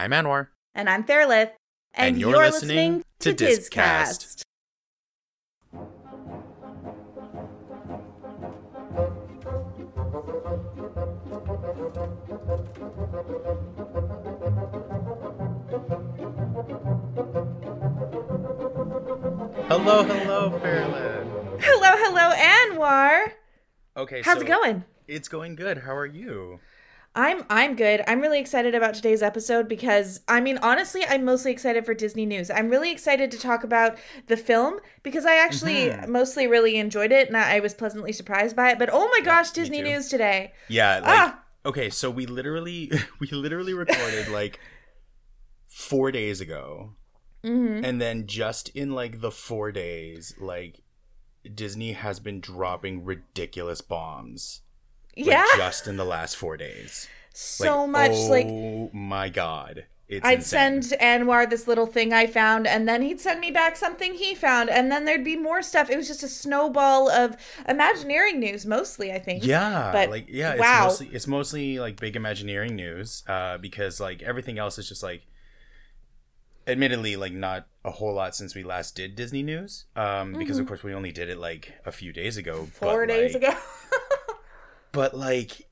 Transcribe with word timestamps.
I'm 0.00 0.12
Anwar. 0.12 0.46
And 0.74 0.88
I'm 0.88 1.04
Fairlith. 1.04 1.50
And, 1.92 2.18
you're, 2.18 2.34
listening, 2.38 3.04
to 3.18 3.34
Discast. 3.34 4.40
Hello, 19.68 20.02
hello, 20.02 20.58
Fairlith. 20.60 21.26
Hello, 21.60 21.90
hello, 21.98 22.80
Anwar. 22.80 23.32
Okay, 23.98 24.22
How's 24.22 24.38
so 24.38 24.44
it 24.44 24.46
going? 24.46 24.84
It's 25.06 25.28
going 25.28 25.56
good. 25.56 25.76
How 25.76 25.94
are 25.94 26.06
you? 26.06 26.60
I'm 27.14 27.44
I'm 27.50 27.74
good. 27.74 28.02
I'm 28.06 28.20
really 28.20 28.38
excited 28.38 28.74
about 28.74 28.94
today's 28.94 29.20
episode 29.22 29.68
because 29.68 30.20
I 30.28 30.40
mean 30.40 30.58
honestly, 30.62 31.04
I'm 31.08 31.24
mostly 31.24 31.50
excited 31.50 31.84
for 31.84 31.92
Disney 31.92 32.24
news. 32.24 32.50
I'm 32.50 32.68
really 32.70 32.92
excited 32.92 33.32
to 33.32 33.38
talk 33.38 33.64
about 33.64 33.98
the 34.28 34.36
film 34.36 34.78
because 35.02 35.26
I 35.26 35.34
actually 35.36 35.90
Mhm. 35.90 36.06
mostly 36.08 36.46
really 36.46 36.76
enjoyed 36.76 37.10
it 37.10 37.26
and 37.26 37.36
I 37.36 37.58
was 37.58 37.74
pleasantly 37.74 38.12
surprised 38.12 38.54
by 38.54 38.70
it. 38.70 38.78
But 38.78 38.90
oh 38.92 39.08
my 39.12 39.24
gosh, 39.24 39.48
me 39.48 39.54
Disney 39.62 39.82
news 39.82 40.08
today. 40.08 40.52
Yeah, 40.68 41.00
like 41.00 41.04
Ah! 41.08 41.42
okay, 41.66 41.90
so 41.90 42.10
we 42.10 42.26
literally 42.26 42.90
we 43.18 43.26
literally 43.32 43.74
recorded 43.74 44.28
like 44.28 44.60
4 45.66 46.12
days 46.12 46.40
ago. 46.40 46.94
Mhm. 47.44 47.84
And 47.84 48.00
then 48.00 48.28
just 48.28 48.68
in 48.68 48.92
like 48.92 49.20
the 49.20 49.32
4 49.32 49.72
days, 49.72 50.34
like 50.38 50.82
Disney 51.52 51.92
has 51.94 52.20
been 52.20 52.40
dropping 52.40 53.04
ridiculous 53.04 53.80
bombs. 53.80 54.60
Like, 55.20 55.32
Yeah. 55.32 55.46
just 55.56 55.86
in 55.86 55.96
the 55.96 56.04
last 56.04 56.36
4 56.36 56.56
days. 56.56 57.08
so 57.32 57.82
Like, 57.84 57.90
much 57.90 58.10
oh 58.12 58.26
like 58.28 58.94
my 58.94 59.28
god. 59.28 59.86
It's 60.08 60.26
I'd 60.26 60.38
insane. 60.38 60.82
send 60.82 61.00
Anwar 61.00 61.48
this 61.48 61.68
little 61.68 61.86
thing 61.86 62.12
I 62.12 62.26
found, 62.26 62.66
and 62.66 62.88
then 62.88 63.00
he'd 63.02 63.20
send 63.20 63.38
me 63.38 63.52
back 63.52 63.76
something 63.76 64.14
he 64.14 64.34
found, 64.34 64.68
and 64.68 64.90
then 64.90 65.04
there'd 65.04 65.22
be 65.22 65.36
more 65.36 65.62
stuff. 65.62 65.88
It 65.88 65.96
was 65.96 66.08
just 66.08 66.24
a 66.24 66.28
snowball 66.28 67.08
of 67.08 67.36
Imagineering 67.68 68.40
news, 68.40 68.66
mostly, 68.66 69.12
I 69.12 69.20
think. 69.20 69.44
Yeah, 69.46 69.92
But, 69.92 70.10
like 70.10 70.26
yeah, 70.28 70.50
it's 70.54 70.60
wow. 70.60 70.84
mostly 70.86 71.06
it's 71.12 71.28
mostly 71.28 71.78
like 71.78 72.00
big 72.00 72.16
Imagineering 72.16 72.74
news, 72.74 73.22
uh, 73.28 73.58
because 73.58 74.00
like 74.00 74.20
everything 74.22 74.58
else 74.58 74.78
is 74.78 74.88
just 74.88 75.04
like, 75.04 75.22
admittedly, 76.66 77.14
like 77.16 77.32
not 77.32 77.68
a 77.84 77.92
whole 77.92 78.12
lot 78.12 78.34
since 78.34 78.54
we 78.56 78.64
last 78.64 78.96
did 78.96 79.14
Disney 79.14 79.44
news, 79.44 79.84
um, 79.94 80.32
because 80.34 80.58
of 80.58 80.66
course 80.66 80.82
we 80.82 80.92
only 80.92 81.12
did 81.12 81.28
it 81.28 81.38
like 81.38 81.72
a 81.86 81.92
few 81.92 82.12
days 82.12 82.36
ago. 82.36 82.62
Mm-hmm. 82.62 82.64
Four 82.84 83.06
but, 83.06 83.12
days 83.14 83.34
like- 83.34 83.44
ago. 83.44 83.56
But 84.92 85.16
like, 85.16 85.68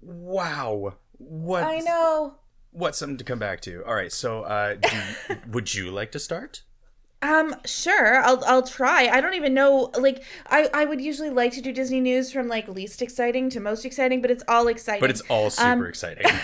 wow, 0.00 0.94
what 1.18 1.62
I 1.64 1.78
know. 1.80 2.34
what's 2.70 2.98
something 2.98 3.18
to 3.18 3.24
come 3.24 3.38
back 3.38 3.60
to? 3.62 3.84
All 3.84 3.94
right, 3.94 4.12
so 4.12 4.42
uh, 4.42 4.74
do, 4.74 5.36
would 5.50 5.74
you 5.74 5.90
like 5.90 6.12
to 6.12 6.18
start? 6.18 6.62
Um, 7.20 7.56
sure. 7.64 8.22
I'll 8.22 8.42
I'll 8.46 8.62
try. 8.62 9.08
I 9.08 9.20
don't 9.20 9.34
even 9.34 9.52
know. 9.52 9.90
Like, 9.98 10.22
I 10.46 10.70
I 10.72 10.84
would 10.84 11.00
usually 11.00 11.30
like 11.30 11.52
to 11.54 11.60
do 11.60 11.72
Disney 11.72 12.00
news 12.00 12.30
from 12.30 12.46
like 12.46 12.68
least 12.68 13.02
exciting 13.02 13.50
to 13.50 13.60
most 13.60 13.84
exciting, 13.84 14.20
but 14.22 14.30
it's 14.30 14.44
all 14.46 14.68
exciting. 14.68 15.00
But 15.00 15.10
it's 15.10 15.22
all 15.22 15.50
super 15.50 15.68
Um, 15.68 15.86
exciting. 15.86 16.26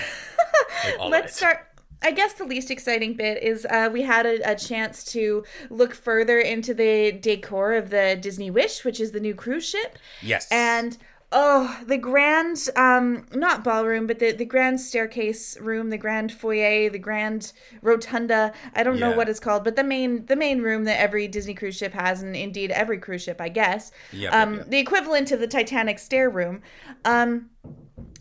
Like, 0.84 0.98
all 1.00 1.08
Let's 1.08 1.36
start. 1.36 1.66
I 2.02 2.10
guess 2.10 2.34
the 2.34 2.44
least 2.44 2.70
exciting 2.70 3.14
bit 3.14 3.42
is 3.42 3.64
uh, 3.64 3.88
we 3.90 4.02
had 4.02 4.26
a, 4.26 4.50
a 4.50 4.54
chance 4.54 5.02
to 5.12 5.44
look 5.70 5.94
further 5.94 6.38
into 6.38 6.74
the 6.74 7.12
decor 7.12 7.72
of 7.74 7.88
the 7.88 8.18
Disney 8.20 8.50
Wish, 8.50 8.84
which 8.84 9.00
is 9.00 9.12
the 9.12 9.20
new 9.20 9.34
cruise 9.34 9.66
ship, 9.66 9.98
Yes, 10.20 10.46
and 10.50 10.98
oh, 11.32 11.80
the 11.86 11.96
grand, 11.96 12.68
um, 12.76 13.26
not 13.34 13.64
ballroom, 13.64 14.06
but 14.06 14.18
the 14.18 14.32
the 14.32 14.44
grand 14.44 14.80
staircase 14.80 15.58
room, 15.60 15.90
the 15.90 15.98
grand 15.98 16.32
foyer, 16.32 16.88
the 16.90 16.98
grand 16.98 17.52
rotunda. 17.82 18.52
I 18.74 18.82
don't 18.82 19.00
know 19.00 19.12
what 19.12 19.28
it's 19.28 19.40
called, 19.40 19.64
but 19.64 19.76
the 19.76 19.84
main 19.84 20.26
the 20.26 20.36
main 20.36 20.62
room 20.62 20.84
that 20.84 21.00
every 21.00 21.28
Disney 21.28 21.54
cruise 21.54 21.76
ship 21.76 21.92
has, 21.92 22.22
and 22.22 22.36
indeed 22.36 22.70
every 22.70 22.98
cruise 22.98 23.22
ship, 23.22 23.40
I 23.40 23.48
guess. 23.48 23.90
Yep, 24.12 24.22
yep, 24.22 24.34
um, 24.34 24.54
yep. 24.54 24.70
the 24.70 24.78
equivalent 24.78 25.28
to 25.28 25.36
the 25.36 25.46
Titanic 25.46 25.98
stair 25.98 26.30
room. 26.30 26.62
Um, 27.04 27.50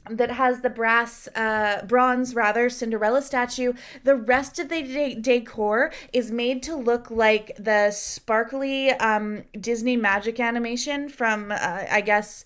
that 0.10 0.32
has 0.32 0.60
the 0.62 0.70
brass, 0.70 1.30
uh, 1.36 1.86
bronze 1.88 2.36
rather, 2.36 2.70
Cinderella 2.70 3.22
statue. 3.22 3.74
The 4.04 4.16
rest 4.16 4.60
of 4.60 4.70
the 4.70 4.82
de- 4.82 5.16
decor 5.16 5.94
is 6.12 6.30
made 6.32 6.62
to 6.64 6.76
look 6.76 7.10
like 7.10 7.56
the 7.58 7.92
sparkly 7.92 8.90
um, 8.92 9.44
Disney 9.60 9.96
magic 9.96 10.40
animation 10.40 11.08
from, 11.08 11.52
uh, 11.52 11.86
I 11.90 12.02
guess, 12.02 12.44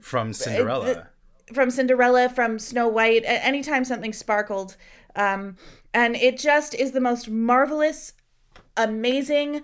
from 0.00 0.32
Cinderella. 0.32 1.08
from 1.52 1.70
Cinderella, 1.70 2.28
from 2.28 2.58
Snow 2.58 2.88
White. 2.88 3.22
Anytime 3.24 3.84
something 3.84 4.12
sparkled, 4.12 4.76
um, 5.16 5.56
and 5.92 6.16
it 6.16 6.38
just 6.38 6.74
is 6.74 6.92
the 6.92 7.00
most 7.00 7.28
marvelous, 7.28 8.12
amazing 8.76 9.62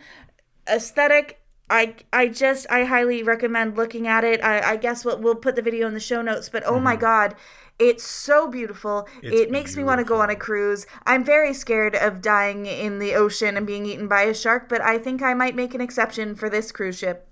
aesthetic. 0.69 1.41
I 1.69 1.95
I 2.13 2.29
just 2.29 2.67
I 2.71 2.85
highly 2.85 3.23
recommend 3.23 3.77
looking 3.77 4.07
at 4.07 4.25
it. 4.25 4.43
I, 4.43 4.73
I 4.73 4.77
guess 4.77 5.05
what 5.05 5.21
we'll 5.21 5.35
put 5.35 5.57
the 5.57 5.63
video 5.63 5.89
in 5.89 5.95
the 5.95 6.01
show 6.01 6.23
notes. 6.23 6.49
But 6.49 6.65
oh 6.67 6.79
my 6.81 6.97
god. 6.97 7.35
It's 7.79 8.05
so 8.05 8.49
beautiful. 8.49 9.07
It's 9.23 9.39
it 9.39 9.51
makes 9.51 9.77
me 9.77 9.85
want 9.85 9.99
to 9.99 10.05
go 10.05 10.23
on 10.23 10.31
a 10.31 10.37
cruise. 10.37 10.87
I'm 11.05 11.23
very 11.23 11.53
scared 11.53 11.95
of 11.95 12.23
dying 12.23 12.65
in 12.65 13.01
the 13.01 13.15
ocean 13.15 13.55
and 13.55 13.67
being 13.67 13.85
eaten 13.85 14.09
by 14.09 14.23
a 14.23 14.33
shark, 14.33 14.71
but 14.71 14.81
I 14.81 14.97
think 14.97 15.21
I 15.21 15.35
might 15.35 15.55
make 15.55 15.75
an 15.75 15.83
exception 15.83 16.35
for 16.37 16.49
this 16.49 16.73
cruise 16.73 16.97
ship. 16.99 17.29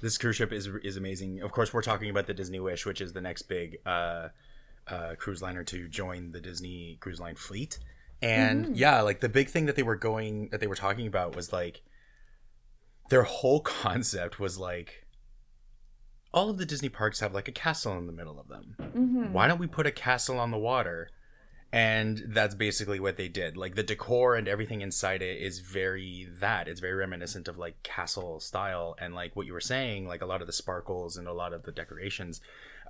This 0.00 0.18
cruise 0.18 0.36
ship 0.36 0.52
is 0.52 0.68
is 0.82 0.96
amazing. 0.96 1.42
Of 1.42 1.52
course, 1.52 1.72
we're 1.72 1.82
talking 1.82 2.10
about 2.10 2.26
the 2.26 2.34
Disney 2.34 2.60
Wish, 2.60 2.86
which 2.86 3.00
is 3.00 3.12
the 3.12 3.20
next 3.20 3.42
big 3.42 3.78
uh, 3.86 4.28
uh, 4.88 5.14
cruise 5.18 5.42
liner 5.42 5.64
to 5.64 5.88
join 5.88 6.32
the 6.32 6.40
Disney 6.40 6.98
Cruise 7.00 7.20
Line 7.20 7.36
fleet. 7.36 7.78
And 8.22 8.76
yeah, 8.76 9.00
like 9.02 9.20
the 9.20 9.28
big 9.28 9.48
thing 9.48 9.66
that 9.66 9.76
they 9.76 9.82
were 9.82 9.96
going 9.96 10.48
that 10.50 10.60
they 10.60 10.66
were 10.66 10.76
talking 10.76 11.06
about 11.06 11.36
was 11.36 11.52
like 11.52 11.82
their 13.10 13.22
whole 13.22 13.60
concept 13.82 14.38
was 14.38 14.58
like 14.58 15.06
all 16.32 16.50
of 16.50 16.58
the 16.58 16.66
Disney 16.66 16.88
parks 16.88 17.20
have 17.20 17.34
like 17.34 17.48
a 17.48 17.52
castle 17.52 17.96
in 17.98 18.06
the 18.06 18.12
middle 18.12 18.38
of 18.38 18.48
them. 18.48 18.74
Why 19.32 19.46
don't 19.48 19.58
we 19.58 19.66
put 19.66 19.86
a 19.86 19.90
castle 19.90 20.38
on 20.38 20.50
the 20.50 20.58
water? 20.58 21.08
And 21.72 22.22
that's 22.28 22.54
basically 22.54 23.00
what 23.00 23.16
they 23.16 23.28
did. 23.28 23.56
Like 23.56 23.74
the 23.74 23.82
decor 23.82 24.34
and 24.36 24.48
everything 24.48 24.80
inside 24.80 25.20
it 25.20 25.42
is 25.42 25.58
very 25.58 26.28
that. 26.38 26.68
It's 26.68 26.80
very 26.80 26.94
reminiscent 26.94 27.48
of 27.48 27.58
like 27.58 27.82
castle 27.82 28.40
style. 28.40 28.96
And 28.98 29.14
like 29.14 29.34
what 29.34 29.46
you 29.46 29.52
were 29.52 29.60
saying, 29.60 30.06
like 30.06 30.22
a 30.22 30.26
lot 30.26 30.40
of 30.40 30.46
the 30.46 30.52
sparkles 30.52 31.16
and 31.16 31.26
a 31.26 31.32
lot 31.32 31.52
of 31.52 31.64
the 31.64 31.72
decorations 31.72 32.40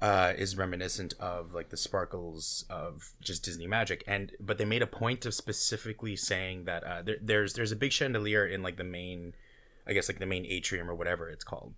uh, 0.03 0.35
is 0.37 0.57
reminiscent 0.57 1.15
of 1.19 1.55
like 1.55 1.71
the 1.71 1.77
sparkles 1.77 2.65
of 2.69 3.13
just 3.21 3.45
Disney 3.45 3.67
magic. 3.67 4.05
And 4.07 4.33
but 4.39 4.59
they 4.59 4.67
made 4.67 4.83
a 4.83 4.87
point 4.87 5.25
of 5.27 5.35
specifically 5.35 6.15
saying 6.15 6.65
that 6.67 6.85
uh, 6.85 7.03
there, 7.03 7.17
there's 7.21 7.55
there's 7.55 7.73
a 7.73 7.77
big 7.77 7.93
chandelier 7.93 8.47
in 8.47 8.63
like 8.63 8.77
the 8.77 8.85
main, 8.85 9.35
I 9.87 9.95
guess 9.95 10.09
like 10.09 10.19
the 10.19 10.27
main 10.27 10.45
atrium 10.47 10.91
or 10.91 10.95
whatever 10.95 11.31
it's 11.31 11.45
called 11.45 11.75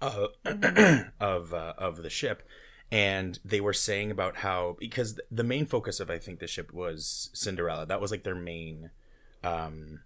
uh, 0.00 0.28
of 1.20 1.54
uh, 1.54 1.74
of 1.78 2.02
the 2.02 2.10
ship, 2.10 2.42
and 2.92 3.38
they 3.44 3.60
were 3.60 3.72
saying 3.72 4.10
about 4.10 4.38
how 4.38 4.76
because 4.80 5.18
the 5.30 5.44
main 5.44 5.66
focus 5.66 6.00
of 6.00 6.10
I 6.10 6.18
think 6.18 6.40
the 6.40 6.46
ship 6.46 6.72
was 6.72 7.30
Cinderella. 7.32 7.86
That 7.86 8.00
was 8.00 8.10
like 8.10 8.24
their 8.24 8.34
main 8.34 8.90
um, 9.44 10.00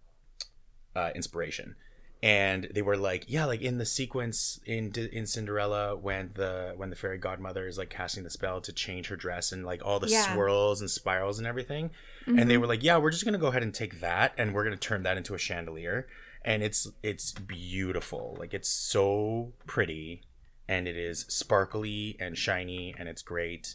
uh, 0.94 1.10
inspiration, 1.14 1.76
and 2.22 2.68
they 2.72 2.82
were 2.82 2.96
like, 2.96 3.24
yeah, 3.28 3.44
like 3.46 3.62
in 3.62 3.78
the 3.78 3.86
sequence 3.86 4.60
in 4.66 4.92
in 5.12 5.26
Cinderella 5.26 5.96
when 5.96 6.30
the 6.34 6.74
when 6.76 6.90
the 6.90 6.96
fairy 6.96 7.18
godmother 7.18 7.66
is 7.66 7.78
like 7.78 7.90
casting 7.90 8.22
the 8.24 8.30
spell 8.30 8.60
to 8.60 8.72
change 8.72 9.08
her 9.08 9.16
dress 9.16 9.50
and 9.52 9.64
like 9.64 9.84
all 9.84 9.98
the 9.98 10.08
Yeah. 10.08 10.32
swirls 10.34 10.80
and 10.80 10.90
spirals 10.90 11.38
and 11.38 11.46
everything, 11.46 11.90
and 12.26 12.50
they 12.50 12.58
were 12.58 12.66
like, 12.66 12.82
yeah, 12.82 12.98
we're 12.98 13.10
just 13.10 13.24
gonna 13.24 13.38
go 13.38 13.48
ahead 13.48 13.62
and 13.62 13.74
take 13.74 14.00
that 14.00 14.34
and 14.38 14.54
we're 14.54 14.64
gonna 14.64 14.76
turn 14.76 15.02
that 15.04 15.16
into 15.16 15.34
a 15.34 15.38
chandelier. 15.38 16.06
And 16.46 16.62
it's 16.62 16.86
it's 17.02 17.32
beautiful. 17.32 18.36
Like 18.38 18.52
it's 18.52 18.68
so 18.68 19.54
pretty 19.66 20.20
and 20.68 20.88
it 20.88 20.96
is 20.96 21.26
sparkly 21.28 22.16
and 22.20 22.36
shiny 22.36 22.94
and 22.98 23.08
it's 23.08 23.22
great. 23.22 23.74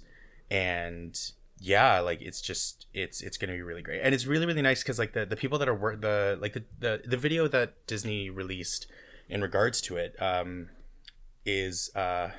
And 0.49 1.19
yeah 1.61 1.99
like 1.99 2.21
it's 2.21 2.39
just 2.39 2.85
it's 2.93 3.21
it's 3.21 3.37
gonna 3.37 3.53
be 3.53 3.61
really 3.61 3.81
great. 3.81 4.01
And 4.01 4.15
it's 4.15 4.25
really 4.25 4.45
really 4.45 4.61
nice 4.61 4.81
because 4.81 4.97
like 4.97 5.13
the 5.13 5.25
the 5.25 5.35
people 5.35 5.57
that 5.59 5.67
are 5.67 5.75
work 5.75 6.01
the 6.01 6.37
like 6.41 6.53
the, 6.53 6.63
the 6.79 7.01
the 7.05 7.17
video 7.17 7.47
that 7.47 7.85
disney 7.85 8.29
released 8.29 8.87
in 9.27 9.41
regards 9.41 9.81
to 9.81 9.97
it 9.97 10.15
um 10.21 10.69
is 11.45 11.93
uh 11.95 12.31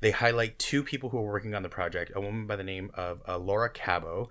they 0.00 0.10
highlight 0.12 0.58
two 0.58 0.82
people 0.82 1.10
who 1.10 1.18
are 1.18 1.26
working 1.26 1.54
on 1.54 1.62
the 1.62 1.68
project 1.68 2.10
a 2.14 2.20
woman 2.20 2.46
by 2.46 2.56
the 2.56 2.64
name 2.64 2.90
of 2.94 3.20
uh, 3.28 3.36
laura 3.36 3.68
cabo 3.68 4.28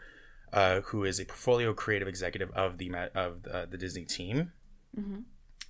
uh, 0.53 0.81
who 0.81 1.03
is 1.03 1.19
a 1.19 1.25
portfolio 1.25 1.73
creative 1.73 2.07
executive 2.07 2.49
of 2.51 2.77
the 2.77 2.91
of 3.13 3.45
uh, 3.47 3.65
the 3.65 3.77
disney 3.77 4.05
team. 4.05 4.51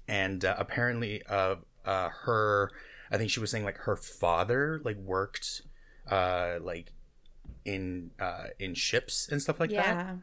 And 0.08 0.46
uh, 0.46 0.56
apparently 0.58 1.24
uh, 1.28 1.56
uh, 1.86 2.10
her 2.24 2.72
i 3.12 3.18
think 3.18 3.30
she 3.30 3.40
was 3.40 3.52
saying 3.52 3.64
like 3.64 3.78
her 3.80 3.96
father 3.96 4.82
like 4.84 4.98
worked 4.98 5.62
uh, 6.10 6.58
like 6.62 6.94
in 7.66 8.12
uh, 8.20 8.46
in 8.60 8.74
ships 8.74 9.28
and 9.30 9.42
stuff 9.42 9.60
like 9.60 9.70
that 9.72 9.76
yeah. 9.76 10.16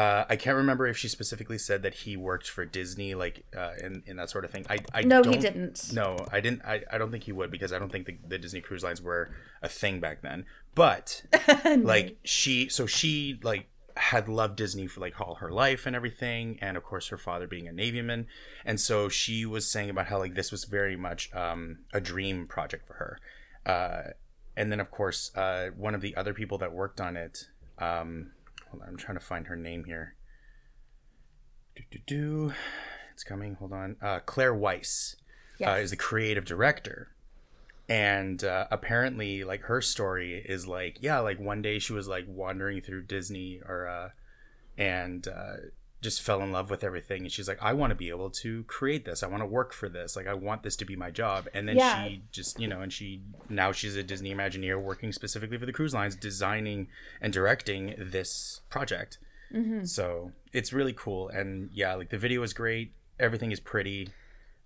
uh, 0.00 0.24
I 0.28 0.36
can't 0.36 0.56
remember 0.56 0.86
if 0.86 0.96
she 0.96 1.08
specifically 1.08 1.58
said 1.58 1.82
that 1.82 1.94
he 1.94 2.16
worked 2.16 2.48
for 2.48 2.64
Disney, 2.64 3.16
like 3.16 3.44
uh, 3.56 3.72
in 3.82 4.04
in 4.06 4.16
that 4.18 4.30
sort 4.30 4.44
of 4.44 4.52
thing. 4.52 4.64
I, 4.70 4.78
I 4.94 5.02
No, 5.02 5.20
he 5.24 5.36
didn't. 5.36 5.90
No, 5.92 6.16
I 6.30 6.38
didn't. 6.38 6.62
I, 6.64 6.84
I 6.92 6.96
don't 6.96 7.10
think 7.10 7.24
he 7.24 7.32
would 7.32 7.50
because 7.50 7.72
I 7.72 7.80
don't 7.80 7.90
think 7.90 8.06
the, 8.06 8.16
the 8.28 8.38
Disney 8.38 8.60
cruise 8.60 8.84
lines 8.84 9.02
were 9.02 9.30
a 9.62 9.68
thing 9.68 9.98
back 9.98 10.22
then. 10.22 10.46
But 10.76 11.22
like 11.78 12.18
she, 12.22 12.68
so 12.68 12.86
she 12.86 13.40
like 13.42 13.66
had 14.00 14.28
loved 14.28 14.56
Disney 14.56 14.86
for 14.86 15.00
like 15.00 15.20
all 15.20 15.36
her 15.36 15.50
life 15.50 15.86
and 15.86 15.94
everything, 15.94 16.58
and 16.60 16.76
of 16.76 16.82
course 16.82 17.08
her 17.08 17.18
father 17.18 17.46
being 17.46 17.68
a 17.68 17.72
navyman, 17.72 18.26
and 18.64 18.80
so 18.80 19.08
she 19.08 19.44
was 19.46 19.70
saying 19.70 19.90
about 19.90 20.06
how 20.06 20.18
like 20.18 20.34
this 20.34 20.50
was 20.50 20.64
very 20.64 20.96
much 20.96 21.32
um, 21.34 21.80
a 21.92 22.00
dream 22.00 22.46
project 22.46 22.86
for 22.86 22.94
her. 22.94 23.18
Uh, 23.66 24.10
and 24.56 24.72
then 24.72 24.80
of 24.80 24.90
course 24.90 25.30
uh, 25.36 25.68
one 25.76 25.94
of 25.94 26.00
the 26.00 26.16
other 26.16 26.34
people 26.34 26.58
that 26.58 26.72
worked 26.72 27.00
on 27.00 27.16
it, 27.16 27.48
um, 27.78 28.32
hold 28.70 28.82
on, 28.82 28.88
I'm 28.88 28.96
trying 28.96 29.18
to 29.18 29.24
find 29.24 29.46
her 29.46 29.56
name 29.56 29.84
here. 29.84 30.14
Do 31.76 31.82
do 31.90 31.98
do, 32.06 32.52
it's 33.12 33.24
coming. 33.24 33.54
Hold 33.54 33.72
on, 33.72 33.96
uh, 34.02 34.20
Claire 34.20 34.54
Weiss 34.54 35.16
uh, 35.18 35.24
Yes. 35.58 35.84
is 35.84 35.90
the 35.90 35.96
creative 35.96 36.44
director 36.44 37.08
and 37.90 38.42
uh, 38.44 38.66
apparently 38.70 39.44
like 39.44 39.62
her 39.62 39.80
story 39.82 40.42
is 40.48 40.66
like 40.66 40.98
yeah 41.02 41.18
like 41.18 41.38
one 41.40 41.60
day 41.60 41.78
she 41.78 41.92
was 41.92 42.06
like 42.08 42.24
wandering 42.28 42.80
through 42.80 43.02
disney 43.02 43.60
or 43.68 43.86
uh 43.88 44.08
and 44.78 45.26
uh 45.28 45.54
just 46.02 46.22
fell 46.22 46.40
in 46.40 46.50
love 46.50 46.70
with 46.70 46.82
everything. 46.82 47.24
And 47.24 47.30
she's 47.32 47.46
like 47.46 47.58
i 47.60 47.74
want 47.74 47.90
to 47.90 47.94
be 47.94 48.08
able 48.08 48.30
to 48.30 48.64
create 48.64 49.04
this. 49.04 49.22
I 49.22 49.26
want 49.26 49.42
to 49.42 49.46
work 49.46 49.74
for 49.74 49.86
this. 49.90 50.16
Like 50.16 50.26
i 50.26 50.32
want 50.32 50.62
this 50.62 50.74
to 50.76 50.86
be 50.86 50.96
my 50.96 51.10
job. 51.10 51.46
And 51.52 51.68
then 51.68 51.76
Yeah. 51.76 52.04
she 52.06 52.22
just 52.32 52.58
you 52.58 52.68
know 52.68 52.80
and 52.80 52.90
she 52.90 53.20
now 53.50 53.70
she's 53.72 53.96
a 53.96 54.02
disney 54.02 54.34
imagineer 54.34 54.80
working 54.80 55.12
specifically 55.12 55.58
for 55.58 55.66
the 55.66 55.74
cruise 55.74 55.92
lines 55.92 56.16
designing 56.16 56.88
and 57.20 57.34
directing 57.34 57.94
this 57.98 58.62
project. 58.70 59.18
Mm-hmm. 59.54 59.84
so 59.84 60.32
it's 60.54 60.72
really 60.72 60.94
cool. 60.94 61.28
And 61.28 61.68
yeah 61.74 61.92
like 61.96 62.08
the 62.08 62.16
video 62.18 62.42
is 62.44 62.54
great. 62.54 62.94
Everything 63.18 63.52
is 63.52 63.60
pretty 63.60 64.08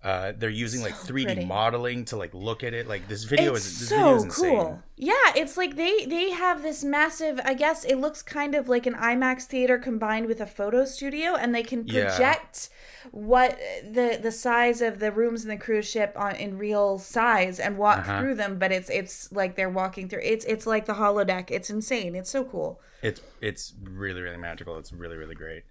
uh, 0.05 0.33
they're 0.37 0.51
using 0.51 0.81
like 0.83 0.93
3D 0.93 1.23
pretty. 1.25 1.45
modeling 1.45 2.05
to 2.05 2.15
like 2.15 2.31
look 2.33 2.63
at 2.63 2.73
it. 2.75 2.87
Like 2.87 3.07
this 3.07 3.23
video 3.23 3.55
it's 3.55 3.65
is 3.65 3.79
this 3.79 3.89
so 3.89 3.95
video 3.97 4.15
is 4.17 4.23
insane. 4.25 4.49
cool. 4.51 4.83
Yeah, 4.97 5.13
it's 5.35 5.57
like 5.57 5.75
they 5.75 6.05
they 6.05 6.29
have 6.29 6.61
this 6.61 6.83
massive. 6.83 7.39
I 7.43 7.55
guess 7.55 7.83
it 7.83 7.95
looks 7.95 8.21
kind 8.21 8.53
of 8.53 8.69
like 8.69 8.85
an 8.85 8.93
IMAX 8.93 9.45
theater 9.45 9.79
combined 9.79 10.27
with 10.27 10.39
a 10.39 10.45
photo 10.45 10.85
studio, 10.85 11.35
and 11.35 11.55
they 11.55 11.63
can 11.63 11.87
Yeah. 11.87 12.05
project 12.09 12.69
what 13.11 13.57
the 13.83 14.19
the 14.21 14.31
size 14.31 14.79
of 14.81 14.99
the 14.99 15.11
rooms 15.11 15.43
in 15.43 15.49
the 15.49 15.57
cruise 15.57 15.89
ship 15.89 16.13
on 16.15 16.35
in 16.35 16.57
real 16.59 16.99
size 16.99 17.59
and 17.59 17.75
walk 17.77 17.99
Uh-huh. 17.99 18.19
through 18.19 18.35
them. 18.35 18.59
But 18.59 18.71
it's 18.71 18.89
it's 18.91 19.31
like 19.31 19.55
they're 19.55 19.69
walking 19.71 20.07
through. 20.07 20.21
It's 20.23 20.45
it's 20.45 20.67
like 20.67 20.85
the 20.85 20.93
holodeck. 20.93 21.49
It's 21.49 21.71
insane. 21.71 22.15
It's 22.15 22.29
so 22.29 22.43
cool. 22.43 22.79
It's 23.01 23.21
it's 23.41 23.73
really 23.81 24.21
really 24.21 24.37
magical. 24.37 24.77
It's 24.77 24.93
really 24.93 25.17
really 25.17 25.35
great. 25.35 25.63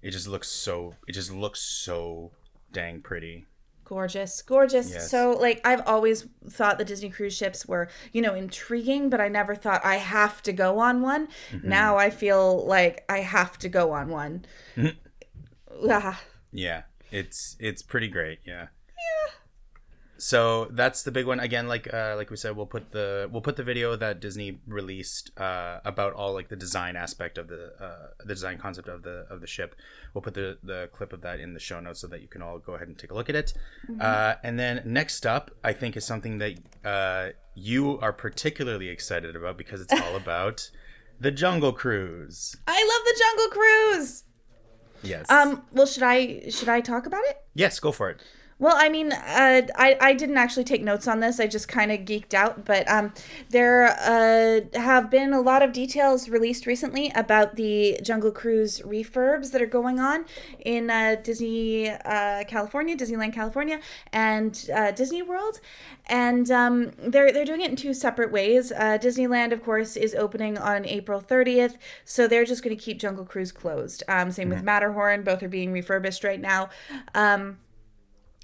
It 0.00 0.12
just 0.12 0.28
looks 0.28 0.48
so. 0.48 0.94
It 1.08 1.12
just 1.12 1.32
looks 1.32 1.60
so 1.60 2.30
dang 2.72 3.00
pretty. 3.02 3.46
Gorgeous 3.84 4.40
gorgeous 4.42 4.92
Yes. 4.92 5.10
so 5.10 5.32
like 5.32 5.60
i've 5.64 5.82
always 5.86 6.26
thought 6.48 6.78
the 6.78 6.84
disney 6.84 7.10
cruise 7.10 7.36
ships 7.36 7.66
were 7.66 7.88
you 8.12 8.22
know 8.22 8.34
intriguing 8.34 9.10
but 9.10 9.20
i 9.20 9.28
never 9.28 9.54
thought 9.54 9.84
i 9.84 9.96
have 9.96 10.42
to 10.44 10.52
go 10.52 10.78
on 10.78 11.02
one 11.02 11.28
Mm-hmm. 11.52 11.68
now 11.68 11.96
i 11.96 12.10
feel 12.10 12.64
like 12.66 13.04
i 13.08 13.18
have 13.20 13.58
to 13.58 13.68
go 13.68 13.92
on 13.92 14.08
one 14.08 14.44
Ah, 15.88 16.20
Yeah, 16.52 16.82
it's 17.10 17.56
it's 17.58 17.82
pretty 17.82 18.08
great. 18.08 18.38
Yeah. 18.46 18.68
Yeah. 18.88 19.32
So 20.16 20.66
that's 20.70 21.02
the 21.02 21.10
big 21.10 21.26
one 21.26 21.40
again. 21.40 21.66
Like 21.66 21.92
uh, 21.92 22.14
like 22.16 22.30
we 22.30 22.36
said, 22.36 22.56
we'll 22.56 22.66
put 22.66 22.92
the 22.92 23.28
we'll 23.32 23.42
put 23.42 23.56
the 23.56 23.64
video 23.64 23.96
that 23.96 24.20
Disney 24.20 24.60
released 24.66 25.36
uh, 25.38 25.80
about 25.84 26.12
all 26.12 26.32
like 26.32 26.48
the 26.48 26.56
design 26.56 26.94
aspect 26.96 27.36
of 27.36 27.48
the 27.48 27.72
uh, 27.80 28.08
the 28.20 28.34
design 28.34 28.58
concept 28.58 28.88
of 28.88 29.02
the 29.02 29.26
of 29.28 29.40
the 29.40 29.46
ship. 29.46 29.74
We'll 30.14 30.22
put 30.22 30.34
the 30.34 30.58
the 30.62 30.88
clip 30.92 31.12
of 31.12 31.20
that 31.22 31.40
in 31.40 31.52
the 31.52 31.60
show 31.60 31.80
notes 31.80 32.00
so 32.00 32.06
that 32.08 32.20
you 32.22 32.28
can 32.28 32.42
all 32.42 32.58
go 32.58 32.74
ahead 32.74 32.86
and 32.88 32.96
take 32.96 33.10
a 33.10 33.14
look 33.14 33.28
at 33.28 33.34
it. 33.34 33.54
Uh, 34.00 34.34
and 34.44 34.58
then 34.58 34.82
next 34.84 35.26
up, 35.26 35.50
I 35.64 35.72
think 35.72 35.96
is 35.96 36.04
something 36.04 36.38
that 36.38 36.54
uh, 36.84 37.28
you 37.54 37.98
are 38.00 38.12
particularly 38.12 38.88
excited 38.88 39.34
about 39.34 39.58
because 39.58 39.80
it's 39.80 39.92
all 39.92 40.16
about 40.24 40.70
the 41.20 41.30
Jungle 41.30 41.72
Cruise. 41.72 42.56
i 42.66 42.72
love 42.72 43.04
the 43.06 43.20
jungle 43.22 43.48
cruise 43.56 44.24
Yes. 45.02 45.30
um 45.30 45.62
well 45.72 45.86
should 45.86 46.02
i 46.02 46.48
should 46.50 46.68
i 46.68 46.80
talk 46.80 47.06
about 47.06 47.22
it 47.26 47.36
yes, 47.54 47.78
go 47.78 47.92
for 47.92 48.10
it. 48.10 48.20
Well, 48.60 48.76
I 48.78 48.88
mean, 48.88 49.12
uh, 49.12 49.62
I 49.74 49.96
I 50.00 50.14
didn't 50.14 50.36
actually 50.36 50.62
take 50.64 50.82
notes 50.82 51.08
on 51.08 51.18
this. 51.18 51.40
I 51.40 51.48
just 51.48 51.66
kind 51.66 51.90
of 51.90 52.00
geeked 52.00 52.34
out. 52.34 52.64
But 52.64 52.88
um, 52.88 53.12
there 53.50 53.86
uh, 53.86 54.78
have 54.78 55.10
been 55.10 55.32
a 55.32 55.40
lot 55.40 55.62
of 55.62 55.72
details 55.72 56.28
released 56.28 56.64
recently 56.64 57.10
about 57.16 57.56
the 57.56 57.98
Jungle 58.02 58.30
Cruise 58.30 58.80
refurbs 58.80 59.50
that 59.50 59.60
are 59.60 59.66
going 59.66 59.98
on 59.98 60.24
in 60.64 60.88
uh, 60.88 61.16
Disney 61.22 61.90
uh, 61.90 62.44
California, 62.44 62.96
Disneyland 62.96 63.32
California, 63.32 63.80
and 64.12 64.70
uh, 64.72 64.92
Disney 64.92 65.22
World. 65.22 65.60
And 66.06 66.48
um, 66.52 66.92
they're 66.98 67.32
they're 67.32 67.44
doing 67.44 67.62
it 67.62 67.70
in 67.70 67.76
two 67.76 67.92
separate 67.92 68.30
ways. 68.30 68.70
Uh, 68.70 68.98
Disneyland, 69.00 69.52
of 69.52 69.64
course, 69.64 69.96
is 69.96 70.14
opening 70.14 70.58
on 70.58 70.86
April 70.86 71.20
30th, 71.20 71.76
so 72.04 72.28
they're 72.28 72.44
just 72.44 72.62
going 72.62 72.76
to 72.76 72.82
keep 72.82 73.00
Jungle 73.00 73.24
Cruise 73.24 73.50
closed. 73.50 74.04
Um, 74.06 74.30
same 74.30 74.48
with 74.48 74.62
Matterhorn; 74.62 75.24
both 75.24 75.42
are 75.42 75.48
being 75.48 75.72
refurbished 75.72 76.22
right 76.22 76.40
now. 76.40 76.68
Um, 77.16 77.58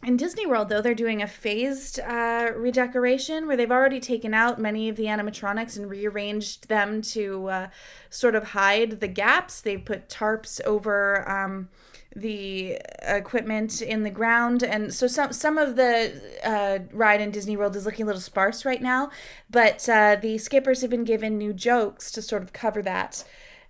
in 0.02 0.16
Disney 0.16 0.46
World, 0.46 0.68
though, 0.68 0.80
they're 0.80 0.94
doing 0.94 1.22
a 1.22 1.26
phased 1.26 2.00
uh, 2.00 2.50
redecoration 2.56 3.46
where 3.46 3.56
they've 3.56 3.70
already 3.70 4.00
taken 4.00 4.32
out 4.32 4.58
many 4.58 4.88
of 4.88 4.96
the 4.96 5.04
animatronics 5.04 5.76
and 5.76 5.90
rearranged 5.90 6.68
them 6.68 7.02
to 7.02 7.48
uh, 7.48 7.68
sort 8.08 8.34
of 8.34 8.44
hide 8.44 9.00
the 9.00 9.08
gaps. 9.08 9.60
They've 9.60 9.84
put 9.84 10.08
tarps 10.08 10.60
over 10.64 11.28
um, 11.28 11.68
the 12.16 12.78
equipment 13.02 13.82
in 13.82 14.02
the 14.02 14.10
ground, 14.10 14.62
and 14.62 14.92
so 14.92 15.06
some 15.06 15.32
some 15.32 15.58
of 15.58 15.76
the 15.76 16.20
uh, 16.44 16.78
ride 16.92 17.20
in 17.20 17.30
Disney 17.30 17.56
World 17.56 17.76
is 17.76 17.84
looking 17.84 18.04
a 18.04 18.06
little 18.06 18.20
sparse 18.20 18.64
right 18.64 18.82
now. 18.82 19.10
But 19.50 19.86
uh, 19.88 20.16
the 20.20 20.38
skippers 20.38 20.80
have 20.80 20.90
been 20.90 21.04
given 21.04 21.36
new 21.36 21.52
jokes 21.52 22.10
to 22.12 22.22
sort 22.22 22.42
of 22.42 22.52
cover 22.52 22.82
that 22.82 23.24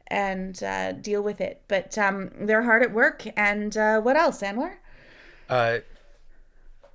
and 0.06 0.62
uh, 0.62 0.93
deal 0.93 1.23
with 1.23 1.41
it. 1.41 1.62
But 1.69 1.97
um, 1.99 2.31
they're 2.41 2.62
hard 2.62 2.83
at 2.83 2.93
work. 2.93 3.26
And 3.37 3.76
uh, 3.76 4.00
what 4.00 4.17
else, 4.17 4.43
Anwar? 4.43 4.76
Uh, 5.49 5.79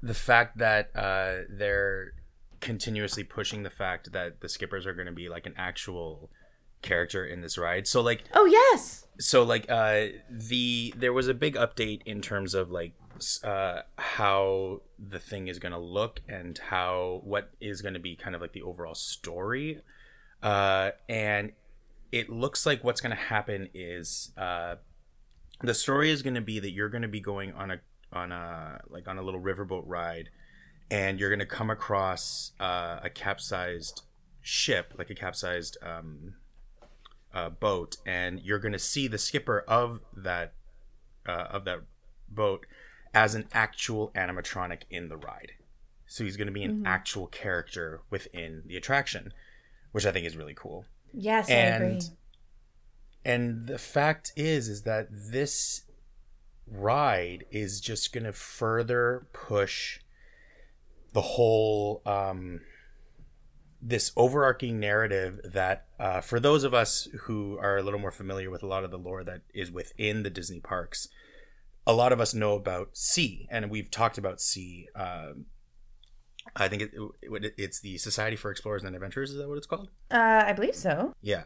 the 0.06 0.14
fact 0.14 0.58
that 0.60 0.92
uh, 0.96 1.44
they're 1.50 2.14
continuously 2.62 3.24
pushing 3.24 3.64
the 3.64 3.70
fact 3.70 4.12
that 4.14 4.42
the 4.42 4.50
skippers 4.50 4.86
are 4.86 4.94
going 4.94 5.06
to 5.08 5.12
be 5.12 5.30
like 5.30 5.46
an 5.46 5.54
actual 5.58 6.30
character 6.82 7.26
in 7.26 7.42
this 7.42 7.58
ride. 7.58 7.88
So 7.88 8.02
like 8.02 8.24
Oh 8.34 8.46
yes. 8.46 9.08
so 9.20 9.44
like 9.44 9.66
uh 9.70 10.06
the 10.30 10.94
there 10.96 11.14
was 11.14 11.28
a 11.28 11.34
big 11.34 11.56
update 11.56 12.02
in 12.06 12.22
terms 12.22 12.54
of 12.54 12.70
like 12.70 12.94
uh 13.44 13.82
how 13.98 14.82
the 15.00 15.20
thing 15.20 15.48
is 15.48 15.58
going 15.60 15.72
to 15.72 15.80
look 15.80 16.22
and 16.28 16.58
how 16.58 17.22
what 17.24 17.52
is 17.60 17.82
going 17.82 17.94
to 17.96 18.00
be 18.00 18.16
kind 18.16 18.36
of 18.36 18.42
like 18.42 18.54
the 18.54 18.62
overall 18.62 18.94
story 18.94 19.82
uh 20.44 20.92
and 21.10 21.54
it 22.12 22.30
looks 22.30 22.66
like 22.66 22.84
what's 22.84 23.02
going 23.02 23.16
to 23.16 23.24
happen 23.24 23.70
is 23.74 24.32
uh 24.38 24.76
the 25.62 25.74
story 25.74 26.12
is 26.12 26.22
going 26.22 26.36
to 26.36 26.42
be 26.42 26.60
that 26.60 26.72
you're 26.72 26.90
going 26.90 27.02
to 27.02 27.08
be 27.08 27.22
going 27.22 27.52
on 27.54 27.72
a 27.72 27.80
on 28.16 28.32
a 28.32 28.82
like 28.90 29.08
on 29.08 29.18
a 29.18 29.22
little 29.22 29.42
riverboat 29.42 29.84
ride 29.86 30.30
and 30.90 31.20
you're 31.20 31.30
going 31.30 31.40
to 31.40 31.46
come 31.46 31.70
across 31.70 32.52
uh, 32.60 33.00
a 33.04 33.10
capsized 33.10 34.04
ship 34.42 34.94
like 34.98 35.10
a 35.10 35.16
capsized 35.16 35.78
um 35.82 36.36
uh, 37.34 37.50
boat 37.50 37.98
and 38.06 38.40
you're 38.42 38.60
going 38.60 38.72
to 38.72 38.80
see 38.80 39.08
the 39.08 39.18
skipper 39.18 39.66
of 39.68 40.00
that 40.16 40.54
uh, 41.28 41.48
of 41.52 41.66
that 41.66 41.82
boat 42.30 42.66
as 43.14 43.36
an 43.36 43.48
actual 43.52 44.12
animatronic 44.16 44.84
in 44.90 45.10
the 45.10 45.18
ride. 45.18 45.52
So 46.08 46.24
he's 46.24 46.38
going 46.38 46.48
to 46.48 46.54
be 46.54 46.64
an 46.64 46.84
actual 46.86 47.28
character 47.28 48.02
within 48.10 48.64
the 48.66 48.78
attraction 48.78 49.34
which 49.96 50.06
i 50.06 50.12
think 50.12 50.26
is 50.26 50.36
really 50.36 50.54
cool. 50.54 50.84
Yes, 51.14 51.50
I 51.50 51.54
agree. 51.54 51.88
and 51.88 52.10
and 53.24 53.66
the 53.66 53.78
fact 53.78 54.34
is 54.36 54.68
is 54.68 54.82
that 54.82 55.08
this 55.10 55.85
ride 56.68 57.46
is 57.52 57.80
just 57.80 58.12
going 58.14 58.24
to 58.24 58.34
further 58.34 59.28
push 59.34 60.00
the 61.14 61.22
whole 61.22 62.02
um 62.06 62.62
this 63.82 64.12
overarching 64.18 64.80
narrative 64.80 65.40
that 65.44 65.86
uh, 66.00 66.20
for 66.20 66.40
those 66.40 66.64
of 66.64 66.74
us 66.74 67.08
who 67.22 67.58
are 67.60 67.78
a 67.78 67.84
little 67.84 68.00
more 68.00 68.12
familiar 68.12 68.50
with 68.50 68.64
a 68.64 68.68
lot 68.68 68.84
of 68.84 68.90
the 68.90 68.98
lore 68.98 69.24
that 69.24 69.42
is 69.54 69.72
within 69.72 70.24
the 70.24 70.30
disney 70.30 70.60
parks 70.60 71.08
a 71.86 71.94
lot 71.94 72.12
of 72.12 72.20
us 72.20 72.34
know 72.34 72.56
about 72.56 72.90
S.E.A. 72.94 73.48
and 73.54 73.70
we've 73.70 73.92
talked 73.92 74.18
about 74.18 74.34
S.E.A. 74.36 75.00
um, 75.00 75.46
i 76.56 76.68
think 76.68 76.82
it, 76.82 76.92
it, 77.22 77.54
it's 77.58 77.80
the 77.80 77.98
society 78.00 78.36
for 78.36 78.50
explorers 78.50 78.84
and 78.84 78.96
adventurers 78.96 79.30
is 79.30 79.38
that 79.38 79.48
what 79.48 79.58
it's 79.58 79.68
called 79.68 79.90
Uh, 80.10 80.44
I 80.48 80.54
believe 80.54 80.76
so. 80.76 81.14
yeah. 81.22 81.44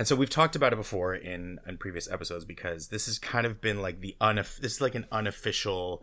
And 0.00 0.08
so 0.08 0.16
we've 0.16 0.30
talked 0.30 0.56
about 0.56 0.72
it 0.72 0.76
before 0.76 1.14
in 1.14 1.60
in 1.66 1.76
previous 1.76 2.10
episodes 2.10 2.46
because 2.46 2.88
this 2.88 3.04
has 3.04 3.18
kind 3.18 3.44
of 3.44 3.60
been 3.60 3.82
like 3.82 4.00
the 4.00 4.16
unof- 4.18 4.56
this 4.56 4.76
is 4.76 4.80
like 4.80 4.94
an 4.94 5.04
unofficial 5.12 6.02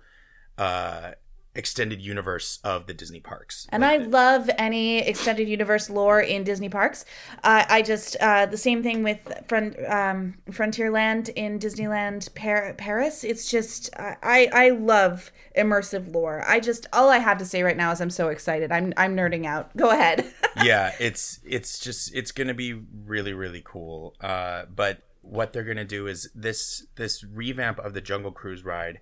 uh 0.55 1.13
extended 1.57 2.01
universe 2.01 2.59
of 2.63 2.85
the 2.85 2.93
Disney 2.93 3.19
parks. 3.19 3.67
And 3.69 3.81
Like, 3.81 4.01
I 4.01 4.03
love 4.03 4.49
any 4.57 4.99
extended 4.99 5.49
universe 5.49 5.89
lore 5.89 6.21
in 6.21 6.43
Disney 6.43 6.69
parks. 6.69 7.03
Uh, 7.43 7.65
I 7.67 7.81
just 7.81 8.15
uh, 8.21 8.45
the 8.45 8.57
same 8.57 8.83
thing 8.83 9.03
with 9.03 9.19
Front, 9.47 9.75
um, 9.87 10.35
Frontierland 10.51 11.29
in 11.35 11.59
Disneyland 11.59 12.33
Par- 12.35 12.75
Paris. 12.77 13.23
It's 13.23 13.49
just 13.49 13.89
I 13.97 14.49
I 14.53 14.69
love 14.69 15.31
immersive 15.57 16.13
lore. 16.13 16.43
I 16.47 16.59
just 16.59 16.85
all 16.93 17.09
I 17.09 17.17
have 17.17 17.39
to 17.39 17.45
say 17.45 17.63
right 17.63 17.75
now 17.75 17.91
is 17.91 17.99
I'm 17.99 18.11
so 18.11 18.29
excited. 18.29 18.71
I'm 18.71 18.93
I'm 18.95 19.15
nerding 19.15 19.45
out. 19.45 19.75
Go 19.75 19.89
ahead. 19.89 20.31
yeah, 20.63 20.93
it's 20.99 21.39
it's 21.43 21.79
just 21.79 22.13
it's 22.15 22.31
going 22.31 22.47
to 22.47 22.53
be 22.53 22.73
really 22.73 23.33
really 23.33 23.63
cool. 23.65 24.15
Uh 24.21 24.65
but 24.73 25.03
what 25.21 25.51
they're 25.51 25.63
gonna 25.63 25.83
do 25.83 26.07
is 26.07 26.29
this 26.35 26.85
this 26.95 27.23
revamp 27.23 27.79
of 27.79 27.93
the 27.93 28.01
Jungle 28.01 28.31
Cruise 28.31 28.63
ride 28.63 28.99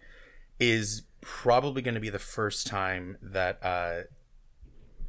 is 0.59 1.03
probably 1.25 1.81
going 1.81 1.95
to 1.95 1.99
be 1.99 2.11
the 2.11 2.19
first 2.19 2.67
time 2.67 3.17
that 3.19 3.57
uh, 3.63 4.01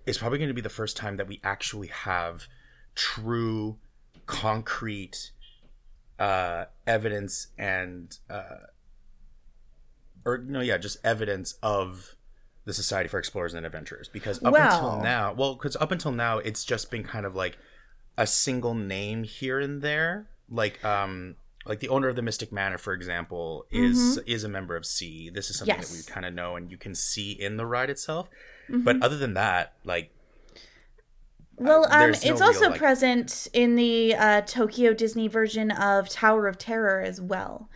it's 0.07 0.17
probably 0.17 0.39
going 0.39 0.49
to 0.49 0.55
be 0.55 0.63
the 0.63 0.69
first 0.71 0.97
time 0.97 1.17
that 1.17 1.29
we 1.29 1.41
actually 1.45 1.89
have 1.89 2.47
true, 2.95 3.77
concrete 4.25 5.31
uh, 6.19 6.65
evidence 6.87 7.49
and 7.59 8.19
uh, 8.31 8.65
or 10.25 10.39
no, 10.39 10.61
yeah, 10.61 10.79
just 10.79 10.97
evidence 11.05 11.59
of 11.63 12.17
the 12.65 12.73
Society 12.73 13.09
for 13.09 13.19
Explorers 13.19 13.53
and 13.53 13.67
Adventurers. 13.67 14.09
Because 14.09 14.43
up 14.43 14.55
Well- 14.55 14.75
until 14.75 15.03
now, 15.03 15.35
well, 15.35 15.55
because 15.55 15.77
up 15.77 15.93
until 15.93 16.13
now, 16.13 16.39
it's 16.39 16.65
just 16.65 16.91
been 16.91 17.05
kind 17.05 17.27
of 17.27 17.35
like 17.35 17.59
a 18.17 18.27
single 18.27 18.75
name 18.75 19.23
here 19.25 19.61
and 19.61 19.83
there, 19.83 20.31
like 20.49 20.83
um. 20.83 21.37
Like 21.67 21.81
the 21.81 21.89
owner 21.89 22.09
of 22.09 22.17
the 22.17 22.23
Mystic 22.23 22.53
Manor, 22.53 22.79
for 22.79 22.93
example, 22.93 23.67
is 23.71 24.19
is 24.27 24.45
a 24.45 24.49
member 24.49 24.77
of 24.77 24.87
C. 24.87 25.31
This 25.31 25.51
is 25.51 25.59
something 25.59 25.77
Yes. 25.77 25.91
that 25.91 25.97
we 26.09 26.13
kind 26.13 26.25
of 26.27 26.33
know 26.35 26.57
and 26.57 26.71
you 26.71 26.77
can 26.77 26.95
see 26.95 27.33
in 27.33 27.57
the 27.57 27.67
ride 27.67 27.91
itself. 27.91 28.29
But 28.69 29.03
other 29.03 29.17
than 29.17 29.35
that, 29.35 29.75
like 29.85 30.11
Well, 31.57 31.85
um, 31.91 32.01
there's 32.01 32.25
no 32.25 32.31
it's 32.33 32.41
real, 32.41 32.49
also 32.49 32.69
like- 32.71 32.79
present 32.79 33.49
in 33.53 33.77
the 33.77 34.15
uh, 34.15 34.41
Tokyo 34.43 34.93
Disney 34.93 35.27
version 35.29 35.71
of 35.71 36.09
Tower 36.09 36.47
of 36.49 36.59
Terror 36.59 37.01
as 37.01 37.21
well. 37.21 37.71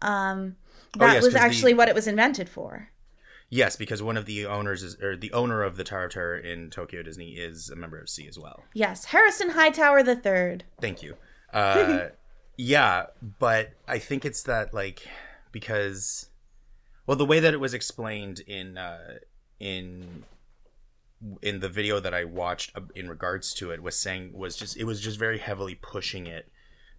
Um, 0.00 0.56
that 0.96 1.02
Oh, 1.10 1.12
yes, 1.12 1.24
was 1.24 1.24
'cause 1.24 1.32
the- 1.34 1.46
actually 1.46 1.74
what 1.74 1.88
it 1.88 1.94
was 1.94 2.06
invented 2.06 2.48
for. 2.48 2.90
Yes, 3.48 3.76
because 3.76 4.02
one 4.02 4.16
of 4.16 4.26
the 4.26 4.44
owners 4.46 4.82
is, 4.82 5.00
or 5.00 5.16
the 5.16 5.32
owner 5.32 5.62
of 5.62 5.76
the 5.76 5.84
Tower 5.84 6.04
of 6.06 6.12
Terror 6.12 6.36
in 6.38 6.68
Tokyo 6.70 7.02
Disney 7.02 7.32
is 7.36 7.70
a 7.70 7.76
member 7.76 7.96
of 7.98 8.04
S.E.A. 8.04 8.28
as 8.28 8.38
well. 8.38 8.64
Yes, 8.74 9.06
Harrison 9.06 9.50
Hightower 9.50 10.02
the 10.02 10.16
Third. 10.16 10.64
Thank 10.80 11.02
you. 11.02 11.16
Uh, 11.52 12.08
yeah, 12.56 13.06
but 13.38 13.72
I 13.86 13.98
think 13.98 14.24
it's 14.24 14.42
that 14.44 14.72
like 14.72 15.06
because, 15.52 16.30
well, 17.06 17.16
the 17.16 17.26
way 17.26 17.40
that 17.40 17.54
it 17.54 17.60
was 17.60 17.74
explained 17.74 18.40
in 18.40 18.78
uh, 18.78 19.18
in 19.60 20.24
in 21.42 21.60
the 21.60 21.68
video 21.68 22.00
that 22.00 22.14
I 22.14 22.24
watched 22.24 22.76
uh, 22.76 22.82
in 22.94 23.08
regards 23.08 23.54
to 23.54 23.70
it 23.70 23.82
was 23.82 23.98
saying 23.98 24.32
was 24.32 24.56
just 24.56 24.76
it 24.76 24.84
was 24.84 25.00
just 25.00 25.18
very 25.18 25.38
heavily 25.38 25.74
pushing 25.74 26.26
it, 26.26 26.50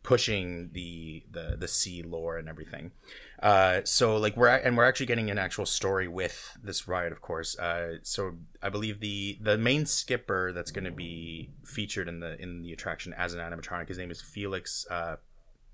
pushing 0.03 0.69
the 0.73 1.23
the 1.31 1.55
the 1.57 1.65
S.E.A. 1.65 2.07
lore 2.07 2.37
and 2.37 2.47
everything. 2.47 2.91
Uh, 3.41 3.81
so 3.83 4.17
like 4.17 4.37
we're 4.37 4.49
and 4.49 4.77
we're 4.77 4.85
actually 4.85 5.05
getting 5.07 5.31
an 5.31 5.39
actual 5.39 5.65
story 5.65 6.07
with 6.07 6.55
this 6.63 6.87
ride, 6.87 7.11
of 7.11 7.21
course. 7.21 7.57
Uh, 7.57 7.97
so 8.03 8.33
I 8.61 8.69
believe 8.69 8.99
the 8.99 9.39
the 9.41 9.57
main 9.57 9.87
skipper 9.87 10.51
that's 10.53 10.71
going 10.71 10.85
to 10.85 10.91
be 10.91 11.49
featured 11.63 12.07
in 12.07 12.19
the 12.19 12.39
in 12.39 12.61
the 12.61 12.73
attraction 12.73 13.13
as 13.13 13.33
an 13.33 13.39
animatronic, 13.39 13.87
his 13.87 13.97
name 13.97 14.11
is 14.11 14.21
Felix 14.21 14.85
uh, 14.91 15.17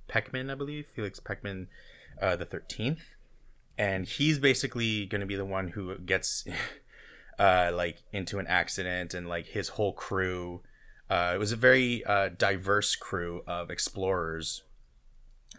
Peckman, 0.07 0.51
I 0.51 0.55
believe, 0.55 0.87
Felix 0.87 1.19
Peckman, 1.19 1.67
uh, 2.21 2.35
the 2.35 2.45
thirteenth, 2.45 3.03
and 3.77 4.05
he's 4.05 4.39
basically 4.39 5.05
going 5.05 5.21
to 5.21 5.27
be 5.27 5.35
the 5.35 5.45
one 5.45 5.69
who 5.69 5.97
gets 5.99 6.45
uh, 7.39 7.71
like 7.73 8.03
into 8.11 8.39
an 8.39 8.47
accident 8.47 9.13
and 9.13 9.27
like 9.27 9.47
his 9.47 9.69
whole 9.69 9.93
crew. 9.93 10.61
Uh, 11.09 11.33
it 11.35 11.37
was 11.37 11.51
a 11.51 11.57
very 11.57 12.03
uh, 12.05 12.29
diverse 12.29 12.95
crew 12.95 13.43
of 13.45 13.69
explorers 13.69 14.63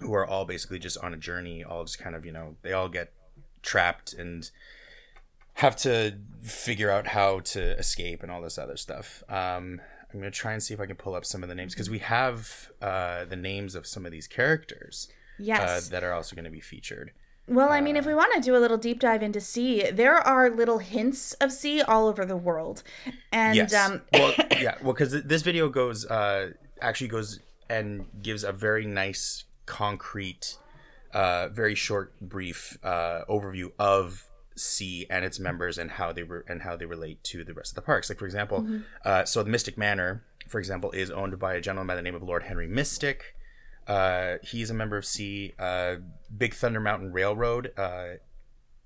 who 0.01 0.13
are 0.15 0.27
all 0.27 0.45
basically 0.45 0.79
just 0.79 0.99
on 0.99 1.15
a 1.15 1.17
journey, 1.17 1.63
all 1.63 1.85
just 1.85 1.99
kind 1.99 2.17
of, 2.17 2.25
you 2.25 2.33
know, 2.33 2.57
they 2.63 2.73
all 2.73 2.89
get 2.89 3.13
trapped 3.63 4.13
and 4.13 4.51
have 5.55 5.77
to 5.77 6.19
figure 6.43 6.91
out 6.91 7.07
how 7.09 7.41
to 7.41 7.79
escape 7.79 8.23
and 8.23 8.33
all 8.33 8.43
this 8.43 8.59
other 8.59 8.77
stuff. 8.77 9.23
Um, 9.29 9.81
I'm 10.15 10.21
going 10.21 10.31
to 10.33 10.39
try 10.39 10.53
and 10.53 10.63
see 10.63 10.73
if 10.73 10.81
I 10.81 10.87
can 10.87 10.97
pull 10.97 11.15
up 11.15 11.25
some 11.25 11.43
of 11.43 11.49
the 11.49 11.55
names 11.55 11.75
because 11.75 11.91
we 11.91 11.99
have 11.99 12.71
uh, 12.81 13.25
the 13.25 13.37
names 13.37 13.75
of 13.75 13.87
some 13.87 14.07
of 14.07 14.13
these 14.13 14.27
characters 14.29 15.09
uh, 15.11 15.15
Yes. 15.39 15.89
that 15.89 16.05
are 16.05 16.13
also 16.13 16.37
going 16.37 16.45
to 16.45 16.51
be 16.51 16.61
featured. 16.61 17.11
well, 17.49 17.71
I 17.71 17.81
mean, 17.81 17.97
if 17.97 18.07
we 18.07 18.15
want 18.15 18.33
to 18.37 18.41
do 18.41 18.57
a 18.57 18.61
little 18.61 18.79
deep 18.79 19.01
dive 19.01 19.23
into 19.23 19.39
S.E.A., 19.41 19.91
there 19.93 20.15
are 20.17 20.49
little 20.51 20.79
hints 20.79 21.33
of 21.35 21.49
S.E.A. 21.51 21.85
all 21.87 22.07
over 22.07 22.25
the 22.25 22.37
world, 22.37 22.83
and 23.33 23.57
yes. 23.57 23.75
um, 23.75 24.03
well, 24.13 24.33
yeah. 24.53 24.77
Well, 24.83 24.93
because 24.95 25.23
this 25.25 25.43
video 25.43 25.69
goes 25.69 26.07
uh, 26.07 26.53
actually 26.81 27.09
goes 27.09 27.41
and 27.69 28.07
gives 28.23 28.45
a 28.45 28.53
very 28.53 28.87
nice, 28.87 29.45
concrete, 29.67 30.57
uh, 31.13 31.49
very 31.49 31.75
short, 31.75 32.13
brief 32.21 32.79
uh, 32.85 33.23
overview 33.29 33.73
of 33.79 34.29
S.E.A. 34.57 35.13
and 35.13 35.25
its 35.25 35.41
members 35.41 35.79
and 35.79 35.93
how 35.93 36.13
they 36.13 36.23
were 36.23 36.45
and 36.49 36.63
how 36.63 36.77
they 36.77 36.87
relate 36.87 37.23
to 37.25 37.45
the 37.45 37.55
rest 37.55 37.73
of 37.73 37.77
the 37.77 37.83
parks. 37.83 38.09
Like 38.09 38.19
for 38.19 38.27
example, 38.27 38.67
uh, 39.05 39.25
so 39.25 39.43
the 39.43 39.51
Mystic 39.51 39.77
Manor, 39.77 40.25
for 40.49 40.59
example, 40.59 40.91
is 40.93 41.11
owned 41.11 41.39
by 41.39 41.55
a 41.55 41.61
gentleman 41.61 41.87
by 41.89 41.97
the 41.97 42.03
name 42.03 42.15
of 42.15 42.23
Lord 42.23 42.45
Henry 42.45 42.67
Mystic. 42.67 43.35
Uh, 43.87 44.37
he's 44.43 44.71
a 44.71 44.75
member 44.75 44.97
of 44.97 45.05
C. 45.05 45.53
Uh, 45.59 45.97
Big 46.37 46.55
Thunder 46.55 46.81
Mountain 46.81 47.13
Railroad 47.13 47.73
uh, 47.77 48.15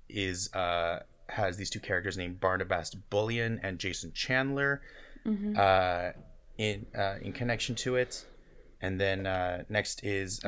is 0.09 0.53
uh, 0.53 0.99
has 1.29 1.57
these 1.57 1.69
two 1.69 1.79
characters 1.79 2.17
named 2.17 2.39
Barnabas 2.39 2.95
Bullion 2.95 3.59
and 3.63 3.79
Jason 3.79 4.11
Chandler 4.13 4.81
uh, 5.57 6.11
in 6.57 6.85
uh, 6.97 7.15
in 7.21 7.31
connection 7.31 7.75
to 7.75 7.95
it. 7.95 8.25
And 8.81 8.99
then 8.99 9.27
uh, 9.27 9.63
next 9.69 10.03
is 10.03 10.39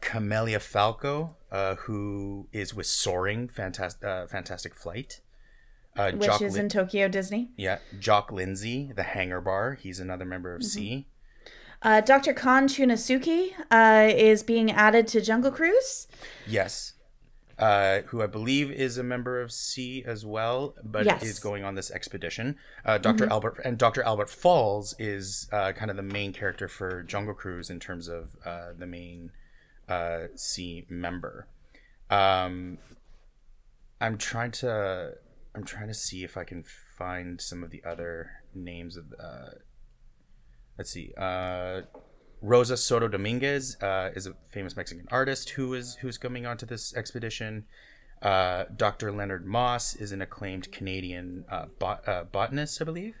Camellia 0.00 0.60
Falco, 0.60 1.36
uh, 1.50 1.74
who 1.76 2.48
is 2.52 2.74
with 2.74 2.86
Soaring 2.86 3.48
Fantastic 3.48 4.04
uh, 4.04 4.26
Fantastic 4.26 4.74
Flight. 4.74 5.20
Uh, 5.96 6.12
which 6.12 6.26
Jock 6.26 6.42
is 6.42 6.52
Lin- 6.54 6.66
in 6.66 6.68
Tokyo 6.68 7.08
Disney. 7.08 7.50
yeah, 7.56 7.78
Jock 7.98 8.30
Lindsay, 8.30 8.92
the 8.94 9.02
Hangar 9.02 9.40
Bar. 9.40 9.74
He's 9.80 9.98
another 9.98 10.24
member 10.24 10.54
of 10.54 10.62
C. 10.62 11.08
Uh, 11.82 12.00
Dr. 12.00 12.32
Khan 12.34 12.68
Chunasuki 12.68 13.50
uh, 13.70 14.08
is 14.14 14.44
being 14.44 14.70
added 14.70 15.08
to 15.08 15.20
Jungle 15.20 15.50
Cruise. 15.50 16.06
Yes. 16.46 16.92
Uh, 17.58 18.02
who 18.06 18.22
I 18.22 18.28
believe 18.28 18.70
is 18.70 18.98
a 18.98 19.02
member 19.02 19.40
of 19.40 19.48
S.E.A. 19.48 20.08
as 20.08 20.24
well, 20.24 20.76
but 20.84 21.04
Yes. 21.06 21.24
is 21.24 21.40
going 21.40 21.64
on 21.64 21.74
this 21.74 21.90
expedition. 21.90 22.54
Uh, 22.84 22.98
doctor 22.98 23.28
Albert 23.28 23.60
and 23.64 23.76
Dr. 23.76 24.02
Albert 24.04 24.30
Falls 24.30 24.94
is 25.00 25.48
uh, 25.52 25.72
kind 25.72 25.90
of 25.90 25.96
the 25.96 26.02
main 26.04 26.32
character 26.32 26.68
for 26.68 27.02
Jungle 27.02 27.34
Cruise 27.34 27.70
in 27.70 27.80
terms 27.80 28.06
of 28.06 28.36
uh, 28.46 28.68
the 28.78 28.86
main 28.86 29.32
uh, 29.88 30.28
S.E.A. 30.34 30.92
member. 30.92 31.48
Um, 32.10 32.78
I'm 34.00 34.18
trying 34.18 34.52
to 34.52 35.14
I'm 35.54 35.64
trying 35.64 35.88
to 35.88 35.94
see 35.94 36.24
if 36.24 36.36
I 36.36 36.44
can 36.44 36.64
find 36.96 37.40
some 37.40 37.62
of 37.62 37.70
the 37.70 37.82
other 37.84 38.30
names 38.54 38.96
of. 38.96 39.12
Uh, 39.18 39.50
let's 40.76 40.90
see. 40.90 41.12
Uh, 41.16 41.82
Rosa 42.40 42.76
Soto 42.76 43.08
Dominguez 43.08 43.76
uh, 43.82 44.10
is 44.14 44.26
a 44.26 44.34
famous 44.50 44.76
Mexican 44.76 45.08
artist 45.10 45.50
who 45.50 45.74
is 45.74 45.96
who's 45.96 46.18
coming 46.18 46.46
onto 46.46 46.66
this 46.66 46.94
expedition. 46.94 47.64
Uh, 48.22 48.64
Dr. 48.76 49.12
Leonard 49.12 49.46
Moss 49.46 49.94
is 49.94 50.12
an 50.12 50.22
acclaimed 50.22 50.72
Canadian 50.72 51.44
uh, 51.50 51.66
bot, 51.78 52.06
uh, 52.08 52.24
botanist, 52.24 52.80
I 52.80 52.84
believe. 52.84 53.14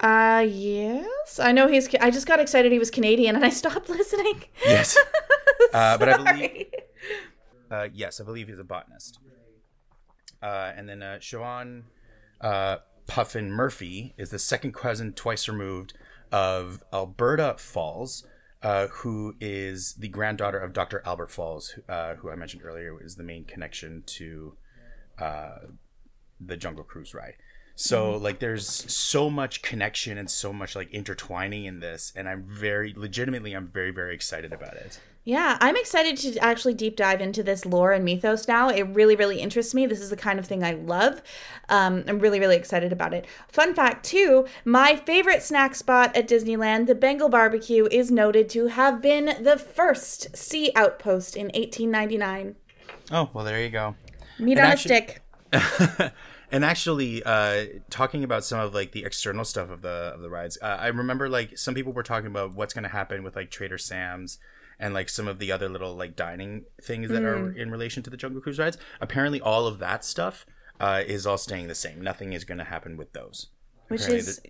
Uh, 0.00 0.44
yes. 0.48 1.38
I 1.38 1.52
know 1.52 1.68
he's. 1.68 1.92
I 1.96 2.10
just 2.10 2.26
got 2.26 2.40
excited 2.40 2.72
he 2.72 2.78
was 2.78 2.90
Canadian 2.90 3.36
and 3.36 3.44
I 3.44 3.50
stopped 3.50 3.88
listening. 3.88 4.44
Yes. 4.64 4.96
Uh, 5.74 5.96
but 5.96 6.08
I 6.08 6.16
believe, 6.16 6.66
uh, 7.70 7.88
yes, 7.92 8.20
I 8.20 8.24
believe 8.24 8.48
he's 8.48 8.58
a 8.58 8.64
botanist. 8.64 9.20
Uh, 10.42 10.72
and 10.76 10.88
then 10.88 11.02
uh, 11.02 11.18
Siobhan 11.20 11.82
uh, 12.40 12.78
Puffin 13.06 13.50
Murphy 13.50 14.14
is 14.16 14.30
the 14.30 14.38
second 14.38 14.72
cousin, 14.72 15.12
twice 15.12 15.48
removed, 15.48 15.94
of 16.32 16.82
Alberta 16.92 17.54
Falls, 17.58 18.26
uh, 18.62 18.88
who 18.88 19.34
is 19.40 19.94
the 19.94 20.08
granddaughter 20.08 20.58
of 20.58 20.72
Dr. 20.72 21.02
Albert 21.04 21.30
Falls, 21.30 21.78
uh, 21.88 22.14
who 22.14 22.30
I 22.30 22.36
mentioned 22.36 22.62
earlier 22.64 23.02
is 23.02 23.16
the 23.16 23.22
main 23.22 23.44
connection 23.44 24.02
to 24.06 24.54
uh, 25.18 25.58
the 26.40 26.56
Jungle 26.56 26.84
Cruise 26.84 27.14
ride. 27.14 27.34
So 27.74 28.16
like 28.18 28.40
there's 28.40 28.68
so 28.68 29.30
much 29.30 29.62
connection 29.62 30.18
and 30.18 30.30
so 30.30 30.52
much 30.52 30.76
like 30.76 30.90
intertwining 30.90 31.64
in 31.64 31.80
this 31.80 32.12
and 32.14 32.28
I'm 32.28 32.42
very 32.42 32.92
legitimately 32.94 33.54
I'm 33.54 33.68
very 33.68 33.90
very 33.90 34.14
excited 34.14 34.52
about 34.52 34.74
it. 34.74 35.00
Yeah, 35.22 35.58
I'm 35.60 35.76
excited 35.76 36.16
to 36.18 36.38
actually 36.42 36.72
deep 36.74 36.96
dive 36.96 37.20
into 37.20 37.42
this 37.42 37.66
lore 37.66 37.92
and 37.92 38.04
mythos 38.04 38.48
now. 38.48 38.70
It 38.70 38.82
really, 38.84 39.14
really 39.14 39.38
interests 39.40 39.74
me. 39.74 39.84
This 39.86 40.00
is 40.00 40.08
the 40.10 40.16
kind 40.16 40.38
of 40.38 40.46
thing 40.46 40.64
I 40.64 40.72
love. 40.72 41.20
Um, 41.68 42.04
I'm 42.08 42.18
really, 42.20 42.40
really 42.40 42.56
excited 42.56 42.90
about 42.90 43.12
it. 43.12 43.26
Fun 43.48 43.74
fact, 43.74 44.04
too 44.04 44.46
my 44.64 44.96
favorite 44.96 45.42
snack 45.42 45.74
spot 45.74 46.16
at 46.16 46.26
Disneyland, 46.26 46.86
the 46.86 46.94
Bengal 46.94 47.28
Barbecue, 47.28 47.86
is 47.90 48.10
noted 48.10 48.48
to 48.50 48.68
have 48.68 49.02
been 49.02 49.42
the 49.44 49.58
first 49.58 50.28
S.E.A. 50.32 50.72
outpost 50.78 51.36
in 51.36 51.46
1899. 51.48 52.56
Oh, 53.12 53.28
well 53.34 53.44
there 53.44 53.62
you 53.62 53.68
go. 53.70 53.96
Meat 54.38 54.56
And 54.56 54.66
on 54.66 54.72
actually- 54.72 54.96
a 55.52 55.60
stick. 55.60 56.12
and 56.52 56.64
actually 56.64 57.22
uh 57.24 57.64
talking 57.90 58.22
about 58.24 58.44
some 58.44 58.58
of 58.60 58.72
like 58.72 58.92
the 58.92 59.04
external 59.04 59.44
stuff 59.44 59.68
of 59.70 59.82
the 59.82 60.12
of 60.14 60.20
the 60.20 60.30
rides 60.30 60.56
uh, 60.62 60.76
i 60.80 60.86
remember 60.86 61.28
like 61.28 61.58
some 61.58 61.74
people 61.74 61.92
were 61.92 62.04
talking 62.04 62.28
about 62.28 62.54
what's 62.54 62.72
going 62.72 62.84
to 62.84 62.88
happen 62.88 63.24
with 63.24 63.34
like 63.34 63.50
trader 63.50 63.76
sam's 63.78 64.38
and 64.80 64.92
like 64.94 65.08
some 65.08 65.28
of 65.28 65.38
the 65.38 65.52
other 65.52 65.68
little 65.68 65.94
like 65.94 66.16
dining 66.16 66.64
things 66.82 67.08
that 67.10 67.22
are 67.22 67.52
in 67.52 67.70
relation 67.70 68.02
to 68.02 68.10
the 68.10 68.16
jungle 68.16 68.40
cruise 68.40 68.58
rides 68.58 68.78
apparently 69.00 69.40
all 69.40 69.66
of 69.66 69.78
that 69.78 70.04
stuff 70.04 70.46
uh 70.80 71.02
is 71.06 71.26
all 71.26 71.38
staying 71.38 71.68
the 71.68 71.74
same. 71.74 72.00
Nothing 72.00 72.32
is 72.32 72.44
going 72.44 72.58
to 72.58 72.64
happen 72.64 72.96
with 72.96 73.12
those. 73.12 73.48
Which 73.88 74.00
Apparently 74.02 74.30
is 74.30 74.40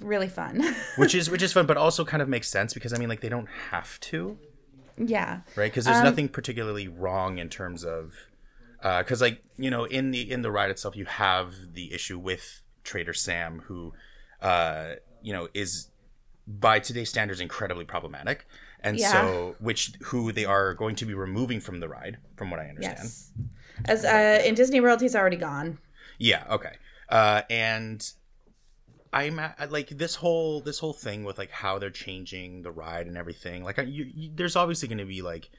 really 0.00 0.28
fun. 0.28 0.62
which 0.96 1.14
is 1.14 1.28
which 1.28 1.42
is 1.42 1.52
fun 1.52 1.66
but 1.66 1.76
also 1.76 2.04
kind 2.04 2.22
of 2.22 2.28
makes 2.28 2.48
sense 2.48 2.72
because 2.72 2.92
i 2.94 2.98
mean 2.98 3.08
like 3.08 3.20
they 3.20 3.28
don't 3.28 3.48
have 3.70 3.98
to. 4.00 4.38
Yeah. 4.96 5.40
right? 5.56 5.70
Because 5.72 5.84
there's 5.86 5.96
Um, 5.98 6.04
nothing 6.04 6.28
particularly 6.28 6.86
wrong 6.86 7.38
in 7.38 7.48
terms 7.48 7.84
of 7.84 8.14
because 8.98 9.20
like 9.20 9.42
you 9.58 9.70
know 9.70 9.84
in 9.84 10.10
the 10.10 10.30
in 10.30 10.42
the 10.42 10.50
ride 10.50 10.70
itself 10.70 10.96
you 10.96 11.04
have 11.06 11.54
the 11.74 11.92
issue 11.92 12.18
with 12.18 12.62
trader 12.84 13.12
sam 13.14 13.60
who 13.66 13.92
uh 14.40 14.94
you 15.22 15.32
know 15.32 15.48
is 15.54 15.88
by 16.46 16.80
today's 16.80 17.08
standards 17.08 17.40
incredibly 17.40 17.84
problematic 17.84 18.44
and 18.82 18.98
Yeah. 18.98 19.10
so 19.10 19.56
which 19.60 19.92
who 20.04 20.32
they 20.32 20.44
are 20.44 20.74
going 20.74 20.96
to 20.96 21.06
be 21.06 21.14
removing 21.14 21.60
from 21.60 21.80
the 21.80 21.88
ride 21.88 22.18
from 22.36 22.50
what 22.50 22.60
i 22.60 22.68
understand 22.68 22.98
Yes. 22.98 23.32
As 23.86 24.04
uh, 24.04 24.42
in 24.44 24.54
Disney 24.54 24.80
World, 24.80 25.00
he's 25.00 25.16
already 25.16 25.38
gone. 25.38 25.78
Yeah. 26.18 26.44
Okay. 26.50 26.74
Uh, 27.08 27.42
and 27.50 28.06
I'm 29.12 29.38
at, 29.38 29.72
like 29.72 29.88
this 29.88 30.16
whole 30.16 30.60
this 30.60 30.78
whole 30.78 30.92
thing 30.92 31.24
with 31.24 31.38
like 31.38 31.50
how 31.50 31.78
they're 31.78 31.90
changing 31.90 32.62
the 32.62 32.70
ride 32.70 33.06
and 33.06 33.16
everything. 33.16 33.64
Like, 33.64 33.78
you, 33.78 34.04
you, 34.14 34.30
there's 34.34 34.56
obviously 34.56 34.88
going 34.88 34.98
to 34.98 35.04
be 35.06 35.22
like 35.22 35.50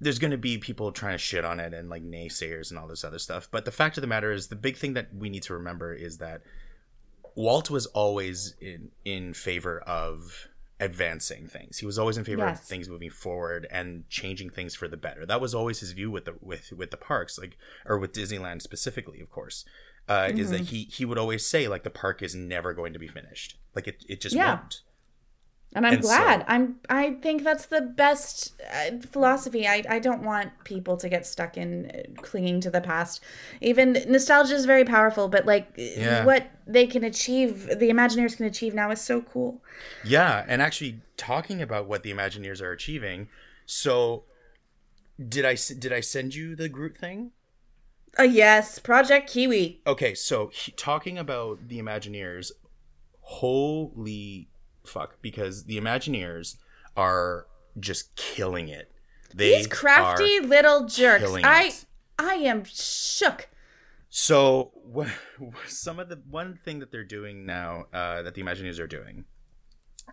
there's 0.00 0.18
going 0.18 0.30
to 0.30 0.38
be 0.38 0.58
people 0.58 0.92
trying 0.92 1.14
to 1.14 1.18
shit 1.18 1.44
on 1.44 1.58
it 1.58 1.74
and 1.74 1.90
like 1.90 2.02
naysayers 2.04 2.70
and 2.70 2.78
all 2.78 2.86
this 2.86 3.04
other 3.04 3.18
stuff. 3.18 3.48
But 3.50 3.64
the 3.64 3.72
fact 3.72 3.96
of 3.96 4.00
the 4.02 4.06
matter 4.06 4.30
is, 4.32 4.48
the 4.48 4.56
big 4.56 4.76
thing 4.76 4.94
that 4.94 5.14
we 5.14 5.28
need 5.28 5.42
to 5.44 5.54
remember 5.54 5.92
is 5.92 6.18
that 6.18 6.42
Walt 7.34 7.68
was 7.68 7.86
always 7.86 8.54
in 8.60 8.90
in 9.04 9.34
favor 9.34 9.80
of 9.80 10.48
advancing 10.80 11.46
things. 11.46 11.78
He 11.78 11.86
was 11.86 11.98
always 11.98 12.16
in 12.18 12.24
favor 12.24 12.46
of 12.46 12.60
things 12.60 12.88
moving 12.88 13.10
forward 13.10 13.66
and 13.70 14.08
changing 14.10 14.50
things 14.50 14.74
for 14.74 14.88
the 14.88 14.96
better. 14.96 15.24
That 15.26 15.40
was 15.40 15.54
always 15.54 15.80
his 15.80 15.92
view 15.92 16.10
with 16.10 16.24
the 16.26 16.34
with 16.40 16.72
with 16.72 16.90
the 16.90 16.96
parks, 16.96 17.38
like 17.38 17.56
or 17.86 17.98
with 17.98 18.12
Disneyland 18.12 18.62
specifically, 18.62 19.20
of 19.20 19.30
course. 19.30 19.64
Uh, 20.08 20.28
Is 20.30 20.48
Mm-hmm. 20.48 20.52
that 20.52 20.60
he 20.66 20.84
he 20.84 21.04
would 21.04 21.18
always 21.18 21.44
say 21.46 21.66
like 21.66 21.82
the 21.82 21.90
park 21.90 22.22
is 22.22 22.34
never 22.34 22.72
going 22.74 22.92
to 22.92 22.98
be 22.98 23.08
finished. 23.08 23.56
Like 23.74 23.88
it 23.88 24.04
it 24.08 24.20
just 24.20 24.36
Yeah. 24.36 24.60
won't. 24.60 24.82
And 25.76 25.86
I'm 25.86 25.92
And 25.94 26.04
so- 26.04 26.08
glad. 26.08 26.44
I'm. 26.48 26.76
I 26.88 27.10
think 27.22 27.44
that's 27.44 27.66
the 27.66 27.82
best 27.82 28.54
uh, 28.74 28.96
philosophy. 29.12 29.68
I. 29.68 29.84
I 29.88 29.98
don't 29.98 30.22
want 30.22 30.50
people 30.64 30.96
to 30.96 31.08
get 31.08 31.26
stuck 31.26 31.56
in 31.58 31.90
uh, 31.94 32.20
clinging 32.22 32.60
to 32.62 32.70
the 32.70 32.80
past. 32.80 33.22
Even 33.60 33.92
nostalgia 34.08 34.54
is 34.54 34.64
very 34.64 34.84
powerful, 34.84 35.28
but 35.28 35.44
like 35.46 35.66
Yeah. 35.76 36.24
what 36.24 36.44
they 36.66 36.86
can 36.86 37.04
achieve, 37.04 37.66
the 37.68 37.90
Imagineers 37.90 38.36
can 38.38 38.46
achieve 38.46 38.74
now 38.74 38.90
is 38.90 39.00
so 39.02 39.20
cool. 39.20 39.62
Yeah, 40.02 40.44
and 40.48 40.62
actually 40.62 41.02
talking 41.18 41.60
about 41.60 41.86
what 41.86 42.02
the 42.02 42.10
Imagineers 42.12 42.60
are 42.62 42.72
achieving. 42.72 43.28
So 43.66 44.24
did 45.34 45.44
i 45.44 45.56
did 45.78 45.92
I 45.92 46.00
send 46.00 46.34
you 46.34 46.56
the 46.56 46.68
Groot 46.70 46.96
thing? 46.96 47.32
Uh, 48.18 48.22
yes, 48.22 48.78
Project 48.78 49.28
Kiwi. 49.28 49.82
Okay, 49.86 50.14
so 50.14 50.48
he, 50.54 50.72
talking 50.72 51.18
about 51.18 51.68
the 51.68 51.78
Imagineers, 51.78 52.50
holy 53.20 54.48
fuck, 54.86 55.20
because 55.22 55.64
the 55.64 55.78
Imagineers 55.80 56.56
are 56.96 57.46
just 57.78 58.16
killing 58.16 58.68
it. 58.68 58.90
They 59.34 59.56
These 59.56 59.66
crafty 59.66 60.40
little 60.40 60.86
jerks. 60.86 61.30
I. 61.44 61.64
it. 61.66 61.84
I 62.18 62.34
am 62.34 62.64
shook. 62.64 63.48
So 64.08 64.72
wh- 64.96 65.10
some 65.68 65.98
of 65.98 66.08
the 66.08 66.22
one 66.30 66.58
thing 66.64 66.78
that 66.78 66.90
they're 66.90 67.04
doing 67.04 67.44
now, 67.44 67.86
uh, 67.92 68.22
that 68.22 68.34
the 68.34 68.42
Imagineers 68.42 68.80
are 68.80 68.86
doing, 68.86 69.26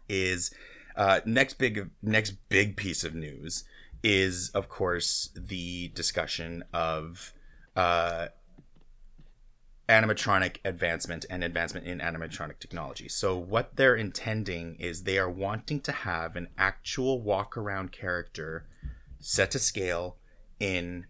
is 0.09 0.53
uh, 0.95 1.21
next 1.25 1.53
big 1.53 1.89
next 2.01 2.31
big 2.49 2.75
piece 2.75 3.03
of 3.03 3.15
news 3.15 3.63
is 4.03 4.49
of 4.49 4.67
course 4.67 5.29
the 5.35 5.87
discussion 5.89 6.63
of 6.73 7.33
uh, 7.75 8.27
animatronic 9.89 10.57
advancement 10.63 11.25
and 11.29 11.43
advancement 11.43 11.85
in 11.85 11.99
animatronic 11.99 12.59
technology. 12.59 13.09
So 13.09 13.37
what 13.37 13.75
they're 13.75 13.95
intending 13.95 14.75
is 14.79 15.03
they 15.03 15.17
are 15.17 15.29
wanting 15.29 15.81
to 15.81 15.91
have 15.91 16.35
an 16.35 16.47
actual 16.57 17.21
walk 17.21 17.57
around 17.57 17.91
character 17.91 18.65
set 19.19 19.51
to 19.51 19.59
scale 19.59 20.17
in 20.59 21.05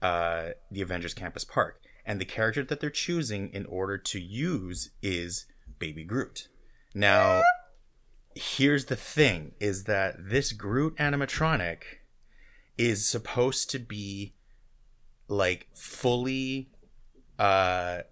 uh, 0.00 0.50
the 0.70 0.82
Avengers 0.82 1.14
Campus 1.14 1.44
Park. 1.44 1.80
And 2.04 2.20
the 2.20 2.24
character 2.24 2.64
that 2.64 2.80
they're 2.80 2.90
choosing 2.90 3.50
in 3.52 3.66
order 3.66 3.96
to 3.98 4.20
use 4.20 4.90
is 5.02 5.46
Baby 5.78 6.04
Groot. 6.04 6.48
Now, 6.94 7.42
here's 8.34 8.86
the 8.86 8.96
thing 8.96 9.52
is 9.60 9.84
that 9.84 10.16
this 10.18 10.52
Groot 10.52 10.96
animatronic 10.96 11.82
is 12.78 13.06
supposed 13.06 13.70
to 13.70 13.78
be 13.78 14.34
like 15.28 15.68
fully 15.74 16.68
uh 17.38 18.02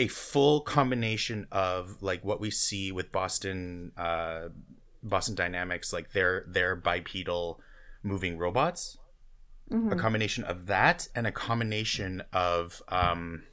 a 0.00 0.08
full 0.08 0.62
combination 0.62 1.46
of 1.52 2.02
like 2.02 2.24
what 2.24 2.40
we 2.40 2.50
see 2.50 2.90
with 2.90 3.12
Boston 3.12 3.92
uh 3.96 4.48
Boston 5.02 5.34
Dynamics 5.34 5.92
like 5.92 6.12
their 6.12 6.44
their 6.48 6.74
bipedal 6.74 7.60
moving 8.02 8.38
robots. 8.38 8.98
A 9.92 9.94
combination 9.94 10.42
of 10.42 10.66
that 10.66 11.06
and 11.14 11.28
a 11.28 11.32
combination 11.32 12.24
of 12.32 12.82
um 12.88 13.44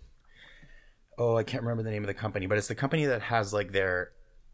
oh 1.20 1.38
i 1.38 1.44
can't 1.44 1.62
remember 1.62 1.84
the 1.84 1.92
name 1.92 2.04
of 2.04 2.08
the 2.08 2.14
company 2.14 2.48
but 2.48 2.58
it's 2.58 2.68
the 2.68 2.76
company 2.76 3.06
that 3.06 3.22
has 3.22 3.54
like 3.54 3.72
their 3.72 4.12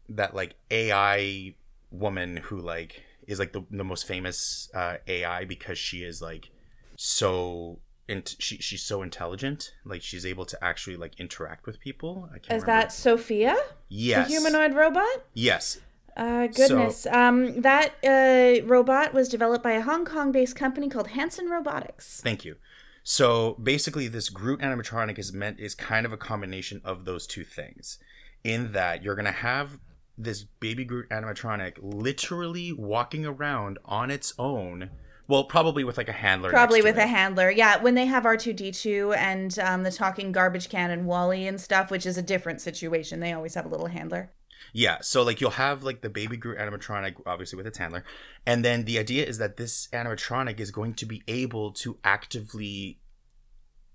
that 0.08 0.34
like 0.34 0.56
ai 0.70 1.54
woman 1.90 2.36
who 2.36 2.60
like 2.60 3.02
is 3.26 3.38
like 3.38 3.52
the, 3.52 3.64
the 3.70 3.84
most 3.84 4.06
famous 4.06 4.68
uh 4.74 4.96
ai 5.06 5.44
because 5.46 5.78
she 5.78 6.02
is 6.02 6.20
like 6.20 6.50
so 6.96 7.78
int- 8.08 8.36
she, 8.38 8.56
she's 8.58 8.82
so 8.82 9.02
intelligent 9.02 9.72
like 9.84 10.02
she's 10.02 10.24
able 10.26 10.44
to 10.44 10.62
actually 10.62 10.96
like 10.96 11.18
interact 11.18 11.66
with 11.66 11.80
people 11.80 12.28
i 12.30 12.38
can't 12.38 12.44
Is 12.58 12.62
remember 12.62 12.66
that 12.82 12.92
Sophia, 12.92 13.56
yes 13.88 14.28
the 14.28 14.34
humanoid 14.34 14.74
robot? 14.74 15.24
yes 15.32 15.78
Uh, 16.16 16.46
goodness. 16.46 17.06
um, 17.06 17.60
that 17.62 17.94
uh, 18.04 18.64
robot 18.66 19.12
was 19.12 19.28
developed 19.28 19.64
by 19.64 19.72
a 19.72 19.80
Hong 19.82 20.04
Kong-based 20.04 20.54
company 20.54 20.88
called 20.88 21.08
Hanson 21.08 21.46
Robotics. 21.50 22.20
Thank 22.20 22.44
you. 22.44 22.54
So 23.02 23.54
basically, 23.60 24.06
this 24.06 24.28
Groot 24.28 24.60
animatronic 24.60 25.18
is 25.18 25.32
meant 25.32 25.58
is 25.58 25.74
kind 25.74 26.06
of 26.06 26.12
a 26.12 26.16
combination 26.16 26.80
of 26.84 27.04
those 27.04 27.26
two 27.26 27.42
things, 27.44 27.98
in 28.44 28.70
that 28.72 29.02
you're 29.02 29.16
gonna 29.16 29.32
have 29.50 29.80
this 30.16 30.44
baby 30.44 30.84
Groot 30.84 31.08
animatronic 31.10 31.78
literally 31.82 32.72
walking 32.72 33.26
around 33.26 33.78
on 33.84 34.10
its 34.12 34.32
own. 34.38 34.90
Well, 35.26 35.44
probably 35.44 35.84
with 35.84 35.96
like 35.96 36.08
a 36.08 36.12
handler. 36.12 36.50
Probably 36.50 36.82
with 36.82 36.98
a 36.98 37.06
handler. 37.06 37.50
Yeah, 37.50 37.80
when 37.80 37.94
they 37.94 38.06
have 38.06 38.24
R2D2 38.24 39.16
and 39.16 39.58
um, 39.58 39.82
the 39.82 39.90
talking 39.90 40.32
garbage 40.32 40.68
can 40.68 40.90
and 40.90 41.06
WALL-E 41.06 41.46
and 41.46 41.60
stuff, 41.60 41.90
which 41.90 42.04
is 42.04 42.18
a 42.18 42.22
different 42.22 42.60
situation. 42.60 43.20
They 43.20 43.32
always 43.32 43.54
have 43.54 43.64
a 43.64 43.68
little 43.68 43.86
handler. 43.86 44.32
Yeah, 44.72 44.98
so 45.02 45.22
like 45.22 45.40
you'll 45.40 45.50
have 45.50 45.82
like 45.82 46.00
the 46.00 46.10
baby 46.10 46.36
Groot 46.36 46.58
animatronic, 46.58 47.14
obviously 47.26 47.56
with 47.56 47.66
its 47.66 47.78
handler, 47.78 48.04
and 48.44 48.64
then 48.64 48.84
the 48.84 48.98
idea 48.98 49.24
is 49.24 49.38
that 49.38 49.56
this 49.56 49.88
animatronic 49.92 50.58
is 50.58 50.70
going 50.70 50.94
to 50.94 51.06
be 51.06 51.22
able 51.28 51.72
to 51.72 51.98
actively, 52.02 52.98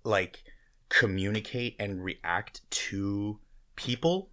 like, 0.04 0.44
communicate 0.88 1.76
and 1.80 2.04
react 2.04 2.62
to 2.72 3.40
people, 3.76 4.32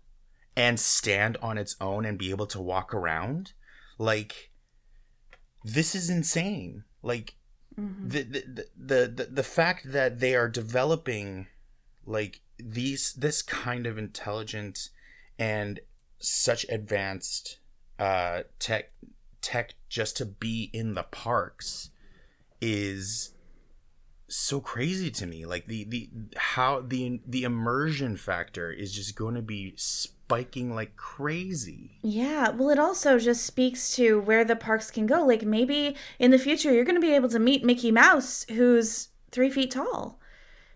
and 0.56 0.78
stand 0.78 1.36
on 1.42 1.58
its 1.58 1.76
own 1.80 2.04
and 2.04 2.18
be 2.18 2.30
able 2.30 2.46
to 2.46 2.60
walk 2.60 2.94
around. 2.94 3.52
Like, 3.98 4.50
this 5.66 5.94
is 5.94 6.08
insane. 6.08 6.84
Like, 7.02 7.34
the, 7.76 8.22
the 8.22 8.40
the 8.40 8.66
the 8.76 9.08
the 9.08 9.24
the 9.24 9.42
fact 9.42 9.92
that 9.92 10.20
they 10.20 10.34
are 10.34 10.48
developing 10.48 11.46
like 12.06 12.40
these 12.58 13.12
this 13.12 13.42
kind 13.42 13.86
of 13.86 13.98
intelligent 13.98 14.88
and 15.38 15.80
such 16.18 16.64
advanced 16.70 17.58
uh 17.98 18.42
tech 18.58 18.92
tech 19.42 19.74
just 19.90 20.16
to 20.16 20.24
be 20.24 20.70
in 20.72 20.94
the 20.94 21.02
parks 21.02 21.90
is 22.62 23.34
so 24.28 24.58
crazy 24.60 25.10
to 25.10 25.26
me 25.26 25.44
like 25.44 25.66
the 25.66 25.84
the 25.84 26.08
how 26.36 26.80
the 26.80 27.20
the 27.26 27.42
immersion 27.44 28.16
factor 28.16 28.72
is 28.72 28.92
just 28.92 29.14
going 29.14 29.34
to 29.34 29.42
be 29.42 29.74
spiking 30.26 30.74
like 30.74 30.96
crazy 30.96 31.98
Yeah, 32.02 32.50
well, 32.50 32.70
it 32.70 32.78
also 32.78 33.18
just 33.18 33.44
speaks 33.46 33.94
to 33.94 34.20
where 34.20 34.44
the 34.44 34.56
parks 34.56 34.90
can 34.90 35.06
go. 35.06 35.24
Like 35.24 35.42
maybe 35.42 35.96
in 36.18 36.32
the 36.32 36.38
future, 36.38 36.72
you're 36.72 36.84
going 36.84 37.00
to 37.00 37.00
be 37.00 37.14
able 37.14 37.28
to 37.28 37.38
meet 37.38 37.64
Mickey 37.64 37.92
Mouse, 37.92 38.44
who's 38.48 39.08
three 39.30 39.50
feet 39.50 39.70
tall. 39.70 40.18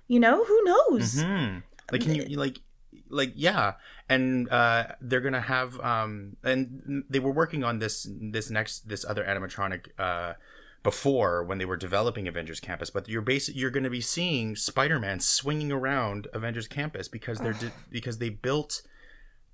You 0.07 0.21
know, 0.21 0.45
who 0.45 0.63
knows? 0.65 1.21
Hmm. 1.21 1.59
Like 1.91 2.03
can 2.03 2.15
you 2.15 2.37
like 2.37 2.61
like 3.09 3.33
yeah, 3.35 3.75
and 4.09 4.49
uh 4.51 4.87
they're 5.01 5.21
gonna 5.21 5.41
have 5.41 5.79
um 5.81 6.37
and 6.45 7.05
they 7.09 7.19
were 7.19 7.33
working 7.33 7.65
on 7.65 7.81
this 7.81 8.09
this 8.21 8.51
next 8.51 8.89
this 8.89 9.05
other 9.05 9.25
animatronic 9.25 9.89
uh 9.99 10.35
before 10.83 11.45
when 11.45 11.59
they 11.59 11.65
were 11.65 11.77
developing 11.77 12.27
Avengers 12.27 12.61
Campus, 12.61 12.91
but 12.91 13.09
you're 13.09 13.23
basic 13.23 13.57
you're 13.57 13.71
gonna 13.71 13.91
be 13.91 14.01
seeing 14.01 14.55
Spider-Man 14.57 15.21
swinging 15.21 15.73
around 15.73 16.29
Avengers 16.33 16.69
Campus 16.69 17.09
because 17.09 17.41
they're 17.41 17.53
di- 17.53 17.73
because 17.91 18.19
they 18.19 18.31
built 18.31 18.83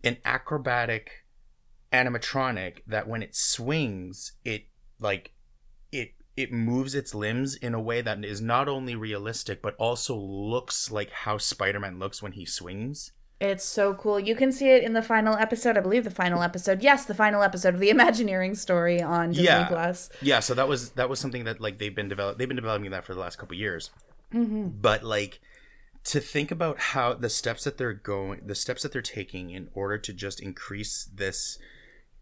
an 0.07 0.19
acrobatic 0.25 1.25
animatronic 1.93 2.79
that 2.87 3.09
when 3.09 3.23
it 3.23 3.35
swings 3.35 4.33
it 4.45 4.67
like 5.01 5.33
it 5.93 6.15
it 6.37 6.53
moves 6.53 6.95
its 6.95 7.15
limbs 7.15 7.55
in 7.55 7.75
a 7.75 7.81
way 7.81 8.01
that 8.01 8.25
is 8.25 8.41
not 8.41 8.69
only 8.69 8.95
realistic 8.95 9.63
but 9.63 9.75
also 9.77 10.17
looks 10.17 10.91
like 10.91 11.11
how 11.11 11.39
Spider-Man 11.39 11.99
looks 11.99 12.23
when 12.23 12.33
he 12.33 12.45
swings. 12.45 13.13
It's 13.39 13.65
so 13.65 13.93
cool. 13.95 14.19
You 14.19 14.35
can 14.35 14.51
see 14.51 14.71
it 14.71 14.83
in 14.83 14.95
the 14.95 15.03
final 15.03 15.37
episode. 15.37 15.77
I 15.77 15.81
believe 15.81 16.05
the 16.05 16.11
final 16.11 16.43
episode. 16.43 16.83
Yes, 16.83 17.05
the 17.05 17.15
final 17.15 17.43
episode 17.43 17.75
of 17.75 17.81
the 17.81 17.91
Imagineering 17.97 18.55
story 18.55 19.03
on 19.03 19.31
Disney 19.31 19.45
Yeah. 19.45 19.67
Plus. 19.67 20.09
Yeah, 20.23 20.41
so 20.41 20.55
that 20.55 20.69
was 20.69 20.91
that 20.93 21.11
was 21.11 21.21
something 21.21 21.45
that 21.45 21.61
like 21.61 21.79
they've 21.79 21.95
been 21.95 22.09
develop 22.09 22.39
they've 22.39 22.49
been 22.49 22.57
developing 22.57 22.91
that 22.93 23.05
for 23.05 23.15
the 23.15 23.21
last 23.21 23.37
couple 23.37 23.57
years. 23.57 23.91
Mm-hmm. 24.33 24.69
But 24.81 25.03
like 25.05 25.41
to 26.07 26.21
think 26.21 26.53
about 26.53 26.79
how 26.79 27.15
the 27.15 27.29
steps 27.29 27.65
that 27.65 27.79
they're 27.79 27.93
going, 27.93 28.43
the 28.47 28.55
steps 28.55 28.83
that 28.83 28.93
they're 28.93 29.03
taking 29.03 29.51
in 29.51 29.69
order 29.75 29.99
to 29.99 30.13
just 30.13 30.41
increase 30.41 31.09
this 31.13 31.59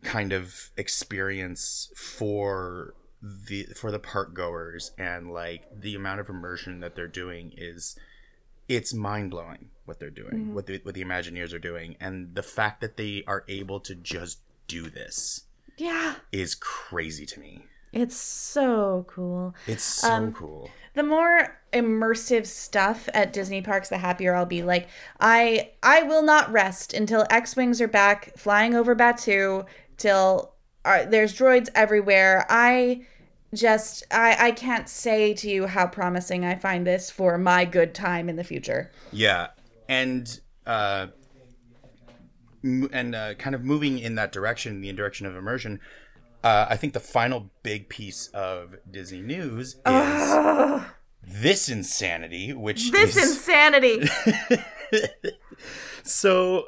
kind 0.02 0.32
of 0.32 0.70
experience 0.76 1.90
for 1.94 2.94
the 3.22 3.64
for 3.76 3.90
the 3.90 3.98
park 3.98 4.34
goers 4.34 4.92
and 4.98 5.32
like 5.32 5.64
the 5.80 5.94
amount 5.94 6.20
of 6.20 6.28
immersion 6.28 6.80
that 6.80 6.94
they're 6.94 7.08
doing 7.08 7.52
is 7.56 7.98
it's 8.68 8.92
mind 8.94 9.30
blowing 9.30 9.70
what 9.84 10.00
they're 10.00 10.10
doing, 10.10 10.32
mm-hmm. 10.32 10.54
what 10.54 10.66
the 10.66 10.80
what 10.82 10.94
the 10.94 11.04
Imagineers 11.04 11.52
are 11.52 11.58
doing, 11.58 11.96
and 12.00 12.34
the 12.34 12.42
fact 12.42 12.80
that 12.80 12.96
they 12.96 13.22
are 13.26 13.44
able 13.48 13.80
to 13.80 13.94
just 13.94 14.38
do 14.66 14.88
this 14.88 15.42
Yeah, 15.76 16.14
is 16.32 16.54
crazy 16.54 17.26
to 17.26 17.40
me. 17.40 17.66
It's 17.94 18.16
so 18.16 19.06
cool. 19.08 19.54
It's 19.66 19.84
so 19.84 20.32
cool. 20.36 20.70
the 20.94 21.02
more 21.02 21.58
immersive 21.72 22.46
stuff 22.46 23.08
at 23.14 23.32
Disney 23.32 23.62
parks, 23.62 23.88
the 23.88 23.98
happier 23.98 24.34
I'll 24.34 24.46
be. 24.46 24.62
Like 24.62 24.88
I 25.20 25.70
I 25.82 26.02
will 26.02 26.22
not 26.22 26.50
rest 26.52 26.92
until 26.92 27.26
X-wings 27.30 27.80
are 27.80 27.88
back 27.88 28.36
flying 28.36 28.74
over 28.74 28.94
Batuu, 28.94 29.66
till 29.96 30.54
uh, 30.84 31.04
there's 31.06 31.36
droids 31.36 31.68
everywhere. 31.74 32.46
I 32.48 33.06
just 33.54 34.04
I 34.10 34.36
I 34.48 34.50
can't 34.50 34.88
say 34.88 35.34
to 35.34 35.48
you 35.48 35.66
how 35.66 35.86
promising 35.86 36.44
I 36.44 36.56
find 36.56 36.86
this 36.86 37.10
for 37.10 37.38
my 37.38 37.64
good 37.64 37.94
time 37.94 38.28
in 38.28 38.36
the 38.36 38.44
future. 38.44 38.90
Yeah, 39.12 39.48
and 39.88 40.40
uh, 40.66 41.08
m- 42.64 42.90
and 42.92 43.14
uh, 43.14 43.34
kind 43.34 43.54
of 43.54 43.64
moving 43.64 43.98
in 43.98 44.16
that 44.16 44.32
direction, 44.32 44.80
the 44.80 44.92
direction 44.92 45.26
of 45.26 45.36
immersion. 45.36 45.80
Uh, 46.44 46.66
I 46.68 46.76
think 46.76 46.92
the 46.92 47.00
final 47.00 47.50
big 47.62 47.88
piece 47.88 48.28
of 48.28 48.76
Disney 48.90 49.22
news 49.22 49.76
is 49.86 50.82
this 51.26 51.68
insanity, 51.70 52.52
which 52.52 52.92
This 52.92 53.16
is 53.16 53.30
insanity. 53.38 54.06
so. 56.02 56.66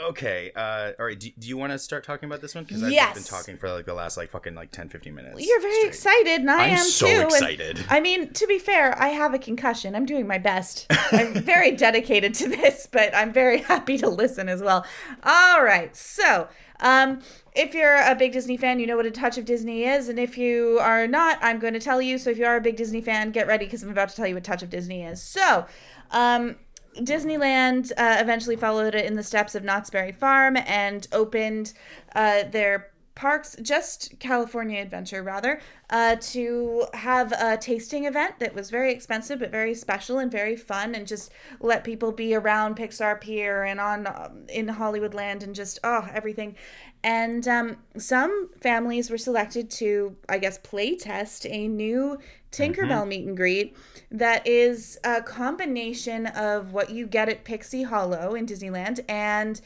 Okay, 0.00 0.50
uh, 0.56 0.92
all 0.98 1.04
right. 1.06 1.20
Do, 1.20 1.30
do 1.38 1.46
you 1.46 1.56
want 1.56 1.70
to 1.70 1.78
start 1.78 2.02
talking 2.02 2.26
about 2.28 2.40
this 2.40 2.56
one? 2.56 2.64
Because 2.64 2.82
I've 2.82 3.14
been 3.14 3.22
talking 3.22 3.56
for 3.56 3.70
like 3.70 3.84
the 3.84 3.94
last 3.94 4.16
like 4.16 4.30
fucking 4.30 4.54
like 4.54 4.72
10, 4.72 4.88
15 4.88 5.14
minutes. 5.14 5.46
You're 5.46 5.60
very 5.60 5.74
straight. 5.74 5.88
excited, 5.88 6.40
and 6.40 6.50
I 6.50 6.64
I'm 6.64 6.70
am 6.70 6.84
so 6.84 7.06
too. 7.06 7.12
and- 7.12 7.24
excited. 7.24 7.84
I 7.88 8.00
mean, 8.00 8.32
to 8.32 8.46
be 8.48 8.58
fair, 8.58 9.00
I 9.00 9.08
have 9.08 9.32
a 9.34 9.38
concussion. 9.38 9.94
I'm 9.94 10.06
doing 10.06 10.26
my 10.26 10.38
best. 10.38 10.86
I'm 11.12 11.34
very 11.44 11.72
dedicated 11.72 12.34
to 12.36 12.48
this, 12.48 12.88
but 12.90 13.14
I'm 13.14 13.32
very 13.32 13.58
happy 13.58 13.96
to 13.98 14.08
listen 14.08 14.48
as 14.48 14.60
well. 14.60 14.84
All 15.22 15.62
right, 15.62 15.94
so 15.94 16.48
um, 16.82 17.20
if 17.54 17.74
you're 17.74 17.96
a 17.96 18.14
big 18.14 18.32
Disney 18.32 18.56
fan, 18.56 18.78
you 18.78 18.86
know 18.86 18.96
what 18.96 19.06
a 19.06 19.10
touch 19.10 19.38
of 19.38 19.44
Disney 19.44 19.84
is, 19.84 20.08
and 20.08 20.18
if 20.18 20.36
you 20.36 20.78
are 20.82 21.06
not, 21.06 21.38
I'm 21.40 21.58
going 21.58 21.74
to 21.74 21.80
tell 21.80 22.02
you. 22.02 22.18
So 22.18 22.30
if 22.30 22.38
you 22.38 22.44
are 22.44 22.56
a 22.56 22.60
big 22.60 22.76
Disney 22.76 23.00
fan, 23.00 23.30
get 23.30 23.46
ready 23.46 23.64
because 23.64 23.82
I'm 23.82 23.90
about 23.90 24.10
to 24.10 24.16
tell 24.16 24.26
you 24.26 24.34
what 24.34 24.44
touch 24.44 24.62
of 24.62 24.70
Disney 24.70 25.02
is. 25.02 25.22
So. 25.22 25.66
Um, 26.10 26.56
Disneyland 26.96 27.90
uh, 27.92 28.16
eventually 28.18 28.54
followed 28.54 28.94
it 28.94 29.06
in 29.06 29.14
the 29.14 29.22
steps 29.22 29.54
of 29.54 29.64
Knott's 29.64 29.88
Berry 29.88 30.12
Farm 30.12 30.58
and 30.58 31.08
opened 31.10 31.72
uh, 32.14 32.42
their 32.50 32.91
parks, 33.14 33.56
just 33.62 34.18
California 34.18 34.80
Adventure 34.80 35.22
rather, 35.22 35.60
uh, 35.90 36.16
to 36.16 36.86
have 36.94 37.32
a 37.32 37.56
tasting 37.56 38.04
event 38.04 38.38
that 38.38 38.54
was 38.54 38.70
very 38.70 38.92
expensive 38.92 39.38
but 39.40 39.50
very 39.50 39.74
special 39.74 40.18
and 40.18 40.30
very 40.30 40.56
fun, 40.56 40.94
and 40.94 41.06
just 41.06 41.32
let 41.60 41.84
people 41.84 42.12
be 42.12 42.34
around 42.34 42.76
Pixar 42.76 43.20
Pier 43.20 43.64
and 43.64 43.80
on 43.80 44.06
um, 44.06 44.46
in 44.48 44.66
Hollywoodland 44.66 45.42
and 45.42 45.54
just 45.54 45.78
oh 45.84 46.08
everything. 46.12 46.56
And 47.04 47.46
um, 47.48 47.76
some 47.98 48.50
families 48.60 49.10
were 49.10 49.18
selected 49.18 49.68
to, 49.72 50.16
I 50.28 50.38
guess, 50.38 50.58
play 50.58 50.94
test 50.96 51.46
a 51.46 51.66
new 51.66 52.18
Tinkerbell 52.52 53.08
meet 53.08 53.26
and 53.26 53.36
greet 53.36 53.76
that 54.10 54.46
is 54.46 54.98
a 55.04 55.22
combination 55.22 56.26
of 56.26 56.72
what 56.72 56.90
you 56.90 57.06
get 57.06 57.28
at 57.28 57.44
Pixie 57.44 57.82
Hollow 57.82 58.34
in 58.34 58.46
Disneyland 58.46 59.00
and 59.08 59.60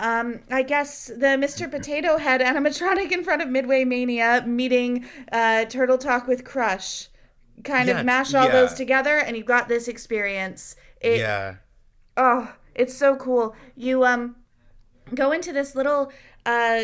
um, 0.00 0.40
I 0.50 0.62
guess 0.62 1.06
the 1.06 1.36
Mr. 1.38 1.70
Potato 1.70 2.16
Head 2.16 2.40
animatronic 2.40 3.12
in 3.12 3.22
front 3.22 3.42
of 3.42 3.48
Midway 3.48 3.84
Mania 3.84 4.42
meeting 4.46 5.04
uh, 5.30 5.66
Turtle 5.66 5.98
Talk 5.98 6.26
with 6.26 6.44
Crush. 6.44 7.08
Kind 7.62 7.88
Yeah, 7.88 8.00
of 8.00 8.06
mash 8.06 8.34
all 8.34 8.48
those 8.50 8.72
together, 8.74 9.18
and 9.18 9.36
you've 9.36 9.46
got 9.46 9.68
this 9.68 9.86
experience. 9.86 10.74
It, 11.00 11.18
yeah, 11.18 11.56
oh 12.16 12.52
it's 12.74 12.94
so 12.96 13.16
cool 13.16 13.54
you 13.76 14.04
um 14.04 14.36
go 15.14 15.32
into 15.32 15.52
this 15.52 15.74
little 15.74 16.12
uh 16.46 16.82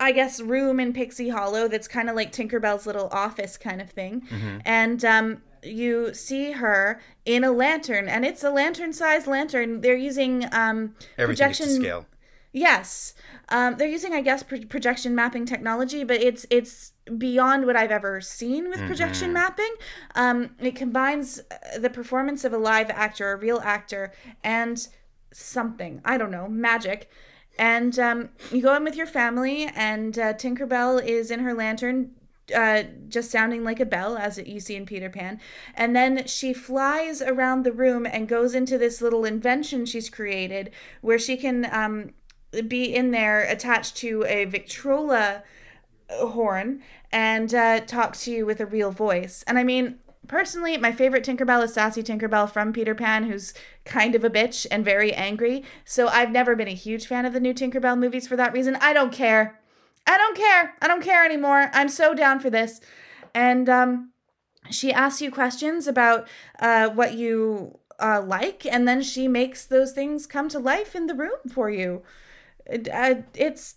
i 0.00 0.12
guess 0.12 0.40
room 0.40 0.80
in 0.80 0.92
pixie 0.92 1.28
hollow 1.28 1.68
that's 1.68 1.86
kind 1.88 2.08
of 2.10 2.16
like 2.16 2.32
tinkerbell's 2.32 2.86
little 2.86 3.08
office 3.12 3.56
kind 3.56 3.80
of 3.80 3.90
thing 3.90 4.22
Mm-hmm. 4.22 4.58
and 4.64 5.04
um 5.04 5.42
you 5.62 6.14
see 6.14 6.52
her 6.52 7.00
in 7.24 7.42
a 7.44 7.50
lantern 7.50 8.08
and 8.08 8.24
it's 8.24 8.42
a 8.44 8.50
lantern 8.50 8.92
sized 8.92 9.26
lantern 9.26 9.80
they're 9.80 9.96
using 9.96 10.44
um 10.52 10.94
everything 11.16 11.26
projection 11.46 11.68
scale. 11.80 12.06
Yes, 12.52 13.14
um, 13.50 13.76
they're 13.76 13.88
using, 13.88 14.14
I 14.14 14.22
guess, 14.22 14.42
pro- 14.42 14.64
projection 14.64 15.14
mapping 15.14 15.44
technology, 15.44 16.02
but 16.02 16.22
it's 16.22 16.46
it's 16.50 16.92
beyond 17.16 17.66
what 17.66 17.76
I've 17.76 17.90
ever 17.90 18.20
seen 18.20 18.70
with 18.70 18.80
projection 18.86 19.32
mapping. 19.32 19.74
Um, 20.14 20.50
it 20.58 20.74
combines 20.74 21.40
uh, 21.50 21.78
the 21.78 21.90
performance 21.90 22.44
of 22.44 22.52
a 22.52 22.58
live 22.58 22.90
actor, 22.90 23.32
a 23.32 23.36
real 23.36 23.60
actor, 23.60 24.12
and 24.42 24.86
something 25.32 26.00
I 26.04 26.16
don't 26.16 26.30
know, 26.30 26.48
magic. 26.48 27.10
And 27.58 27.98
um, 27.98 28.28
you 28.52 28.62
go 28.62 28.74
in 28.76 28.84
with 28.84 28.96
your 28.96 29.06
family, 29.06 29.66
and 29.74 30.18
uh, 30.18 30.32
Tinkerbell 30.34 31.04
is 31.04 31.30
in 31.30 31.40
her 31.40 31.52
lantern, 31.52 32.12
uh, 32.54 32.84
just 33.08 33.30
sounding 33.30 33.64
like 33.64 33.80
a 33.80 33.84
bell, 33.84 34.16
as 34.16 34.38
you 34.38 34.60
see 34.60 34.76
in 34.76 34.86
Peter 34.86 35.10
Pan. 35.10 35.40
And 35.74 35.94
then 35.94 36.26
she 36.26 36.54
flies 36.54 37.20
around 37.20 37.64
the 37.64 37.72
room 37.72 38.06
and 38.06 38.28
goes 38.28 38.54
into 38.54 38.78
this 38.78 39.02
little 39.02 39.24
invention 39.24 39.86
she's 39.86 40.08
created 40.08 40.70
where 41.00 41.18
she 41.18 41.36
can 41.36 41.68
um, 41.72 42.12
be 42.66 42.94
in 42.94 43.10
there 43.10 43.42
attached 43.42 43.96
to 43.98 44.24
a 44.26 44.44
Victrola 44.44 45.42
horn 46.10 46.82
and 47.12 47.54
uh, 47.54 47.80
talk 47.80 48.16
to 48.16 48.30
you 48.30 48.46
with 48.46 48.60
a 48.60 48.66
real 48.66 48.90
voice. 48.90 49.44
And 49.46 49.58
I 49.58 49.64
mean, 49.64 49.98
personally, 50.26 50.76
my 50.76 50.92
favorite 50.92 51.24
Tinkerbell 51.24 51.64
is 51.64 51.74
Sassy 51.74 52.02
Tinkerbell 52.02 52.50
from 52.50 52.72
Peter 52.72 52.94
Pan, 52.94 53.24
who's 53.24 53.54
kind 53.84 54.14
of 54.14 54.24
a 54.24 54.30
bitch 54.30 54.66
and 54.70 54.84
very 54.84 55.12
angry. 55.12 55.64
So 55.84 56.08
I've 56.08 56.30
never 56.30 56.56
been 56.56 56.68
a 56.68 56.74
huge 56.74 57.06
fan 57.06 57.26
of 57.26 57.32
the 57.32 57.40
new 57.40 57.54
Tinkerbell 57.54 57.98
movies 57.98 58.26
for 58.26 58.36
that 58.36 58.52
reason. 58.52 58.76
I 58.76 58.92
don't 58.92 59.12
care. 59.12 59.60
I 60.06 60.16
don't 60.16 60.36
care. 60.36 60.74
I 60.80 60.88
don't 60.88 61.02
care 61.02 61.24
anymore. 61.24 61.70
I'm 61.74 61.88
so 61.88 62.14
down 62.14 62.40
for 62.40 62.50
this. 62.50 62.80
And 63.34 63.68
um, 63.68 64.12
she 64.70 64.92
asks 64.92 65.20
you 65.20 65.30
questions 65.30 65.86
about 65.86 66.26
uh, 66.60 66.88
what 66.88 67.14
you 67.14 67.78
uh, 68.00 68.22
like, 68.24 68.64
and 68.64 68.86
then 68.86 69.02
she 69.02 69.28
makes 69.28 69.64
those 69.64 69.92
things 69.92 70.26
come 70.26 70.48
to 70.48 70.58
life 70.58 70.94
in 70.94 71.06
the 71.06 71.14
room 71.14 71.38
for 71.52 71.68
you. 71.68 72.02
Uh, 72.70 73.14
it's 73.34 73.76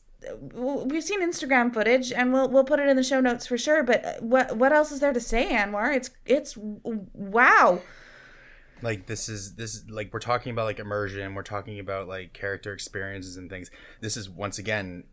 we've 0.54 1.04
seen 1.04 1.21
Instagram 1.21 1.73
footage, 1.73 2.12
and 2.12 2.34
we'll 2.34 2.49
we'll 2.49 2.63
put 2.63 2.80
it 2.80 2.88
in 2.88 2.97
the 2.97 3.04
show 3.04 3.19
notes 3.21 3.47
for 3.47 3.58
sure. 3.58 3.84
But 3.84 4.21
what 4.21 4.58
what 4.58 4.73
else 4.73 4.91
is 4.91 4.99
there 4.99 5.13
to 5.13 5.19
say, 5.19 5.51
Anwar? 5.51 5.95
It's 5.95 6.12
it's 6.25 6.58
wow. 6.58 7.82
like 8.82 9.06
this 9.06 9.30
is 9.30 9.56
this 9.56 9.75
is 9.75 9.89
like 9.89 10.12
we're 10.13 10.19
talking 10.19 10.51
about 10.51 10.65
like 10.65 10.80
immersion 10.80 11.36
we're 11.36 11.43
talking 11.43 11.80
about 11.80 12.08
like 12.08 12.34
character 12.34 12.73
experiences 12.73 13.38
and 13.38 13.49
things 13.49 13.69
this 13.99 14.17
is 14.17 14.27
once 14.27 14.58
again 14.58 15.04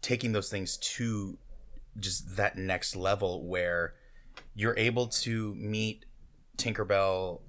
taking 0.00 0.32
those 0.32 0.50
things 0.50 0.78
to 0.78 1.36
just 2.00 2.36
that 2.36 2.56
next 2.56 2.96
level 2.96 3.46
where 3.46 3.94
you're 4.54 4.76
able 4.78 5.06
to 5.06 5.54
meet 5.56 6.06
tinkerbell 6.56 7.40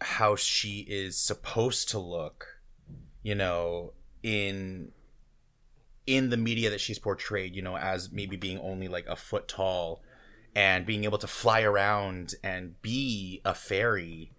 how 0.00 0.34
she 0.34 0.86
is 0.88 1.18
supposed 1.18 1.90
to 1.90 1.98
look 1.98 2.60
you 3.22 3.34
know 3.34 3.92
in 4.22 4.90
in 6.06 6.30
the 6.30 6.36
media 6.36 6.70
that 6.70 6.80
she's 6.80 6.98
portrayed 6.98 7.54
you 7.54 7.62
know 7.62 7.76
as 7.76 8.10
maybe 8.10 8.36
being 8.36 8.58
only 8.58 8.88
like 8.88 9.06
a 9.06 9.16
foot 9.16 9.46
tall 9.46 10.02
and 10.54 10.84
being 10.84 11.04
able 11.04 11.18
to 11.18 11.26
fly 11.26 11.62
around 11.62 12.34
and 12.42 12.80
be 12.82 13.40
a 13.44 13.54
fairy 13.54 14.32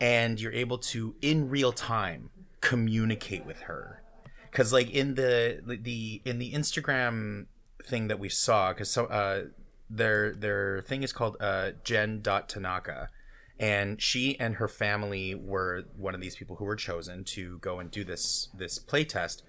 and 0.00 0.40
you're 0.40 0.52
able 0.52 0.78
to 0.78 1.14
in 1.22 1.48
real 1.48 1.72
time 1.72 2.30
communicate 2.60 3.44
with 3.44 3.60
her. 3.62 4.02
Because 4.50 4.72
like 4.72 4.90
in 4.90 5.14
the 5.14 5.60
the 5.64 6.22
in 6.24 6.38
the 6.38 6.52
instagram 6.52 7.46
thing 7.84 8.08
that 8.08 8.18
we 8.18 8.28
saw 8.28 8.72
because 8.72 8.88
so 8.88 9.06
uh 9.06 9.44
their 9.90 10.32
their 10.34 10.80
thing 10.82 11.02
is 11.02 11.12
called 11.12 11.36
uh 11.40 11.72
jen 11.82 12.22
tanaka 12.22 13.10
and 13.58 14.00
she 14.00 14.38
and 14.40 14.54
her 14.54 14.68
family 14.68 15.34
were 15.34 15.82
one 15.96 16.14
of 16.14 16.20
these 16.20 16.36
people 16.36 16.56
who 16.56 16.64
were 16.64 16.76
chosen 16.76 17.24
to 17.24 17.58
go 17.58 17.78
and 17.78 17.90
do 17.90 18.04
this 18.04 18.48
this 18.56 18.78
play 18.78 19.04
test 19.04 19.42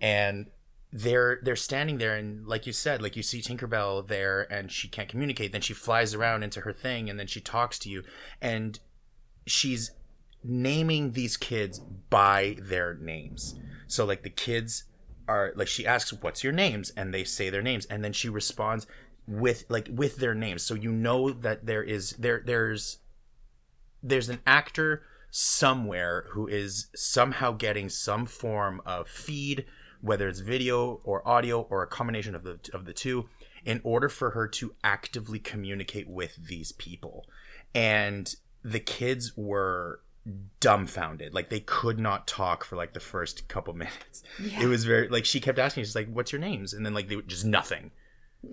and 0.00 0.46
they're 0.92 1.38
they're 1.42 1.56
standing 1.56 1.98
there 1.98 2.16
and 2.16 2.46
like 2.46 2.66
you 2.66 2.72
said 2.72 3.02
like 3.02 3.14
you 3.14 3.22
see 3.22 3.42
tinkerbell 3.42 4.08
there 4.08 4.50
and 4.50 4.72
she 4.72 4.88
can't 4.88 5.10
communicate 5.10 5.52
then 5.52 5.60
she 5.60 5.74
flies 5.74 6.14
around 6.14 6.42
into 6.42 6.62
her 6.62 6.72
thing 6.72 7.10
and 7.10 7.18
then 7.20 7.26
she 7.26 7.42
talks 7.42 7.78
to 7.78 7.90
you 7.90 8.02
and 8.40 8.80
she's 9.46 9.90
naming 10.44 11.12
these 11.12 11.36
kids 11.36 11.78
by 12.10 12.56
their 12.60 12.94
names. 12.94 13.58
So 13.86 14.04
like 14.04 14.22
the 14.22 14.30
kids 14.30 14.84
are 15.26 15.52
like 15.56 15.68
she 15.68 15.86
asks 15.86 16.12
what's 16.12 16.42
your 16.42 16.52
names 16.52 16.90
and 16.96 17.12
they 17.12 17.24
say 17.24 17.50
their 17.50 17.62
names 17.62 17.86
and 17.86 18.02
then 18.04 18.12
she 18.12 18.28
responds 18.28 18.86
with 19.26 19.64
like 19.68 19.88
with 19.92 20.16
their 20.16 20.34
names. 20.34 20.62
So 20.62 20.74
you 20.74 20.92
know 20.92 21.30
that 21.30 21.66
there 21.66 21.82
is 21.82 22.10
there 22.12 22.42
there's 22.44 22.98
there's 24.02 24.28
an 24.28 24.40
actor 24.46 25.02
somewhere 25.30 26.26
who 26.30 26.46
is 26.46 26.88
somehow 26.94 27.52
getting 27.52 27.88
some 27.88 28.24
form 28.24 28.80
of 28.86 29.08
feed 29.08 29.66
whether 30.00 30.28
it's 30.28 30.40
video 30.40 31.00
or 31.04 31.26
audio 31.26 31.62
or 31.62 31.82
a 31.82 31.86
combination 31.86 32.34
of 32.34 32.44
the 32.44 32.58
of 32.72 32.84
the 32.84 32.92
two 32.92 33.28
in 33.64 33.80
order 33.84 34.08
for 34.08 34.30
her 34.30 34.46
to 34.46 34.74
actively 34.84 35.38
communicate 35.38 36.08
with 36.08 36.36
these 36.46 36.72
people. 36.72 37.26
And 37.74 38.34
the 38.62 38.80
kids 38.80 39.36
were 39.36 40.00
dumbfounded. 40.60 41.34
Like 41.34 41.48
they 41.48 41.60
could 41.60 41.98
not 41.98 42.26
talk 42.26 42.64
for 42.64 42.76
like 42.76 42.94
the 42.94 43.00
first 43.00 43.48
couple 43.48 43.74
minutes. 43.74 44.22
Yeah. 44.42 44.62
it 44.62 44.66
was 44.66 44.84
very 44.84 45.08
like 45.08 45.24
she 45.24 45.40
kept 45.40 45.58
asking 45.58 45.84
she's 45.84 45.94
like 45.94 46.10
what's 46.10 46.32
your 46.32 46.40
names? 46.40 46.72
And 46.72 46.84
then 46.84 46.94
like 46.94 47.08
they 47.08 47.16
would 47.16 47.28
just 47.28 47.44
nothing. 47.44 47.90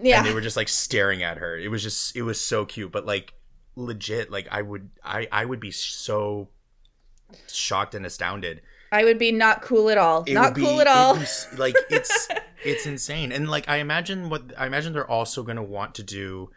Yeah. 0.02 0.18
and 0.20 0.28
they 0.28 0.34
were 0.34 0.42
just 0.42 0.58
like 0.58 0.70
staring 0.70 1.22
at 1.24 1.38
her. 1.38 1.58
It 1.58 1.70
was 1.70 1.84
just 1.84 2.16
it 2.16 2.24
was 2.24 2.40
so 2.40 2.66
cute. 2.66 2.92
But 2.92 3.06
like 3.06 3.34
legit 3.78 4.32
like 4.32 4.48
i 4.52 4.62
would 4.62 4.90
i 5.04 5.28
i 5.32 5.44
would 5.44 5.60
be 5.60 5.72
so 5.72 6.48
shocked 7.52 7.94
and 7.94 8.06
astounded 8.06 8.62
I 8.92 9.04
would 9.04 9.18
be 9.20 9.32
not 9.32 9.62
cool 9.62 9.90
at 9.90 9.98
all. 9.98 10.24
It 10.26 10.34
not 10.34 10.54
be- 10.56 10.62
cool 10.62 10.80
at 10.82 10.88
all. 10.88 11.16
be 11.16 11.26
like 11.58 11.76
it's 11.90 12.28
it's 12.66 12.86
insane 12.88 13.32
and 13.32 13.48
like 13.48 13.70
i 13.70 13.78
imagine 13.78 14.28
what 14.30 14.42
i 14.58 14.66
imagine 14.66 14.92
they're 14.92 15.10
also 15.10 15.44
going 15.44 15.56
to 15.56 15.62
want 15.62 15.94
to 15.94 16.02
do 16.02 16.50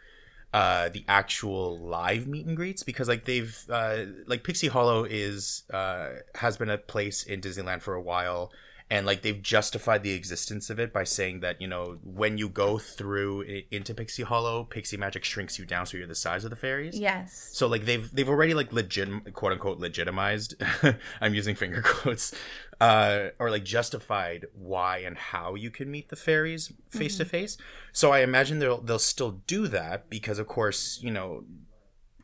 uh 0.55 0.89
the 0.89 1.05
actual 1.07 1.77
live 1.77 2.25
meet 2.25 2.47
and 2.47 2.57
greets 2.57 2.81
because 2.81 3.07
like 3.07 3.25
they've 3.25 3.63
uh 3.69 4.05
like 4.25 4.43
pixie 4.43 4.67
hollow 4.69 5.03
is 5.03 5.63
uh 5.71 6.09
has 6.33 6.57
been 6.57 6.69
a 6.69 6.79
place 6.79 7.21
in 7.23 7.39
disneyland 7.39 7.81
for 7.81 7.93
a 7.93 8.01
while 8.01 8.51
and 8.91 9.05
like 9.05 9.21
they've 9.21 9.41
justified 9.41 10.03
the 10.03 10.11
existence 10.11 10.69
of 10.69 10.79
it 10.79 10.91
by 10.91 11.03
saying 11.03 11.41
that 11.41 11.61
you 11.61 11.67
know 11.67 11.99
when 12.03 12.37
you 12.37 12.49
go 12.49 12.77
through 12.77 13.41
into 13.71 13.93
pixie 13.93 14.23
hollow 14.23 14.63
pixie 14.63 14.97
magic 14.97 15.23
shrinks 15.23 15.59
you 15.59 15.65
down 15.65 15.85
so 15.85 15.97
you're 15.97 16.07
the 16.07 16.15
size 16.15 16.43
of 16.43 16.49
the 16.49 16.55
fairies 16.55 16.97
yes. 16.97 17.49
so 17.53 17.67
like 17.67 17.85
they've 17.85 18.11
they've 18.13 18.29
already 18.29 18.53
like 18.53 18.73
legit 18.73 19.33
quote 19.33 19.51
unquote 19.51 19.79
legitimized 19.79 20.55
I'm 21.21 21.33
using 21.33 21.55
finger 21.55 21.81
quotes 21.85 22.33
uh 22.81 23.29
or 23.39 23.49
like 23.49 23.63
justified 23.63 24.45
why 24.53 24.99
and 24.99 25.17
how 25.17 25.55
you 25.55 25.69
can 25.69 25.91
meet 25.91 26.09
the 26.09 26.15
fairies 26.15 26.71
face 26.89 27.17
to 27.17 27.25
face. 27.25 27.57
So 27.91 28.11
I 28.11 28.19
imagine 28.19 28.59
they'll 28.59 28.81
they'll 28.81 28.99
still 28.99 29.41
do 29.47 29.67
that 29.67 30.09
because 30.09 30.39
of 30.39 30.47
course, 30.47 30.99
you 31.01 31.11
know, 31.11 31.43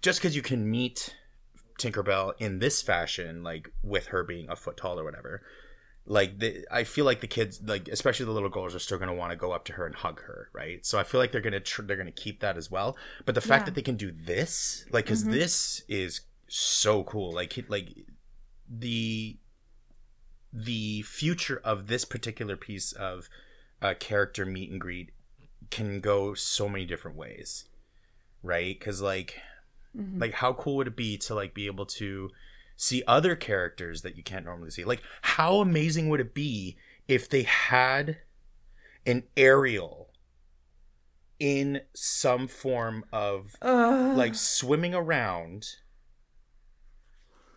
just 0.01 0.21
cuz 0.21 0.36
you 0.36 0.41
can 0.41 0.69
meet 0.69 1.15
Tinkerbell 1.80 2.34
in 2.39 2.60
this 2.60 2.82
fashion 2.82 3.43
like 3.43 3.69
with 3.84 4.08
her 4.08 4.23
being 4.23 4.49
a 4.49 4.56
foot 4.56 4.78
tall 4.78 4.99
or 4.99 5.04
whatever. 5.04 5.41
Like 6.07 6.37
the, 6.39 6.65
I 6.71 6.83
feel 6.83 7.03
like 7.03 7.21
the 7.21 7.27
kids, 7.27 7.59
like 7.65 7.87
especially 7.87 8.27
the 8.27 8.31
little 8.31 8.49
girls, 8.49 8.75
are 8.75 8.79
still 8.79 8.99
going 8.99 9.09
to 9.09 9.15
want 9.15 9.31
to 9.31 9.35
go 9.35 9.51
up 9.51 9.65
to 9.65 9.73
her 9.73 9.85
and 9.87 9.95
hug 9.95 10.21
her, 10.21 10.49
right? 10.53 10.85
So 10.85 10.99
I 10.99 11.03
feel 11.03 11.19
like 11.19 11.31
they're 11.31 11.41
going 11.41 11.53
to 11.53 11.59
tr- 11.59 11.81
they're 11.81 11.95
going 11.97 12.05
to 12.05 12.11
keep 12.11 12.41
that 12.41 12.57
as 12.57 12.69
well. 12.69 12.95
But 13.25 13.33
the 13.33 13.41
fact 13.41 13.61
Yeah. 13.61 13.65
that 13.65 13.75
they 13.75 13.81
can 13.81 13.95
do 13.97 14.11
this, 14.11 14.85
like, 14.91 15.05
because 15.05 15.23
Mhm. 15.25 15.31
this 15.31 15.83
is 15.87 16.21
so 16.47 17.03
cool. 17.05 17.31
Like, 17.33 17.57
like 17.69 17.89
the 18.69 19.37
the 20.53 21.01
future 21.01 21.59
of 21.63 21.87
this 21.87 22.05
particular 22.05 22.55
piece 22.55 22.91
of 22.93 23.27
uh, 23.81 23.93
character 23.99 24.45
meet 24.45 24.71
and 24.71 24.79
greet 24.79 25.11
can 25.69 25.99
go 25.99 26.33
so 26.33 26.69
many 26.69 26.85
different 26.85 27.17
ways, 27.17 27.65
right? 28.41 28.77
Because 28.79 29.01
like 29.01 29.39
Mhm. 29.97 30.19
like 30.21 30.33
how 30.33 30.53
cool 30.53 30.75
would 30.77 30.87
it 30.87 30.95
be 30.95 31.17
to 31.19 31.33
like 31.35 31.53
be 31.53 31.65
able 31.65 31.85
to 31.85 32.29
see 32.75 33.03
other 33.07 33.35
characters 33.35 34.01
that 34.01 34.15
you 34.17 34.23
can't 34.23 34.45
normally 34.45 34.69
see 34.71 34.83
like 34.83 35.01
how 35.21 35.55
amazing 35.61 36.09
would 36.09 36.19
it 36.19 36.33
be 36.33 36.75
if 37.07 37.29
they 37.29 37.43
had 37.43 38.17
an 39.05 39.23
Ariel 39.38 40.09
in 41.39 41.81
some 41.93 42.47
form 42.47 43.05
of 43.11 43.55
Ugh. 43.61 44.17
like 44.17 44.35
swimming 44.35 44.93
around 44.95 45.67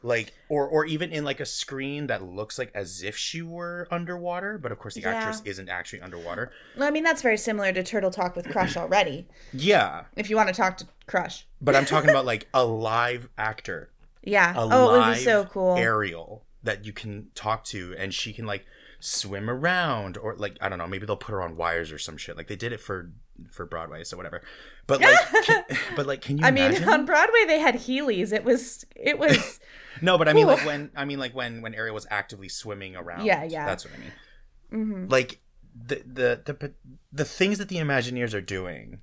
like 0.03 0.33
or 0.49 0.67
or 0.69 0.85
even 0.85 1.11
in 1.11 1.25
like 1.25 1.41
a 1.41 1.47
screen 1.47 2.07
that 2.07 2.23
looks 2.23 2.57
like 2.59 2.71
as 2.75 3.03
if 3.03 3.17
she 3.17 3.43
were 3.43 3.89
underwater 3.91 4.57
but 4.57 4.71
of 4.71 4.79
course 4.79 4.95
the 4.95 5.01
Yeah. 5.01 5.11
actress 5.15 5.43
isn't 5.45 5.69
actually 5.69 6.01
underwater 6.01 6.53
I 6.79 6.91
mean, 6.93 7.03
that's 7.03 7.21
very 7.23 7.37
similar 7.37 7.73
to 7.73 7.83
Turtle 7.83 8.11
Talk 8.13 8.37
with 8.37 8.49
Crush 8.49 8.77
already. 8.77 9.27
yeah 9.53 10.05
If 10.17 10.31
you 10.31 10.37
want 10.37 10.49
to 10.49 10.55
talk 10.55 10.77
to 10.79 10.87
Crush. 11.07 11.47
but 11.61 11.75
i'm 11.75 11.85
talking 11.85 12.11
about 12.11 12.25
like 12.27 12.47
a 12.55 12.65
live 12.65 13.29
actor 13.37 13.91
Yeah. 14.23 14.53
a 14.55 14.61
oh, 14.61 14.95
it 14.95 14.99
would 14.99 15.15
be 15.15 15.21
so 15.21 15.45
cool. 15.45 15.77
Ariel 15.77 16.45
that 16.63 16.85
you 16.85 16.93
can 16.93 17.29
talk 17.35 17.65
to, 17.65 17.95
and 17.99 18.13
she 18.13 18.33
can 18.33 18.47
like 18.47 18.67
swim 19.01 19.49
around, 19.49 20.17
or 20.17 20.35
like 20.37 20.57
I 20.61 20.69
don't 20.69 20.79
know, 20.79 20.87
maybe 20.87 21.07
they'll 21.07 21.17
put 21.17 21.33
her 21.33 21.43
on 21.43 21.55
wires 21.57 21.93
or 21.93 21.99
some 21.99 22.17
shit. 22.17 22.37
Like 22.37 22.49
they 22.49 22.57
did 22.57 22.73
it 22.73 22.81
for 22.81 23.13
for 23.51 23.65
Broadway, 23.65 24.05
so 24.05 24.17
whatever. 24.17 24.43
But 24.87 25.01
like, 25.01 25.19
can, 25.45 25.65
but 25.97 26.07
like, 26.07 26.21
can 26.21 26.39
you? 26.39 26.45
I 26.45 26.51
mean, 26.51 26.83
on 26.89 27.07
Broadway 27.07 27.45
they 27.47 27.61
had 27.61 27.77
Heelys. 27.77 28.33
It 28.33 28.45
was 28.45 28.85
it 28.97 29.19
was 29.21 29.61
no, 30.03 30.19
but 30.19 30.29
I 30.29 30.33
mean, 30.33 30.47
like 30.47 30.65
when 30.67 30.91
I 30.97 31.05
mean, 31.05 31.19
like 31.19 31.35
when 31.35 31.63
when 31.63 31.75
Ariel 31.75 31.95
was 31.95 32.07
actively 32.11 32.49
swimming 32.49 32.97
around. 32.97 33.25
Yeah, 33.25 33.45
yeah. 33.45 33.67
That's 33.67 33.85
what 33.85 33.95
I 33.95 33.99
mean. 33.99 35.07
mhm. 35.07 35.11
Like 35.11 35.41
the 35.75 36.03
the 36.07 36.43
the 36.45 36.73
the 37.13 37.25
things 37.25 37.59
that 37.59 37.69
the 37.69 37.77
Imagineers 37.77 38.35
are 38.35 38.41
doing 38.41 39.01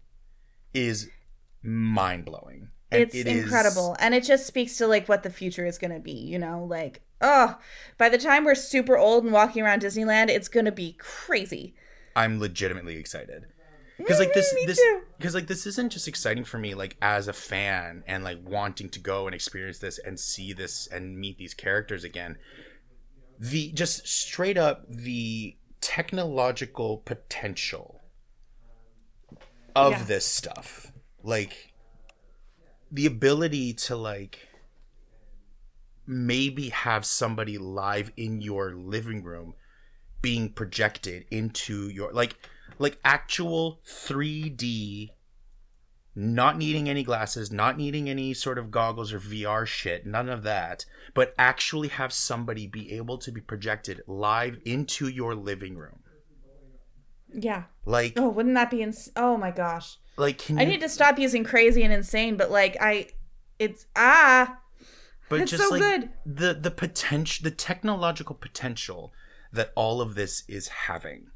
is 0.73 1.10
mind 1.63 2.25
blowing. 2.25 2.69
It's 2.91 3.15
incredible 3.15 3.95
and 4.00 4.13
it 4.13 4.24
just 4.24 4.45
speaks 4.45 4.78
to 4.78 4.88
like 4.88 5.08
what 5.10 5.24
the 5.24 5.30
future 5.30 5.65
is 5.65 5.78
going 5.78 5.91
to 5.91 6.00
be 6.00 6.12
you 6.13 6.38
know 6.39 6.63
like 6.63 7.02
oh 7.21 7.58
by 7.98 8.10
the 8.10 8.17
time 8.17 8.43
we're 8.45 8.56
super 8.56 8.98
old 8.98 9.24
and 9.24 9.34
walking 9.34 9.63
around 9.63 9.82
disneyland 9.82 10.30
it's 10.30 10.48
going 10.48 10.65
to 10.65 10.71
be 10.71 10.93
crazy 10.93 11.74
I'm 12.15 12.39
legitimately 12.39 12.95
excited. 12.95 13.48
Because 13.98 14.19
like 14.19 14.30
mm-hmm, 14.30 14.39
this 14.39 14.54
Me 14.54 14.65
this 14.65 14.80
because 15.17 15.36
like 15.36 15.48
this 15.48 15.65
isn't 15.65 15.91
just 15.91 16.08
exciting 16.08 16.43
for 16.43 16.58
me 16.58 16.74
like 16.76 16.95
as 17.02 17.28
a 17.28 17.34
fan 17.34 18.04
and 18.08 18.24
like 18.24 18.39
wanting 18.43 18.89
to 18.89 19.00
go 19.00 19.26
and 19.26 19.34
experience 19.36 19.80
this 19.80 19.98
and 20.00 20.19
see 20.19 20.54
this 20.54 20.88
and 20.88 21.17
meet 21.17 21.38
these 21.38 21.54
characters 21.54 22.04
again. 22.04 22.38
The 23.39 23.71
just 23.74 24.08
straight 24.08 24.58
up 24.58 24.86
the 24.89 25.58
technological 25.82 26.98
potential 27.00 28.02
of 29.76 29.91
Yeah. 29.91 30.04
this 30.04 30.26
stuff. 30.26 30.91
Like 31.24 31.74
the 32.95 33.05
ability 33.05 33.73
to 33.73 33.95
like 33.95 34.47
maybe 36.08 36.69
have 36.69 37.05
somebody 37.05 37.58
live 37.58 38.10
in 38.15 38.39
your 38.39 38.73
living 38.73 39.21
room 39.21 39.53
being 40.21 40.49
projected 40.49 41.25
into 41.29 41.89
your 41.89 42.13
like 42.13 42.38
like 42.79 42.97
actual 43.03 43.81
3D 43.86 45.10
not 46.17 46.58
needing 46.58 46.88
any 46.88 47.03
glasses, 47.03 47.51
not 47.51 47.75
needing 47.75 48.10
any 48.10 48.34
sort 48.34 48.58
of 48.58 48.71
goggles 48.71 49.12
or 49.12 49.19
VR 49.19 49.67
shit, 49.67 50.05
none 50.05 50.29
of 50.29 50.43
that, 50.43 50.86
but 51.13 51.34
actually 51.38 51.89
have 51.89 52.13
somebody 52.13 52.65
be 52.67 52.93
able 52.93 53.17
to 53.17 53.34
be 53.34 53.41
projected 53.41 54.01
live 54.08 54.58
into 54.63 55.10
your 55.10 55.36
living 55.36 55.75
room. 55.75 55.99
yeah 57.34 57.63
Like 57.86 58.13
oh 58.15 58.29
wouldn't 58.29 58.55
that 58.55 58.71
be 58.71 58.81
ins- 58.81 59.12
oh 59.17 59.36
my 59.36 59.51
gosh 59.51 59.97
like 60.17 60.38
can 60.38 60.58
i 60.58 60.63
you 60.63 60.69
need 60.69 60.82
to 60.82 60.89
stop 60.89 61.19
using 61.19 61.43
crazy 61.43 61.84
and 61.84 61.93
insane 61.93 62.38
but 62.38 62.51
like 62.51 62.78
i 62.80 63.08
it's 63.60 63.86
ah 63.95 64.58
but 65.30 65.41
it's 65.41 65.51
just 65.51 65.63
so 65.63 65.69
like 65.69 65.82
good. 65.82 66.10
the 66.25 66.54
the 66.54 66.71
potential 66.71 67.43
the 67.43 67.51
technological 67.51 68.36
potential 68.36 69.13
that 69.56 69.71
all 69.75 70.01
of 70.01 70.15
this 70.15 70.43
is 70.47 70.67
having. 70.67 71.28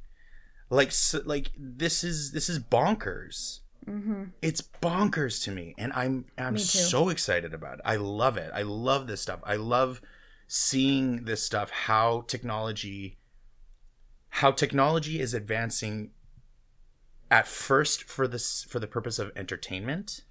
Like 0.70 0.92
so, 0.92 1.22
like 1.26 1.52
this 1.58 2.04
is 2.04 2.32
this 2.32 2.48
is 2.48 2.60
bonkers. 2.60 3.62
mm-hmm. 3.88 4.26
it's 4.42 4.62
bonkers 4.62 5.44
to 5.44 5.52
me 5.52 5.74
and 5.80 5.92
i'm 5.94 6.26
i'm 6.38 6.58
so 6.60 7.10
excited 7.10 7.54
about 7.56 7.76
it 7.76 7.82
i 7.86 7.96
love 7.96 8.38
it 8.38 8.52
i 8.54 8.62
love 8.62 9.08
this 9.08 9.22
stuff 9.22 9.40
i 9.46 9.56
love 9.56 10.02
seeing 10.48 11.24
this 11.24 11.42
stuff 11.42 11.72
how 11.72 12.22
technology 12.28 13.18
how 14.30 14.52
technology 14.52 15.20
is 15.20 15.34
advancing 15.34 16.12
at 17.32 17.48
first 17.48 18.04
for 18.04 18.28
this 18.28 18.64
for 18.64 18.80
the 18.80 18.88
purpose 18.88 19.20
of 19.20 19.32
entertainment. 19.36 20.22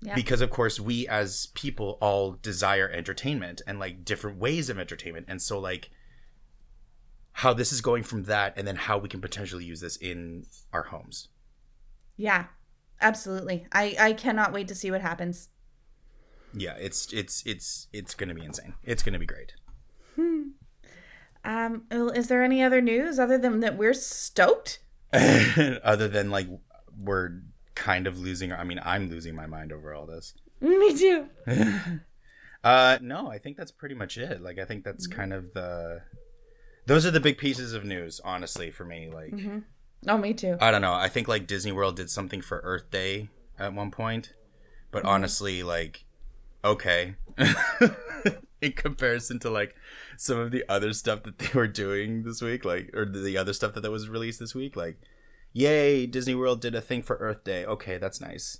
Yeah. 0.00 0.14
because 0.14 0.40
of 0.40 0.50
course 0.50 0.78
we 0.78 1.08
as 1.08 1.46
people 1.54 1.98
all 2.00 2.38
desire 2.40 2.88
entertainment 2.88 3.62
and 3.66 3.80
like 3.80 4.04
different 4.04 4.38
ways 4.38 4.70
of 4.70 4.78
entertainment. 4.78 5.26
And 5.28 5.42
so 5.42 5.58
like 5.58 5.90
how 7.32 7.52
this 7.52 7.72
is 7.72 7.80
going 7.80 8.04
from 8.04 8.24
that 8.24 8.54
and 8.56 8.66
then 8.66 8.76
how 8.76 8.98
we 8.98 9.08
can 9.08 9.20
potentially 9.20 9.64
use 9.64 9.80
this 9.80 9.96
in 9.96 10.46
our 10.72 10.84
homes. 10.84 11.28
Yeah 12.16 12.44
absolutely. 13.00 13.66
I 13.72 13.96
i 13.98 14.12
cannot 14.12 14.52
wait 14.52 14.68
to 14.68 14.74
see 14.74 14.90
what 14.92 15.00
happens. 15.00 15.48
Yeah 16.54 16.76
it's 16.78 17.12
it's 17.12 17.42
it's 17.44 17.88
it's 17.92 18.14
gonna 18.14 18.34
be 18.34 18.44
insane. 18.44 18.74
It's 18.84 19.02
gonna 19.02 19.18
be 19.18 19.26
great. 19.26 19.54
Hmm. 20.14 20.42
um 21.44 21.82
is 21.90 22.28
there 22.28 22.44
any 22.44 22.62
other 22.62 22.80
news 22.80 23.18
other 23.18 23.36
than 23.36 23.58
that 23.60 23.76
we're 23.76 23.94
stoked 23.94 24.78
other 25.82 26.08
than 26.08 26.30
like 26.30 26.48
we're 27.00 27.40
kind 27.74 28.06
of 28.06 28.18
losing 28.18 28.52
i 28.52 28.64
mean 28.64 28.80
i'm 28.84 29.08
losing 29.08 29.34
my 29.34 29.46
mind 29.46 29.72
over 29.72 29.94
all 29.94 30.06
this 30.06 30.34
me 30.60 30.96
too 30.96 31.28
Uh, 32.64 32.98
no, 33.00 33.28
I 33.28 33.38
think 33.38 33.56
that's 33.56 33.70
pretty 33.70 33.94
much 33.94 34.18
it. 34.18 34.42
Like, 34.42 34.58
I 34.58 34.64
think 34.64 34.84
that's 34.84 35.08
mm-hmm. 35.08 35.18
kind 35.18 35.32
of 35.32 35.54
the. 35.54 36.02
Those 36.86 37.06
are 37.06 37.10
the 37.10 37.20
big 37.20 37.38
pieces 37.38 37.72
of 37.74 37.84
news, 37.84 38.20
honestly, 38.24 38.70
for 38.70 38.84
me. 38.84 39.10
Like, 39.12 39.32
mm-hmm. 39.32 39.58
Oh, 40.06 40.18
me 40.18 40.32
too. 40.34 40.56
I 40.60 40.70
don't 40.70 40.82
know. 40.82 40.94
I 40.94 41.08
think 41.08 41.28
like 41.28 41.46
Disney 41.46 41.72
World 41.72 41.96
did 41.96 42.10
something 42.10 42.40
for 42.40 42.60
Earth 42.64 42.90
Day 42.90 43.28
at 43.58 43.74
one 43.74 43.90
point, 43.90 44.32
but 44.90 45.00
mm-hmm. 45.00 45.08
honestly, 45.08 45.62
like, 45.62 46.04
okay, 46.64 47.14
in 48.62 48.72
comparison 48.72 49.38
to 49.40 49.50
like 49.50 49.74
some 50.16 50.38
of 50.38 50.50
the 50.50 50.64
other 50.68 50.92
stuff 50.92 51.22
that 51.22 51.38
they 51.38 51.50
were 51.54 51.68
doing 51.68 52.22
this 52.24 52.42
week, 52.42 52.64
like, 52.64 52.90
or 52.94 53.04
the 53.04 53.36
other 53.36 53.52
stuff 53.52 53.74
that, 53.74 53.80
that 53.82 53.90
was 53.90 54.08
released 54.08 54.40
this 54.40 54.54
week, 54.54 54.76
like, 54.76 54.98
yay, 55.52 56.06
Disney 56.06 56.34
World 56.34 56.60
did 56.60 56.74
a 56.74 56.80
thing 56.80 57.02
for 57.02 57.16
Earth 57.16 57.44
Day. 57.44 57.64
Okay, 57.64 57.98
that's 57.98 58.20
nice. 58.20 58.58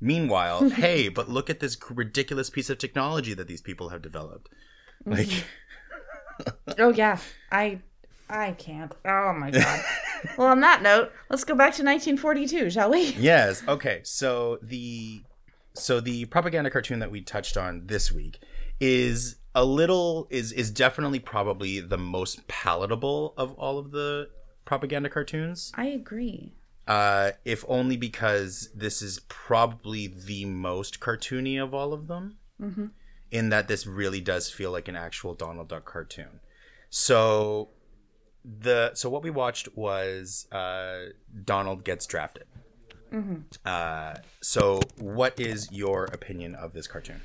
Meanwhile, 0.00 0.70
hey, 0.70 1.08
but 1.08 1.28
look 1.28 1.50
at 1.50 1.60
this 1.60 1.76
ridiculous 1.90 2.50
piece 2.50 2.70
of 2.70 2.78
technology 2.78 3.34
that 3.34 3.48
these 3.48 3.62
people 3.62 3.90
have 3.90 4.02
developed. 4.02 4.48
Mm-hmm. 5.06 5.12
Like, 5.12 5.44
Oh 6.78 6.90
yeah, 6.90 7.18
I 7.52 7.80
I 8.28 8.52
can't. 8.52 8.94
Oh 9.04 9.34
my 9.34 9.50
god. 9.50 9.84
well, 10.38 10.48
on 10.48 10.60
that 10.60 10.82
note, 10.82 11.12
let's 11.28 11.44
go 11.44 11.54
back 11.54 11.74
to 11.74 11.82
1942, 11.84 12.70
shall 12.70 12.90
we? 12.90 13.10
yes 13.18 13.62
okay 13.68 14.00
so 14.04 14.58
the 14.62 15.20
so 15.74 16.00
the 16.00 16.24
propaganda 16.26 16.70
cartoon 16.70 16.98
that 16.98 17.10
we 17.10 17.20
touched 17.20 17.56
on 17.56 17.86
this 17.86 18.10
week 18.12 18.38
is 18.80 19.36
a 19.54 19.64
little 19.64 20.26
is 20.30 20.52
is 20.52 20.70
definitely 20.70 21.18
probably 21.20 21.80
the 21.80 21.98
most 21.98 22.46
palatable 22.48 23.34
of 23.36 23.52
all 23.54 23.78
of 23.78 23.90
the 23.90 24.28
propaganda 24.64 25.08
cartoons. 25.08 25.72
I 25.74 25.86
agree. 25.86 26.54
uh 26.86 27.32
if 27.44 27.64
only 27.68 27.96
because 27.96 28.70
this 28.74 29.02
is 29.02 29.20
probably 29.28 30.06
the 30.06 30.44
most 30.46 30.98
cartoony 31.00 31.62
of 31.62 31.74
all 31.74 31.92
of 31.92 32.06
them 32.06 32.36
in 33.30 33.48
that 33.50 33.68
this 33.68 33.86
really 33.86 34.20
does 34.20 34.50
feel 34.50 34.70
like 34.72 34.88
an 34.88 34.96
actual 34.96 35.34
donald 35.34 35.68
duck 35.68 35.84
cartoon. 35.84 36.40
So 36.88 37.70
the 38.44 38.92
so 38.94 39.10
what 39.10 39.22
we 39.22 39.30
watched 39.30 39.76
was 39.76 40.46
uh 40.52 41.06
donald 41.44 41.84
gets 41.84 42.06
drafted. 42.06 42.44
Uh 43.64 44.14
so 44.40 44.80
what 44.98 45.38
is 45.38 45.70
your 45.72 46.04
opinion 46.06 46.54
of 46.54 46.72
this 46.72 46.86
cartoon 46.86 47.20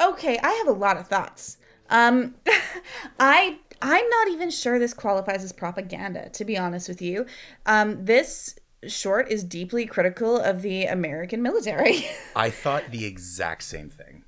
Okay, 0.00 0.38
I 0.42 0.50
have 0.50 0.68
a 0.68 0.78
lot 0.78 0.96
of 0.96 1.08
thoughts. 1.08 1.58
Um, 1.90 2.34
I 3.18 3.58
I'm 3.82 4.08
not 4.08 4.28
even 4.28 4.50
sure 4.50 4.78
this 4.78 4.94
qualifies 4.94 5.44
as 5.44 5.52
propaganda. 5.52 6.30
To 6.30 6.44
be 6.44 6.56
honest 6.56 6.88
with 6.88 7.02
you, 7.02 7.26
um, 7.66 8.04
this 8.04 8.56
short 8.86 9.30
is 9.30 9.44
deeply 9.44 9.86
critical 9.86 10.38
of 10.38 10.62
the 10.62 10.84
American 10.86 11.42
military. 11.42 12.06
i 12.36 12.50
thought 12.50 12.84
the 12.90 13.04
exact 13.04 13.62
same 13.62 13.90
thing 13.90 14.24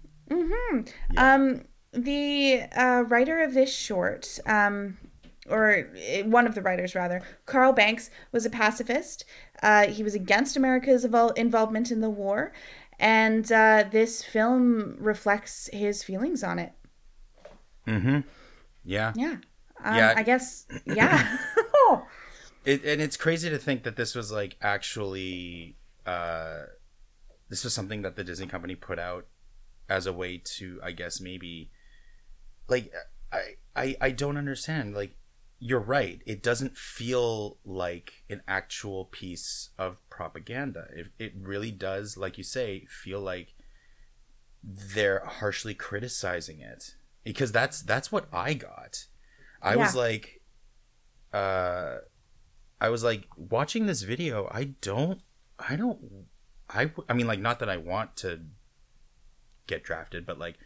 Um, 1.16 1.64
the 1.92 2.62
uh, 2.74 3.04
writer 3.06 3.42
of 3.42 3.54
this 3.54 3.74
short, 3.74 4.38
um, 4.46 4.98
or 5.48 5.88
uh, 5.96 6.24
one 6.24 6.46
of 6.46 6.54
the 6.54 6.62
writers 6.62 6.94
rather, 6.94 7.22
Carl 7.46 7.72
Barks, 7.72 8.10
was 8.32 8.44
a 8.44 8.50
pacifist. 8.50 9.24
Uh, 9.62 9.86
he 9.86 10.02
was 10.02 10.14
against 10.14 10.56
America's 10.56 11.04
involvement 11.04 11.90
in 11.90 12.00
the 12.00 12.10
war, 12.10 12.52
and 12.98 13.50
uh, 13.52 13.84
this 13.90 14.22
film 14.22 14.96
reflects 14.98 15.68
his 15.72 16.02
feelings 16.02 16.42
on 16.42 16.58
it. 16.58 16.72
Mm-hmm. 17.86 18.20
Yeah 18.84 19.12
Yeah. 19.14 19.36
Um, 19.84 19.96
Yeah. 19.96 20.14
I 20.16 20.22
guess. 20.22 20.66
Yeah. 20.86 21.38
it, 22.64 22.84
and 22.84 23.00
it's 23.00 23.16
crazy 23.16 23.48
to 23.48 23.58
think 23.58 23.84
that 23.84 23.96
this 23.96 24.14
was 24.14 24.30
like 24.32 24.56
actually 24.60 25.76
uh 26.04 26.64
this 27.48 27.64
was 27.64 27.72
something 27.72 28.02
that 28.02 28.16
the 28.16 28.24
disney 28.24 28.46
company 28.46 28.74
put 28.74 28.98
out 28.98 29.26
as 29.88 30.06
a 30.06 30.12
way 30.12 30.38
to 30.38 30.80
i 30.82 30.90
guess 30.92 31.20
maybe 31.20 31.70
like 32.68 32.92
i 33.32 33.54
i, 33.74 33.96
I 34.00 34.10
don't 34.10 34.36
understand 34.36 34.94
like 34.94 35.16
you're 35.58 35.80
right. 35.80 36.20
It 36.26 36.42
doesn't 36.42 36.76
feel 36.76 37.58
like 37.64 38.24
an 38.28 38.42
actual 38.46 39.06
piece 39.06 39.70
of 39.78 39.98
propaganda. 40.10 40.88
It, 40.94 41.06
it 41.18 41.32
really 41.40 41.70
does 41.70 42.16
like 42.16 42.38
you 42.38 42.44
say 42.44 42.86
feel 42.88 43.20
like 43.20 43.54
they're 44.62 45.24
harshly 45.24 45.74
criticizing 45.74 46.60
it. 46.60 46.96
Because 47.24 47.50
that's 47.50 47.82
that's 47.82 48.12
what 48.12 48.28
i 48.32 48.54
got. 48.54 49.06
I 49.60 49.74
was 49.74 49.96
like 49.96 50.42
uh 51.32 51.96
I 52.80 52.88
was 52.88 53.02
like 53.02 53.24
watching 53.36 53.86
this 53.86 54.02
video. 54.02 54.48
I 54.52 54.74
don't, 54.80 55.20
I 55.58 55.76
don't, 55.76 56.26
I, 56.68 56.90
I 57.08 57.14
mean, 57.14 57.26
like, 57.26 57.40
not 57.40 57.58
that 57.60 57.70
I 57.70 57.76
want 57.76 58.16
to 58.16 58.40
get 59.66 59.82
drafted, 59.82 60.26
but 60.26 60.38
like, 60.38 60.56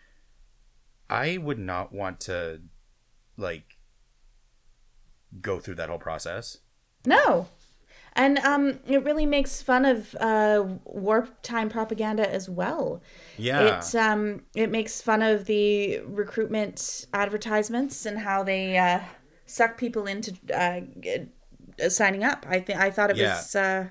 I 1.09 1.39
would 1.39 1.59
not 1.59 1.93
want 1.93 2.21
to, 2.21 2.63
like, 3.37 3.79
go 5.41 5.59
through 5.61 5.77
that 5.77 5.89
whole 5.89 5.99
process. 5.99 6.59
no. 7.07 7.49
And 8.15 8.39
um, 8.41 8.81
it 8.89 9.05
really 9.05 9.25
makes 9.25 9.63
fun 9.63 9.85
of 9.85 10.17
uh, 10.17 10.65
wartime 10.85 11.69
propaganda 11.69 12.29
as 12.29 12.51
well. 12.51 13.03
Yeah, 13.39 13.79
It 13.79 13.95
um, 13.95 14.43
it 14.55 14.69
makes 14.69 15.01
fun 15.01 15.23
of 15.23 15.45
the 15.45 16.01
recruitment 16.01 17.07
advertisements 17.15 18.05
and 18.07 18.19
how 18.19 18.43
they 18.43 18.77
uh, 18.77 19.01
suck 19.47 19.79
people 19.79 20.09
into 20.09 20.35
uh, 20.53 20.81
uh, 21.85 21.89
signing 21.89 22.25
up. 22.25 22.45
I 22.49 22.59
think 22.59 22.81
I 22.81 22.91
thought 22.91 23.11
it 23.11 23.17
Yeah. 23.17 23.37
was 23.37 23.55
uh, 23.55 23.89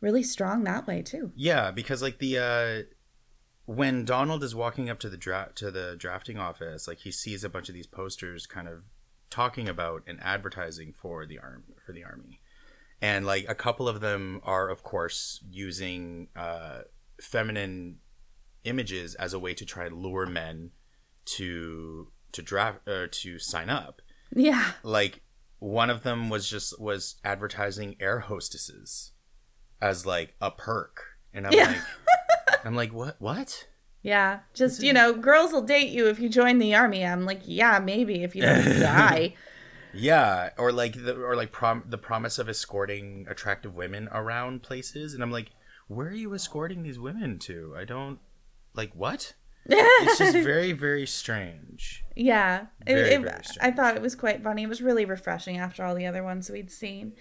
really 0.00 0.24
strong 0.24 0.64
that 0.64 0.88
way 0.88 1.02
too. 1.02 1.30
yeah, 1.36 1.70
because 1.70 2.02
like 2.02 2.18
the 2.18 2.38
uh, 2.38 2.82
when 3.66 4.04
Donald 4.04 4.42
is 4.42 4.54
walking 4.54 4.90
up 4.90 4.98
to 4.98 5.08
the 5.08 5.16
draft 5.16 5.54
to 5.58 5.70
the 5.70 5.94
drafting 5.96 6.38
office, 6.38 6.88
like 6.88 6.98
he 6.98 7.12
sees 7.12 7.44
a 7.44 7.48
bunch 7.48 7.68
of 7.68 7.74
these 7.76 7.86
posters, 7.86 8.46
kind 8.48 8.66
of 8.66 8.84
talking 9.30 9.68
about 9.68 10.02
and 10.06 10.18
advertising 10.22 10.92
for 10.92 11.26
the 11.26 11.38
arm 11.38 11.64
for 11.84 11.92
the 11.92 12.04
army, 12.04 12.40
and 13.00 13.26
like 13.26 13.46
a 13.48 13.54
couple 13.54 13.88
of 13.88 14.00
them 14.00 14.40
are, 14.44 14.68
of 14.68 14.82
course, 14.82 15.42
using 15.50 16.28
uh, 16.36 16.80
feminine 17.20 17.98
images 18.64 19.14
as 19.14 19.32
a 19.32 19.38
way 19.38 19.54
to 19.54 19.64
try 19.64 19.88
to 19.88 19.94
lure 19.94 20.26
men 20.26 20.70
to 21.24 22.08
to 22.32 22.42
draft 22.42 22.86
or 22.88 23.06
to 23.06 23.38
sign 23.38 23.70
up. 23.70 24.00
Yeah. 24.34 24.72
Like 24.82 25.22
one 25.58 25.90
of 25.90 26.02
them 26.02 26.28
was 26.30 26.48
just 26.48 26.80
was 26.80 27.16
advertising 27.24 27.96
air 28.00 28.20
hostesses 28.20 29.12
as 29.80 30.04
like 30.06 30.34
a 30.40 30.50
perk, 30.50 31.00
and 31.32 31.46
I'm 31.46 31.52
Yeah. 31.52 31.68
like, 31.68 32.64
I'm 32.64 32.74
like, 32.74 32.92
what? 32.92 33.16
What? 33.20 33.66
Yeah, 34.02 34.40
just 34.54 34.82
you 34.82 34.92
know, 34.92 35.12
girls 35.12 35.52
will 35.52 35.62
date 35.62 35.90
you 35.90 36.06
if 36.08 36.18
you 36.20 36.28
join 36.28 36.58
the 36.58 36.74
army. 36.74 37.04
I'm 37.04 37.24
like, 37.24 37.40
yeah, 37.44 37.78
maybe 37.78 38.22
if 38.22 38.34
you 38.36 38.42
don't 38.42 38.64
die. 38.80 39.34
Yeah, 39.92 40.50
or 40.58 40.70
like 40.72 40.94
the 41.02 41.14
or 41.16 41.34
like 41.34 41.50
prom 41.50 41.82
the 41.88 41.98
promise 41.98 42.38
of 42.38 42.48
escorting 42.48 43.26
attractive 43.28 43.74
women 43.74 44.08
around 44.12 44.62
places, 44.62 45.14
and 45.14 45.22
I'm 45.22 45.32
like, 45.32 45.50
where 45.88 46.08
are 46.08 46.12
you 46.14 46.34
escorting 46.34 46.82
these 46.82 46.98
women 46.98 47.38
to? 47.40 47.74
I 47.76 47.84
don't 47.84 48.18
like 48.74 48.92
what. 48.94 49.34
It's 49.70 50.18
just 50.18 50.32
very 50.52 50.72
very 50.72 51.06
strange. 51.06 52.04
Yeah, 52.14 52.66
it, 52.86 52.94
Very, 52.94 53.08
it- 53.14 53.22
very 53.22 53.40
I 53.60 53.70
thought 53.70 53.96
it 53.96 54.02
was 54.02 54.14
quite 54.14 54.42
funny. 54.42 54.62
It 54.62 54.68
was 54.68 54.80
really 54.80 55.04
refreshing 55.04 55.58
after 55.58 55.84
all 55.84 55.94
the 55.94 56.06
other 56.06 56.22
ones 56.22 56.48
we'd 56.50 56.70
seen. 56.70 57.12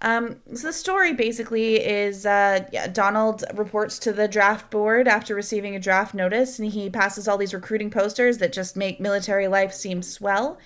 Um, 0.00 0.36
so 0.54 0.66
the 0.66 0.72
story 0.72 1.14
basically 1.14 1.76
is 1.76 2.26
uh, 2.26 2.66
yeah, 2.72 2.88
Donald 2.88 3.44
reports 3.54 3.98
to 4.00 4.12
the 4.12 4.28
draft 4.28 4.70
board 4.70 5.08
after 5.08 5.34
receiving 5.34 5.74
a 5.76 5.80
draft 5.80 6.14
notice, 6.14 6.58
and 6.58 6.70
he 6.70 6.90
passes 6.90 7.26
all 7.26 7.38
these 7.38 7.54
recruiting 7.54 7.90
posters 7.90 8.38
that 8.38 8.52
just 8.52 8.76
make 8.76 9.00
military 9.00 9.48
life 9.48 9.72
seem 9.72 10.02
swell. 10.02 10.58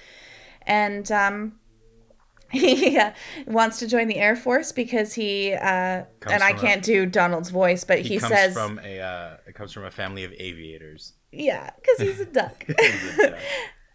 And 0.63 1.11
um, 1.13 1.59
he 2.51 2.99
uh, 2.99 3.13
wants 3.47 3.79
to 3.81 3.87
join 3.87 4.09
the 4.09 4.17
Air 4.17 4.35
Force 4.35 4.73
because 4.73 5.13
he 5.13 5.53
uh, 5.53 6.05
and 6.27 6.43
I 6.43 6.53
can't 6.55 6.83
do 6.83 7.05
Donald's 7.05 7.51
voice, 7.51 7.85
but 7.85 8.01
he, 8.01 8.15
He, 8.15 8.19
comes 8.19 8.33
says, 8.33 8.55
from 8.55 8.81
a 8.83 9.01
uh, 9.01 9.37
it 9.47 9.55
comes 9.55 9.73
from 9.73 9.85
a 9.85 9.91
family 9.91 10.25
of 10.25 10.33
aviators. 10.33 11.13
"Yeah, 11.31 11.71
because 11.77 11.99
he's 11.99 12.21
a 12.21 12.25
duck." 12.25 12.65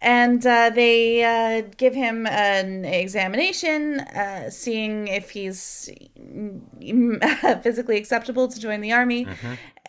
and 0.04 0.46
uh, 0.46 0.68
they 0.68 1.24
uh, 1.24 1.62
give 1.78 1.94
him 1.94 2.26
an 2.26 2.84
examination, 2.84 4.00
uh, 4.00 4.50
seeing 4.50 5.08
if 5.08 5.30
he's 5.30 5.88
mm, 6.20 7.62
physically 7.62 7.96
acceptable 7.96 8.46
to 8.46 8.60
join 8.60 8.82
the 8.82 8.92
army. 8.92 9.26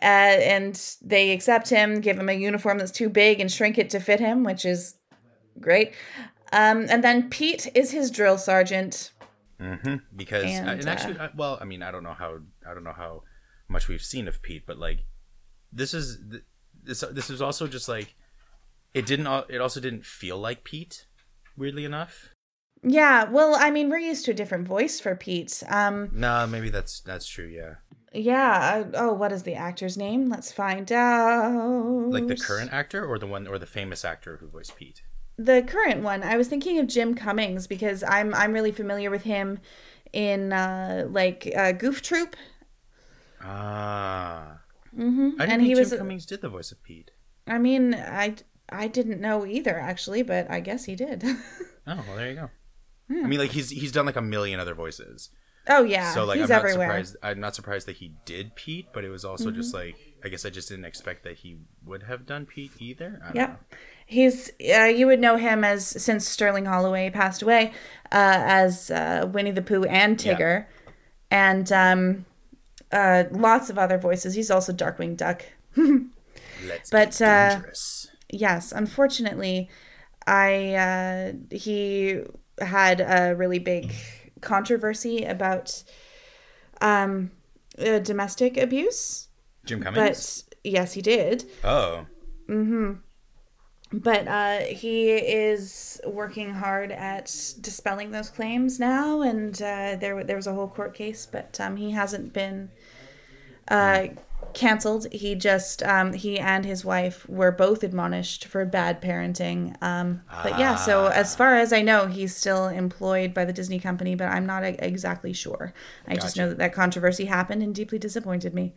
and 0.00 0.96
they 1.02 1.32
accept 1.32 1.68
him, 1.68 2.00
give 2.00 2.18
him 2.18 2.30
a 2.30 2.32
uniform 2.32 2.78
that's 2.78 2.90
too 2.90 3.10
big, 3.10 3.40
and 3.40 3.52
shrink 3.52 3.76
it 3.76 3.90
to 3.90 4.00
fit 4.00 4.18
him, 4.18 4.42
which 4.42 4.64
is 4.64 4.94
great. 5.60 5.92
Um, 6.50 6.86
and 6.88 7.04
then 7.04 7.28
Pete 7.28 7.70
is 7.74 7.90
his 7.90 8.10
drill 8.10 8.38
sergeant. 8.38 9.12
hmm 9.60 9.96
Because 10.16 10.44
And, 10.44 10.70
and, 10.70 10.88
uh, 10.88 10.90
actually, 10.90 11.18
I, 11.18 11.28
well, 11.36 11.58
I 11.60 11.66
mean, 11.66 11.82
I 11.82 11.90
don't 11.90 12.04
know 12.04 12.14
how 12.14 12.38
I 12.66 12.72
don't 12.72 12.84
know 12.84 12.94
how 12.96 13.22
much 13.68 13.86
we've 13.86 14.02
seen 14.02 14.28
of 14.28 14.40
Pete, 14.40 14.64
but 14.66 14.78
like 14.78 15.00
this 15.72 15.92
is 15.92 16.18
this 16.82 17.04
this 17.12 17.28
is 17.28 17.42
also 17.42 17.66
just 17.66 17.86
like 17.86 18.14
it 18.96 19.06
didn't 19.06 19.28
it 19.48 19.60
also 19.60 19.80
didn't 19.80 20.04
feel 20.04 20.38
like 20.38 20.64
Pete. 20.64 21.06
Weirdly 21.56 21.84
enough, 21.84 22.30
Yeah, 22.82 23.24
well, 23.30 23.56
I 23.58 23.70
mean, 23.70 23.88
we're 23.88 23.98
used 24.12 24.24
to 24.26 24.32
a 24.32 24.34
different 24.34 24.66
voice 24.68 25.00
for 25.00 25.14
Pete. 25.16 25.62
Um, 25.68 26.10
no, 26.12 26.46
maybe 26.46 26.68
that's 26.70 27.00
that's 27.00 27.26
true. 27.26 27.46
Yeah, 27.46 27.74
Yeah. 28.12 28.50
I, 28.60 28.96
oh, 29.02 29.12
what 29.14 29.32
is 29.32 29.42
the 29.44 29.54
actor's 29.54 29.96
name? 29.96 30.28
Let's 30.28 30.52
find 30.52 30.90
out. 30.92 32.10
Like 32.10 32.26
the 32.26 32.36
current 32.36 32.72
actor 32.72 33.04
or 33.06 33.18
the 33.18 33.26
one 33.26 33.46
or 33.46 33.58
the 33.58 33.66
famous 33.78 34.04
actor 34.04 34.36
who 34.38 34.48
voiced 34.48 34.76
Pete? 34.76 35.02
the 35.38 35.62
current 35.62 36.02
one. 36.02 36.22
I 36.22 36.36
was 36.36 36.48
thinking 36.48 36.78
of 36.78 36.86
Jim 36.86 37.14
Cummings 37.14 37.66
because 37.66 38.02
I'm 38.02 38.34
I'm 38.34 38.52
really 38.52 38.72
familiar 38.72 39.10
with 39.10 39.24
him 39.24 39.58
in 40.12 40.52
uh, 40.52 41.06
like 41.10 41.40
uh, 41.56 41.72
Goof 41.72 42.00
Troop. 42.02 42.36
Ah. 43.42 44.60
hmm 44.94 45.30
I 45.38 45.46
didn't 45.46 45.50
And 45.50 45.50
think 45.50 45.62
he 45.62 45.74
Jim 45.74 45.78
was. 45.78 45.94
Cummings 45.94 46.26
did 46.26 46.40
the 46.40 46.48
voice 46.48 46.72
of 46.72 46.82
Pete. 46.82 47.10
I 47.46 47.58
mean, 47.58 47.94
I 47.94 48.34
I 48.68 48.88
didn't 48.88 49.20
know 49.20 49.46
either 49.46 49.78
actually, 49.78 50.22
but 50.22 50.50
I 50.50 50.60
guess 50.60 50.84
he 50.84 50.94
did. 50.96 51.24
Oh, 51.88 52.02
well, 52.08 52.16
there 52.16 52.28
you 52.30 52.34
go. 52.34 52.50
Hmm. 53.08 53.24
I 53.24 53.28
mean, 53.28 53.38
like 53.38 53.52
he's 53.52 53.70
he's 53.70 53.92
done 53.92 54.06
like 54.06 54.16
a 54.16 54.20
million 54.20 54.58
other 54.58 54.74
voices. 54.74 55.30
oh 55.68 55.84
yeah, 55.84 56.12
so 56.12 56.24
like 56.24 56.40
he's 56.40 56.50
I'm 56.50 56.56
not 56.56 56.64
everywhere. 56.64 56.88
surprised. 56.88 57.16
I'm 57.22 57.38
not 57.38 57.54
surprised 57.54 57.86
that 57.86 57.94
he 57.98 58.14
did 58.24 58.56
Pete, 58.56 58.86
but 58.92 59.04
it 59.04 59.08
was 59.08 59.24
also 59.24 59.52
just 59.52 59.72
Mm-hmm. 59.72 59.86
like 59.90 59.96
I 60.24 60.28
guess 60.28 60.44
I 60.44 60.50
just 60.50 60.68
didn't 60.68 60.84
expect 60.86 61.22
that 61.22 61.36
he 61.36 61.58
would 61.84 62.02
have 62.02 62.26
done 62.26 62.44
Pete 62.44 62.72
either. 62.80 63.20
I 63.22 63.26
don't 63.26 63.36
Yep. 63.36 63.48
know. 63.50 63.56
He's 64.04 64.50
uh, 64.76 64.82
you 64.86 65.06
would 65.06 65.20
know 65.20 65.36
him 65.36 65.62
as 65.62 65.86
since 65.86 66.26
Sterling 66.28 66.64
Holloway 66.66 67.08
passed 67.10 67.40
away 67.40 67.68
uh, 68.10 68.42
as 68.44 68.90
uh, 68.90 69.28
Winnie 69.32 69.52
the 69.52 69.62
Pooh 69.62 69.84
and 69.84 70.20
Yeah. 70.24 70.34
Tigger, 70.34 70.66
and 71.30 71.70
um, 71.70 72.24
uh, 72.90 73.24
lots 73.30 73.70
of 73.70 73.78
other 73.78 73.96
voices. 73.98 74.34
He's 74.34 74.50
also 74.50 74.72
Darkwing 74.72 75.16
Duck. 75.16 75.44
Let's 76.66 76.90
But, 76.90 77.10
get 77.18 77.22
uh, 77.22 77.50
dangerous. 77.54 78.05
Yes, 78.30 78.72
unfortunately, 78.72 79.68
I 80.26 80.74
uh, 80.74 81.32
he 81.50 82.22
had 82.60 83.00
a 83.00 83.34
really 83.36 83.58
big 83.58 83.92
controversy 84.40 85.24
about 85.24 85.82
um, 86.80 87.30
uh, 87.78 87.98
domestic 88.00 88.56
abuse, 88.56 89.28
Jim 89.64 89.82
Cummings. 89.82 90.42
but 90.42 90.56
yes, 90.64 90.92
he 90.94 91.02
did. 91.02 91.44
oh, 91.64 92.06
Mm-hmm. 92.48 92.92
But 93.92 94.26
uh, 94.26 94.58
he 94.60 95.10
is 95.10 96.00
working 96.04 96.52
hard 96.52 96.90
at 96.90 97.26
dispelling 97.60 98.10
those 98.10 98.30
claims 98.30 98.80
now, 98.80 99.22
and 99.22 99.54
uh, 99.62 99.96
there 99.96 100.24
there 100.24 100.36
was 100.36 100.48
a 100.48 100.52
whole 100.54 100.66
court 100.68 100.92
case, 100.94 101.24
but 101.24 101.58
um, 101.60 101.76
he 101.76 101.92
hasn't 101.92 102.32
been 102.32 102.70
uh, 103.68 104.08
canceled. 104.54 105.06
He 105.12 105.34
just 105.34 105.82
um, 105.82 106.12
he 106.12 106.38
and 106.38 106.64
his 106.64 106.84
wife 106.84 107.28
were 107.28 107.52
both 107.52 107.82
admonished 107.82 108.46
for 108.46 108.64
bad 108.64 109.02
parenting. 109.02 109.80
Um, 109.82 110.22
but 110.42 110.58
yeah, 110.58 110.74
so 110.76 111.06
as 111.06 111.34
far 111.36 111.56
as 111.56 111.72
I 111.72 111.82
know, 111.82 112.06
he's 112.06 112.34
still 112.34 112.68
employed 112.68 113.34
by 113.34 113.44
the 113.44 113.52
Disney 113.52 113.78
company, 113.78 114.14
but 114.14 114.28
I'm 114.28 114.46
not 114.46 114.64
e- 114.64 114.76
exactly 114.78 115.32
sure. 115.32 115.72
I 116.06 116.16
just 116.16 116.36
know 116.36 116.48
that 116.48 116.58
that 116.58 116.72
controversy 116.72 117.26
happened 117.26 117.62
and 117.62 117.74
deeply 117.74 117.98
disappointed 117.98 118.54
me. 118.54 118.74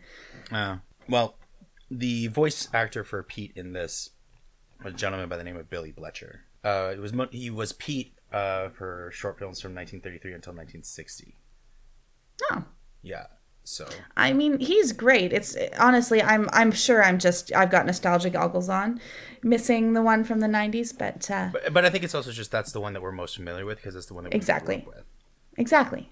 Uh, 0.51 0.77
well, 1.07 1.35
the 1.89 2.27
voice 2.27 2.67
actor 2.73 3.03
for 3.03 3.23
Pete 3.23 3.53
in 3.55 3.73
this 3.73 4.11
was 4.83 4.93
a 4.93 4.97
gentleman 4.97 5.29
by 5.29 5.37
the 5.37 5.43
name 5.43 5.57
of 5.57 5.69
Billy 5.69 5.91
Bletcher. 5.91 6.41
Uh, 6.63 6.91
it 6.93 6.99
was 6.99 7.13
mo- 7.13 7.29
he 7.31 7.49
was 7.49 7.71
Pete 7.71 8.13
uh, 8.31 8.69
for 8.69 9.09
short 9.13 9.39
films 9.39 9.61
from 9.61 9.73
1933 9.73 10.33
until 10.33 10.51
1960. 10.53 11.35
Oh. 12.51 12.63
Yeah, 13.01 13.27
so 13.69 13.87
I 14.17 14.33
mean, 14.33 14.59
he's 14.59 14.93
great. 14.93 15.31
It's 15.31 15.55
honestly, 15.77 16.23
I'm 16.23 16.49
I'm 16.51 16.71
sure 16.71 17.03
I'm 17.03 17.19
just 17.19 17.53
I've 17.53 17.69
got 17.69 17.85
nostalgia 17.85 18.31
goggles 18.31 18.67
on, 18.67 18.99
missing 19.43 19.93
the 19.93 20.01
one 20.01 20.23
from 20.23 20.39
the 20.39 20.47
'90s, 20.47 20.97
but, 20.97 21.29
uh, 21.29 21.49
but, 21.53 21.71
but 21.71 21.85
I 21.85 21.91
think 21.91 22.03
it's 22.03 22.15
also 22.15 22.31
just 22.31 22.49
that's 22.49 22.71
the 22.71 22.81
one 22.81 22.93
that 22.93 23.01
we're 23.01 23.11
most 23.11 23.35
familiar 23.35 23.67
with 23.67 23.77
because 23.77 23.95
it's 23.95 24.07
the 24.07 24.15
one 24.15 24.23
that 24.23 24.33
we 24.33 24.37
Exactly. 24.37 24.83
with. 24.87 25.03
exactly 25.55 26.11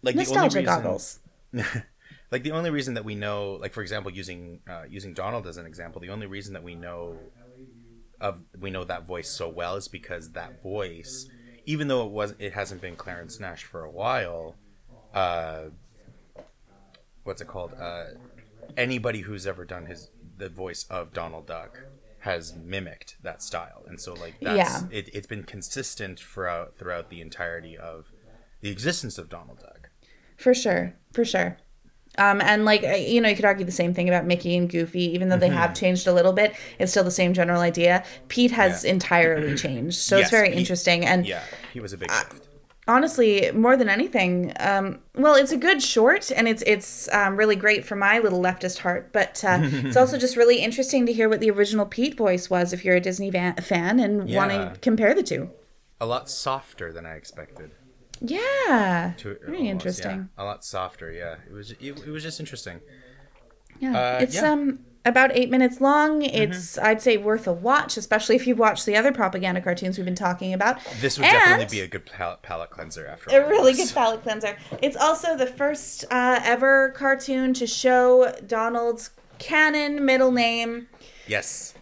Like 0.00 0.16
nostalgia 0.16 0.62
the 0.62 0.66
only 0.66 0.70
reason, 0.70 0.82
goggles. 0.82 1.20
like 2.30 2.42
the 2.42 2.52
only 2.52 2.70
reason 2.70 2.94
that 2.94 3.04
we 3.04 3.14
know, 3.14 3.58
like 3.60 3.74
for 3.74 3.82
example, 3.82 4.10
using 4.10 4.60
uh, 4.66 4.84
using 4.88 5.12
Donald 5.12 5.46
as 5.46 5.58
an 5.58 5.66
example, 5.66 6.00
the 6.00 6.08
only 6.08 6.26
reason 6.26 6.54
that 6.54 6.62
we 6.62 6.74
know 6.74 7.18
of 8.18 8.42
we 8.58 8.70
know 8.70 8.84
that 8.84 9.06
voice 9.06 9.28
so 9.28 9.46
well 9.46 9.76
is 9.76 9.88
because 9.88 10.30
that 10.30 10.62
voice, 10.62 11.28
even 11.66 11.88
though 11.88 12.06
it 12.06 12.12
was 12.12 12.34
it 12.38 12.54
hasn't 12.54 12.80
been 12.80 12.96
Clarence 12.96 13.38
Nash 13.38 13.64
for 13.64 13.84
a 13.84 13.90
while, 13.90 14.56
uh, 15.12 15.64
what's 17.24 17.40
it 17.42 17.48
called? 17.48 17.72
Uh, 17.78 18.04
anybody 18.76 19.20
who's 19.20 19.46
ever 19.46 19.64
done 19.64 19.86
his 19.86 20.10
the 20.36 20.48
voice 20.48 20.84
of 20.90 21.12
Donald 21.12 21.46
Duck 21.46 21.80
has 22.20 22.54
mimicked 22.56 23.16
that 23.22 23.42
style, 23.42 23.84
and 23.86 24.00
so 24.00 24.14
like 24.14 24.34
that's 24.40 24.82
Yeah. 24.82 24.88
it, 24.90 25.10
it's 25.12 25.26
been 25.26 25.42
consistent 25.44 26.18
throughout 26.20 26.76
throughout 26.78 27.10
the 27.10 27.20
entirety 27.20 27.76
of 27.76 28.10
the 28.60 28.70
existence 28.70 29.18
of 29.18 29.28
Donald 29.28 29.60
Duck. 29.60 29.90
For 30.36 30.54
sure, 30.54 30.94
for 31.12 31.24
sure. 31.24 31.58
Um, 32.16 32.40
and 32.40 32.64
like 32.64 32.82
uh, 32.84 32.92
you 32.94 33.20
know, 33.20 33.28
you 33.28 33.36
could 33.36 33.44
argue 33.44 33.64
the 33.66 33.72
same 33.72 33.92
thing 33.92 34.08
about 34.08 34.24
Mickey 34.24 34.56
and 34.56 34.68
Goofy, 34.70 35.02
even 35.14 35.28
though 35.28 35.36
they 35.36 35.48
Mm-hmm. 35.48 35.56
have 35.58 35.74
changed 35.74 36.06
a 36.06 36.12
little 36.12 36.32
bit. 36.32 36.54
It's 36.78 36.90
still 36.92 37.04
the 37.04 37.10
same 37.10 37.34
general 37.34 37.60
idea. 37.60 38.04
Pete 38.28 38.52
has 38.52 38.84
Yeah. 38.84 38.92
entirely 38.92 39.54
changed, 39.56 39.98
so 39.98 40.16
Yes, 40.16 40.26
it's 40.26 40.30
very 40.30 40.48
Pete- 40.50 40.58
interesting. 40.58 41.04
And 41.04 41.26
Yeah, 41.26 41.42
he 41.72 41.80
was 41.80 41.92
a 41.92 41.98
big 41.98 42.10
shift. 42.10 42.48
Honestly, 42.86 43.50
more 43.52 43.76
than 43.76 43.88
anything, 43.88 44.52
um, 44.60 45.00
well, 45.14 45.34
it's 45.34 45.52
a 45.52 45.56
good 45.56 45.82
short, 45.82 46.30
and 46.30 46.46
it's 46.48 46.62
it's 46.66 47.08
um, 47.12 47.36
really 47.36 47.56
great 47.56 47.84
for 47.84 47.96
my 47.96 48.18
little 48.18 48.40
leftist 48.42 48.78
heart. 48.78 49.12
But 49.12 49.42
uh, 49.44 49.58
it's 49.62 49.96
also 49.96 50.18
just 50.18 50.36
really 50.36 50.58
interesting 50.62 51.06
to 51.06 51.12
hear 51.12 51.28
what 51.28 51.40
the 51.40 51.50
original 51.50 51.86
Pete 51.86 52.16
voice 52.16 52.50
was 52.50 52.72
if 52.72 52.84
you're 52.84 52.96
a 52.96 53.00
Disney 53.00 53.30
van- 53.30 53.56
fan 53.56 54.00
and 54.00 54.32
want 54.34 54.50
to 54.50 54.74
compare 54.80 55.14
the 55.14 55.22
two. 55.22 55.50
A 56.00 56.06
lot 56.06 56.28
softer 56.28 56.92
than 56.92 57.06
I 57.06 57.12
expected. 57.14 57.70
Yeah, 58.20 59.12
To, 59.18 59.36
very 59.44 59.56
almost, 59.58 59.70
interesting. 59.70 60.28
Yeah. 60.36 60.42
A 60.42 60.44
lot 60.44 60.64
softer. 60.64 61.10
Yeah, 61.12 61.36
it 61.48 61.52
was. 61.52 61.72
It, 61.72 61.80
it 61.82 62.06
was 62.08 62.22
just 62.22 62.40
interesting. 62.40 62.80
Yeah, 63.80 63.98
Uh, 63.98 64.18
it's 64.22 64.34
yeah. 64.36 64.52
Um 64.52 64.80
about 65.04 65.36
eight 65.36 65.50
minutes 65.50 65.80
long. 65.80 66.22
It's 66.22 66.78
I'd 66.78 67.02
say 67.02 67.16
worth 67.16 67.46
a 67.46 67.52
watch, 67.52 67.96
especially 67.96 68.36
if 68.36 68.46
you've 68.46 68.58
watched 68.58 68.86
the 68.86 68.96
other 68.96 69.12
propaganda 69.12 69.60
cartoons 69.60 69.98
we've 69.98 70.04
been 70.04 70.14
talking 70.14 70.54
about. 70.54 70.78
This 71.00 71.18
would 71.18 71.26
And 71.26 71.32
definitely 71.32 71.76
be 71.76 71.80
a 71.82 71.86
good 71.88 72.06
palate, 72.06 72.42
palate 72.42 72.70
cleanser 72.70 73.06
after. 73.06 73.30
all 73.30 73.36
a 73.36 73.48
really 73.48 73.72
this. 73.72 73.90
good 73.90 73.94
palate 73.94 74.22
cleanser. 74.22 74.56
It's 74.82 74.96
also 74.96 75.36
the 75.36 75.46
first 75.46 76.04
uh, 76.10 76.40
ever 76.42 76.90
cartoon 76.90 77.52
to 77.54 77.66
show 77.66 78.34
Donald's 78.46 79.10
canon 79.38 80.04
middle 80.04 80.32
name, 80.32 80.88
Yes, 81.26 81.74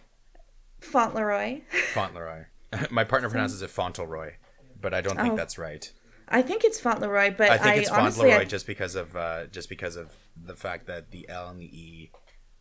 Fauntleroy. 0.81 1.61
Fauntleroy. 1.93 2.45
My 2.91 3.03
partner 3.03 3.29
pronounces 3.29 3.61
it 3.61 3.69
Fauntleroy, 3.69 4.33
but 4.81 4.93
I 4.93 5.01
don't 5.01 5.17
think 5.17 5.33
Oh. 5.33 5.35
that's 5.37 5.57
right. 5.57 5.91
I 6.27 6.41
think 6.41 6.63
it's 6.63 6.79
Fauntleroy, 6.79 7.35
but 7.37 7.51
I 7.51 7.55
I, 7.55 7.57
think 7.57 7.77
it's 7.77 7.89
honestly, 7.89 8.21
Fauntleroy 8.29 8.41
I, 8.41 8.45
just 8.45 8.65
because 8.67 8.95
of 8.95 9.15
uh, 9.15 9.45
just 9.47 9.69
because 9.69 9.95
of 9.95 10.09
the 10.41 10.55
fact 10.55 10.87
that 10.87 11.11
the 11.11 11.27
L 11.29 11.49
and 11.49 11.59
the 11.59 11.65
E 11.65 12.11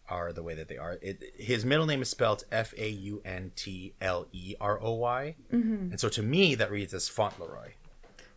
are 0.08 0.32
the 0.32 0.42
way 0.42 0.54
that 0.54 0.68
they 0.68 0.76
are. 0.78 0.98
It, 1.02 1.22
his 1.38 1.64
middle 1.64 1.86
name 1.86 2.02
is 2.02 2.10
spelled 2.10 2.44
F 2.52 2.74
A 2.76 2.88
U 2.88 3.22
N 3.24 3.52
T 3.56 3.94
L 4.00 4.26
E 4.32 4.54
R 4.60 4.78
O 4.82 4.92
Y, 4.94 5.36
Mm-hmm. 5.52 5.90
and 5.92 6.00
so 6.00 6.08
to 6.10 6.22
me 6.22 6.54
that 6.56 6.70
reads 6.70 6.92
as 6.94 7.08
Fauntleroy. 7.08 7.72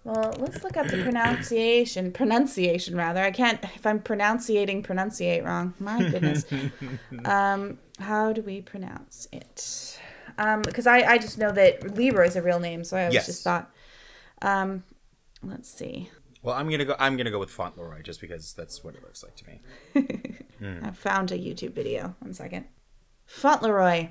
well, 0.03 0.33
let's 0.39 0.63
look 0.63 0.77
up 0.77 0.87
the 0.87 1.01
pronunciation. 1.03 2.11
Pronunciation, 2.11 2.95
rather. 2.95 3.21
I 3.23 3.31
can't. 3.31 3.63
If 3.63 3.85
I'm 3.85 3.99
pronunciating, 3.99 4.83
pronunciate 4.83 5.43
wrong. 5.43 5.73
My 5.79 6.03
goodness. 6.09 6.45
um, 7.25 7.79
how 7.99 8.31
do 8.33 8.41
we 8.41 8.61
pronounce 8.61 9.27
it? 9.31 9.99
Um, 10.37 10.61
because 10.61 10.85
I 10.87 10.99
I 11.13 11.17
just 11.17 11.37
know 11.37 11.51
that 11.51 11.95
Leroy 11.95 12.27
is 12.27 12.35
a 12.35 12.41
real 12.41 12.59
name, 12.59 12.83
so 12.83 12.97
I 12.97 13.01
always 13.03 13.13
Yes. 13.15 13.25
just 13.25 13.43
thought. 13.43 13.71
Um, 14.41 14.83
let's 15.43 15.69
see. 15.69 16.09
Well, 16.45 16.55
I'm 16.55 16.69
gonna 16.69 16.85
go. 16.85 16.95
I'm 16.99 17.17
gonna 17.17 17.31
go 17.31 17.39
with 17.39 17.49
Fauntleroy 17.49 18.03
just 18.03 18.21
because 18.21 18.53
that's 18.53 18.83
what 18.83 18.93
it 18.93 19.01
looks 19.01 19.23
like 19.23 19.35
to 19.37 19.45
me. 19.47 20.79
I 20.83 20.91
found 20.91 21.31
a 21.31 21.37
YouTube 21.39 21.73
video. 21.73 22.15
One 22.19 22.35
second. 22.35 22.65
Fauntleroy. 23.25 24.09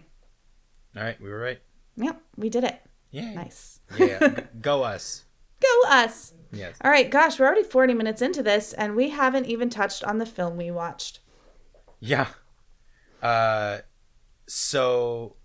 All 0.96 1.02
right, 1.02 1.20
we 1.20 1.30
were 1.30 1.38
right. 1.38 1.60
Yep, 1.96 2.20
we 2.36 2.50
did 2.50 2.64
it. 2.64 2.80
Yeah. 3.12 3.32
Nice. 3.34 3.78
Yeah. 3.96 4.40
go 4.60 4.82
us. 4.82 5.24
Go 5.60 5.88
us. 5.88 6.32
Yes. 6.52 6.76
All 6.82 6.90
right, 6.90 7.08
gosh, 7.08 7.38
we're 7.38 7.46
already 7.46 7.62
40 7.62 7.94
minutes 7.94 8.20
into 8.20 8.42
this, 8.42 8.72
and 8.72 8.96
we 8.96 9.10
haven't 9.10 9.46
even 9.46 9.70
touched 9.70 10.02
on 10.02 10.18
the 10.18 10.26
film 10.26 10.56
we 10.56 10.72
watched. 10.72 11.20
Yeah. 12.00 12.26
Uh, 13.22 13.78
so 14.48 15.36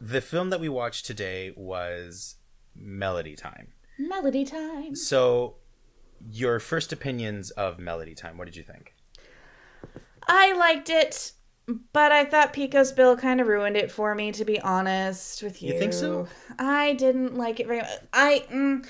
the 0.00 0.20
film 0.20 0.50
that 0.50 0.60
we 0.60 0.68
watched 0.68 1.06
today 1.06 1.52
was 1.56 2.36
Melody 2.74 3.34
Time. 3.34 3.72
Melody 3.98 4.44
time. 4.44 4.94
So 4.94 5.56
your 6.30 6.60
first 6.60 6.92
opinions 6.92 7.50
of 7.52 7.78
Melody 7.78 8.14
Time, 8.14 8.36
what 8.38 8.44
did 8.46 8.56
you 8.56 8.62
think? 8.62 8.94
I 10.26 10.52
liked 10.54 10.88
it, 10.88 11.32
but 11.92 12.12
I 12.12 12.24
thought 12.24 12.52
Pecos 12.52 12.92
Bill 12.92 13.16
kind 13.16 13.40
of 13.40 13.46
ruined 13.46 13.76
it 13.76 13.90
for 13.90 14.14
me, 14.14 14.32
to 14.32 14.44
be 14.44 14.60
honest 14.60 15.42
with 15.42 15.62
you. 15.62 15.72
You 15.74 15.78
think 15.78 15.92
so? 15.92 16.26
I 16.58 16.94
didn't 16.94 17.34
like 17.36 17.60
it 17.60 17.66
very 17.66 17.80
much. 17.80 17.90
I. 18.12 18.44
Mm, 18.50 18.86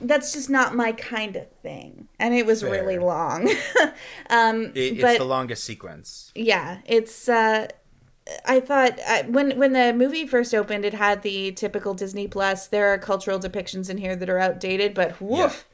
that's 0.00 0.32
just 0.32 0.48
not 0.48 0.76
my 0.76 0.92
kind 0.92 1.34
of 1.34 1.50
thing, 1.62 2.06
and 2.20 2.32
it 2.32 2.46
was 2.46 2.60
Fair. 2.62 2.70
really 2.70 2.98
long. 2.98 3.48
um, 4.30 4.66
It, 4.66 4.92
it's 4.92 5.02
but 5.02 5.18
the 5.18 5.24
longest 5.24 5.64
sequence. 5.64 6.30
yeah, 6.34 6.78
it's. 6.86 7.28
Uh, 7.28 7.66
I 8.44 8.60
thought 8.60 9.00
uh, 9.08 9.22
when 9.24 9.58
when 9.58 9.72
the 9.72 9.92
movie 9.94 10.26
first 10.26 10.54
opened, 10.54 10.84
it 10.84 10.94
had 10.94 11.22
the 11.22 11.50
typical 11.52 11.94
Disney 11.94 12.28
Plus. 12.28 12.68
There 12.68 12.92
are 12.92 12.98
cultural 12.98 13.40
depictions 13.40 13.88
in 13.90 13.96
here 13.98 14.14
that 14.14 14.28
are 14.28 14.38
outdated, 14.38 14.94
but 14.94 15.20
woof. 15.20 15.66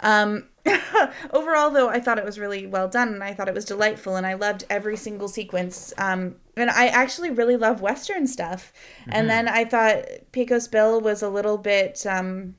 Um, 0.00 0.44
Overall, 1.32 1.70
though, 1.70 1.88
I 1.88 2.00
thought 2.00 2.18
it 2.18 2.24
was 2.24 2.38
really 2.38 2.66
well 2.66 2.88
done, 2.88 3.08
and 3.08 3.22
I 3.22 3.34
thought 3.34 3.48
it 3.48 3.54
was 3.54 3.64
delightful, 3.64 4.16
and 4.16 4.26
I 4.26 4.34
loved 4.34 4.64
every 4.68 4.96
single 4.96 5.28
sequence. 5.28 5.92
Um, 5.98 6.36
and 6.56 6.70
I 6.70 6.88
actually 6.88 7.30
really 7.30 7.56
love 7.56 7.80
Western 7.80 8.26
stuff. 8.26 8.72
Mm-hmm. 9.02 9.10
And 9.12 9.30
then 9.30 9.48
I 9.48 9.64
thought 9.64 10.04
Pecos 10.32 10.68
Bill 10.68 11.00
was 11.00 11.22
a 11.22 11.28
little 11.28 11.58
bit 11.58 12.04
um, 12.06 12.56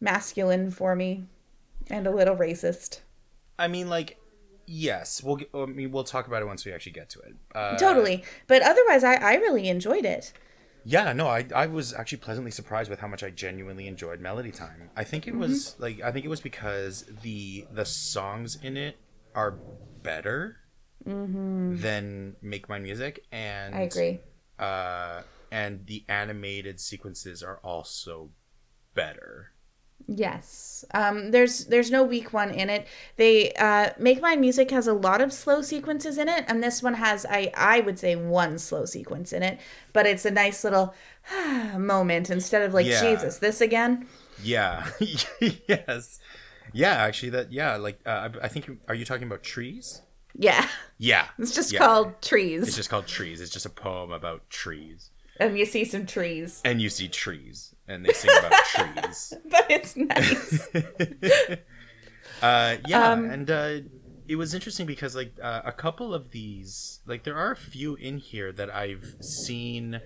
masculine 0.00 0.70
for 0.70 0.94
me, 0.94 1.24
and 1.88 2.06
a 2.06 2.10
little 2.10 2.36
racist. 2.36 3.00
I 3.58 3.68
mean, 3.68 3.88
like, 3.88 4.18
yes, 4.66 5.22
we'll. 5.22 5.40
I 5.54 5.66
mean, 5.66 5.92
we'll 5.92 6.04
talk 6.04 6.26
about 6.26 6.42
it 6.42 6.46
once 6.46 6.64
we 6.64 6.72
actually 6.72 6.92
get 6.92 7.10
to 7.10 7.20
it. 7.20 7.34
Uh, 7.54 7.76
totally, 7.76 8.24
but 8.46 8.62
otherwise, 8.62 9.04
I 9.04 9.14
I 9.14 9.34
really 9.34 9.68
enjoyed 9.68 10.04
it. 10.04 10.32
Yeah, 10.84 11.12
no, 11.12 11.26
I, 11.26 11.46
I 11.54 11.66
was 11.66 11.92
actually 11.92 12.18
pleasantly 12.18 12.50
surprised 12.50 12.90
with 12.90 13.00
how 13.00 13.08
much 13.08 13.22
I 13.22 13.30
genuinely 13.30 13.86
enjoyed 13.86 14.20
Melody 14.20 14.50
Time. 14.50 14.90
I 14.96 15.04
think 15.04 15.26
it 15.26 15.30
mm-hmm. 15.30 15.40
was 15.40 15.76
like 15.78 16.00
I 16.00 16.12
think 16.12 16.24
it 16.24 16.28
was 16.28 16.40
because 16.40 17.04
the 17.22 17.66
the 17.72 17.84
songs 17.84 18.58
in 18.62 18.76
it 18.76 18.96
are 19.34 19.52
better 20.02 20.56
mm-hmm. 21.06 21.76
than 21.76 22.36
Make 22.42 22.68
Mine 22.68 22.82
Music, 22.82 23.24
and 23.30 23.74
I 23.74 23.80
agree. 23.80 24.20
Uh, 24.58 25.22
and 25.50 25.86
the 25.86 26.04
animated 26.08 26.80
sequences 26.80 27.42
are 27.42 27.58
also 27.62 28.30
better. 28.94 29.52
Yes. 30.06 30.84
Um, 30.92 31.30
there's 31.30 31.66
there's 31.66 31.90
no 31.90 32.02
weak 32.02 32.32
one 32.32 32.50
in 32.50 32.68
it. 32.68 32.86
They 33.16 33.52
uh, 33.52 33.90
Make 33.98 34.20
Mine 34.20 34.40
Music 34.40 34.70
has 34.70 34.86
a 34.86 34.92
lot 34.92 35.20
of 35.20 35.32
slow 35.32 35.62
sequences 35.62 36.18
in 36.18 36.28
it, 36.28 36.44
and 36.48 36.62
this 36.62 36.82
one 36.82 36.94
has 36.94 37.26
I 37.28 37.52
I 37.56 37.80
would 37.80 37.98
say 37.98 38.16
one 38.16 38.58
slow 38.58 38.84
sequence 38.84 39.32
in 39.32 39.42
it, 39.42 39.60
but 39.92 40.06
it's 40.06 40.24
a 40.24 40.30
nice 40.30 40.64
little 40.64 40.94
moment 41.76 42.30
instead 42.30 42.62
of 42.62 42.74
like 42.74 42.86
yeah. 42.86 43.00
Jesus, 43.00 43.38
this 43.38 43.60
again. 43.60 44.06
Yeah. 44.42 44.88
yes. 45.68 46.18
Yeah, 46.72 46.92
actually, 46.92 47.30
that 47.30 47.52
yeah, 47.52 47.76
like 47.76 48.00
uh, 48.06 48.30
I, 48.40 48.44
I 48.44 48.48
think 48.48 48.70
are 48.88 48.94
you 48.94 49.04
talking 49.04 49.26
about 49.26 49.42
trees? 49.42 50.02
Yeah. 50.34 50.66
Yeah. 50.98 51.26
It's 51.38 51.54
just 51.54 51.72
yeah. 51.72 51.78
called 51.78 52.20
trees. 52.22 52.66
It's 52.66 52.76
just 52.76 52.90
called 52.90 53.06
trees. 53.06 53.40
It's 53.40 53.50
just 53.50 53.66
a 53.66 53.70
poem 53.70 54.12
about 54.12 54.48
trees. 54.50 55.10
And 55.40 55.58
you 55.58 55.64
see 55.66 55.84
some 55.84 56.06
trees. 56.06 56.60
And 56.64 56.80
you 56.80 56.88
see 56.88 57.08
trees 57.08 57.74
and 57.90 58.04
they 58.04 58.12
sing 58.12 58.30
about 58.38 58.52
trees. 58.66 59.34
But 59.50 59.66
it's 59.68 59.96
nice. 59.96 60.68
uh, 62.42 62.76
yeah, 62.86 63.12
um, 63.12 63.30
and 63.30 63.50
uh, 63.50 63.78
it 64.28 64.36
was 64.36 64.54
interesting 64.54 64.86
because 64.86 65.16
like 65.16 65.34
uh, 65.42 65.62
a 65.64 65.72
couple 65.72 66.14
of 66.14 66.30
these, 66.30 67.00
like 67.06 67.24
there 67.24 67.36
are 67.36 67.50
a 67.50 67.56
few 67.56 67.96
in 67.96 68.18
here 68.18 68.52
that 68.52 68.72
I've 68.72 69.16
seen 69.20 70.00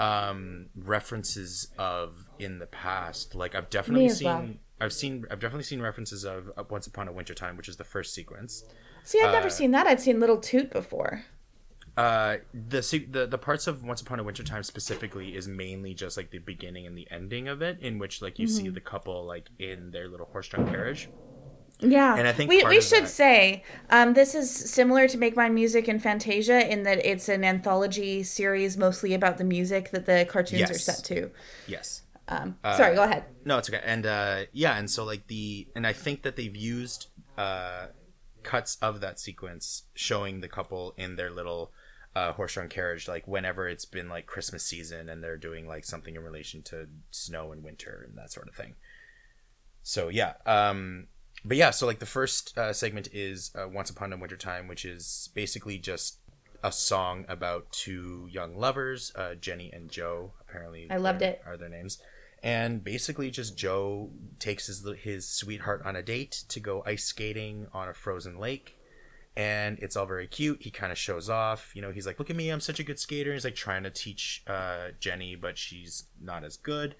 um, 0.00 0.66
references 0.74 1.68
of 1.78 2.30
in 2.38 2.58
the 2.58 2.66
past. 2.66 3.34
Like 3.34 3.54
I've 3.54 3.70
definitely 3.70 4.08
seen. 4.08 4.26
Well. 4.26 4.48
I've 4.80 4.92
seen 4.92 5.26
I've 5.30 5.40
definitely 5.40 5.64
seen 5.64 5.82
references 5.82 6.24
of 6.24 6.50
Once 6.70 6.86
Upon 6.86 7.08
a 7.08 7.12
Winter 7.12 7.34
Time, 7.34 7.56
which 7.56 7.68
is 7.68 7.76
the 7.76 7.84
first 7.84 8.14
sequence. 8.14 8.64
See, 9.04 9.20
I've 9.20 9.32
never 9.32 9.48
uh, 9.48 9.50
seen 9.50 9.72
that. 9.72 9.86
I'd 9.86 10.00
seen 10.00 10.20
Little 10.20 10.38
Toot 10.38 10.70
before. 10.70 11.24
Uh, 11.98 12.36
the 12.54 12.80
the 13.10 13.26
the 13.26 13.38
parts 13.38 13.66
of 13.66 13.82
Once 13.82 14.00
Upon 14.00 14.20
a 14.20 14.22
Winter 14.22 14.44
Time 14.44 14.62
specifically 14.62 15.34
is 15.34 15.48
mainly 15.48 15.94
just 15.94 16.16
like 16.16 16.30
the 16.30 16.38
beginning 16.38 16.86
and 16.86 16.96
the 16.96 17.08
ending 17.10 17.48
of 17.48 17.60
it, 17.60 17.80
in 17.80 17.98
which 17.98 18.22
like 18.22 18.38
you 18.38 18.46
mm-hmm. 18.46 18.66
see 18.66 18.68
the 18.68 18.80
couple 18.80 19.26
like 19.26 19.48
in 19.58 19.90
their 19.90 20.06
little 20.06 20.26
horse-drawn 20.26 20.68
carriage. 20.68 21.08
Yeah, 21.80 22.14
and 22.14 22.28
I 22.28 22.32
think 22.32 22.50
we 22.50 22.62
we 22.64 22.80
should 22.80 23.04
that... 23.04 23.08
say 23.08 23.64
um, 23.90 24.14
this 24.14 24.36
is 24.36 24.48
similar 24.48 25.08
to 25.08 25.18
Make 25.18 25.34
Mine 25.34 25.54
Music 25.54 25.88
and 25.88 26.00
Fantasia 26.00 26.70
in 26.72 26.84
that 26.84 27.04
it's 27.04 27.28
an 27.28 27.42
anthology 27.42 28.22
series 28.22 28.76
mostly 28.76 29.12
about 29.12 29.38
the 29.38 29.44
music 29.44 29.90
that 29.90 30.06
the 30.06 30.24
cartoons 30.30 30.60
yes. 30.60 30.70
are 30.70 30.78
set 30.78 31.04
to. 31.06 31.32
Yes. 31.66 32.02
Um, 32.28 32.58
uh, 32.62 32.76
sorry, 32.76 32.94
go 32.94 33.02
ahead. 33.02 33.24
No, 33.44 33.58
it's 33.58 33.68
okay. 33.68 33.82
And 33.84 34.06
uh, 34.06 34.42
yeah, 34.52 34.78
and 34.78 34.88
so 34.88 35.04
like 35.04 35.26
the 35.26 35.66
and 35.74 35.84
I 35.84 35.94
think 35.94 36.22
that 36.22 36.36
they've 36.36 36.54
used 36.54 37.08
uh, 37.36 37.86
cuts 38.44 38.78
of 38.80 39.00
that 39.00 39.18
sequence 39.18 39.82
showing 39.94 40.42
the 40.42 40.48
couple 40.48 40.94
in 40.96 41.16
their 41.16 41.30
little 41.30 41.72
uh, 42.18 42.32
horse-drawn 42.32 42.68
carriage 42.68 43.06
like 43.06 43.26
whenever 43.28 43.68
it's 43.68 43.84
been 43.84 44.08
like 44.08 44.26
christmas 44.26 44.64
season 44.64 45.08
and 45.08 45.22
they're 45.22 45.36
doing 45.36 45.66
like 45.68 45.84
something 45.84 46.16
in 46.16 46.22
relation 46.22 46.62
to 46.62 46.86
snow 47.10 47.52
and 47.52 47.62
winter 47.62 48.04
and 48.06 48.18
that 48.18 48.32
sort 48.32 48.48
of 48.48 48.54
thing. 48.54 48.74
So 49.82 50.08
yeah 50.08 50.34
um 50.44 51.06
but 51.44 51.56
yeah 51.56 51.70
so 51.70 51.86
like 51.86 52.00
the 52.00 52.06
first 52.06 52.56
uh, 52.58 52.72
segment 52.72 53.08
is 53.12 53.52
uh, 53.54 53.68
once 53.68 53.90
upon 53.90 54.12
a 54.12 54.16
winter 54.16 54.36
time 54.36 54.68
which 54.68 54.84
is 54.84 55.30
basically 55.34 55.78
just 55.78 56.18
a 56.64 56.72
song 56.72 57.24
about 57.28 57.70
two 57.70 58.28
young 58.30 58.56
lovers 58.56 59.12
uh, 59.14 59.34
jenny 59.34 59.70
and 59.72 59.90
joe 59.90 60.32
apparently 60.40 60.88
i 60.90 60.96
loved 60.96 61.22
it. 61.22 61.40
are 61.46 61.56
their 61.56 61.68
names 61.68 61.98
and 62.42 62.82
basically 62.82 63.30
just 63.30 63.56
joe 63.56 64.10
takes 64.38 64.66
his 64.66 64.84
his 65.02 65.28
sweetheart 65.28 65.82
on 65.84 65.94
a 65.94 66.02
date 66.02 66.44
to 66.48 66.58
go 66.58 66.82
ice 66.84 67.04
skating 67.04 67.66
on 67.72 67.88
a 67.88 67.94
frozen 67.94 68.38
lake 68.38 68.77
and 69.38 69.78
it's 69.78 69.94
all 69.94 70.04
very 70.04 70.26
cute. 70.26 70.60
He 70.60 70.70
kind 70.70 70.90
of 70.90 70.98
shows 70.98 71.30
off. 71.30 71.70
You 71.74 71.80
know, 71.80 71.92
he's 71.92 72.06
like, 72.06 72.18
"Look 72.18 72.28
at 72.28 72.34
me, 72.34 72.50
I'm 72.50 72.60
such 72.60 72.80
a 72.80 72.82
good 72.82 72.98
skater." 72.98 73.32
He's 73.32 73.44
like 73.44 73.54
trying 73.54 73.84
to 73.84 73.90
teach 73.90 74.42
uh, 74.48 74.88
Jenny, 74.98 75.36
but 75.36 75.56
she's 75.56 76.04
not 76.20 76.42
as 76.42 76.56
good. 76.56 76.96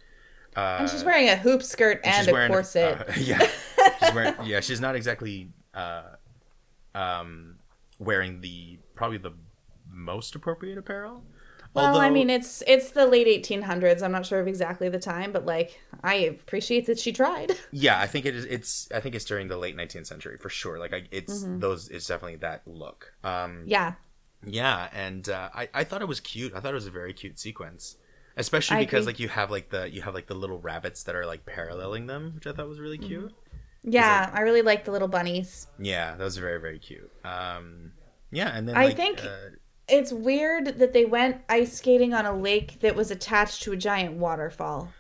Uh, 0.57 0.78
and 0.80 0.89
she's 0.89 1.03
wearing 1.03 1.28
a 1.28 1.36
hoop 1.36 1.64
skirt 1.64 2.01
and, 2.05 2.28
and 2.28 2.36
a 2.36 2.49
corset. 2.49 3.01
A, 3.01 3.11
uh, 3.11 3.14
yeah, 3.20 3.49
she's 4.01 4.14
wearing, 4.14 4.34
yeah, 4.45 4.61
she's 4.61 4.80
not 4.80 4.95
exactly 4.95 5.51
uh, 5.74 6.03
um, 6.95 7.57
wearing 7.99 8.41
the 8.41 8.78
probably 8.95 9.18
the 9.18 9.32
most 9.91 10.36
appropriate 10.36 10.78
apparel. 10.78 11.24
Well, 11.79 11.97
I 11.97 12.11
mean, 12.11 12.31
it's 12.31 12.62
it's 12.66 12.91
the 12.91 13.07
late 13.07 13.26
1800s. 13.26 14.03
I'm 14.03 14.12
not 14.12 14.26
sure 14.26 14.41
of 14.41 14.47
exactly 14.47 14.89
the 14.89 14.99
time, 14.99 15.33
but 15.33 15.47
like, 15.47 15.81
I 16.03 16.14
appreciate 16.14 16.87
that 16.87 16.99
she 16.99 17.12
tried. 17.12 17.53
Yeah, 17.70 18.01
I 18.01 18.07
think 18.07 18.24
it 18.26 18.35
is. 18.35 18.45
It's 18.47 18.89
I 18.95 19.01
think 19.01 19.14
it's 19.14 19.24
during 19.24 19.49
the 19.49 19.57
late 19.57 19.76
19th 19.76 20.07
century 20.07 20.37
for 20.37 20.49
sure. 20.49 20.79
Like, 20.79 20.95
I, 20.95 21.05
it's 21.11 21.45
mm-hmm. 21.45 21.59
those. 21.59 21.89
It's 21.89 22.07
definitely 22.07 22.37
that 22.37 22.66
look. 22.66 23.12
Um, 23.22 23.64
yeah. 23.66 23.95
Yeah, 24.47 24.89
and 24.93 25.29
uh, 25.29 25.51
I 25.55 25.68
I 25.74 25.85
thought 25.85 26.03
it 26.03 26.09
was 26.09 26.20
cute. 26.20 26.55
I 26.55 26.61
thought 26.61 26.70
it 26.70 26.74
was 26.74 26.87
a 26.87 26.93
very 26.93 27.12
cute 27.12 27.39
sequence, 27.39 27.97
especially 28.37 28.79
because 28.79 29.07
like 29.07 29.18
you 29.18 29.29
have 29.29 29.51
like 29.51 29.70
the 29.70 29.91
you 29.91 30.03
have 30.03 30.14
like 30.14 30.26
the 30.26 30.35
little 30.35 30.59
rabbits 30.59 31.03
that 31.05 31.14
are 31.14 31.26
like 31.26 31.45
paralleling 31.45 32.07
them, 32.07 32.33
which 32.35 32.47
I 32.47 32.53
thought 32.53 32.68
was 32.68 32.81
really 32.81 32.99
cute. 32.99 33.26
Mm-hmm. 33.26 33.91
Yeah, 33.91 34.29
like, 34.31 34.41
I 34.41 34.43
really 34.43 34.62
like 34.62 34.85
the 34.85 34.93
little 34.93 35.09
bunnies. 35.09 35.66
Yeah, 35.79 36.14
that 36.14 36.22
was 36.22 36.37
very 36.37 36.61
very 36.61 36.79
cute. 36.79 37.11
Um, 37.24 37.93
yeah, 38.31 38.57
and 38.57 38.68
then 38.68 38.76
I 38.76 38.87
like, 38.87 38.97
think. 38.97 39.24
Uh, 39.24 39.57
it's 39.89 40.12
weird 40.12 40.78
that 40.78 40.93
they 40.93 41.05
went 41.05 41.43
ice 41.49 41.74
skating 41.74 42.14
on 42.14 42.26
a 42.26 42.36
lake 42.36 42.80
that 42.80 42.95
was 42.95 43.11
attached 43.11 43.62
to 43.62 43.72
a 43.72 43.76
giant 43.76 44.14
waterfall. 44.14 44.93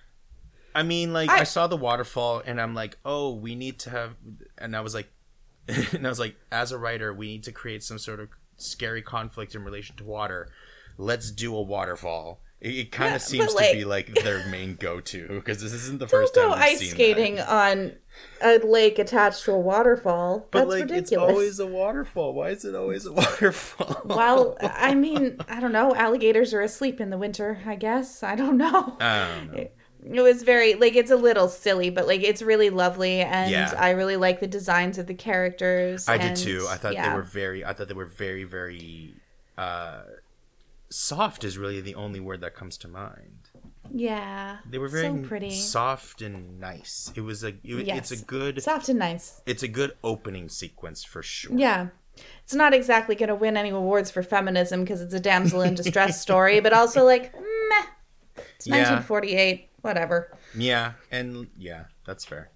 I 0.74 0.82
mean, 0.82 1.12
like 1.12 1.30
I, 1.30 1.40
I 1.40 1.44
saw 1.44 1.66
the 1.66 1.76
waterfall 1.76 2.42
and 2.44 2.60
I'm 2.60 2.74
like, 2.74 2.98
oh, 3.04 3.34
we 3.34 3.54
need 3.54 3.78
to 3.80 3.90
have, 3.90 4.16
and 4.56 4.76
I 4.76 4.80
was 4.80 4.94
like, 4.94 5.08
and 5.92 6.06
I 6.06 6.08
was 6.08 6.18
like, 6.18 6.36
as 6.50 6.72
a 6.72 6.78
writer, 6.78 7.12
we 7.12 7.28
need 7.28 7.44
to 7.44 7.52
create 7.52 7.82
some 7.82 7.98
sort 7.98 8.20
of 8.20 8.28
scary 8.56 9.02
conflict 9.02 9.54
in 9.54 9.64
relation 9.64 9.96
to 9.96 10.04
water. 10.04 10.50
Let's 10.96 11.30
do 11.30 11.54
a 11.54 11.62
waterfall. 11.62 12.40
It, 12.60 12.74
it 12.74 12.92
kind 12.92 13.14
of 13.14 13.20
yeah, 13.20 13.26
seems 13.26 13.54
like, 13.54 13.70
to 13.70 13.76
be 13.76 13.84
like 13.84 14.14
their 14.24 14.46
main 14.48 14.74
go-to 14.74 15.28
because 15.28 15.62
this 15.62 15.72
isn't 15.72 15.98
the 15.98 16.08
first 16.08 16.34
time. 16.34 16.48
Go 16.48 16.54
ice 16.54 16.90
skating 16.90 17.36
that. 17.36 17.48
on 17.48 17.92
a 18.42 18.58
lake 18.58 18.98
attached 18.98 19.44
to 19.44 19.52
a 19.52 19.58
waterfall. 19.58 20.48
But 20.50 20.60
That's 20.60 20.70
like, 20.70 20.82
ridiculous. 20.82 21.12
it's 21.12 21.16
always 21.16 21.60
a 21.60 21.66
waterfall. 21.66 22.34
Why 22.34 22.50
is 22.50 22.64
it 22.64 22.74
always 22.74 23.06
a 23.06 23.12
waterfall? 23.14 24.02
well, 24.04 24.56
I 24.60 24.94
mean, 24.94 25.38
I 25.48 25.60
don't 25.60 25.72
know. 25.72 25.94
Alligators 25.94 26.52
are 26.52 26.60
asleep 26.60 27.00
in 27.00 27.10
the 27.10 27.18
winter. 27.18 27.60
I 27.64 27.76
guess 27.76 28.22
I 28.22 28.34
don't 28.34 28.56
know. 28.56 28.96
I 29.00 29.28
don't 29.28 29.52
know. 29.52 29.58
It, 29.58 29.74
it 30.04 30.20
was 30.20 30.42
very 30.42 30.74
like 30.74 30.96
it's 30.96 31.10
a 31.10 31.16
little 31.16 31.48
silly, 31.48 31.90
but 31.90 32.06
like 32.06 32.22
it's 32.22 32.42
really 32.42 32.70
lovely, 32.70 33.20
and 33.20 33.50
yeah. 33.50 33.72
I 33.76 33.90
really 33.90 34.16
like 34.16 34.40
the 34.40 34.46
designs 34.46 34.98
of 34.98 35.06
the 35.06 35.14
characters. 35.14 36.08
I 36.08 36.16
and, 36.16 36.36
did 36.36 36.44
too. 36.44 36.66
I 36.68 36.76
thought 36.76 36.94
yeah. 36.94 37.10
they 37.10 37.16
were 37.16 37.22
very. 37.22 37.64
I 37.64 37.72
thought 37.72 37.88
they 37.88 37.94
were 37.94 38.06
very, 38.06 38.44
very. 38.44 39.14
uh 39.56 40.02
soft 40.90 41.44
is 41.44 41.58
really 41.58 41.80
the 41.80 41.94
only 41.94 42.20
word 42.20 42.40
that 42.40 42.54
comes 42.54 42.76
to 42.78 42.88
mind. 42.88 43.50
Yeah. 43.90 44.58
They 44.68 44.78
were 44.78 44.88
very 44.88 45.22
so 45.22 45.26
pretty. 45.26 45.50
soft 45.50 46.22
and 46.22 46.60
nice. 46.60 47.12
It 47.14 47.22
was 47.22 47.44
a 47.44 47.48
it, 47.48 47.86
yes. 47.86 48.10
it's 48.10 48.22
a 48.22 48.24
good 48.24 48.62
soft 48.62 48.88
and 48.88 48.98
nice. 48.98 49.40
It's 49.46 49.62
a 49.62 49.68
good 49.68 49.92
opening 50.04 50.48
sequence 50.48 51.04
for 51.04 51.22
sure. 51.22 51.56
Yeah. 51.56 51.88
It's 52.42 52.54
not 52.54 52.74
exactly 52.74 53.14
going 53.14 53.28
to 53.28 53.34
win 53.34 53.56
any 53.56 53.70
awards 53.70 54.10
for 54.10 54.22
feminism 54.22 54.82
because 54.82 55.00
it's 55.00 55.14
a 55.14 55.20
damsel 55.20 55.62
in 55.62 55.74
distress 55.74 56.20
story, 56.22 56.60
but 56.60 56.72
also 56.72 57.04
like 57.04 57.32
meh. 57.34 57.86
It's 58.56 58.66
yeah. 58.66 58.90
1948, 58.90 59.68
whatever. 59.82 60.36
Yeah, 60.56 60.92
and 61.12 61.48
yeah, 61.56 61.84
that's 62.06 62.24
fair. 62.24 62.50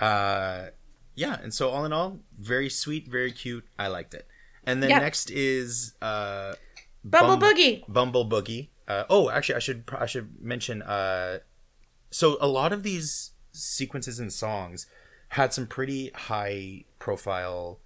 Uh 0.00 0.66
yeah, 1.14 1.38
and 1.42 1.54
so 1.54 1.70
all 1.70 1.84
in 1.84 1.92
all, 1.92 2.18
very 2.38 2.68
sweet, 2.68 3.08
very 3.08 3.32
cute. 3.32 3.64
I 3.78 3.86
liked 3.86 4.12
it. 4.12 4.26
And 4.64 4.82
then 4.82 4.90
yep. 4.90 5.02
next 5.02 5.30
is 5.30 5.94
uh 6.02 6.54
Bumble 7.10 7.36
Bum- 7.36 7.54
Boogie. 7.54 7.84
Bumble 7.88 8.28
Boogie. 8.28 8.68
Uh, 8.88 9.04
oh, 9.08 9.30
actually, 9.30 9.56
I 9.56 9.60
should 9.60 9.84
I 9.98 10.06
should 10.06 10.40
mention. 10.40 10.82
Uh, 10.82 11.38
so 12.10 12.36
a 12.40 12.46
lot 12.46 12.72
of 12.72 12.82
these 12.82 13.32
sequences 13.52 14.18
and 14.20 14.32
songs 14.32 14.86
had 15.30 15.52
some 15.52 15.66
pretty 15.66 16.10
high 16.14 16.84
profile 16.98 17.80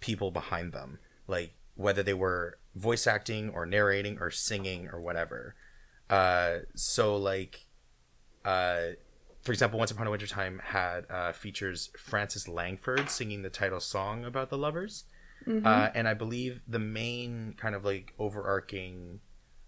people 0.00 0.30
behind 0.30 0.72
them, 0.72 0.98
like 1.26 1.54
whether 1.74 2.02
they 2.02 2.14
were 2.14 2.58
voice 2.74 3.06
acting 3.06 3.50
or 3.50 3.66
narrating 3.66 4.18
or 4.20 4.30
singing 4.30 4.88
or 4.88 5.00
whatever. 5.00 5.54
Uh, 6.08 6.58
so 6.74 7.16
like, 7.16 7.66
uh, 8.44 8.80
for 9.42 9.52
example, 9.52 9.78
Once 9.78 9.90
Upon 9.90 10.06
a 10.06 10.10
Winter 10.10 10.26
Time 10.26 10.60
had 10.64 11.04
uh, 11.10 11.32
features 11.32 11.90
Frances 11.98 12.48
Langford 12.48 13.10
singing 13.10 13.42
the 13.42 13.50
title 13.50 13.80
song 13.80 14.24
about 14.24 14.50
the 14.50 14.58
lovers, 14.58 15.04
uh, 15.46 15.90
and 15.94 16.08
I 16.08 16.14
believe 16.14 16.60
the 16.66 16.78
main 16.78 17.54
kind 17.56 17.74
of 17.74 17.84
like 17.84 18.12
overarching 18.18 19.20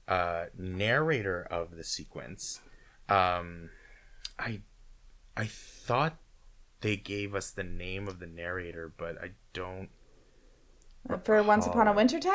uh, 0.09 0.47
narrator 0.57 1.47
of 1.51 1.77
the 1.77 1.85
sequence. 1.85 2.61
Um, 3.09 3.71
I 4.39 4.61
I 5.37 5.47
thought 5.47 6.17
they 6.81 6.97
gave 6.97 7.35
us 7.35 7.51
the 7.51 7.65
name 7.65 8.07
of 8.09 8.19
the 8.21 8.27
narrator, 8.27 8.93
but 8.97 9.17
I 9.23 9.31
don't 9.53 9.89
For 11.25 11.43
Once 11.43 11.67
Upon 11.67 11.83
a 11.87 11.91
recall. 11.91 11.95
Winter 11.97 12.21
Time? 12.21 12.35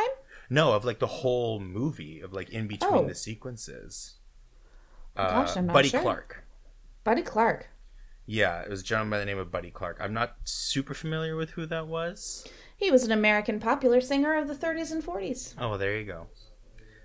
know 0.49 0.73
of 0.73 0.83
like 0.85 0.99
the 0.99 1.07
whole 1.07 1.59
movie 1.59 2.19
of 2.21 2.33
like 2.33 2.49
in 2.49 2.67
between 2.67 2.93
Oh. 2.93 3.07
the 3.07 3.15
sequences. 3.15 4.15
Gosh, 5.15 5.55
I'm 5.57 5.67
not 5.67 5.73
Buddy 5.73 5.89
sure. 5.89 6.01
Clark. 6.01 6.43
Buddy 7.03 7.21
Clark. 7.21 7.69
Yeah, 8.25 8.61
it 8.61 8.69
was 8.69 8.81
a 8.81 8.83
gentleman 8.83 9.11
by 9.11 9.19
the 9.19 9.25
name 9.25 9.37
of 9.37 9.51
Buddy 9.51 9.69
Clark. 9.71 9.97
I'm 9.99 10.13
not 10.13 10.35
super 10.43 10.93
familiar 10.93 11.35
with 11.35 11.51
who 11.51 11.65
that 11.67 11.87
was. 11.87 12.47
He 12.77 12.91
was 12.91 13.03
an 13.03 13.11
American 13.11 13.59
popular 13.59 14.01
singer 14.01 14.35
of 14.35 14.47
the 14.47 14.55
30s 14.55 14.91
and 14.91 15.03
40s. 15.03 15.55
Oh, 15.59 15.77
there 15.77 15.97
you 15.97 16.05
go. 16.05 16.27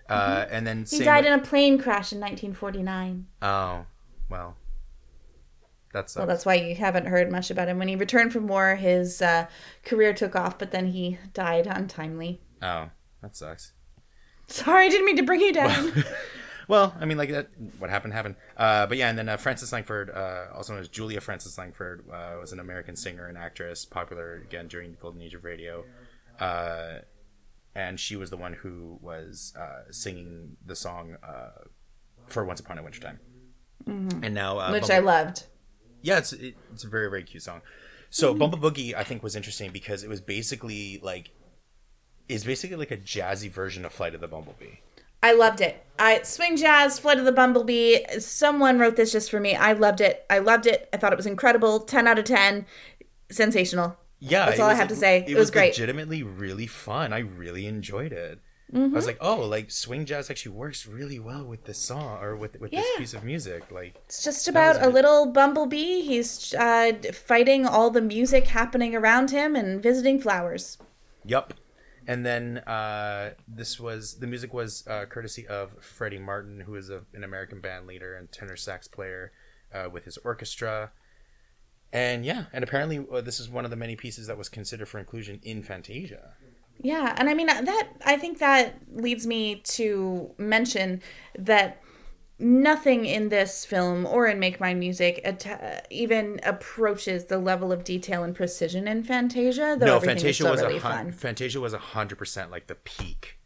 Uh, 0.09 0.47
and 0.51 0.67
then 0.67 0.85
Mm-hmm. 0.85 0.97
He 0.97 1.05
died 1.05 1.25
with- 1.25 1.33
in 1.35 1.39
a 1.39 1.43
plane 1.43 1.79
crash 1.79 2.13
in 2.13 2.19
1949. 2.21 3.27
Oh, 3.43 3.85
well, 4.31 4.57
that's 5.93 6.17
Well, 6.17 6.27
that's 6.27 6.45
why 6.47 6.55
you 6.55 6.75
haven't 6.75 7.07
heard 7.07 7.31
much 7.31 7.51
about 7.51 7.69
him. 7.69 7.79
When 7.79 7.89
he 7.89 7.97
returned 7.97 8.33
from 8.33 8.47
war, 8.49 8.77
his 8.77 9.21
uh, 9.23 9.47
career 9.85 10.13
took 10.13 10.35
off, 10.35 10.59
but 10.59 10.71
then 10.71 10.87
he 10.89 11.19
died 11.35 11.67
untimely. 11.67 12.41
oh, 12.63 12.91
that 13.23 13.37
sucks. 13.37 13.73
Sorry, 14.47 14.87
I 14.87 14.89
didn't 14.89 15.05
mean 15.07 15.17
to 15.17 15.23
bring 15.23 15.41
you 15.43 15.53
down. 15.53 15.93
Well, 16.69 16.95
I 17.01 17.07
mean, 17.07 17.17
like 17.19 17.31
that. 17.31 17.49
What 17.79 17.89
happened 17.91 18.13
happened. 18.13 18.37
Uh, 18.57 18.87
but 18.87 18.99
yeah, 18.99 19.09
and 19.09 19.19
then 19.19 19.29
uh, 19.29 19.37
Frances 19.39 19.73
Langford, 19.73 20.11
uh, 20.11 20.47
also 20.55 20.75
known 20.75 20.81
as 20.83 20.89
Julia 20.89 21.21
Frances 21.21 21.57
Langford, 21.59 22.05
uh, 22.13 22.37
was 22.41 22.53
an 22.53 22.61
American 22.61 22.95
singer 22.95 23.27
and 23.27 23.39
actress, 23.39 23.85
popular 23.87 24.35
again 24.35 24.69
during 24.69 24.91
the 24.93 24.97
golden 24.99 25.23
age 25.23 25.33
of 25.35 25.45
radio. 25.45 25.85
Uh, 26.39 26.99
and 27.75 27.99
she 27.99 28.17
was 28.17 28.29
the 28.31 28.37
one 28.37 28.53
who 28.53 28.99
was 29.01 29.55
uh, 29.59 29.91
singing 29.91 30.57
the 30.67 30.77
song 30.77 31.17
uh, 31.23 31.51
for 32.27 32.45
"Once 32.45 32.61
Upon 32.61 32.77
a 32.79 32.83
Winter 32.83 33.01
Time." 33.01 33.19
And 33.87 34.35
now, 34.35 34.59
uh, 34.59 34.65
Mm-hmm. 34.65 34.73
which 34.75 34.89
Bumble- 34.89 35.09
I 35.11 35.15
loved. 35.23 35.45
yeah, 36.03 36.19
it's 36.19 36.33
it, 36.35 36.55
it's 36.73 36.85
a 36.85 36.89
very 36.89 37.09
very 37.09 37.23
cute 37.23 37.43
song. 37.43 37.63
So 38.11 38.35
Bumble 38.35 38.59
Boogie, 38.59 38.95
I 38.95 39.05
think, 39.05 39.23
was 39.23 39.37
interesting 39.37 39.71
because 39.71 40.03
it 40.03 40.09
was 40.09 40.21
basically 40.21 40.99
like, 41.03 41.31
is 42.29 42.45
basically 42.45 42.77
like 42.77 42.91
a 42.91 42.97
jazzy 42.97 43.51
version 43.51 43.85
of 43.85 43.93
Flight 43.93 44.15
of 44.15 44.21
the 44.21 44.29
Bumblebee. 44.29 44.77
I 45.23 45.33
loved 45.33 45.61
it. 45.61 45.85
I 45.99 46.23
swing 46.23 46.57
jazz, 46.57 46.99
Flight 46.99 47.19
of 47.19 47.25
the 47.25 47.33
Bumblebee. 47.33 47.99
Someone 48.21 48.79
wrote 48.79 48.95
this 48.97 49.11
just 49.13 49.31
for 49.31 49.41
me. 49.41 49.57
I 49.57 49.73
loved 49.73 50.01
it. 50.01 50.25
I 50.31 50.39
loved 50.39 50.67
it. 50.67 50.89
I 50.93 50.97
thought 50.97 51.13
it 51.13 51.17
was 51.17 51.27
incredible. 51.27 51.81
Ten 51.81 52.07
out 52.07 52.19
of 52.19 52.25
ten. 52.25 52.67
Sensational. 53.31 53.97
Yeah, 54.21 54.47
That's 54.47 54.59
it 54.59 54.63
all 54.63 54.71
I 54.71 54.75
have 54.75 54.89
to 54.89 54.97
say. 54.97 55.25
It 55.27 55.37
was 55.37 55.51
great. 55.51 55.73
Legitimately, 55.75 56.23
really 56.23 56.67
fun. 56.67 57.13
I 57.13 57.19
really 57.21 57.67
enjoyed 57.67 58.13
it. 58.13 58.41
I 58.73 58.77
Mm-hmm. 58.77 58.95
was 58.95 59.07
like, 59.07 59.17
oh, 59.23 59.47
like 59.47 59.71
swing 59.71 60.05
jazz 60.05 60.29
actually 60.29 60.53
works 60.53 60.87
really 60.87 61.19
well 61.19 61.43
with 61.43 61.65
this 61.65 61.79
song 61.79 62.23
or 62.23 62.37
with 62.37 62.61
with 62.61 62.71
this 62.71 62.87
piece 62.99 63.15
of 63.15 63.25
music. 63.25 63.71
Like, 63.71 63.95
It's 64.05 64.23
just 64.23 64.47
about 64.47 64.77
a 64.77 64.89
it. 64.89 64.93
little 64.93 65.33
bumblebee. 65.33 66.03
He's 66.03 66.53
uh, 66.55 66.93
fighting 67.15 67.65
all 67.65 67.89
the 67.89 68.03
music 68.03 68.47
happening 68.49 68.95
around 68.95 69.31
him 69.31 69.57
and 69.57 69.83
visiting 69.83 70.21
flowers. 70.21 70.77
yup. 71.25 71.55
And 72.09 72.25
then 72.25 72.59
uh, 72.59 73.35
this 73.47 73.79
was 73.79 74.15
the 74.15 74.27
music 74.27 74.55
was 74.55 74.83
uh, 74.89 75.05
courtesy 75.05 75.47
of 75.47 75.73
Freddy 75.85 76.19
Martin, 76.19 76.59
who 76.59 76.75
is 76.75 76.89
a, 76.89 77.03
an 77.13 77.23
American 77.23 77.61
band 77.61 77.87
leader 77.87 78.17
and 78.17 78.33
tenor 78.33 78.57
sax 78.57 78.89
player 78.89 79.31
uh, 79.75 79.91
with 79.93 80.07
his 80.07 80.17
orchestra. 80.25 80.91
And 81.93 82.25
yeah, 82.25 82.47
and 82.55 82.65
apparently 82.65 83.05
uh, 83.13 83.21
this 83.21 83.39
is 83.39 83.51
one 83.51 83.67
of 83.67 83.71
the 83.71 83.77
many 83.77 83.95
pieces 83.95 84.27
that 84.27 84.39
was 84.39 84.49
considered 84.49 84.89
for 84.89 84.99
inclusion 84.99 85.39
in 85.43 85.63
Fantasia. 85.63 86.33
Yeah, 86.81 87.15
and 87.19 87.29
I 87.29 87.35
mean 87.35 87.49
that 87.49 87.89
I 88.07 88.17
think 88.17 88.39
that 88.39 88.77
leads 88.91 89.27
me 89.27 89.57
to 89.65 90.31
mention 90.39 91.03
that 91.39 91.83
nothing 92.39 93.05
in 93.05 93.29
this 93.29 93.65
film 93.65 94.07
or 94.07 94.27
in 94.27 94.39
Make 94.39 94.61
Mine 94.61 94.79
Music 94.79 95.21
at- 95.25 95.87
even 95.91 96.41
approaches 96.43 97.27
the 97.27 97.39
level 97.39 97.73
of 97.73 97.85
detail 97.85 98.23
and 98.23 98.35
precision 98.35 98.87
in 98.87 99.03
Fantasia. 99.03 99.77
Though 99.79 99.87
no, 99.87 100.01
Fantasia 100.01 100.49
was 100.49 100.63
really 100.63 100.77
a 100.77 100.81
hun-. 100.81 101.13
Fantasia 101.13 101.61
was 101.61 101.73
a 101.73 101.79
hundred 101.79 102.19
percent 102.19 102.51
like 102.51 102.67
the 102.67 102.77
peak 102.77 103.39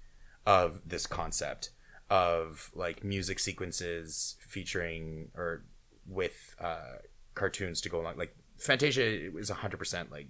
of 0.46 0.80
this 0.86 1.06
concept 1.06 1.70
of 2.10 2.70
like 2.74 3.02
music 3.02 3.38
sequences 3.38 4.36
featuring 4.46 5.30
or 5.34 5.64
with 6.06 6.54
uh, 6.60 6.96
cartoons 7.34 7.80
to 7.80 7.88
go 7.88 8.00
along. 8.00 8.16
Like 8.18 8.36
Fantasia 8.58 9.30
was 9.32 9.50
a 9.50 9.54
hundred 9.54 9.78
percent 9.78 10.10
like 10.10 10.28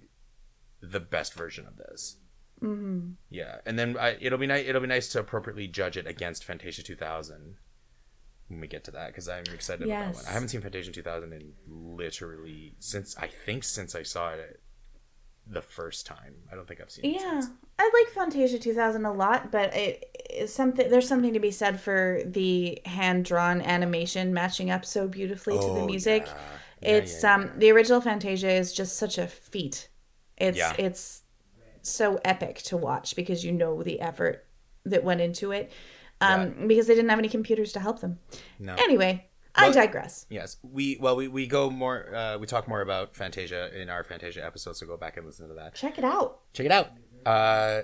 the 0.81 0.99
best 0.99 1.33
version 1.33 1.65
of 1.67 1.75
this. 1.77 2.17
Mm-hmm. 2.61 3.11
Yeah, 3.29 3.57
and 3.65 3.77
then 3.77 3.97
I, 3.97 4.17
it'll 4.21 4.39
be 4.39 4.47
nice. 4.47 4.65
It'll 4.65 4.81
be 4.81 4.87
nice 4.87 5.09
to 5.09 5.19
appropriately 5.19 5.67
judge 5.67 5.97
it 5.97 6.07
against 6.07 6.45
Fantasia 6.45 6.83
2000 6.83 7.57
when 8.47 8.59
we 8.59 8.67
get 8.67 8.83
to 8.85 8.91
that 8.91 9.07
because 9.07 9.27
I'm 9.29 9.43
excited 9.53 9.83
about 9.83 9.99
that 9.99 10.13
one. 10.13 10.25
I 10.27 10.31
haven't 10.31 10.49
seen 10.49 10.61
Fantasia 10.61 10.91
2000 10.91 11.33
in 11.33 11.53
literally 11.67 12.75
since 12.79 13.15
I 13.17 13.27
think 13.27 13.63
since 13.63 13.95
I 13.95 14.03
saw 14.03 14.29
it 14.31 14.61
the 15.47 15.61
first 15.61 16.05
time. 16.05 16.35
I 16.51 16.55
don't 16.55 16.67
think 16.67 16.81
I've 16.81 16.91
seen 16.91 17.05
it 17.05 17.19
Yeah, 17.19 17.19
since. 17.19 17.51
I 17.77 17.91
like 17.93 18.13
Fantasia 18.13 18.57
2000 18.59 19.05
a 19.05 19.11
lot, 19.11 19.51
but 19.51 19.75
it 19.75 20.05
is 20.29 20.53
something. 20.53 20.89
There's 20.89 21.07
something 21.07 21.33
to 21.33 21.39
be 21.39 21.51
said 21.51 21.79
for 21.81 22.21
the 22.25 22.81
hand 22.85 23.25
drawn 23.25 23.61
animation 23.61 24.33
matching 24.33 24.71
up 24.71 24.85
so 24.85 25.07
beautifully 25.07 25.59
to 25.59 25.69
the 25.71 25.81
Oh, 25.81 25.85
music. 25.85 26.25
yeah. 26.25 26.59
Yeah, 26.81 27.01
it's 27.01 27.23
yeah, 27.23 27.25
um 27.25 27.51
the 27.57 27.71
original 27.71 27.99
Fantasia 28.01 28.49
is 28.51 28.71
just 28.73 28.97
such 28.97 29.17
a 29.17 29.27
feat. 29.27 29.89
It's 30.37 30.73
it's 30.77 31.23
so 31.83 32.19
epic 32.25 32.57
to 32.63 32.77
watch 32.77 33.15
because 33.15 33.45
you 33.45 33.51
know 33.51 33.83
the 33.83 34.01
effort 34.01 34.47
that 34.85 35.03
went 35.03 35.21
into 35.21 35.51
it. 35.51 35.71
Um, 36.21 36.67
because 36.67 36.87
they 36.87 36.95
didn't 36.95 37.09
have 37.09 37.19
any 37.19 37.27
computers 37.27 37.73
to 37.73 37.79
help 37.79 37.99
them. 37.99 38.19
No. 38.59 38.75
Anyway, 38.75 39.27
I 39.55 39.71
digress. 39.71 40.25
Yes, 40.29 40.57
we 40.63 40.97
well 40.99 41.15
we, 41.15 41.27
we 41.27 41.47
go 41.47 41.69
more 41.69 42.13
uh, 42.13 42.37
we 42.37 42.47
talk 42.47 42.67
more 42.67 42.81
about 42.81 43.15
Fantasia 43.15 43.69
in 43.79 43.89
our 43.89 44.03
Fantasia 44.03 44.43
episode, 44.43 44.75
so 44.75 44.85
go 44.85 44.97
back 44.97 45.17
and 45.17 45.25
listen 45.25 45.47
to 45.49 45.53
that. 45.55 45.75
Check 45.75 45.97
it 45.97 46.03
out. 46.03 46.39
Check 46.53 46.65
it 46.65 46.71
out. 46.71 46.89
Uh, 47.25 47.83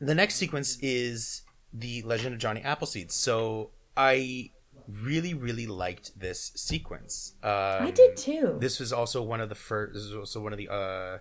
the 0.00 0.14
next 0.14 0.36
sequence 0.36 0.78
is 0.80 1.42
the 1.72 2.02
Legend 2.02 2.34
of 2.34 2.40
Johnny 2.40 2.62
Appleseed. 2.62 3.10
So 3.10 3.70
I 3.96 4.50
really 4.88 5.34
really 5.34 5.66
liked 5.66 6.18
this 6.18 6.52
sequence. 6.54 7.34
Um, 7.42 7.50
I 7.50 7.90
did 7.90 8.16
too. 8.16 8.56
This 8.58 8.80
was 8.80 8.92
also 8.92 9.22
one 9.22 9.40
of 9.40 9.48
the 9.48 9.54
first. 9.54 9.94
This 9.94 10.04
is 10.04 10.14
also 10.14 10.40
one 10.40 10.52
of 10.52 10.58
the 10.58 10.72
uh, 10.72 11.18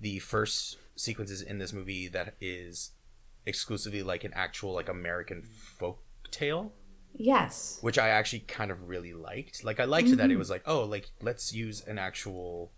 the 0.00 0.18
first 0.20 0.78
sequences 0.94 1.42
in 1.42 1.58
this 1.58 1.72
movie 1.72 2.06
that 2.08 2.34
is 2.40 2.90
exclusively 3.46 4.02
like 4.02 4.24
an 4.24 4.32
actual 4.34 4.72
like 4.74 4.88
American 4.88 5.42
folk 5.78 6.02
tale 6.30 6.72
yes. 7.14 7.78
which 7.82 7.98
I 7.98 8.08
actually 8.08 8.40
kind 8.40 8.70
of 8.70 8.88
really 8.88 9.12
liked. 9.12 9.64
Like 9.64 9.80
I 9.80 9.84
liked 9.84 10.08
that 10.10 10.18
Mm-hmm. 10.18 10.30
it 10.32 10.36
was 10.38 10.48
like, 10.50 10.62
oh, 10.66 10.84
like 10.84 11.10
let's 11.20 11.52
use 11.52 11.82
an 11.86 11.98
actual 11.98 12.72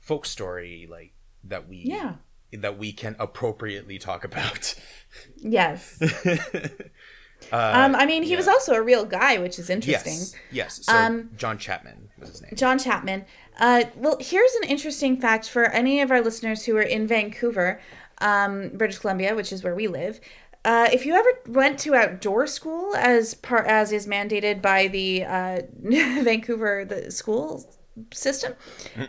folk 0.00 0.26
story 0.26 0.88
like 0.90 1.12
that 1.44 1.68
we 1.68 1.82
Yeah. 1.84 2.14
that 2.52 2.78
we 2.78 2.92
can 2.92 3.14
appropriately 3.18 3.98
talk 3.98 4.24
about. 4.24 4.74
Yes. 5.36 5.98
uh, 6.02 7.56
Um, 7.56 7.94
I 7.94 8.06
mean, 8.06 8.22
he 8.22 8.30
yeah. 8.32 8.36
was 8.36 8.48
also 8.48 8.74
a 8.74 8.82
real 8.82 9.04
guy, 9.04 9.38
which 9.38 9.58
is 9.58 9.70
interesting. 9.70 10.12
yes, 10.14 10.34
yes. 10.50 10.80
So 10.84 10.94
Um, 10.96 11.30
John 11.36 11.58
Chapman 11.58 12.08
was 12.18 12.30
his 12.30 12.42
name. 12.42 12.52
John 12.54 12.78
Chapman. 12.78 13.24
Uh, 13.58 13.84
well, 13.96 14.16
here's 14.20 14.52
an 14.56 14.68
interesting 14.68 15.18
fact 15.20 15.48
for 15.48 15.64
any 15.66 16.00
of 16.00 16.10
our 16.10 16.20
listeners 16.20 16.64
who 16.64 16.76
are 16.76 16.82
in 16.82 17.06
Vancouver, 17.06 17.80
um, 18.20 18.70
British 18.74 18.98
Columbia, 18.98 19.34
which 19.34 19.52
is 19.52 19.62
where 19.62 19.74
we 19.74 19.88
live. 19.88 20.20
Uh, 20.64 20.88
if 20.92 21.06
you 21.06 21.14
ever 21.14 21.28
went 21.46 21.78
to 21.78 21.94
outdoor 21.94 22.46
school, 22.46 22.92
as 22.96 23.34
part 23.34 23.66
as 23.66 23.92
is 23.92 24.06
mandated 24.08 24.60
by 24.60 24.88
the 24.88 25.24
uh, 25.24 25.60
Vancouver 25.80 26.84
the 26.84 27.10
school 27.10 27.64
system, 28.12 28.54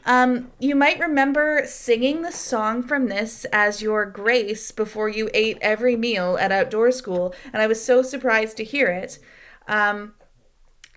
um, 0.06 0.52
you 0.60 0.76
might 0.76 1.00
remember 1.00 1.64
singing 1.66 2.22
the 2.22 2.32
song 2.32 2.84
from 2.84 3.08
this 3.08 3.46
as 3.46 3.82
your 3.82 4.06
grace 4.06 4.72
before 4.72 5.10
you 5.10 5.32
ate 5.34 5.58
every 5.60 5.96
meal 5.96 6.38
at 6.40 6.52
outdoor 6.52 6.92
school, 6.92 7.34
and 7.52 7.60
I 7.60 7.66
was 7.66 7.84
so 7.84 8.04
surprised 8.04 8.56
to 8.58 8.64
hear 8.64 8.88
it. 8.88 9.18
Um, 9.68 10.14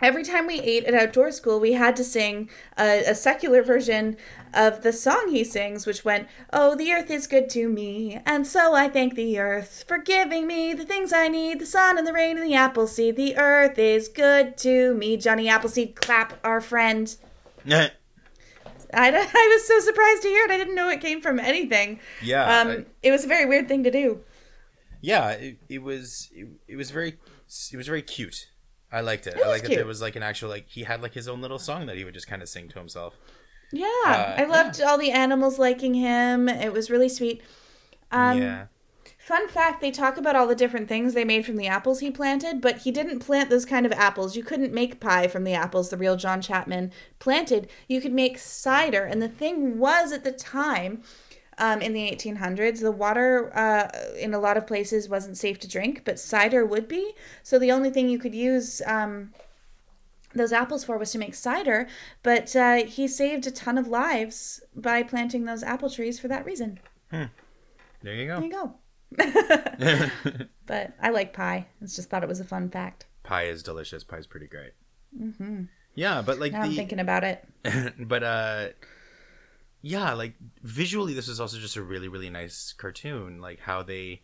every 0.02 0.22
time 0.24 0.46
we 0.46 0.60
ate 0.60 0.84
at 0.84 0.94
outdoor 0.94 1.30
school, 1.32 1.60
we 1.60 1.72
had 1.74 1.96
to 1.96 2.04
sing 2.04 2.48
a, 2.78 3.04
a 3.06 3.14
secular 3.14 3.62
version 3.62 4.16
of 4.54 4.82
the 4.82 4.92
song 4.92 5.28
he 5.30 5.44
sings, 5.44 5.86
which 5.86 6.04
went, 6.04 6.28
Oh, 6.52 6.74
the 6.74 6.92
earth 6.92 7.10
is 7.10 7.26
good 7.26 7.48
to 7.50 7.68
me, 7.68 8.20
and 8.26 8.46
so 8.46 8.74
I 8.74 8.88
thank 8.88 9.14
the 9.14 9.38
earth 9.38 9.84
for 9.86 9.98
giving 9.98 10.46
me 10.46 10.72
the 10.74 10.84
things 10.84 11.12
I 11.12 11.28
need 11.28 11.58
the 11.60 11.66
sun 11.66 11.98
and 11.98 12.06
the 12.06 12.12
rain 12.12 12.36
and 12.38 12.46
the 12.46 12.54
apple 12.54 12.86
seed. 12.86 13.16
The 13.16 13.36
earth 13.36 13.78
is 13.78 14.08
good 14.08 14.56
to 14.58 14.94
me. 14.94 15.16
Johnny 15.16 15.48
Appleseed, 15.48 15.94
clap 15.96 16.38
our 16.44 16.60
friend. 16.60 17.14
I, 17.72 17.90
I 18.92 19.10
was 19.54 19.66
so 19.68 19.78
surprised 19.80 20.22
to 20.22 20.28
hear 20.28 20.44
it. 20.46 20.50
I 20.50 20.56
didn't 20.58 20.74
know 20.74 20.88
it 20.88 21.00
came 21.00 21.20
from 21.20 21.38
anything. 21.38 22.00
yeah, 22.22 22.60
Um, 22.60 22.68
I- 22.68 22.84
it 23.02 23.10
was 23.12 23.24
a 23.24 23.28
very 23.28 23.46
weird 23.46 23.68
thing 23.68 23.84
to 23.84 23.90
do. 23.90 24.20
yeah. 25.00 25.30
It, 25.30 25.58
it 25.68 25.82
was 25.82 26.28
it, 26.34 26.48
it 26.66 26.76
was 26.76 26.90
very 26.90 27.16
it 27.72 27.76
was 27.76 27.86
very 27.86 28.02
cute. 28.02 28.48
I 28.92 29.00
liked 29.00 29.26
it. 29.26 29.36
It 29.36 29.42
I 29.46 29.58
that 29.58 29.74
there 29.74 29.86
was 29.86 30.00
like 30.00 30.16
an 30.16 30.22
actual 30.22 30.48
like 30.48 30.68
he 30.68 30.82
had 30.82 31.02
like 31.02 31.14
his 31.14 31.28
own 31.28 31.40
little 31.40 31.58
song 31.58 31.86
that 31.86 31.96
he 31.96 32.04
would 32.04 32.14
just 32.14 32.26
kind 32.26 32.42
of 32.42 32.48
sing 32.48 32.68
to 32.68 32.78
himself. 32.78 33.16
Yeah, 33.72 33.86
Uh, 34.04 34.34
I 34.36 34.44
loved 34.44 34.80
all 34.80 34.98
the 34.98 35.12
animals 35.12 35.58
liking 35.58 35.94
him. 35.94 36.48
It 36.48 36.72
was 36.72 36.90
really 36.90 37.08
sweet. 37.08 37.42
Um, 38.10 38.38
yeah. 38.38 38.66
Fun 39.18 39.48
fact: 39.48 39.80
They 39.80 39.92
talk 39.92 40.16
about 40.16 40.34
all 40.34 40.48
the 40.48 40.56
different 40.56 40.88
things 40.88 41.14
they 41.14 41.24
made 41.24 41.46
from 41.46 41.56
the 41.56 41.68
apples 41.68 42.00
he 42.00 42.10
planted, 42.10 42.60
but 42.60 42.78
he 42.78 42.90
didn't 42.90 43.20
plant 43.20 43.48
those 43.48 43.64
kind 43.64 43.86
of 43.86 43.92
apples. 43.92 44.34
You 44.36 44.42
couldn't 44.42 44.72
make 44.72 44.98
pie 44.98 45.28
from 45.28 45.44
the 45.44 45.54
apples 45.54 45.90
the 45.90 45.96
real 45.96 46.16
John 46.16 46.40
Chapman 46.40 46.90
planted. 47.20 47.68
You 47.86 48.00
could 48.00 48.12
make 48.12 48.38
cider, 48.38 49.04
and 49.04 49.22
the 49.22 49.28
thing 49.28 49.78
was 49.78 50.10
at 50.10 50.24
the 50.24 50.32
time. 50.32 51.02
Um, 51.60 51.82
in 51.82 51.92
the 51.92 52.10
1800s, 52.10 52.80
the 52.80 52.90
water 52.90 53.54
uh, 53.54 53.88
in 54.18 54.32
a 54.32 54.38
lot 54.38 54.56
of 54.56 54.66
places 54.66 55.08
wasn't 55.08 55.36
safe 55.36 55.58
to 55.60 55.68
drink, 55.68 56.02
but 56.06 56.18
cider 56.18 56.64
would 56.64 56.88
be. 56.88 57.14
So 57.42 57.58
the 57.58 57.70
only 57.70 57.90
thing 57.90 58.08
you 58.08 58.18
could 58.18 58.34
use 58.34 58.80
um, 58.86 59.32
those 60.34 60.52
apples 60.52 60.84
for 60.84 60.96
was 60.96 61.12
to 61.12 61.18
make 61.18 61.34
cider. 61.34 61.86
But 62.22 62.56
uh, 62.56 62.84
he 62.86 63.06
saved 63.06 63.46
a 63.46 63.50
ton 63.50 63.76
of 63.76 63.88
lives 63.88 64.62
by 64.74 65.02
planting 65.02 65.44
those 65.44 65.62
apple 65.62 65.90
trees 65.90 66.18
for 66.18 66.28
that 66.28 66.46
reason. 66.46 66.80
There 67.10 67.28
you 68.02 68.26
go. 68.26 68.40
There 68.40 68.44
you 68.44 68.52
go. 68.52 68.74
but 70.66 70.94
I 71.02 71.10
like 71.10 71.32
pie. 71.32 71.66
I 71.82 71.84
just 71.84 72.08
thought 72.08 72.22
it 72.22 72.28
was 72.28 72.40
a 72.40 72.44
fun 72.44 72.70
fact. 72.70 73.06
Pie 73.22 73.44
is 73.44 73.62
delicious. 73.62 74.04
Pie 74.04 74.18
is 74.18 74.26
pretty 74.26 74.46
great. 74.46 74.72
Mm-hmm. 75.18 75.64
Yeah, 75.94 76.22
but 76.22 76.38
like 76.38 76.52
Now 76.52 76.62
I'm 76.62 76.74
thinking 76.74 77.00
about 77.00 77.24
it. 77.24 77.44
but 78.08 78.22
uh 78.22 78.68
yeah 79.82 80.12
like 80.12 80.34
visually 80.62 81.14
this 81.14 81.28
is 81.28 81.40
also 81.40 81.58
just 81.58 81.76
a 81.76 81.82
really 81.82 82.08
really 82.08 82.30
nice 82.30 82.72
cartoon 82.76 83.40
like 83.40 83.60
how 83.60 83.82
they 83.82 84.20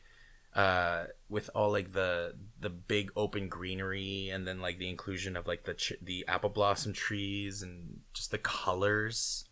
uh 0.55 1.05
with 1.29 1.49
all 1.55 1.71
like 1.71 1.93
the 1.93 2.35
the 2.61 2.71
big 2.71 3.11
open 3.17 3.49
greenery 3.49 4.29
and 4.31 4.47
then 4.47 4.61
like 4.61 4.79
the 4.79 4.89
inclusion 4.89 5.37
of 5.37 5.47
like 5.47 5.65
the 5.65 5.75
ch- 5.75 5.95
the 6.03 6.25
apple 6.29 6.51
blossom 6.51 6.93
trees 6.93 7.63
and 7.63 8.01
just 8.15 8.31
the 8.31 8.39
colors 8.39 9.45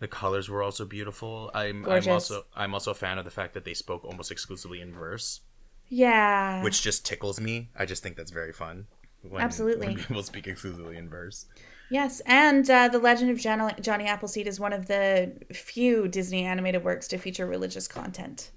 the 0.00 0.08
colors 0.08 0.48
were 0.48 0.62
also 0.62 0.84
beautiful 0.84 1.50
i'm 1.54 1.82
Gorgeous. 1.82 2.06
i'm 2.06 2.12
also 2.12 2.44
i'm 2.56 2.74
also 2.74 2.90
a 2.90 2.94
fan 2.94 3.18
of 3.18 3.24
the 3.24 3.30
fact 3.30 3.54
that 3.54 3.64
they 3.64 3.74
spoke 3.74 4.04
almost 4.04 4.30
exclusively 4.32 4.80
in 4.80 4.92
verse 4.92 5.40
Yeah. 5.88 6.62
which 6.62 6.82
just 6.82 7.06
tickles 7.06 7.40
me 7.40 7.68
i 7.76 7.84
just 7.84 8.02
think 8.02 8.16
that's 8.16 8.32
very 8.32 8.52
fun 8.52 8.86
when, 9.22 9.42
Absolutely. 9.42 9.86
when 9.88 9.96
people 9.96 10.22
speak 10.32 10.46
exclusively 10.48 10.96
in 10.96 11.08
verse 11.08 11.46
Yes, 11.92 12.20
and 12.24 12.68
uh, 12.70 12.88
The 12.88 12.98
Legend 12.98 13.30
of 13.30 13.38
Jon- 13.38 13.74
Johnny 13.82 14.06
Appleseed 14.06 14.46
is 14.46 14.58
one 14.58 14.72
of 14.72 14.86
the 14.86 15.30
few 15.52 16.08
Disney 16.08 16.44
animated 16.44 16.82
works 16.82 17.06
to 17.08 17.18
feature 17.18 17.46
religious 17.46 17.86
content. 17.86 18.50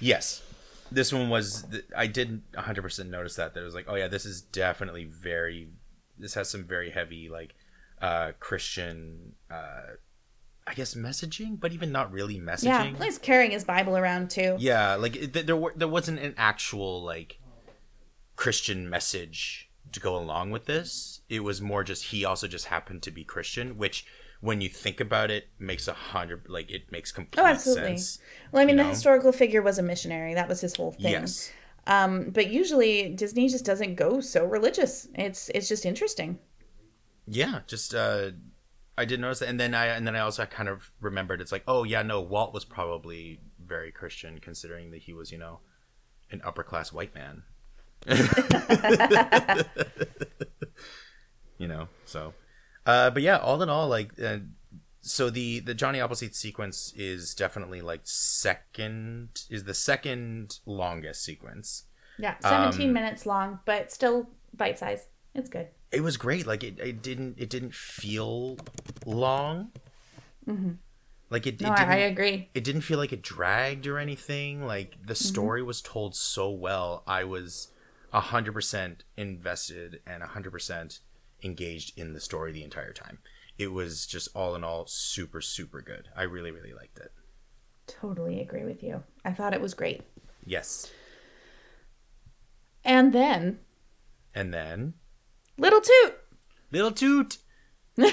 Yes. 0.00 0.42
This 0.90 1.12
one 1.12 1.28
was 1.28 1.64
th- 1.70 1.84
I 1.94 2.06
didn't 2.06 2.50
100% 2.52 3.10
notice 3.10 3.36
that 3.36 3.52
that 3.52 3.60
it 3.60 3.64
was 3.64 3.74
like, 3.74 3.84
oh 3.88 3.94
yeah, 3.94 4.08
this 4.08 4.24
is 4.24 4.40
definitely 4.40 5.04
very 5.04 5.68
this 6.18 6.32
has 6.32 6.48
some 6.48 6.64
very 6.64 6.90
heavy 6.90 7.28
like 7.28 7.54
uh 8.00 8.32
Christian 8.40 9.34
uh 9.50 9.82
I 10.66 10.72
guess 10.72 10.94
messaging, 10.94 11.60
but 11.60 11.74
even 11.74 11.92
not 11.92 12.10
really 12.10 12.38
messaging. 12.38 12.64
Yeah, 12.64 13.04
he's 13.04 13.18
carrying 13.18 13.50
his 13.50 13.64
Bible 13.64 13.98
around 13.98 14.30
too. 14.30 14.56
Yeah, 14.58 14.94
like 14.94 15.12
th- 15.12 15.44
there 15.44 15.56
were, 15.56 15.74
there 15.76 15.88
wasn't 15.88 16.20
an 16.20 16.32
actual 16.38 17.02
like 17.02 17.38
Christian 18.36 18.88
message 18.88 19.70
to 19.92 20.00
go 20.00 20.16
along 20.16 20.52
with 20.52 20.64
this. 20.64 21.17
It 21.28 21.40
was 21.40 21.60
more 21.60 21.84
just 21.84 22.04
he 22.06 22.24
also 22.24 22.48
just 22.48 22.66
happened 22.66 23.02
to 23.02 23.10
be 23.10 23.24
Christian, 23.24 23.76
which 23.76 24.06
when 24.40 24.60
you 24.60 24.68
think 24.68 25.00
about 25.00 25.30
it 25.30 25.48
makes 25.58 25.88
a 25.88 25.92
hundred 25.92 26.46
like 26.48 26.70
it 26.70 26.90
makes 26.92 27.10
complete 27.12 27.42
Oh, 27.42 27.46
absolutely. 27.46 27.96
sense. 27.98 28.18
Well, 28.52 28.62
I 28.62 28.66
mean, 28.66 28.78
you 28.78 28.84
the 28.84 28.88
historical 28.88 29.32
figure 29.32 29.62
was 29.62 29.78
a 29.78 29.82
missionary. 29.82 30.34
That 30.34 30.48
was 30.48 30.60
his 30.60 30.76
whole 30.76 30.92
thing. 30.92 31.12
Yes. 31.12 31.50
Um, 31.86 32.30
but 32.30 32.50
usually 32.50 33.08
Disney 33.14 33.48
just 33.48 33.64
doesn't 33.64 33.94
go 33.96 34.20
so 34.20 34.44
religious. 34.44 35.08
It's 35.14 35.48
it's 35.54 35.68
just 35.68 35.84
interesting. 35.86 36.38
yeah 37.26 37.60
just 37.66 37.94
uh 37.94 38.30
i 38.96 39.04
did 39.04 39.20
notice 39.20 39.40
that 39.40 39.48
and 39.48 39.60
then 39.60 39.74
i 39.74 39.86
and 39.86 40.06
then 40.06 40.16
i 40.16 40.20
also 40.20 40.44
kind 40.46 40.68
of 40.68 40.90
remembered 41.00 41.40
it's 41.42 41.52
like 41.52 41.62
oh 41.68 41.84
yeah 41.84 42.02
no 42.02 42.20
walt 42.22 42.52
was 42.54 42.64
probably 42.64 43.38
very 43.64 43.92
christian 43.92 44.38
considering 44.40 44.90
that 44.90 45.02
he 45.02 45.12
was 45.12 45.30
you 45.30 45.36
know 45.38 45.60
an 46.30 46.40
upper 46.44 46.62
class 46.62 46.90
white 46.92 47.14
man 47.14 47.42
you 51.58 51.68
know 51.68 51.88
so 52.04 52.34
uh 52.86 53.10
but 53.10 53.22
yeah 53.22 53.38
all 53.38 53.62
in 53.62 53.68
all 53.68 53.88
like 53.88 54.12
uh, 54.22 54.38
so 55.00 55.30
the 55.30 55.60
the 55.60 55.74
johnny 55.74 56.00
appleseed 56.00 56.34
sequence 56.34 56.92
is 56.96 57.34
definitely 57.34 57.80
like 57.80 58.00
second 58.04 59.42
is 59.50 59.64
the 59.64 59.74
second 59.74 60.58
longest 60.66 61.22
sequence 61.24 61.84
Yeah, 62.18 62.38
17 62.40 62.92
Um, 62.92 62.92
minutes 62.92 63.24
long, 63.24 63.60
but 63.64 63.90
still 63.90 64.28
bite 64.54 64.78
size. 64.78 65.06
It's 65.34 65.48
good. 65.48 65.68
it 65.90 66.02
was 66.02 66.16
great 66.16 66.46
like 66.46 66.62
it, 66.62 66.78
it 66.78 67.02
didn't 67.02 67.34
it 67.38 67.48
didn't 67.50 67.74
feel 67.74 68.56
long 69.06 69.72
like 71.30 71.46
it, 71.46 71.60
Mm-hmm. 71.60 71.64
No, 71.64 71.70
it 71.70 71.74
I, 71.74 71.76
didn't 71.76 71.94
I 71.94 71.96
agree. 71.96 72.50
it 72.54 72.64
didn't 72.64 72.82
feel 72.82 72.98
like 72.98 73.12
it 73.12 73.22
dragged 73.22 73.86
or 73.86 73.98
anything 73.98 74.64
like 74.64 74.96
the 75.04 75.14
Mm-hmm. 75.22 75.48
story 75.48 75.62
was 75.62 75.80
told 75.82 76.14
so 76.16 76.50
well 76.50 77.02
i 77.06 77.24
was 77.24 77.68
100% 78.12 79.04
invested 79.16 80.00
and 80.06 80.22
100% 80.22 81.00
engaged 81.42 81.98
in 81.98 82.12
the 82.12 82.20
story 82.20 82.52
the 82.52 82.64
entire 82.64 82.92
time 82.92 83.18
it 83.58 83.68
was 83.72 84.06
just 84.06 84.28
all 84.34 84.54
in 84.54 84.62
all 84.64 84.86
super 84.86 85.40
super 85.40 85.80
good 85.80 86.08
i 86.16 86.22
really 86.22 86.50
really 86.50 86.72
liked 86.72 86.98
it 86.98 87.12
Totally 87.86 88.42
agree 88.42 88.64
with 88.64 88.82
you. 88.82 89.02
I 89.24 89.32
thought 89.32 89.54
it 89.54 89.62
was 89.62 89.72
great. 89.72 90.02
yes 90.44 90.90
And 92.84 93.12
then 93.14 93.60
and 94.34 94.52
then 94.52 94.92
Little 95.56 95.80
Toot. 95.80 96.14
little 96.70 96.92
toot 96.92 97.38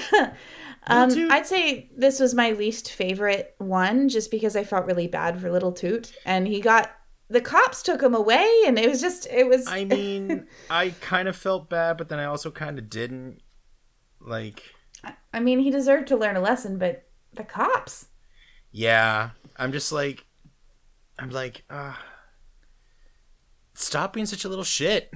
Um, 0.88 1.10
Toot. 1.10 1.30
I'd 1.32 1.46
say 1.46 1.90
this 1.96 2.20
was 2.20 2.32
my 2.32 2.52
least 2.52 2.92
favorite 2.92 3.54
one, 3.58 4.08
just 4.08 4.30
because 4.30 4.54
I 4.54 4.62
felt 4.62 4.86
really 4.86 5.08
bad 5.08 5.40
for 5.40 5.50
Little 5.50 5.72
Toot, 5.72 6.12
and 6.24 6.46
he 6.46 6.60
got 6.60 6.92
the 7.28 7.40
cops 7.40 7.82
took 7.82 8.02
him 8.02 8.14
away, 8.14 8.48
and 8.66 8.78
it 8.78 8.88
was 8.88 9.00
just 9.00 9.26
it 9.30 9.48
was. 9.48 9.66
i 9.66 9.84
mean 9.96 10.46
i 10.70 10.90
kind 11.00 11.28
of 11.28 11.36
felt 11.36 11.68
bad 11.68 11.96
but 11.96 12.08
then 12.08 12.18
i 12.18 12.24
also 12.24 12.50
kind 12.50 12.78
of 12.78 12.88
didn't 12.88 13.40
like 14.20 14.62
I 15.32 15.40
mean, 15.40 15.58
he 15.58 15.70
deserved 15.70 16.08
to 16.08 16.16
learn 16.16 16.36
a 16.36 16.40
lesson, 16.40 16.78
but 16.78 17.04
the 17.34 17.44
cops. 17.44 18.08
Yeah, 18.70 19.30
I'm 19.56 19.72
just 19.72 19.92
like, 19.92 20.24
I'm 21.18 21.30
like, 21.30 21.64
uh, 21.70 21.94
stop 23.74 24.12
being 24.12 24.26
such 24.26 24.44
a 24.44 24.48
little 24.48 24.64
shit. 24.64 25.12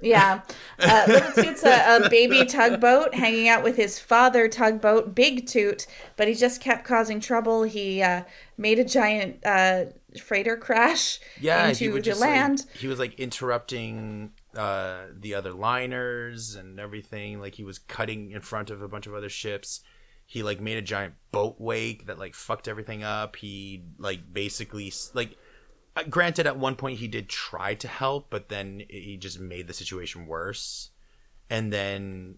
Yeah, 0.00 0.42
uh, 0.78 1.04
Little 1.08 1.32
Toot's 1.32 1.64
a, 1.64 1.96
a 1.96 2.10
baby 2.10 2.44
tugboat 2.44 3.14
hanging 3.14 3.48
out 3.48 3.64
with 3.64 3.76
his 3.76 3.98
father 3.98 4.48
tugboat, 4.48 5.14
Big 5.14 5.46
Toot, 5.46 5.86
but 6.16 6.28
he 6.28 6.34
just 6.34 6.60
kept 6.60 6.84
causing 6.84 7.18
trouble. 7.18 7.64
He 7.64 8.00
uh, 8.02 8.22
made 8.56 8.78
a 8.78 8.84
giant 8.84 9.44
uh, 9.44 9.86
freighter 10.18 10.56
crash 10.56 11.18
Yeah, 11.40 11.66
he 11.72 11.84
into 11.86 11.92
would 11.94 12.02
the 12.02 12.10
just 12.10 12.20
like- 12.20 12.30
land. 12.30 12.66
he 12.78 12.86
was 12.86 12.98
like 12.98 13.18
interrupting 13.20 14.32
uh, 14.56 15.04
the 15.18 15.34
other 15.34 15.52
liners 15.52 16.54
and 16.54 16.78
everything. 16.80 17.40
Like 17.40 17.54
he 17.54 17.64
was 17.64 17.78
cutting 17.78 18.32
in 18.32 18.40
front 18.40 18.70
of 18.70 18.82
a 18.82 18.88
bunch 18.88 19.06
of 19.06 19.14
other 19.14 19.28
ships. 19.28 19.80
He 20.26 20.42
like 20.42 20.60
made 20.60 20.76
a 20.76 20.82
giant 20.82 21.14
boat 21.32 21.56
wake 21.58 22.06
that 22.06 22.18
like 22.18 22.34
fucked 22.34 22.68
everything 22.68 23.02
up. 23.02 23.36
He 23.36 23.84
like 23.98 24.32
basically 24.32 24.92
like. 25.14 25.36
uh, 25.96 26.02
Granted, 26.04 26.46
at 26.46 26.58
one 26.58 26.76
point 26.76 26.98
he 26.98 27.08
did 27.08 27.28
try 27.28 27.74
to 27.74 27.88
help, 27.88 28.28
but 28.30 28.48
then 28.48 28.82
he 28.90 29.16
just 29.16 29.40
made 29.40 29.66
the 29.68 29.72
situation 29.74 30.26
worse. 30.26 30.90
And 31.48 31.72
then 31.72 32.36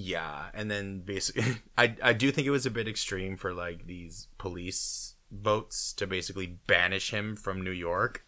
yeah 0.00 0.44
and 0.54 0.70
then 0.70 1.00
basically 1.00 1.56
i 1.76 1.92
i 2.04 2.12
do 2.12 2.30
think 2.30 2.46
it 2.46 2.52
was 2.52 2.64
a 2.66 2.70
bit 2.70 2.86
extreme 2.86 3.36
for 3.36 3.52
like 3.52 3.84
these 3.88 4.28
police 4.38 5.14
boats 5.30 5.92
to 5.94 6.06
basically 6.06 6.58
banish 6.66 7.10
him 7.12 7.36
from 7.36 7.62
new 7.62 7.70
york 7.70 8.24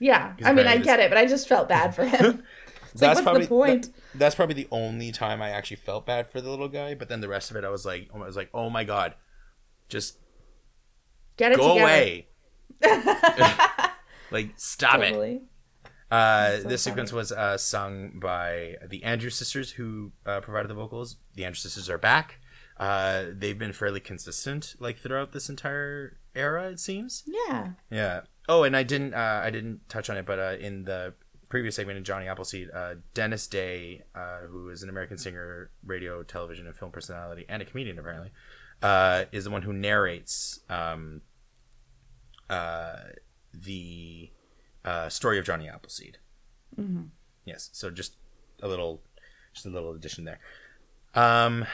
Yeah, 0.00 0.34
I 0.44 0.52
mean, 0.52 0.66
I 0.66 0.74
Right. 0.76 0.84
get 0.84 1.00
it, 1.00 1.08
but 1.10 1.18
I 1.18 1.26
just 1.26 1.48
felt 1.48 1.68
bad 1.68 1.94
for 1.94 2.04
him. 2.04 2.42
It's 2.92 3.02
like, 3.02 3.24
what's 3.24 3.40
the 3.40 3.46
point? 3.48 3.82
that- 3.86 3.92
that's 4.14 4.34
probably 4.36 4.54
the 4.54 4.68
only 4.70 5.10
time 5.10 5.42
i 5.42 5.50
actually 5.50 5.78
felt 5.78 6.06
bad 6.06 6.30
for 6.30 6.40
the 6.40 6.48
little 6.48 6.68
guy 6.68 6.94
but 6.94 7.08
then 7.08 7.20
the 7.20 7.26
rest 7.28 7.50
of 7.50 7.56
it 7.56 7.64
i 7.64 7.68
was 7.68 7.84
like 7.84 8.08
i 8.14 8.18
was 8.18 8.36
like 8.36 8.50
oh 8.54 8.70
my 8.70 8.84
god 8.84 9.14
just 9.88 10.18
Get 11.36 11.50
it 11.50 11.58
go 11.58 11.74
together. 11.74 11.82
away 11.82 12.28
like 14.30 14.50
stop 14.56 15.00
it 15.00 15.42
Uh, 16.10 16.50
so 16.50 16.56
this 16.56 16.62
funny. 16.62 16.76
sequence 16.78 17.12
was 17.12 17.32
uh, 17.32 17.56
sung 17.58 18.20
by 18.22 18.76
the 18.88 19.02
Andrews 19.02 19.34
sisters, 19.34 19.72
who 19.72 20.12
uh, 20.26 20.40
provided 20.40 20.68
the 20.68 20.74
vocals. 20.74 21.16
The 21.34 21.44
Andrews 21.44 21.62
sisters 21.62 21.90
are 21.90 21.98
back. 21.98 22.38
Uh, 22.78 23.24
they've 23.32 23.58
been 23.58 23.72
fairly 23.72 23.98
consistent, 24.00 24.76
like 24.78 24.98
throughout 24.98 25.32
this 25.32 25.48
entire 25.48 26.18
era. 26.34 26.70
It 26.70 26.80
seems. 26.80 27.24
Yeah. 27.26 27.70
Yeah. 27.90 28.20
Oh, 28.48 28.62
and 28.64 28.76
I 28.76 28.82
didn't. 28.82 29.14
Uh, 29.14 29.40
I 29.42 29.50
didn't 29.50 29.88
touch 29.88 30.10
on 30.10 30.16
it, 30.16 30.26
but 30.26 30.38
uh, 30.38 30.56
in 30.60 30.84
the 30.84 31.14
previous 31.48 31.76
segment 31.76 31.98
of 31.98 32.04
Johnny 32.04 32.26
Appleseed, 32.26 32.70
uh, 32.74 32.94
Dennis 33.14 33.46
Day, 33.46 34.02
uh, 34.14 34.40
who 34.48 34.70
is 34.70 34.82
an 34.82 34.88
American 34.88 35.16
singer, 35.16 35.70
radio, 35.84 36.22
television, 36.22 36.66
and 36.66 36.76
film 36.76 36.90
personality, 36.90 37.44
and 37.48 37.62
a 37.62 37.64
comedian 37.64 37.98
apparently, 37.98 38.32
uh, 38.82 39.24
is 39.32 39.44
the 39.44 39.50
one 39.50 39.62
who 39.62 39.72
narrates 39.72 40.60
um, 40.68 41.22
uh, 42.50 42.96
the 43.52 44.30
uh, 44.84 45.08
story 45.08 45.38
of 45.38 45.44
Johnny 45.44 45.68
Appleseed. 45.68 46.18
Mm-hmm. 46.78 47.04
Yes. 47.44 47.70
So 47.72 47.90
just 47.90 48.16
a 48.62 48.68
little 48.68 49.00
just 49.52 49.66
a 49.66 49.70
little 49.70 49.92
addition 49.92 50.24
there. 50.24 50.40
Um, 51.14 51.64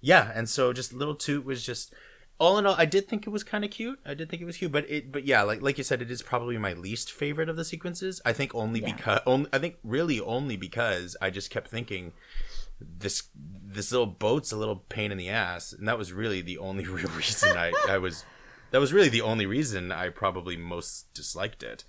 yeah, 0.00 0.32
and 0.34 0.48
so 0.48 0.72
just 0.72 0.92
little 0.92 1.14
toot 1.14 1.44
was 1.44 1.64
just 1.64 1.92
all 2.38 2.58
in 2.58 2.66
all. 2.66 2.74
I 2.78 2.84
did 2.84 3.08
think 3.08 3.26
it 3.26 3.30
was 3.30 3.44
kind 3.44 3.64
of 3.64 3.70
cute. 3.70 3.98
I 4.06 4.14
did 4.14 4.28
think 4.30 4.40
it 4.42 4.44
was 4.46 4.56
cute, 4.56 4.72
but 4.72 4.88
it, 4.90 5.10
but 5.12 5.24
yeah, 5.26 5.42
like 5.42 5.60
like 5.62 5.78
you 5.78 5.84
said, 5.84 6.02
it 6.02 6.10
is 6.10 6.22
probably 6.22 6.58
my 6.58 6.72
least 6.72 7.12
favorite 7.12 7.48
of 7.48 7.56
the 7.56 7.64
sequences. 7.64 8.20
I 8.24 8.32
think 8.32 8.54
only 8.54 8.80
Yeah. 8.80 8.94
because 8.94 9.20
only 9.26 9.48
I 9.52 9.58
think 9.58 9.76
really 9.82 10.20
only 10.20 10.56
because 10.56 11.16
I 11.20 11.30
just 11.30 11.50
kept 11.50 11.68
thinking 11.68 12.12
this 12.80 13.24
this 13.34 13.90
little 13.90 14.06
boat's 14.06 14.52
a 14.52 14.56
little 14.56 14.76
pain 14.76 15.10
in 15.12 15.18
the 15.18 15.28
ass, 15.28 15.72
and 15.72 15.86
that 15.88 15.98
was 15.98 16.12
really 16.12 16.40
the 16.40 16.58
only 16.58 16.86
real 16.86 17.08
reason 17.08 17.56
I 17.56 17.72
I 17.88 17.98
was 17.98 18.24
that 18.70 18.78
was 18.78 18.92
really 18.92 19.08
the 19.08 19.22
only 19.22 19.46
reason 19.46 19.90
I 19.92 20.10
probably 20.10 20.56
most 20.56 21.12
disliked 21.14 21.62
it. 21.62 21.84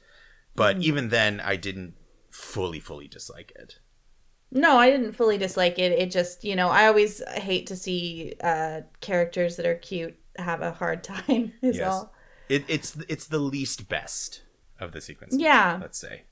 But 0.55 0.77
Mm-hmm. 0.77 0.83
even 0.83 1.09
then, 1.09 1.39
I 1.39 1.55
didn't 1.55 1.93
fully 2.31 2.79
fully 2.79 3.07
dislike 3.07 3.51
it. 3.55 3.79
No, 4.51 4.77
I 4.77 4.89
didn't 4.89 5.13
fully 5.13 5.37
dislike 5.37 5.77
it. 5.77 5.91
It 5.91 6.09
just, 6.09 6.43
you 6.43 6.55
know, 6.55 6.69
I 6.69 6.87
always 6.87 7.21
hate 7.35 7.67
to 7.67 7.75
see 7.75 8.33
uh, 8.41 8.81
characters 8.99 9.57
that 9.57 9.65
are 9.67 9.75
cute 9.75 10.17
have 10.41 10.61
a 10.61 10.71
hard 10.71 11.03
time. 11.03 11.53
Is 11.61 11.77
Yes. 11.77 11.87
all. 11.91 12.13
It, 12.49 12.65
it's 12.67 12.97
it's 13.07 13.27
the 13.27 13.39
least 13.39 13.87
best 13.89 14.41
of 14.79 14.91
the 14.91 15.01
sequences. 15.01 15.39
Yeah. 15.39 15.77
let's 15.81 15.97
say. 15.99 16.23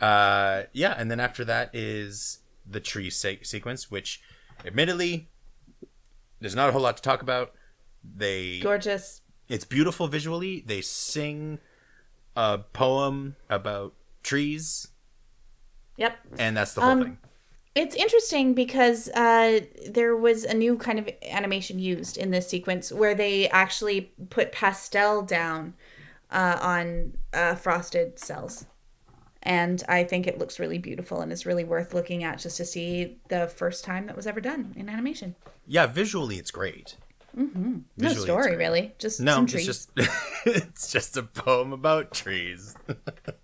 Uh, 0.00 0.62
yeah, 0.72 0.94
and 0.96 1.10
then 1.10 1.20
after 1.20 1.44
that 1.44 1.70
is 1.74 2.38
the 2.68 2.80
tree 2.80 3.10
se- 3.10 3.42
sequence, 3.42 3.90
which, 3.90 4.20
admittedly, 4.64 5.28
there's 6.40 6.54
not 6.54 6.68
a 6.68 6.72
whole 6.72 6.82
lot 6.82 6.96
to 6.96 7.02
talk 7.02 7.20
about. 7.22 7.52
They 8.04 8.60
Gorgeous. 8.60 9.22
it's 9.48 9.64
beautiful 9.64 10.06
visually. 10.06 10.62
They 10.66 10.80
sing 10.82 11.58
a 12.36 12.58
poem 12.58 13.34
about 13.50 13.94
trees, 14.22 14.88
Yep. 15.96 16.16
and 16.38 16.56
that's 16.56 16.74
the 16.74 16.80
whole 16.80 16.90
Um, 16.90 17.02
thing. 17.02 17.18
It's 17.74 17.94
interesting 17.94 18.54
because 18.54 19.08
uh, 19.10 19.60
there 19.90 20.16
was 20.16 20.44
a 20.44 20.54
new 20.54 20.76
kind 20.76 20.98
of 20.98 21.08
animation 21.22 21.78
used 21.78 22.16
in 22.16 22.30
this 22.30 22.48
sequence 22.48 22.90
where 22.90 23.14
they 23.14 23.48
actually 23.50 24.12
put 24.30 24.52
pastel 24.52 25.22
down 25.22 25.74
uh, 26.30 26.58
on 26.60 27.16
uh, 27.32 27.54
frosted 27.54 28.18
cells. 28.18 28.66
And 29.42 29.82
I 29.88 30.04
think 30.04 30.26
it 30.26 30.38
looks 30.38 30.58
really 30.58 30.78
beautiful 30.78 31.20
and 31.20 31.32
is 31.32 31.46
really 31.46 31.64
worth 31.64 31.94
looking 31.94 32.24
at 32.24 32.38
just 32.38 32.56
to 32.56 32.64
see 32.64 33.18
the 33.28 33.46
first 33.46 33.84
time 33.84 34.06
that 34.06 34.16
was 34.16 34.26
ever 34.26 34.40
done 34.40 34.74
in 34.76 34.88
animation. 34.88 35.36
Yeah, 35.66 35.86
visually 35.86 36.36
it's 36.36 36.50
great. 36.50 36.96
No 37.34 37.82
Visually, 37.96 38.16
it's 38.16 38.24
story, 38.24 38.56
really. 38.56 38.94
Just 38.98 39.20
No, 39.20 39.42
it's 39.44 39.64
just 39.64 39.90
it's 40.44 40.90
just 40.90 41.16
a 41.16 41.22
poem 41.22 41.72
about 41.72 42.12
trees. 42.12 42.74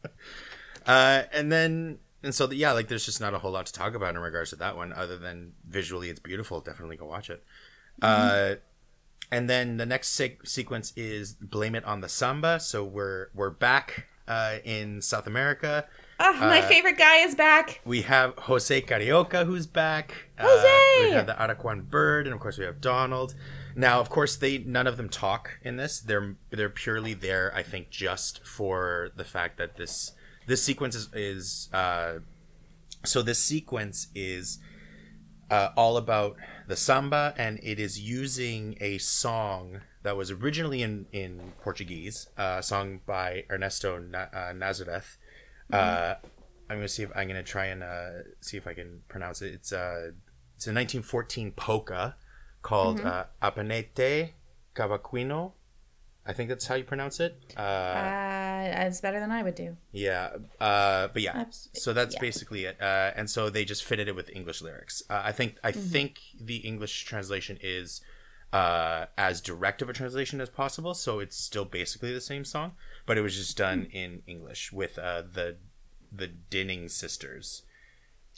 uh, 0.86 1.22
and 1.32 1.52
then 1.52 1.98
and 2.24 2.34
so 2.34 2.50
yeah, 2.50 2.72
like 2.72 2.88
there's 2.88 3.04
just 3.04 3.20
not 3.20 3.34
a 3.34 3.38
whole 3.38 3.52
lot 3.52 3.66
to 3.66 3.72
talk 3.72 3.94
about 3.94 4.14
in 4.14 4.20
regards 4.20 4.50
to 4.50 4.56
that 4.56 4.76
one, 4.76 4.92
other 4.92 5.18
than 5.18 5.52
visually 5.68 6.08
it's 6.10 6.20
beautiful. 6.20 6.60
Definitely 6.60 6.96
go 6.96 7.06
watch 7.06 7.30
it. 7.30 7.44
Uh, 8.02 8.54
and 9.30 9.48
then 9.48 9.76
the 9.76 9.86
next 9.86 10.08
se- 10.08 10.38
sequence 10.44 10.92
is 10.96 11.34
blame 11.34 11.74
it 11.74 11.84
on 11.84 12.00
the 12.00 12.08
samba. 12.08 12.58
So 12.60 12.84
we're 12.84 13.28
we're 13.34 13.50
back 13.50 14.08
uh, 14.26 14.56
in 14.64 15.02
South 15.02 15.26
America. 15.26 15.86
Ah, 16.18 16.36
my 16.40 16.62
favorite 16.62 16.96
guy 16.96 17.18
is 17.18 17.34
back. 17.34 17.80
We 17.84 18.02
have 18.02 18.34
Jose 18.38 18.82
Carioca 18.82 19.44
who's 19.46 19.66
back. 19.66 20.28
Uh, 20.38 20.44
Jose! 20.48 21.08
we 21.08 21.14
have 21.14 21.26
the 21.26 21.34
Aracuan 21.34 21.88
Bird, 21.88 22.26
and 22.26 22.34
of 22.34 22.40
course 22.40 22.56
we 22.56 22.64
have 22.64 22.80
Donald. 22.80 23.34
Now, 23.76 24.00
of 24.00 24.08
course, 24.08 24.36
they 24.36 24.58
none 24.58 24.86
of 24.86 24.96
them 24.96 25.08
talk 25.08 25.58
in 25.62 25.76
this. 25.76 26.00
They're 26.00 26.36
they're 26.50 26.70
purely 26.70 27.14
there, 27.14 27.52
I 27.54 27.62
think, 27.62 27.90
just 27.90 28.46
for 28.46 29.10
the 29.16 29.24
fact 29.24 29.58
that 29.58 29.76
this 29.76 30.12
this 30.46 30.62
sequence 30.62 30.94
is, 30.94 31.08
is 31.14 31.68
uh, 31.72 32.14
so 33.04 33.22
this 33.22 33.42
sequence 33.42 34.08
is 34.14 34.58
uh, 35.50 35.70
all 35.76 35.96
about 35.96 36.36
the 36.66 36.76
samba, 36.76 37.34
and 37.36 37.60
it 37.62 37.78
is 37.78 38.00
using 38.00 38.76
a 38.80 38.98
song 38.98 39.80
that 40.02 40.16
was 40.16 40.30
originally 40.30 40.82
in 40.82 41.06
in 41.12 41.52
Portuguese, 41.62 42.28
uh, 42.38 42.56
a 42.58 42.62
song 42.62 43.00
by 43.06 43.44
Ernesto 43.50 43.98
Na- 43.98 44.26
uh, 44.32 44.52
Nazareth. 44.54 45.16
Uh, 45.72 46.14
I'm 46.68 46.76
gonna 46.78 46.88
see 46.88 47.02
if 47.02 47.10
I'm 47.14 47.28
gonna 47.28 47.42
try 47.42 47.66
and 47.66 47.82
uh, 47.82 48.10
see 48.40 48.56
if 48.56 48.66
I 48.66 48.74
can 48.74 49.02
pronounce 49.08 49.42
it. 49.42 49.52
It's 49.54 49.72
uh, 49.72 50.12
it's 50.56 50.66
a 50.66 50.72
1914 50.72 51.52
polka 51.52 52.16
called 52.62 53.00
uh, 53.00 53.24
Apanete 53.42 54.30
Cavaquino. 54.74 55.52
I 56.26 56.32
think 56.32 56.48
that's 56.48 56.66
how 56.66 56.74
you 56.74 56.84
pronounce 56.84 57.20
it. 57.20 57.36
Uh, 57.56 57.60
Uh, 57.60 58.86
it's 58.86 59.00
better 59.00 59.20
than 59.20 59.30
I 59.30 59.42
would 59.42 59.54
do. 59.54 59.76
yeah, 59.92 60.30
uh, 60.60 61.08
but 61.08 61.20
yeah, 61.22 61.44
so 61.50 61.92
that's 61.92 62.14
yeah. 62.14 62.20
basically 62.20 62.64
it. 62.64 62.80
Uh, 62.80 63.12
and 63.14 63.28
so 63.28 63.50
they 63.50 63.64
just 63.64 63.84
fitted 63.84 64.08
it 64.08 64.16
with 64.16 64.30
English 64.30 64.62
lyrics. 64.62 65.02
Uh, 65.10 65.20
I 65.24 65.32
think 65.32 65.56
I 65.62 65.70
think 65.72 66.20
the 66.40 66.56
English 66.56 67.04
translation 67.04 67.58
is 67.60 68.00
uh, 68.52 69.06
as 69.18 69.40
direct 69.40 69.82
of 69.82 69.88
a 69.88 69.92
translation 69.92 70.40
as 70.40 70.48
possible, 70.48 70.94
so 70.94 71.18
it's 71.20 71.36
still 71.36 71.64
basically 71.66 72.12
the 72.12 72.20
same 72.20 72.44
song, 72.44 72.72
but 73.04 73.18
it 73.18 73.20
was 73.20 73.36
just 73.36 73.56
done 73.56 73.86
in 73.92 74.22
English 74.26 74.72
with 74.72 74.98
uh, 74.98 75.22
the 75.30 75.56
the 76.10 76.28
Dinning 76.28 76.88
sisters. 76.88 77.62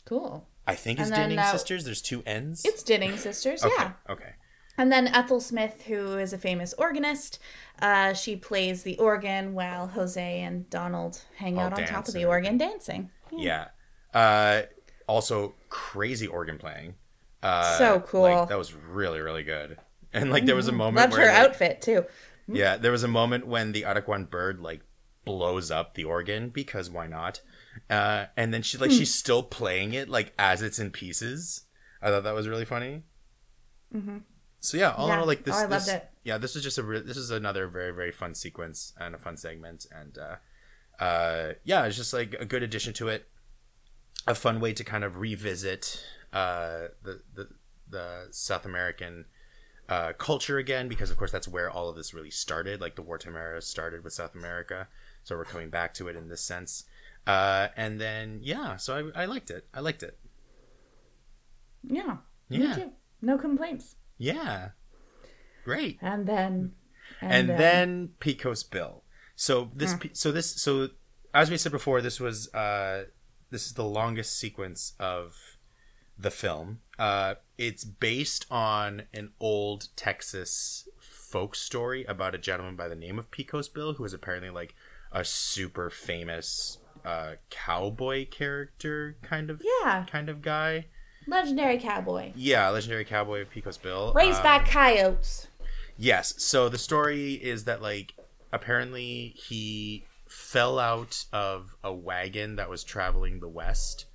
Cool. 0.05 0.49
I 0.66 0.74
think 0.74 0.99
it's 0.99 1.11
Dinning 1.11 1.39
sisters. 1.43 1.84
There's 1.84 2.03
two 2.03 2.22
N's. 2.26 2.64
It's 2.64 2.82
Dinning 2.82 3.16
Sisters, 3.16 3.62
okay. 3.62 3.74
yeah. 3.78 3.93
Okay. 4.09 4.32
And 4.79 4.93
then 4.93 5.09
Ethel 5.09 5.41
Smith, 5.41 5.85
who 5.87 6.18
is 6.18 6.33
a 6.33 6.39
famous 6.39 6.74
organist, 6.74 7.39
uh, 7.81 8.12
she 8.12 8.37
plays 8.37 8.83
the 8.83 8.99
organ 8.99 9.55
while 9.55 9.87
Jose 9.89 10.41
and 10.41 10.68
Donald 10.70 11.22
hang 11.37 11.57
All 11.59 11.64
out 11.64 11.72
on 11.72 11.79
dance 11.79 11.91
top 11.91 12.09
of 12.09 12.14
the 12.14 12.24
organ 12.27 12.59
dancing. 12.59 13.11
Yeah. 13.33 13.68
Uh, 14.12 14.62
also, 15.07 15.55
crazy 15.68 16.27
organ 16.27 16.59
playing. 16.59 16.95
Uh, 17.43 17.79
So 17.79 18.01
cool. 18.01 18.22
Like, 18.22 18.49
that 18.49 18.59
was 18.59 18.74
really 18.74 19.20
really 19.20 19.43
good. 19.45 19.79
And 20.12 20.31
like 20.31 20.47
there 20.47 20.57
was 20.57 20.68
a 20.68 20.72
moment 20.72 20.97
Loved 20.97 21.12
where 21.12 21.31
her 21.31 21.39
like, 21.39 21.51
outfit 21.51 21.83
too. 21.83 22.05
Yeah, 22.49 22.77
there 22.77 22.93
was 22.93 23.03
a 23.03 23.09
moment 23.09 23.47
when 23.47 23.72
the 23.72 23.83
Aracuan 23.83 24.31
bird 24.31 24.61
like 24.61 24.83
blows 25.24 25.70
up 25.70 25.95
the 25.95 26.05
organ 26.05 26.49
because 26.51 26.89
why 26.89 27.07
not? 27.07 27.41
Uh, 27.91 28.27
and 28.37 28.55
then 28.55 28.62
she 28.62 28.79
like 28.79 28.91
Hmm. 28.91 28.97
she's 28.97 29.14
still 29.14 29.43
playing 29.43 29.93
it 29.95 30.09
like 30.09 30.33
as 30.39 30.62
it's 30.62 30.79
in 30.79 30.91
pieces. 30.91 31.62
I 32.01 32.09
thought 32.09 32.24
that 32.24 32.35
was 32.35 32.49
really 32.49 32.64
funny. 32.64 33.03
So 34.66 34.76
yeah, 34.76 34.92
all 34.92 35.06
in 35.06 35.12
Mm-hmm. 35.12 35.20
All, 35.20 35.26
like 35.26 35.44
this, 35.44 35.54
Oh, 35.56 35.66
this 35.66 35.88
yeah, 36.24 36.38
this 36.38 36.56
is 36.56 36.62
just 36.62 36.78
a 36.78 36.82
re- 36.82 37.00
this 37.00 37.16
is 37.16 37.30
another 37.30 37.68
very 37.68 37.92
very 37.92 38.12
fun 38.12 38.34
sequence 38.34 38.92
and 38.98 39.14
a 39.14 39.18
fun 39.18 39.36
segment, 39.36 39.86
and 39.90 40.18
uh, 40.18 41.02
uh, 41.02 41.52
yeah, 41.64 41.84
it's 41.84 41.96
just 41.96 42.12
like 42.12 42.34
a 42.38 42.44
good 42.44 42.62
addition 42.62 42.92
to 42.94 43.08
it. 43.08 43.28
A 44.26 44.34
fun 44.34 44.58
way 44.60 44.72
to 44.72 44.82
kind 44.82 45.04
of 45.04 45.18
revisit 45.18 46.04
uh, 46.32 46.88
the 47.02 47.22
the 47.34 47.48
the 47.88 48.28
South 48.32 48.64
American 48.64 49.26
uh, 49.88 50.12
culture 50.14 50.58
again, 50.58 50.88
because 50.88 51.10
of 51.10 51.16
course 51.16 51.30
that's 51.30 51.46
where 51.46 51.70
all 51.70 51.88
of 51.88 51.96
this 51.96 52.12
really 52.12 52.30
started. 52.30 52.80
Like 52.80 52.96
the 52.96 53.02
wartime 53.02 53.36
era 53.36 53.62
started 53.62 54.02
with 54.02 54.12
South 54.12 54.34
America, 54.34 54.88
so 55.22 55.36
we're 55.36 55.44
coming 55.44 55.70
back 55.70 55.94
to 55.94 56.08
it 56.08 56.16
in 56.16 56.28
this 56.28 56.40
sense. 56.40 56.84
Uh, 57.26 57.68
and 57.76 58.00
then 58.00 58.40
yeah, 58.42 58.76
so 58.76 59.10
I, 59.14 59.22
I 59.22 59.24
liked 59.26 59.50
it. 59.50 59.66
I 59.72 59.80
liked 59.80 60.02
it. 60.02 60.18
Yeah. 61.84 62.16
Yeah. 62.48 62.58
Me 62.58 62.74
too. 62.74 62.92
No 63.22 63.38
complaints. 63.38 63.96
Yeah, 64.18 64.70
great. 65.64 65.98
And 66.00 66.26
then. 66.26 66.72
and 67.20 67.48
then 67.48 68.10
Pecos 68.20 68.62
bill. 68.62 69.02
So 69.34 69.70
this, 69.74 69.92
Hmm. 69.92 70.08
So 70.12 70.32
this, 70.32 70.50
so 70.60 70.88
as 71.34 71.50
we 71.50 71.56
said 71.58 71.72
before, 71.72 72.00
this 72.00 72.18
was 72.20 72.52
uh, 72.54 73.04
this 73.50 73.66
is 73.66 73.74
the 73.74 73.84
longest 73.84 74.38
sequence 74.38 74.94
of 74.98 75.36
the 76.18 76.30
film. 76.30 76.80
Uh, 76.98 77.34
it's 77.58 77.84
based 77.84 78.46
on 78.50 79.02
an 79.12 79.32
old 79.38 79.88
Texas 79.96 80.88
folk 81.00 81.54
story 81.54 82.04
about 82.06 82.34
a 82.34 82.38
gentleman 82.38 82.76
by 82.76 82.88
the 82.88 82.96
name 82.96 83.18
of 83.18 83.30
Pecos 83.30 83.68
Bill, 83.68 83.94
who 83.94 84.04
is 84.04 84.14
apparently 84.14 84.48
like 84.50 84.74
a 85.12 85.24
super 85.24 85.90
famous 85.90 86.78
uh, 87.04 87.32
cowboy 87.50 88.26
character, 88.28 89.16
kind 89.22 89.50
of 89.50 89.62
Yeah. 89.82 90.06
kind 90.10 90.28
of 90.30 90.40
guy. 90.40 90.86
Legendary 91.29 91.79
cowboy. 91.79 92.33
Yeah, 92.37 92.68
legendary 92.70 93.05
cowboy 93.05 93.43
of 93.43 93.51
Pecos 93.51 93.77
Bill. 93.79 94.12
Raised 94.14 94.39
Um, 94.39 94.43
by 94.45 94.59
coyotes. 94.61 95.49
Yes. 95.97 96.35
So 96.43 96.68
the 96.68 96.79
story 96.79 97.35
is 97.35 97.64
that 97.64 97.83
like 97.83 98.14
apparently 98.53 99.35
he 99.37 100.05
fell 100.29 100.79
out 100.79 101.24
of 101.33 101.74
a 101.83 101.93
wagon 101.93 102.57
that 102.57 102.68
was 102.68 102.85
traveling 102.85 103.41
the 103.41 103.49
west 103.49 104.07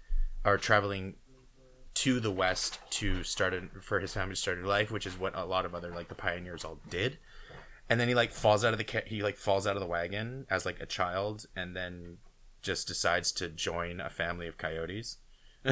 or 0.46 0.58
traveling 0.58 1.16
to 1.94 2.20
the 2.20 2.32
west 2.32 2.80
to 2.90 3.24
start 3.24 3.54
a, 3.54 3.64
for 3.82 4.00
his 4.00 4.14
family 4.14 4.36
to 4.36 4.40
start 4.42 4.60
a 4.64 4.68
life, 4.68 4.92
which 4.92 5.06
is 5.06 5.18
what 5.20 5.36
a 5.36 5.44
lot 5.46 5.66
of 5.66 5.76
other 5.76 5.90
like 5.94 6.08
the 6.08 6.16
pioneers 6.16 6.64
all 6.64 6.80
did. 6.90 7.18
And 7.90 8.00
then 8.00 8.08
he 8.08 8.16
like 8.16 8.32
falls 8.32 8.64
out 8.64 8.74
of 8.74 8.78
the 8.78 8.86
ca- 8.86 9.06
he 9.06 9.22
like 9.22 9.36
falls 9.38 9.68
out 9.68 9.76
of 9.76 9.82
the 9.82 9.88
wagon 9.88 10.46
as 10.50 10.66
like 10.66 10.80
a 10.80 10.86
child 10.86 11.46
and 11.56 11.76
then 11.76 12.18
just 12.62 12.88
decides 12.88 13.32
to 13.34 13.50
join 13.50 14.00
a 14.00 14.10
family 14.10 14.48
of 14.48 14.58
coyotes. 14.58 15.18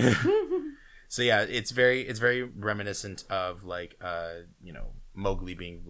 so 1.09 1.21
yeah, 1.21 1.41
it's 1.41 1.71
very 1.71 2.01
it's 2.07 2.19
very 2.19 2.43
reminiscent 2.43 3.25
of 3.29 3.63
like 3.65 3.95
uh 4.01 4.45
you 4.63 4.71
know 4.71 4.93
Mowgli 5.13 5.53
being 5.55 5.81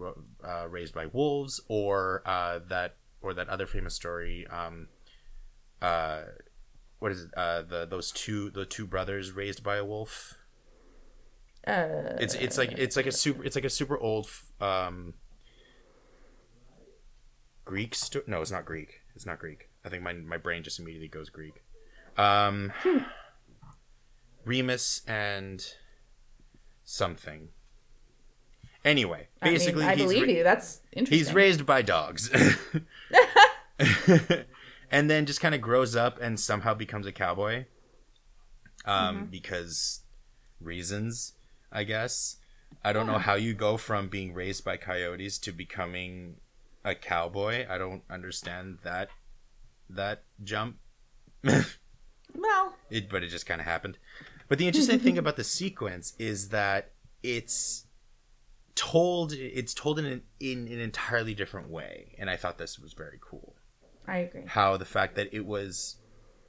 uh, 0.44 0.66
raised 0.68 0.92
by 0.94 1.06
wolves 1.06 1.60
or 1.68 2.22
uh 2.26 2.58
that 2.68 2.96
or 3.20 3.32
that 3.34 3.48
other 3.48 3.66
famous 3.66 3.94
story 3.94 4.46
um 4.48 4.88
uh 5.82 6.22
what 6.98 7.12
is 7.12 7.24
it? 7.24 7.30
Uh, 7.36 7.62
the 7.62 7.86
those 7.86 8.10
two 8.12 8.50
the 8.50 8.66
two 8.66 8.86
brothers 8.86 9.32
raised 9.32 9.62
by 9.62 9.76
a 9.76 9.84
wolf. 9.84 10.34
Uh, 11.66 12.16
It's 12.18 12.34
it's 12.34 12.58
like 12.58 12.72
it's 12.72 12.96
like 12.96 13.06
a 13.06 13.12
super 13.12 13.44
it's 13.44 13.54
like 13.56 13.64
a 13.64 13.70
super 13.70 13.96
old 13.98 14.28
um 14.60 15.14
Greek 17.64 17.94
sto- 17.94 18.22
no 18.26 18.40
it's 18.40 18.50
not 18.50 18.64
Greek 18.64 19.00
it's 19.14 19.26
not 19.26 19.38
Greek 19.38 19.68
I 19.84 19.88
think 19.88 20.02
my 20.02 20.12
my 20.12 20.36
brain 20.38 20.62
just 20.62 20.78
immediately 20.80 21.08
goes 21.08 21.30
Greek 21.30 21.62
um 22.16 22.72
Remus 24.44 25.02
and 25.06 25.64
something. 26.84 27.48
Anyway 28.84 29.28
I 29.42 29.46
mean, 29.46 29.54
basically 29.54 29.84
I 29.84 29.94
he's 29.94 30.04
believe 30.04 30.22
ra- 30.22 30.28
you. 30.28 30.42
That's 30.44 30.80
interesting. 30.92 31.18
he's 31.18 31.34
raised 31.34 31.66
by 31.66 31.82
dogs. 31.82 32.30
And 34.92 35.08
then 35.08 35.24
just 35.24 35.40
kind 35.40 35.54
of 35.54 35.60
grows 35.60 35.94
up 35.94 36.20
and 36.20 36.38
somehow 36.38 36.74
becomes 36.74 37.06
a 37.06 37.12
cowboy. 37.12 37.66
Um 38.84 39.28
because 39.30 40.00
reasons 40.60 41.34
i 41.70 41.84
guess. 41.84 42.36
I 42.84 42.92
don't 42.92 43.06
know 43.06 43.18
how 43.18 43.34
you 43.34 43.54
go 43.54 43.76
from 43.76 44.08
being 44.08 44.32
raised 44.32 44.64
by 44.64 44.76
coyotes 44.76 45.38
to 45.38 45.52
becoming 45.52 46.36
a 46.84 46.94
cowboy. 46.94 47.66
I 47.68 47.78
don't 47.78 48.02
understand 48.10 48.78
that 48.84 49.10
that 49.88 50.22
jump 50.42 50.76
well, 52.34 52.74
it, 52.90 53.08
but 53.08 53.22
it 53.22 53.28
just 53.28 53.46
kind 53.46 53.60
of 53.60 53.66
happened. 53.66 53.98
But 54.48 54.58
the 54.58 54.66
interesting 54.66 54.98
thing 54.98 55.18
about 55.18 55.36
the 55.36 55.44
sequence 55.44 56.14
is 56.18 56.48
that 56.48 56.92
it's 57.22 57.86
told 58.74 59.32
it's 59.32 59.74
told 59.74 59.98
in 59.98 60.06
an, 60.06 60.22
in 60.38 60.66
an 60.68 60.80
entirely 60.80 61.34
different 61.34 61.70
way, 61.70 62.14
and 62.18 62.30
I 62.30 62.36
thought 62.36 62.58
this 62.58 62.78
was 62.78 62.92
very 62.92 63.18
cool. 63.20 63.56
I 64.06 64.18
agree. 64.18 64.42
How 64.46 64.76
the 64.76 64.84
fact 64.84 65.16
that 65.16 65.32
it 65.32 65.46
was 65.46 65.96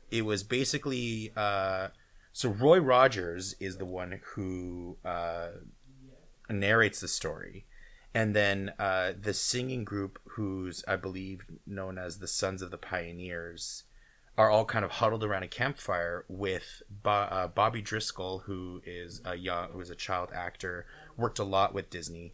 it 0.09 0.23
was 0.23 0.43
basically 0.43 1.31
uh, 1.35 1.89
so 2.33 2.49
Roy 2.49 2.79
Rogers 2.79 3.55
is 3.59 3.77
the 3.77 3.85
one 3.85 4.21
who 4.33 4.97
uh, 5.03 5.49
narrates 6.49 7.01
the 7.01 7.07
story. 7.07 7.65
And 8.13 8.35
then 8.35 8.73
uh, 8.77 9.13
the 9.19 9.33
singing 9.33 9.85
group, 9.85 10.19
who's 10.31 10.83
I 10.87 10.97
believe 10.97 11.45
known 11.65 11.97
as 11.97 12.19
the 12.19 12.27
Sons 12.27 12.61
of 12.61 12.71
the 12.71 12.77
Pioneers, 12.77 13.83
are 14.37 14.49
all 14.49 14.65
kind 14.65 14.83
of 14.85 14.91
huddled 14.91 15.23
around 15.23 15.43
a 15.43 15.47
campfire 15.47 16.25
with 16.27 16.81
Bo- 16.89 17.11
uh, 17.11 17.47
Bobby 17.47 17.81
Driscoll, 17.81 18.39
who 18.39 18.81
is 18.85 19.21
a 19.25 19.35
young, 19.35 19.69
who 19.71 19.79
is 19.81 19.89
a 19.89 19.95
child 19.95 20.29
actor, 20.33 20.85
worked 21.17 21.39
a 21.39 21.43
lot 21.43 21.73
with 21.73 21.89
Disney, 21.89 22.33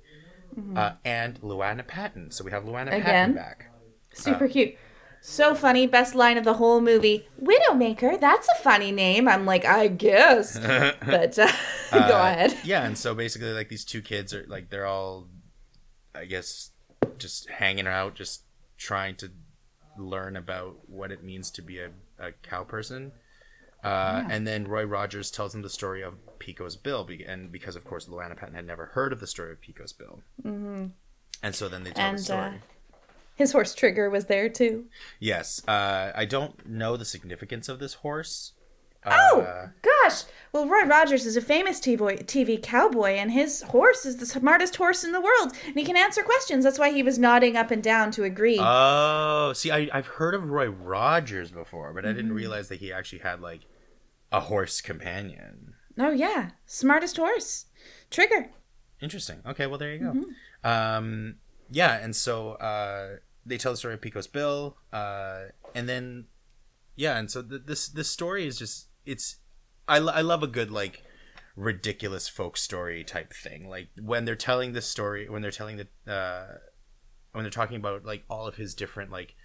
uh, 0.76 0.94
and 1.04 1.40
Luana 1.42 1.86
Patten. 1.86 2.32
So 2.32 2.44
we 2.44 2.52
have 2.52 2.64
Luana 2.64 2.88
Again? 2.88 3.04
Patten 3.04 3.34
back. 3.36 3.66
Super 4.14 4.48
cute. 4.48 4.76
So 5.22 5.56
funny. 5.56 5.88
Best 5.88 6.16
line 6.16 6.38
of 6.38 6.44
the 6.46 6.54
whole 6.54 6.80
movie. 6.80 7.28
Widowmaker. 7.42 8.20
That's 8.20 8.48
a 8.48 8.62
funny 8.64 8.92
name. 8.92 9.28
I'm 9.28 9.46
like, 9.46 9.66
I 9.66 9.88
guess. 9.88 10.58
but 11.06 11.38
uh, 11.40 11.52
go 11.92 11.98
Uh, 12.00 12.32
ahead. 12.32 12.56
Yeah, 12.64 12.86
and 12.86 12.98
so 12.98 13.14
basically, 13.16 13.52
like 13.52 13.70
these 13.70 13.84
two 13.84 14.02
kids 14.02 14.34
are 14.34 14.46
like 14.48 14.70
they're 14.70 14.86
all, 14.86 15.28
I 16.16 16.26
guess, 16.26 16.72
just 17.18 17.50
hanging 17.50 17.88
out, 17.88 18.16
just 18.16 18.44
trying 18.78 19.16
to 19.18 19.32
learn 19.98 20.36
about 20.36 20.78
what 20.90 21.12
it 21.12 21.24
means 21.24 21.52
to 21.52 21.62
be 21.62 21.80
a, 21.80 21.90
a 22.20 22.32
cow 22.44 22.64
person. 22.64 23.12
Uh, 23.84 24.24
And 24.30 24.46
then 24.48 24.68
Roy 24.68 24.84
Rogers 24.86 25.30
tells 25.32 25.54
him 25.54 25.62
the 25.62 25.70
story 25.70 26.02
of 26.02 26.16
Pecos 26.40 26.76
Bill, 26.76 27.08
and 27.28 27.52
because 27.52 27.76
of 27.76 27.86
course 27.86 28.08
Luana 28.08 28.36
Patten 28.36 28.56
had 28.56 28.66
never 28.66 28.88
heard 28.88 29.14
of 29.14 29.20
the 29.20 29.28
story 29.28 29.52
of 29.52 29.62
Pecos 29.62 29.94
Bill, 29.94 30.20
mm-hmm. 30.44 30.88
and 31.44 31.56
so 31.56 31.70
then 31.70 31.84
they 31.84 31.92
tell 31.92 32.04
the 32.06 32.10
And 32.10 32.20
story. 32.20 32.40
uh, 32.40 32.52
his 33.36 33.52
horse 33.52 33.76
Trigger 33.76 34.10
was 34.10 34.26
there 34.26 34.50
too. 34.50 34.86
yes, 35.20 35.62
uh, 35.68 36.12
I 36.16 36.26
don't 36.26 36.68
know 36.68 36.98
the 36.98 37.06
significance 37.06 37.70
of 37.70 37.78
this 37.80 37.94
horse. 37.96 38.54
Oh 39.06 39.42
Uh, 39.42 39.70
gosh! 39.82 40.24
Well, 40.52 40.68
Roy 40.68 40.84
Rogers 40.84 41.26
is 41.26 41.38
a 41.38 41.42
famous 41.42 41.80
TV, 41.80 42.24
TV 42.26 42.62
cowboy, 42.62 43.12
and 43.12 43.32
his 43.32 43.62
horse 43.64 44.06
is 44.06 44.18
the 44.18 44.26
smartest 44.26 44.76
horse 44.78 45.04
in 45.04 45.12
the 45.12 45.22
world, 45.22 45.54
and 45.66 45.76
he 45.76 45.84
can 45.86 45.96
answer 45.98 46.24
questions. 46.24 46.64
That's 46.64 46.80
why 46.80 46.92
he 46.92 47.04
was 47.04 47.20
nodding 47.20 47.56
up 47.56 47.70
and 47.72 47.84
down 47.84 48.12
to 48.12 48.24
agree. 48.24 48.58
Oh, 48.60 49.54
see, 49.54 49.72
I, 49.72 49.90
I've 49.94 50.08
heard 50.08 50.34
of 50.34 50.50
Roy 50.50 50.68
Rogers 50.68 51.52
before, 51.52 51.94
but 51.94 52.06
I 52.06 52.10
didn't 52.10 52.28
Mm-hmm. 52.28 52.36
realize 52.36 52.70
that 52.70 52.80
he 52.80 52.92
actually 52.92 53.20
had 53.20 53.40
like 53.42 53.62
a 54.32 54.40
horse 54.42 54.82
companion. 54.82 55.76
oh 56.00 56.12
yeah, 56.12 56.52
smartest 56.66 57.18
horse, 57.18 57.66
Trigger. 58.10 58.50
Interesting. 59.02 59.42
Okay, 59.46 59.68
well 59.68 59.78
there 59.78 59.94
you 59.94 60.00
go. 60.00 60.12
Mm-hmm. 60.14 60.68
Um, 60.68 61.36
yeah, 61.70 61.98
and 61.98 62.16
so 62.16 62.54
uh, 62.54 63.18
they 63.46 63.58
tell 63.58 63.72
the 63.74 63.78
story 63.78 63.94
of 63.94 64.02
Pecos 64.02 64.28
Bill, 64.28 64.76
uh, 64.92 65.44
and 65.76 65.88
then 65.88 66.26
yeah, 66.98 67.18
and 67.18 67.32
so 67.32 67.42
th- 67.42 67.62
this 67.66 67.88
this 67.88 68.10
story 68.10 68.46
is 68.46 68.58
just 68.58 68.88
it's 69.06 69.38
I, 69.88 69.98
I 69.98 70.22
love 70.22 70.44
a 70.44 70.48
good 70.48 70.72
like 70.72 71.04
ridiculous 71.56 72.28
folk 72.28 72.58
story 72.58 73.04
type 73.04 73.32
thing. 73.32 73.70
Like 73.70 73.88
when 74.02 74.26
they're 74.26 74.36
telling 74.36 74.74
this 74.74 74.88
story, 74.88 75.30
when 75.30 75.42
they're 75.42 75.52
telling 75.52 75.78
the 75.78 76.12
uh, 76.12 76.58
when 77.32 77.44
they're 77.44 77.52
talking 77.52 77.78
about 77.78 78.04
like 78.04 78.26
all 78.30 78.48
of 78.48 78.56
his 78.56 78.74
different 78.74 79.12
like 79.12 79.36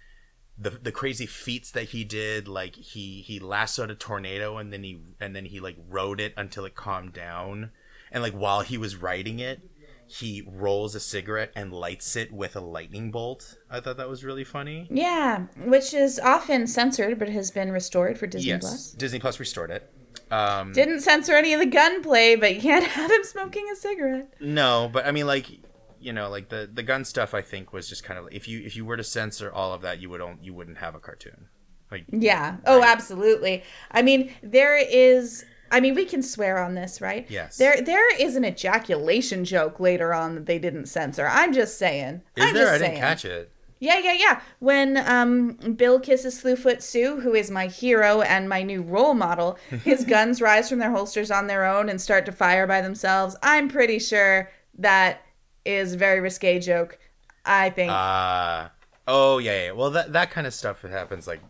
the 0.57 0.71
the 0.71 0.91
crazy 0.91 1.27
feats 1.27 1.71
that 1.71 1.89
he 1.89 2.03
did 2.03 2.47
like 2.47 2.75
he 2.75 3.21
he 3.21 3.39
lassoed 3.39 3.89
a 3.89 3.95
tornado 3.95 4.57
and 4.57 4.73
then 4.73 4.83
he 4.83 4.99
and 5.19 5.35
then 5.35 5.45
he 5.45 5.59
like 5.59 5.77
rode 5.87 6.19
it 6.19 6.33
until 6.37 6.65
it 6.65 6.75
calmed 6.75 7.13
down 7.13 7.71
and 8.11 8.21
like 8.21 8.33
while 8.33 8.61
he 8.61 8.77
was 8.77 8.95
riding 8.95 9.39
it 9.39 9.61
he 10.07 10.43
rolls 10.47 10.95
a 10.95 10.99
cigarette 10.99 11.51
and 11.55 11.71
lights 11.73 12.15
it 12.15 12.31
with 12.31 12.55
a 12.55 12.59
lightning 12.59 13.09
bolt 13.11 13.57
i 13.69 13.79
thought 13.79 13.97
that 13.97 14.09
was 14.09 14.23
really 14.23 14.43
funny 14.43 14.87
Yeah, 14.91 15.45
which 15.65 15.93
is 15.93 16.19
often 16.19 16.67
censored, 16.67 17.17
but 17.19 17.29
has 17.29 17.51
been 17.51 17.71
restored 17.71 18.17
for 18.17 18.27
Disney 18.27 18.49
yes 18.51 18.61
Plus. 18.61 18.91
disney 18.91 19.19
plus 19.19 19.39
restored 19.39 19.71
it 19.71 19.89
um 20.31 20.73
Didn't 20.73 21.01
censor 21.01 21.33
any 21.35 21.53
of 21.53 21.59
the 21.59 21.65
gunplay, 21.65 22.35
but 22.35 22.53
you 22.55 22.61
can't 22.61 22.85
have 22.97 23.11
him 23.11 23.23
smoking 23.23 23.67
a 23.71 23.75
cigarette. 23.75 24.33
no 24.39 24.89
but 24.91 25.05
i 25.05 25.11
mean 25.11 25.27
like 25.27 25.47
you 25.99 26.11
know 26.13 26.29
like 26.29 26.49
the 26.49 26.69
the 26.71 26.83
gun 26.83 27.05
stuff 27.05 27.33
i 27.33 27.41
think 27.41 27.71
was 27.73 27.87
just 27.87 28.03
kind 28.03 28.19
of 28.19 28.27
if 28.31 28.47
you 28.47 28.59
if 28.65 28.75
you 28.75 28.83
were 28.85 28.97
to 28.97 29.03
censor 29.03 29.51
all 29.51 29.73
of 29.73 29.81
that 29.81 29.99
you 30.01 30.09
would 30.09 30.21
you 30.41 30.53
wouldn't 30.53 30.77
have 30.79 30.95
a 30.95 30.99
cartoon 30.99 31.47
like 31.91 32.05
Yeah. 32.09 32.57
Oh, 32.65 32.81
absolutely. 32.81 33.63
I 33.91 34.01
mean, 34.01 34.33
there 34.41 34.75
is. 34.75 35.45
I 35.73 35.79
mean, 35.79 35.95
we 35.95 36.05
can 36.05 36.21
swear 36.21 36.59
on 36.63 36.75
this, 36.75 37.01
right? 37.01 37.25
Yes. 37.29 37.57
There, 37.57 37.81
there 37.81 38.15
is 38.21 38.35
an 38.35 38.45
ejaculation 38.45 39.43
joke 39.43 39.79
later 39.79 40.13
on 40.13 40.35
that 40.35 40.45
they 40.45 40.59
didn't 40.59 40.85
censor. 40.85 41.27
I'm 41.27 41.51
just 41.51 41.79
saying. 41.79 42.21
is 42.35 42.45
I'm 42.45 42.53
there 42.53 42.65
just 42.65 42.73
i 42.75 42.77
saying. 42.77 42.91
didn't 42.91 43.01
catch 43.01 43.25
it 43.25 43.51
Yeah, 43.79 43.97
yeah, 43.97 44.13
yeah. 44.13 44.41
When 44.59 44.97
um, 44.97 45.53
Bill 45.75 45.99
kisses 45.99 46.41
Slewfoot 46.41 46.83
Sue, 46.83 47.19
who 47.19 47.33
is 47.33 47.49
my 47.49 47.65
hero 47.65 48.21
and 48.21 48.47
my 48.47 48.61
new 48.61 48.83
role 48.83 49.15
model, 49.15 49.57
his 49.83 50.05
guns 50.13 50.41
rise 50.41 50.69
from 50.69 50.77
their 50.77 50.91
holsters 50.91 51.31
on 51.31 51.47
their 51.47 51.65
own 51.65 51.89
and 51.89 51.99
start 51.99 52.25
to 52.27 52.31
fire 52.31 52.67
by 52.67 52.79
themselves. 52.81 53.35
I'm 53.41 53.67
pretty 53.67 53.97
sure 53.97 54.51
that 54.77 55.21
is 55.65 55.93
a 55.93 55.97
very 55.97 56.19
risque 56.19 56.59
joke. 56.59 56.99
I 57.45 57.71
think. 57.71 57.91
Uh 57.91 58.69
oh 59.07 59.39
yeah, 59.39 59.65
yeah. 59.65 59.71
Well 59.71 59.89
that 59.91 60.13
that 60.13 60.29
kind 60.31 60.45
of 60.47 60.53
stuff 60.53 60.83
happens 60.83 61.27
like 61.27 61.41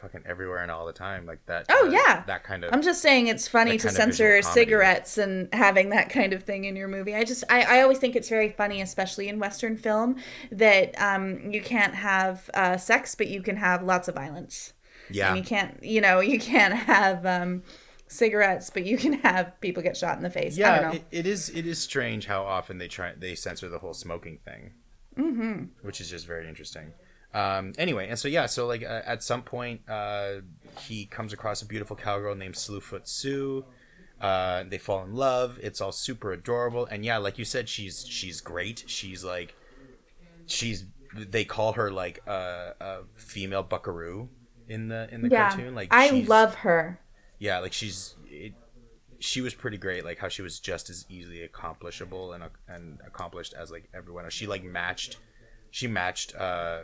fucking 0.00 0.22
everywhere 0.26 0.58
and 0.58 0.70
all 0.70 0.86
the 0.86 0.92
time. 0.92 1.26
Like 1.26 1.44
that 1.46 1.66
Oh, 1.68 1.88
uh, 1.88 1.90
yeah. 1.90 2.24
That 2.26 2.44
kind 2.44 2.64
of 2.64 2.72
I'm 2.72 2.82
just 2.82 3.02
saying 3.02 3.26
it's 3.26 3.48
funny 3.48 3.78
to 3.78 3.90
censor 3.90 4.42
cigarettes 4.42 5.18
and 5.18 5.52
having 5.52 5.90
that 5.90 6.10
kind 6.10 6.32
of 6.32 6.42
thing 6.42 6.64
in 6.64 6.76
your 6.76 6.88
movie. 6.88 7.14
I 7.14 7.24
just 7.24 7.44
I, 7.50 7.78
I 7.78 7.82
always 7.82 7.98
think 7.98 8.16
it's 8.16 8.28
very 8.28 8.50
funny, 8.50 8.80
especially 8.80 9.28
in 9.28 9.38
Western 9.38 9.76
film, 9.76 10.16
that 10.52 10.94
um, 11.00 11.50
you 11.50 11.62
can't 11.62 11.94
have 11.94 12.48
uh, 12.54 12.76
sex, 12.76 13.14
but 13.14 13.28
you 13.28 13.42
can 13.42 13.56
have 13.56 13.82
lots 13.82 14.08
of 14.08 14.14
violence. 14.14 14.72
Yeah. 15.10 15.28
And 15.28 15.38
you 15.38 15.44
can't 15.44 15.82
you 15.82 16.00
know 16.00 16.20
you 16.20 16.38
can't 16.38 16.74
have 16.74 17.24
um, 17.26 17.62
cigarettes, 18.06 18.70
but 18.70 18.84
you 18.84 18.96
can 18.96 19.14
have 19.14 19.60
people 19.60 19.82
get 19.82 19.96
shot 19.96 20.16
in 20.16 20.22
the 20.22 20.30
face. 20.30 20.58
I 20.58 20.62
don't 20.62 20.74
yeah, 20.74 20.88
know. 20.88 20.94
it, 20.94 21.04
it 21.10 21.26
is 21.26 21.50
it 21.50 21.66
is 21.66 21.78
strange 21.78 22.26
how 22.26 22.42
often 22.42 22.78
they 22.78 22.88
try 22.88 23.12
they 23.16 23.34
censor 23.34 23.68
the 23.68 23.78
whole 23.78 23.94
smoking 23.94 24.38
thing. 24.44 24.72
Mm-hmm. 25.16 25.64
Which 25.82 26.00
is 26.00 26.10
just 26.10 26.26
very 26.26 26.48
interesting. 26.48 26.92
Um, 27.34 27.72
anyway, 27.78 28.08
and 28.08 28.18
so 28.18 28.28
yeah, 28.28 28.46
so 28.46 28.66
like 28.66 28.82
uh, 28.82 29.02
at 29.04 29.22
some 29.22 29.42
point, 29.42 29.82
uh, 29.88 30.36
he 30.80 31.06
comes 31.06 31.32
across 31.32 31.62
a 31.62 31.66
beautiful 31.66 31.96
cowgirl 31.96 32.34
named 32.34 32.54
Slewfoot 32.54 33.06
Sue. 33.06 33.64
Uh, 34.20 34.64
they 34.68 34.78
fall 34.78 35.04
in 35.04 35.14
love. 35.14 35.58
It's 35.62 35.80
all 35.80 35.92
super 35.92 36.32
adorable, 36.32 36.86
and 36.86 37.04
yeah, 37.04 37.18
like 37.18 37.38
you 37.38 37.44
said, 37.44 37.68
she's 37.68 38.06
she's 38.06 38.40
great. 38.40 38.84
She's 38.86 39.22
like, 39.22 39.54
she's 40.46 40.86
they 41.14 41.44
call 41.44 41.72
her 41.74 41.90
like 41.90 42.20
a, 42.26 42.74
a 42.80 42.98
female 43.16 43.62
buckaroo 43.62 44.28
in 44.68 44.88
the 44.88 45.08
in 45.12 45.22
the 45.22 45.28
yeah, 45.28 45.50
cartoon. 45.50 45.74
Like 45.74 45.88
I 45.90 46.10
love 46.26 46.54
her. 46.56 47.00
yeah 47.38 47.58
like 47.60 47.72
she's 47.72 48.14
it, 48.26 48.54
she 49.20 49.40
was 49.40 49.54
pretty 49.54 49.76
great 49.78 50.04
like 50.04 50.18
how 50.18 50.28
she 50.28 50.42
was 50.42 50.60
just 50.60 50.90
as 50.90 51.04
easily 51.08 51.42
accomplishable 51.42 52.32
and 52.32 52.44
and 52.68 52.98
accomplished 53.06 53.54
as 53.54 53.70
like 53.70 53.88
everyone 53.94 54.24
else 54.24 54.32
she 54.34 54.46
like 54.46 54.62
matched 54.62 55.16
she 55.70 55.86
matched 55.86 56.34
uh 56.36 56.80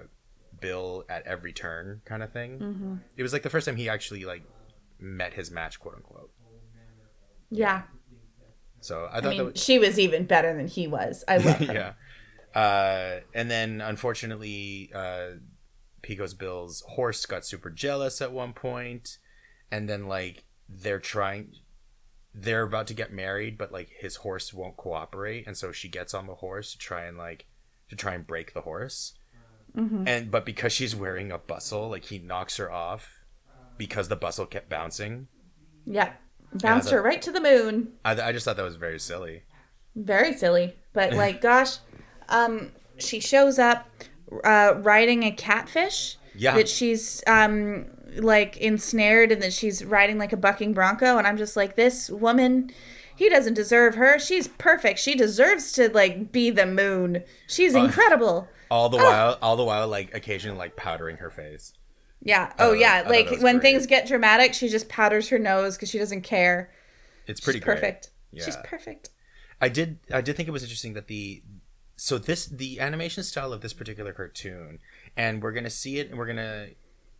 bill 0.60 1.04
at 1.08 1.26
every 1.26 1.52
turn 1.52 2.00
kind 2.04 2.22
of 2.22 2.32
thing 2.32 2.58
mm-hmm. 2.58 2.94
it 3.16 3.22
was 3.22 3.32
like 3.32 3.42
the 3.42 3.50
first 3.50 3.66
time 3.66 3.76
he 3.76 3.88
actually 3.88 4.24
like 4.24 4.42
met 4.98 5.34
his 5.34 5.50
match 5.50 5.78
quote 5.80 5.96
unquote 5.96 6.30
Yeah, 7.50 7.82
so 8.80 9.08
i 9.12 9.20
thought 9.20 9.26
I 9.26 9.28
mean 9.30 9.38
that 9.38 9.44
was 9.54 9.62
she 9.62 9.78
was 9.78 9.98
even 9.98 10.24
better 10.24 10.54
than 10.56 10.68
he 10.68 10.86
was. 10.86 11.24
I 11.28 11.36
love 11.38 11.56
her. 11.58 11.74
yeah 11.74 11.92
uh 12.58 13.20
and 13.34 13.50
then 13.50 13.80
unfortunately 13.80 14.90
uh 14.94 15.30
pecos 16.02 16.34
bill's 16.34 16.82
horse 16.90 17.26
got 17.26 17.44
super 17.44 17.70
jealous 17.70 18.20
at 18.20 18.32
one 18.32 18.52
point 18.52 19.18
and 19.70 19.88
then 19.88 20.06
like 20.06 20.44
they're 20.68 21.00
trying 21.00 21.52
they're 22.32 22.62
about 22.62 22.86
to 22.86 22.94
get 22.94 23.12
married 23.12 23.56
but 23.58 23.72
like 23.72 23.88
his 23.98 24.16
horse 24.16 24.52
won't 24.52 24.76
cooperate 24.76 25.46
and 25.46 25.56
so 25.56 25.72
she 25.72 25.88
gets 25.88 26.14
on 26.14 26.26
the 26.26 26.34
horse 26.36 26.72
to 26.72 26.78
try 26.78 27.04
and 27.04 27.16
like 27.16 27.46
to 27.88 27.96
try 27.96 28.14
and 28.14 28.26
break 28.26 28.54
the 28.54 28.60
horse 28.62 29.14
and 29.76 30.30
but 30.30 30.46
because 30.46 30.72
she's 30.72 30.94
wearing 30.94 31.32
a 31.32 31.38
bustle 31.38 31.88
like 31.90 32.04
he 32.04 32.18
knocks 32.18 32.58
her 32.58 32.70
off 32.70 33.24
because 33.76 34.08
the 34.08 34.14
bustle 34.16 34.46
kept 34.46 34.68
bouncing 34.68 35.26
Yeah. 35.84 36.12
Bounced 36.54 36.90
the- 36.90 36.94
her 36.96 37.02
right 37.02 37.20
to 37.22 37.32
the 37.32 37.40
moon. 37.40 37.94
I, 38.04 38.12
I 38.20 38.30
just 38.32 38.44
thought 38.44 38.56
that 38.56 38.62
was 38.64 38.76
very 38.76 39.00
silly 39.00 39.42
Very 39.96 40.32
silly. 40.32 40.76
But 40.92 41.12
like 41.22 41.40
gosh, 41.40 41.78
um 42.28 42.70
she 42.98 43.18
shows 43.20 43.58
up 43.58 43.88
uh 44.44 44.74
riding 44.78 45.24
a 45.24 45.32
catfish 45.32 46.18
Yeah. 46.36 46.54
that 46.54 46.68
she's 46.68 47.22
um 47.26 47.86
like 48.16 48.56
ensnared 48.58 49.32
and 49.32 49.42
that 49.42 49.52
she's 49.52 49.84
riding 49.84 50.18
like 50.18 50.32
a 50.32 50.36
bucking 50.36 50.72
bronco 50.72 51.18
and 51.18 51.26
I'm 51.26 51.36
just 51.36 51.56
like 51.56 51.74
this 51.74 52.08
woman 52.10 52.70
he 53.16 53.28
doesn't 53.28 53.54
deserve 53.54 53.94
her. 53.94 54.18
She's 54.18 54.48
perfect. 54.48 54.98
She 54.98 55.14
deserves 55.14 55.70
to 55.72 55.88
like 55.90 56.32
be 56.32 56.50
the 56.50 56.66
moon. 56.66 57.22
She's 57.48 57.74
incredible. 57.74 58.48
All 58.74 58.88
the 58.88 58.98
oh. 58.98 59.04
while 59.04 59.38
all 59.40 59.56
the 59.56 59.64
while 59.64 59.86
like 59.86 60.12
occasionally 60.14 60.58
like 60.58 60.74
powdering 60.74 61.16
her 61.18 61.30
face 61.30 61.72
Yeah. 62.20 62.52
Oh 62.58 62.72
I 62.72 62.76
yeah. 62.76 63.04
Like 63.06 63.30
when 63.40 63.58
great. 63.58 63.62
things 63.62 63.86
get 63.86 64.08
dramatic, 64.08 64.52
she 64.54 64.68
just 64.68 64.88
powders 64.88 65.28
her 65.28 65.38
nose 65.38 65.76
because 65.76 65.90
she 65.90 65.98
doesn't 65.98 66.22
care. 66.22 66.70
it's 67.26 67.40
pretty 67.40 67.60
She's 67.60 67.64
perfect. 67.64 68.10
She's 68.34 68.56
perfect. 68.64 69.10
I 69.60 69.68
did 69.68 69.98
I 70.12 70.20
did 70.22 70.36
think 70.36 70.48
it 70.48 70.52
was 70.52 70.62
interesting 70.64 70.94
that 70.94 71.06
the 71.06 71.42
so 71.96 72.18
this 72.18 72.46
the 72.46 72.80
animation 72.80 73.22
style 73.22 73.52
of 73.52 73.60
this 73.60 73.72
particular 73.72 74.12
cartoon 74.12 74.80
and 75.16 75.42
we're 75.42 75.52
gonna 75.52 75.70
see 75.70 75.98
it 76.00 76.08
and 76.08 76.18
we're 76.18 76.26
gonna 76.26 76.68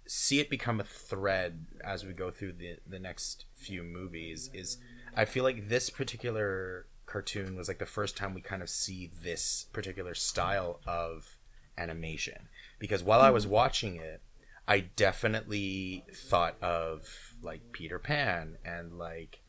see 0.07 0.41
it 0.41 0.51
become 0.51 0.81
a 0.81 0.85
thread 0.85 1.67
as 1.85 2.05
we 2.05 2.13
go 2.13 2.31
through 2.31 2.55
the 2.55 2.79
the 2.87 2.99
next 2.99 3.45
few 3.55 3.83
movies 3.83 4.51
is 4.53 4.79
I 5.17 5.25
feel 5.25 5.45
like 5.45 5.69
this 5.69 5.89
particular 5.91 6.87
cartoon 7.07 7.55
was 7.57 7.69
like 7.69 7.79
the 7.79 7.87
first 7.87 8.17
time 8.17 8.35
we 8.35 8.41
kind 8.41 8.63
of 8.63 8.69
see 8.69 9.11
this 9.23 9.67
particular 9.73 10.15
style 10.15 10.81
of 10.87 11.34
animation 11.79 12.49
because 12.79 13.03
while 13.03 13.21
I 13.21 13.31
was 13.31 13.47
watching 13.47 13.97
it 13.97 14.23
I 14.67 14.81
definitely 14.81 16.05
thought 16.15 16.57
of 16.63 17.35
like 17.43 17.63
Peter 17.73 17.99
Pan 17.99 18.57
and 18.65 18.99
like 18.99 19.41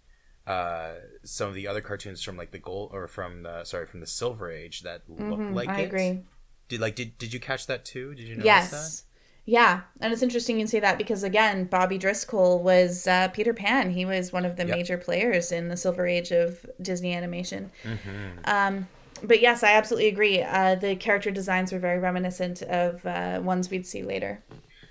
uh, 0.47 0.95
some 1.23 1.49
of 1.49 1.55
the 1.55 1.67
other 1.67 1.81
cartoons 1.81 2.21
from 2.21 2.37
like 2.37 2.51
the 2.51 2.59
gold 2.59 2.91
or 2.93 3.07
from 3.07 3.43
the 3.43 3.63
sorry 3.63 3.85
from 3.85 3.99
the 4.01 4.07
Silver 4.07 4.51
Age 4.51 4.81
that 4.81 5.03
look 5.09 5.45
like 5.49 5.67
Mm-hmm, 5.67 5.71
I 5.71 5.79
it. 5.79 5.81
agree. 5.81 6.23
Did 6.67 6.81
like 6.81 6.95
did 6.95 7.17
did 7.17 7.33
you 7.33 7.39
catch 7.39 7.67
that 7.67 7.85
too? 7.85 8.13
Did 8.15 8.27
you 8.27 8.35
notice 8.35 8.69
Yes. 8.69 9.03
Yeah, 9.47 9.81
and 10.01 10.11
it's 10.11 10.23
interesting 10.23 10.59
you 10.59 10.65
say 10.65 10.79
that 10.79 10.97
because 10.97 11.21
again, 11.23 11.65
Bobby 11.65 11.99
Driscoll 11.99 12.63
was 12.63 13.05
uh, 13.05 13.27
Peter 13.27 13.53
Pan. 13.53 13.91
He 13.91 14.03
was 14.03 14.33
one 14.33 14.43
of 14.43 14.55
the 14.57 14.65
Yep. 14.65 14.75
major 14.75 14.97
players 14.97 15.51
in 15.51 15.67
the 15.67 15.77
Silver 15.77 16.07
Age 16.07 16.31
of 16.31 16.65
Disney 16.81 17.13
animation. 17.13 17.71
Mm-hmm. 17.83 18.39
Um, 18.45 18.87
but 19.23 19.41
yes, 19.41 19.63
I 19.63 19.71
absolutely 19.73 20.07
agree. 20.09 20.41
Uh, 20.41 20.75
the 20.75 20.95
character 20.95 21.31
designs 21.31 21.71
were 21.71 21.79
very 21.79 21.99
reminiscent 21.99 22.61
of 22.63 23.05
uh, 23.05 23.39
ones 23.43 23.69
we'd 23.69 23.85
see 23.85 24.03
later. 24.03 24.43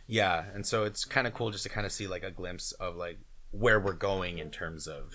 Yeah, 0.07 0.45
and 0.55 0.67
so 0.67 0.85
it's 0.85 1.05
kind 1.05 1.27
of 1.27 1.35
cool 1.35 1.51
just 1.51 1.63
to 1.65 1.71
kind 1.71 1.87
of 1.87 1.93
see 1.93 2.07
like 2.07 2.23
a 2.25 2.31
glimpse 2.31 2.73
of 2.73 2.97
like 2.97 3.19
where 3.53 3.81
we're 3.81 3.93
going 3.95 4.39
in 4.39 4.51
terms 4.51 4.87
of 4.87 5.15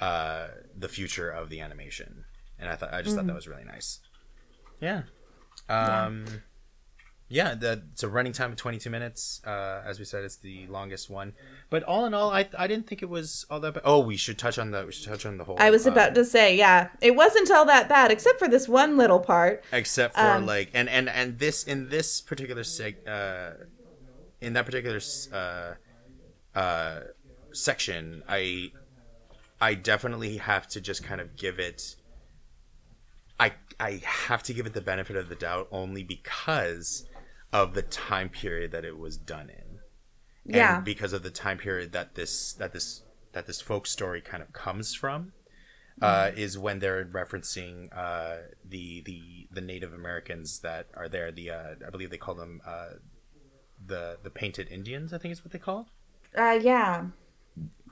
uh, 0.00 0.48
the 0.76 0.88
future 0.88 1.30
of 1.30 1.48
the 1.48 1.60
animation, 1.60 2.24
and 2.58 2.68
I 2.68 2.76
thought 2.76 2.92
I 2.92 3.02
just 3.02 3.14
thought 3.14 3.20
Mm-hmm. 3.22 3.28
that 3.28 3.34
was 3.34 3.48
really 3.48 3.64
nice. 3.64 4.00
Yeah. 4.80 5.02
Um, 5.68 6.24
yeah, 6.26 6.36
the, 7.32 7.82
it's 7.92 8.02
a 8.02 8.08
running 8.08 8.32
time 8.32 8.50
of 8.50 8.56
22 8.56 8.90
minutes. 8.90 9.40
Uh, 9.46 9.82
as 9.86 9.98
we 9.98 10.04
said, 10.04 10.24
it's 10.24 10.36
the 10.36 10.66
longest 10.68 11.08
one. 11.08 11.32
But 11.70 11.82
all 11.84 12.04
in 12.04 12.14
all, 12.14 12.30
I, 12.30 12.48
I 12.58 12.66
didn't 12.66 12.86
think 12.86 13.02
it 13.02 13.08
was 13.08 13.46
all 13.50 13.60
that 13.60 13.74
bad. 13.74 13.82
Oh, 13.84 14.00
we 14.00 14.16
should 14.16 14.38
touch 14.38 14.58
on 14.58 14.70
the 14.70 14.84
we 14.84 14.92
should 14.92 15.06
touch 15.08 15.24
on 15.24 15.38
the 15.38 15.44
whole. 15.44 15.56
I 15.58 15.70
was 15.70 15.86
uh, 15.86 15.92
about 15.92 16.14
to 16.14 16.24
say, 16.24 16.56
yeah, 16.56 16.88
it 17.00 17.16
wasn't 17.16 17.50
all 17.50 17.64
that 17.66 17.88
bad, 17.88 18.10
except 18.10 18.38
for 18.38 18.48
this 18.48 18.68
one 18.68 18.96
little 18.96 19.20
part. 19.20 19.64
except 19.72 20.14
for 20.14 20.20
um, 20.20 20.46
like 20.46 20.70
and 20.74 20.88
and 20.88 21.08
and 21.08 21.38
this 21.38 21.64
in 21.64 21.88
this 21.88 22.20
particular 22.20 22.62
seg 22.62 22.96
uh 23.08 23.64
in 24.40 24.52
that 24.52 24.66
particular 24.66 25.00
uh 25.32 25.74
uh 26.58 27.00
section 27.52 28.22
i 28.28 28.70
i 29.60 29.74
definitely 29.74 30.36
have 30.38 30.66
to 30.66 30.80
just 30.80 31.02
kind 31.04 31.20
of 31.20 31.36
give 31.36 31.58
it 31.58 31.96
i 33.38 33.52
i 33.78 34.00
have 34.04 34.42
to 34.42 34.52
give 34.52 34.66
it 34.66 34.72
the 34.74 34.80
benefit 34.80 35.16
of 35.16 35.28
the 35.28 35.34
doubt 35.34 35.68
only 35.70 36.02
because 36.02 37.06
of 37.52 37.74
the 37.74 37.82
time 37.82 38.28
period 38.28 38.72
that 38.72 38.84
it 38.84 38.96
was 38.98 39.16
done 39.16 39.50
in 39.50 39.78
and 40.52 40.54
Yeah. 40.56 40.80
because 40.80 41.12
of 41.12 41.22
the 41.22 41.30
time 41.30 41.58
period 41.58 41.92
that 41.92 42.14
this 42.14 42.52
that 42.54 42.72
this 42.72 43.02
that 43.32 43.46
this 43.46 43.60
folk 43.60 43.86
story 43.86 44.20
kind 44.20 44.42
of 44.42 44.52
comes 44.52 44.94
from 44.94 45.32
uh, 46.00 46.30
is 46.36 46.58
when 46.58 46.80
they're 46.80 47.04
referencing 47.04 47.88
uh, 47.96 48.38
the 48.64 49.02
the 49.02 49.48
the 49.52 49.60
Native 49.60 49.92
Americans 49.92 50.60
that 50.60 50.88
are 50.96 51.08
there. 51.08 51.30
The 51.32 51.50
uh, 51.50 51.74
I 51.86 51.90
believe 51.90 52.10
they 52.10 52.18
call 52.18 52.34
them 52.34 52.60
uh, 52.66 52.88
the 53.84 54.18
the 54.22 54.30
painted 54.30 54.68
Indians. 54.68 55.12
I 55.12 55.18
think 55.18 55.32
is 55.32 55.44
what 55.44 55.52
they 55.52 55.58
call. 55.58 55.88
Uh, 56.36 56.58
yeah, 56.62 57.06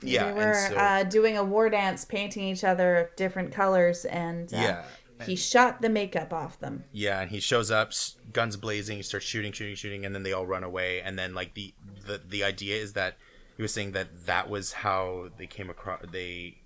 Yeah, 0.01 0.25
they 0.25 0.33
were 0.33 0.53
so, 0.53 0.75
uh, 0.75 1.03
doing 1.03 1.37
a 1.37 1.43
war 1.43 1.69
dance, 1.69 2.05
painting 2.05 2.43
each 2.43 2.63
other 2.63 3.11
different 3.15 3.51
colors, 3.53 4.05
and 4.05 4.51
uh, 4.53 4.57
yeah, 4.57 4.83
he 5.25 5.35
shot 5.35 5.81
the 5.81 5.89
makeup 5.89 6.33
off 6.33 6.59
them. 6.59 6.83
yeah, 6.91 7.21
and 7.21 7.31
he 7.31 7.39
shows 7.39 7.71
up, 7.71 7.91
guns 8.33 8.57
blazing, 8.57 8.97
he 8.97 9.03
starts 9.03 9.25
shooting, 9.25 9.51
shooting, 9.51 9.75
shooting, 9.75 10.05
and 10.05 10.13
then 10.15 10.23
they 10.23 10.33
all 10.33 10.45
run 10.45 10.63
away. 10.63 11.01
And 11.01 11.17
then 11.17 11.33
like 11.33 11.53
the 11.53 11.73
the 12.05 12.21
the 12.27 12.43
idea 12.43 12.77
is 12.81 12.93
that 12.93 13.17
he 13.57 13.61
was 13.61 13.73
saying 13.73 13.91
that 13.91 14.25
that 14.25 14.49
was 14.49 14.73
how 14.73 15.29
they 15.37 15.47
came 15.47 15.69
across 15.69 16.01
they 16.11 16.57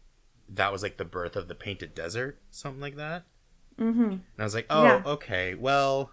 that 0.49 0.71
was 0.71 0.83
like 0.83 0.97
the 0.97 1.05
birth 1.05 1.35
of 1.35 1.47
the 1.47 1.55
painted 1.55 1.95
desert, 1.95 2.39
something 2.51 2.81
like 2.81 2.95
that. 2.97 3.23
Mm-hmm. 3.79 4.03
And 4.03 4.21
I 4.39 4.43
was 4.43 4.55
like, 4.55 4.67
oh, 4.69 4.83
Yeah. 4.83 5.01
okay, 5.05 5.55
well, 5.55 6.11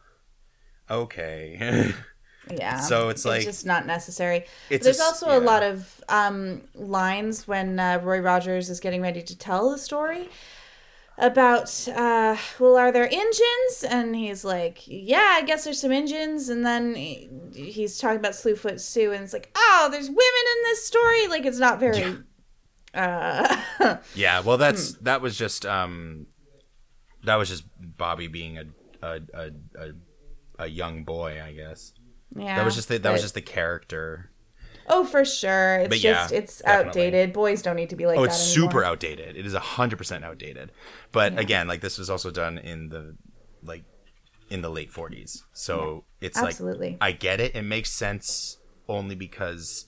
okay. 0.91 1.93
Yeah. 2.51 2.81
So 2.81 3.09
it's 3.09 3.25
like- 3.25 3.45
just 3.45 3.65
not 3.65 3.87
necessary. 3.87 4.47
It's 4.69 4.83
There's 4.85 4.99
a 4.99 5.05
also 5.05 5.29
yeah. 5.29 5.39
a 5.39 5.41
lot 5.41 5.63
of 5.63 6.03
um, 6.09 6.63
lines 6.75 7.47
when 7.47 7.79
uh, 7.79 8.01
Roy 8.03 8.19
Rogers 8.19 8.69
is 8.69 8.81
getting 8.81 9.01
ready 9.01 9.23
to 9.23 9.39
tell 9.39 9.71
the 9.71 9.79
story 9.79 10.29
about, 11.19 11.89
uh, 11.89 12.37
well, 12.59 12.77
are 12.77 12.91
there 12.93 13.09
engines? 13.11 13.85
And 13.89 14.17
he's 14.17 14.45
like, 14.45 14.83
yeah, 14.87 15.29
I 15.33 15.43
guess 15.43 15.65
there's 15.65 15.81
some 15.81 15.93
engines. 15.93 16.49
And 16.49 16.65
then 16.65 16.95
he, 16.95 17.31
he's 17.55 17.99
talking 17.99 18.19
about 18.19 18.33
Slewfoot 18.33 18.81
Sue, 18.81 19.13
and 19.13 19.23
it's 19.23 19.33
like, 19.33 19.51
oh, 19.55 19.89
there's 19.91 20.09
women 20.09 20.19
in 20.19 20.63
this 20.65 20.85
story. 20.87 21.29
Like 21.29 21.45
it's 21.47 21.59
not 21.59 21.79
very. 21.81 22.17
Uh, 22.95 23.57
Yeah, 24.15 24.41
well, 24.41 24.59
that's 24.59 24.95
Hmm. 24.97 25.05
that 25.05 25.21
was 25.23 25.37
just 25.39 25.65
um, 25.65 26.27
that 27.25 27.37
was 27.37 27.49
just 27.49 27.65
Bobby 27.79 28.27
being 28.27 28.59
a 28.59 28.65
a 29.03 29.21
a, 29.35 29.51
a, 29.79 29.93
a 30.59 30.67
young 30.67 31.05
boy, 31.05 31.41
I 31.43 31.53
guess. 31.53 31.93
yeah. 32.37 32.57
That 32.57 32.65
was 32.65 32.75
just 32.75 32.89
the, 32.89 32.99
that 32.99 33.13
was 33.13 33.23
just 33.23 33.35
the 33.35 33.41
character. 33.43 34.31
Oh, 34.89 35.05
for 35.05 35.25
sure. 35.25 35.77
It's 35.81 35.89
But 35.89 36.01
yeah, 36.01 36.13
just 36.13 36.33
it's 36.33 36.59
definitely. 36.63 37.03
outdated. 37.03 37.33
Boys 37.33 37.63
don't 37.63 37.77
need 37.77 37.91
to 37.91 37.97
be 37.97 38.07
like 38.07 38.19
Oh, 38.19 38.23
that 38.23 38.31
it's 38.31 38.39
super 38.41 38.85
outdated. 38.85 39.37
It 39.37 39.47
is 39.47 39.55
hundred 39.55 39.97
percent 39.97 40.25
outdated. 40.25 40.73
But 41.13 41.39
again, 41.39 41.69
like 41.69 41.81
this 41.81 41.99
was 41.99 42.11
also 42.11 42.31
done 42.31 42.59
in 42.59 42.89
the 42.89 43.17
like 43.63 43.85
in 44.51 44.61
the 44.63 44.71
late 44.71 44.93
forties, 44.93 45.43
so 45.53 46.05
it's 46.21 46.37
Absolutely. 46.37 46.91
like 46.91 46.99
I 47.01 47.13
get 47.13 47.41
it. 47.41 47.55
It 47.55 47.63
makes 47.63 47.91
sense 47.91 48.59
only 48.89 49.15
because 49.15 49.87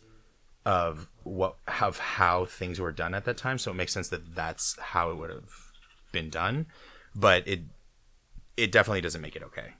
of 0.64 1.10
what 1.24 1.56
of 1.82 1.98
how 1.98 2.44
things 2.47 2.81
were 2.81 2.93
done 2.93 3.14
at 3.14 3.24
that 3.27 3.36
time. 3.36 3.59
So 3.59 3.70
it 3.70 3.74
makes 3.74 3.93
sense 3.93 4.09
that 4.09 4.35
that's 4.35 4.78
how 4.78 5.10
it 5.10 5.16
would 5.18 5.31
have 5.31 5.51
been 6.12 6.31
done. 6.31 6.66
But 7.14 7.47
it 7.47 7.60
it 8.56 8.73
definitely 8.73 9.01
doesn't 9.01 9.20
make 9.20 9.36
it 9.36 9.43
okay, 9.43 9.74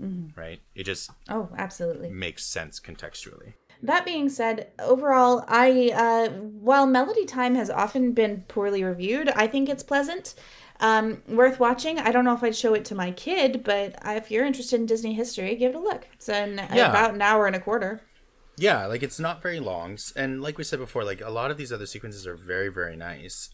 Mm-hmm. 0.00 0.38
right? 0.38 0.60
It 0.74 0.84
just 0.84 1.10
Oh, 1.28 1.48
absolutely. 1.56 2.10
makes 2.10 2.44
sense 2.44 2.78
contextually. 2.80 3.54
That 3.82 4.04
being 4.04 4.28
said, 4.28 4.68
overall, 4.78 5.44
I 5.48 5.90
uh, 5.94 6.28
while 6.30 6.86
Melody 6.86 7.24
Time 7.24 7.54
has 7.56 7.68
often 7.68 8.12
been 8.12 8.44
poorly 8.46 8.84
reviewed, 8.84 9.28
I 9.30 9.48
think 9.48 9.68
it's 9.68 9.82
pleasant, 9.82 10.34
um, 10.78 11.22
worth 11.26 11.58
watching. 11.58 11.98
I 11.98 12.12
don't 12.12 12.24
know 12.24 12.34
if 12.34 12.44
I'd 12.44 12.54
show 12.54 12.74
it 12.74 12.84
to 12.86 12.94
my 12.94 13.10
kid, 13.10 13.64
but 13.64 13.96
if 14.04 14.30
you're 14.30 14.46
interested 14.46 14.78
in 14.78 14.86
Disney 14.86 15.14
history, 15.14 15.56
give 15.56 15.72
it 15.74 15.76
a 15.76 15.80
look. 15.80 16.06
It's 16.14 16.28
an, 16.28 16.58
Yeah. 16.72 16.90
about 16.90 17.14
an 17.14 17.22
hour 17.22 17.46
and 17.46 17.56
a 17.56 17.60
quarter. 17.60 18.02
Yeah, 18.56 18.86
like 18.86 19.02
it's 19.02 19.18
not 19.18 19.42
very 19.42 19.58
long, 19.58 19.98
and 20.14 20.40
like 20.42 20.58
we 20.58 20.64
said 20.64 20.78
before, 20.78 21.04
like 21.04 21.20
a 21.20 21.30
lot 21.30 21.50
of 21.50 21.56
these 21.56 21.72
other 21.72 21.86
sequences 21.86 22.26
are 22.26 22.36
very, 22.36 22.68
very 22.68 22.96
nice. 22.96 23.50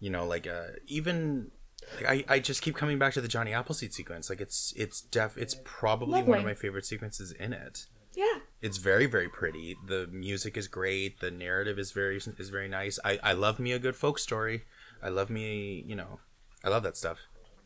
You 0.00 0.10
know, 0.10 0.26
like 0.26 0.46
uh, 0.46 0.68
even 0.86 1.50
like, 1.96 2.06
I, 2.28 2.34
I 2.34 2.38
just 2.38 2.62
keep 2.62 2.74
coming 2.74 2.98
back 2.98 3.12
to 3.14 3.20
the 3.20 3.28
Johnny 3.28 3.52
Appleseed 3.52 3.92
sequence. 3.92 4.30
Like 4.30 4.40
it's 4.40 4.72
it's 4.76 5.02
def 5.02 5.36
it's 5.36 5.56
probably 5.64 6.22
one 6.22 6.38
of 6.38 6.44
my 6.44 6.54
favorite 6.54 6.86
sequences 6.86 7.30
in 7.32 7.52
it. 7.52 7.86
Yeah, 8.14 8.38
It's 8.60 8.78
very, 8.78 9.06
very 9.06 9.28
pretty. 9.28 9.76
The 9.86 10.08
music 10.10 10.56
is 10.56 10.66
great. 10.68 11.20
The 11.20 11.30
narrative 11.30 11.78
is 11.78 11.92
very 11.92 12.16
is 12.16 12.48
very 12.50 12.68
nice. 12.68 12.98
I 13.04 13.18
I 13.22 13.32
love 13.32 13.58
me 13.58 13.72
a 13.72 13.78
good 13.78 13.96
folk 13.96 14.18
story. 14.18 14.64
I 15.02 15.10
love 15.10 15.30
me, 15.30 15.84
you 15.86 15.94
know, 15.94 16.18
I 16.64 16.68
love 16.68 16.82
that 16.82 16.96
stuff. 16.96 17.18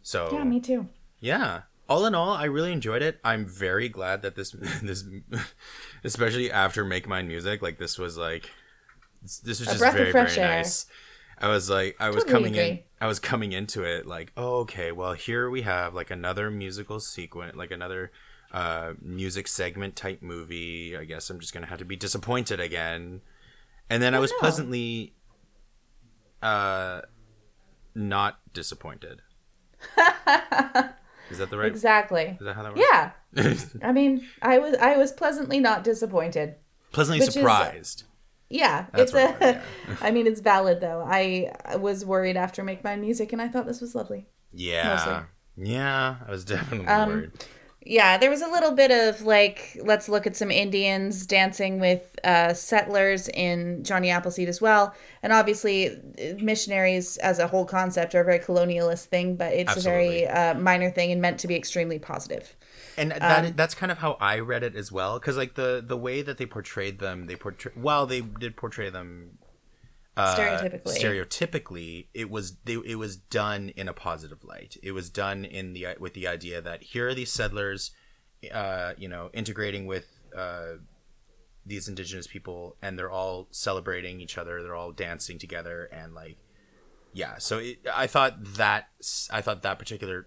So 0.03 0.31
yeah, 0.33 0.45
me 0.45 0.61
too. 0.61 0.89
yeah 1.21 1.63
all 1.89 2.07
in 2.07 2.15
all 2.15 2.31
i 2.31 2.45
really 2.45 2.73
enjoyed 2.73 3.03
it 3.03 3.19
i'm 3.25 3.45
very 3.45 3.89
glad 3.89 4.23
that 4.23 4.35
this 4.37 4.53
this 4.83 5.05
especially 6.05 6.51
after 6.51 6.85
make 6.85 7.09
mine 7.09 7.27
music 7.27 7.61
like 7.61 7.77
this 7.79 7.99
was 7.99 8.17
like 8.17 8.51
this 9.23 9.61
was 9.61 9.69
just 9.69 9.81
very 9.81 10.13
very 10.13 10.31
air. 10.33 10.57
nice. 10.59 10.87
I 11.39 11.49
was 11.49 11.69
like, 11.69 11.97
I 11.99 12.11
was 12.11 12.23
Totally 12.25 12.51
coming 12.51 12.55
in. 12.55 12.79
I 13.01 13.07
was 13.07 13.19
coming 13.19 13.53
into 13.53 13.83
it 13.83 14.07
like, 14.07 14.33
oh, 14.37 14.61
okay, 14.61 14.93
well, 14.93 15.13
here 15.13 15.51
we 15.51 15.63
have 15.63 15.93
like 15.93 16.11
another 16.11 16.51
musical 16.51 17.01
sequence, 17.01 17.57
like 17.57 17.73
another 17.73 18.13
uh, 18.53 18.93
music 19.01 19.49
segment 19.49 19.97
type 19.97 20.23
movie. 20.23 20.97
I 20.97 21.05
guess 21.05 21.29
I'm 21.31 21.41
just 21.41 21.53
gonna 21.55 21.67
have 21.67 21.79
to 21.79 21.85
be 21.85 21.97
disappointed 21.97 22.61
again. 22.61 23.21
And 23.91 24.03
then 24.03 24.15
I 24.15 24.19
was 24.21 24.31
no. 24.31 24.39
pleasantly, 24.39 25.15
uh, 26.43 27.03
not 27.95 28.39
disappointed. 28.53 29.21
Is 31.31 31.39
that 31.39 31.51
the 31.51 31.57
right? 31.59 31.67
Exactly. 31.69 32.37
Is 32.39 32.45
that 32.45 32.55
how 32.55 32.63
that 32.63 32.75
works? 32.77 32.87
Yeah. 32.93 33.11
I 33.89 33.93
mean, 33.93 34.27
I 34.43 34.59
was 34.59 34.75
I 34.77 34.97
was 34.97 35.13
pleasantly 35.13 35.59
not 35.61 35.83
disappointed. 35.85 36.57
pleasantly 36.93 37.21
Which 37.21 37.29
is- 37.29 37.35
surprised. 37.35 38.05
Yeah, 38.51 38.85
That's 38.93 39.13
it's 39.13 39.15
a. 39.15 39.27
what 39.33 39.43
it 39.43 39.63
I 40.03 40.11
mean, 40.11 40.27
it's 40.27 40.41
valid 40.41 40.81
though. 40.83 41.03
I 41.07 41.51
I 41.65 41.77
was 41.77 42.05
worried 42.05 42.37
after 42.37 42.63
Make 42.63 42.85
Mine 42.85 43.01
Music, 43.01 43.33
and 43.33 43.41
I 43.41 43.49
thought 43.49 43.67
this 43.67 43.81
was 43.81 43.95
lovely. 43.95 44.27
yeah, 44.53 45.25
yeah, 45.57 46.17
I 46.27 46.31
was 46.31 46.45
definitely 46.45 46.87
Um, 46.87 47.09
worried. 47.09 47.31
Yeah, 47.85 48.17
there 48.17 48.31
was 48.31 48.43
a 48.43 48.49
little 48.49 48.73
bit 48.73 48.91
of 48.91 49.23
like, 49.23 49.79
let's 49.83 50.09
look 50.09 50.27
at 50.27 50.37
some 50.37 50.51
Indians 50.51 51.27
dancing 51.27 51.81
with 51.81 52.17
uh, 52.25 52.55
settlers 52.55 53.29
in 53.29 53.83
Johnny 53.83 54.11
Appleseed 54.11 54.49
as 54.49 54.61
well. 54.61 54.95
And 55.23 55.33
obviously, 55.33 55.99
missionaries 56.41 57.17
as 57.19 57.39
a 57.39 57.47
whole 57.49 57.65
concept 57.65 58.15
are 58.15 58.21
a 58.21 58.25
very 58.25 58.39
colonialist 58.39 59.07
thing, 59.07 59.37
but 59.37 59.53
it's 59.53 59.77
a 59.77 59.81
very 59.81 60.27
uh, 60.27 60.55
minor 60.55 60.91
thing 60.91 61.11
and 61.11 61.21
meant 61.21 61.41
to 61.41 61.49
be 61.49 61.57
extremely 61.57 61.99
positive. 61.99 62.55
and 62.97 63.11
that 63.13 63.57
that's 63.57 63.75
kind 63.75 63.91
of 63.91 63.99
how 63.99 64.17
I 64.21 64.39
read 64.41 64.63
it 64.63 64.77
as 64.77 64.93
well 64.93 65.19
because 65.19 65.37
like 65.37 65.55
the 65.55 65.83
the 65.85 65.97
way 65.97 66.23
that 66.23 66.37
they 66.37 66.47
portrayed 66.47 66.99
them 66.99 67.27
they 67.27 67.37
portray 67.37 67.73
well 67.75 68.07
they 68.07 68.21
did 68.21 68.55
portray 68.57 68.91
them 68.91 69.39
uh, 70.17 70.37
Stereotypically. 70.37 70.99
stereotypically 71.01 72.07
it 72.15 72.29
was 72.31 72.57
it 72.67 72.97
was 72.99 73.17
done 73.17 73.71
in 73.71 73.89
a 73.89 73.93
positive 73.95 74.45
light 74.45 74.77
it 74.83 74.93
was 74.93 75.09
done 75.11 75.45
in 75.45 75.73
the 75.73 75.87
with 75.99 76.15
the 76.15 76.27
idea 76.29 76.61
that 76.61 76.83
here 76.83 77.09
are 77.09 77.15
these 77.15 77.33
settlers 77.33 77.93
uh, 78.53 78.93
you 78.99 79.09
know 79.09 79.31
integrating 79.33 79.87
with 79.87 80.09
uh, 80.37 80.75
these 81.65 81.89
indigenous 81.89 82.27
people 82.27 82.77
and 82.83 82.99
they're 82.99 83.11
all 83.11 83.49
celebrating 83.51 84.21
each 84.21 84.37
other 84.37 84.63
they're 84.63 84.75
all 84.75 84.93
dancing 84.93 85.39
together 85.39 85.85
and 85.93 86.15
like 86.15 86.37
yeah 87.15 87.39
so 87.39 87.59
it, 87.59 87.79
i 87.95 88.07
thought 88.07 88.35
that 88.43 88.89
i 89.31 89.41
thought 89.41 89.63
that 89.63 89.79
particular 89.79 90.27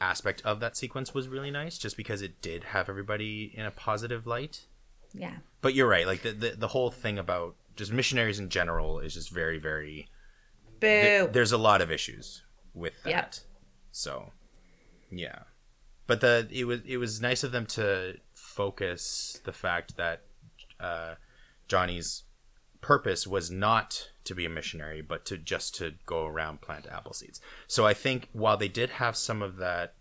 aspect 0.00 0.42
of 0.44 0.60
that 0.60 0.76
sequence 0.76 1.12
was 1.14 1.26
really 1.28 1.50
nice 1.50 1.76
just 1.78 1.96
because 1.96 2.20
it 2.22 2.40
did 2.42 2.62
have 2.64 2.88
everybody 2.88 3.50
in 3.54 3.64
a 3.66 3.70
positive 3.70 4.26
light 4.26 4.66
Yeah. 5.14 5.36
but 5.62 5.74
you're 5.74 5.88
right 5.88 6.06
like 6.06 6.22
the 6.22 6.32
the, 6.32 6.50
the 6.50 6.68
whole 6.68 6.90
thing 6.90 7.18
about 7.18 7.56
just 7.76 7.92
missionaries 7.92 8.38
in 8.38 8.48
general 8.48 8.98
is 8.98 9.14
just 9.14 9.30
very 9.30 9.58
very 9.58 10.08
Boo. 10.80 10.86
th- 10.88 11.32
there's 11.32 11.52
a 11.52 11.58
lot 11.58 11.80
of 11.80 11.90
issues 11.90 12.42
with 12.74 13.02
that 13.04 13.10
Yep. 13.10 13.34
so 13.92 14.32
yeah 15.10 15.40
but 16.06 16.20
the 16.20 16.48
it 16.50 16.64
was 16.64 16.80
it 16.86 16.96
was 16.98 17.20
nice 17.20 17.44
of 17.44 17.52
them 17.52 17.66
to 17.66 18.16
focus 18.34 19.40
the 19.44 19.52
fact 19.52 19.96
that 19.96 20.22
uh, 20.80 21.14
johnny's 21.68 22.24
purpose 22.80 23.26
was 23.26 23.50
not 23.50 24.10
to 24.24 24.34
be 24.34 24.44
a 24.44 24.50
missionary 24.50 25.00
but 25.02 25.24
to 25.24 25.36
just 25.38 25.74
to 25.76 25.94
go 26.04 26.26
around 26.26 26.60
plant 26.60 26.86
apple 26.90 27.12
seeds 27.12 27.40
so 27.66 27.86
i 27.86 27.94
think 27.94 28.28
while 28.32 28.56
they 28.56 28.68
did 28.68 28.90
have 28.90 29.16
some 29.16 29.42
of 29.42 29.56
that 29.56 29.94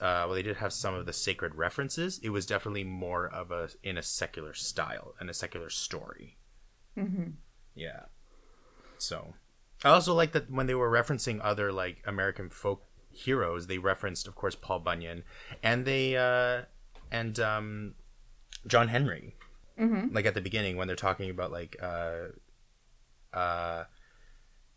uh, 0.00 0.24
well, 0.26 0.32
they 0.32 0.42
did 0.42 0.56
have 0.56 0.72
some 0.72 0.94
of 0.94 1.04
the 1.04 1.12
sacred 1.12 1.54
references. 1.54 2.18
It 2.22 2.30
was 2.30 2.46
definitely 2.46 2.84
more 2.84 3.28
of 3.28 3.50
a 3.50 3.68
in 3.82 3.98
a 3.98 4.02
secular 4.02 4.54
style 4.54 5.14
and 5.20 5.28
a 5.28 5.34
secular 5.34 5.68
story. 5.68 6.37
Mm-hmm. 6.98 7.30
Yeah. 7.74 8.02
So, 8.98 9.34
I 9.84 9.90
also 9.90 10.14
like 10.14 10.32
that 10.32 10.50
when 10.50 10.66
they 10.66 10.74
were 10.74 10.90
referencing 10.90 11.40
other 11.42 11.72
like 11.72 12.02
American 12.06 12.50
folk 12.50 12.84
heroes, 13.10 13.66
they 13.66 13.78
referenced, 13.78 14.26
of 14.26 14.34
course, 14.34 14.54
Paul 14.54 14.80
Bunyan, 14.80 15.22
and 15.62 15.84
they 15.84 16.16
uh, 16.16 16.62
and 17.10 17.38
um, 17.38 17.94
John 18.66 18.88
Henry. 18.88 19.36
Mm-hmm. 19.78 20.14
Like 20.14 20.26
at 20.26 20.34
the 20.34 20.40
beginning 20.40 20.76
when 20.76 20.88
they're 20.88 20.96
talking 20.96 21.30
about 21.30 21.52
like 21.52 21.76
uh, 21.80 22.30
uh, 23.32 23.84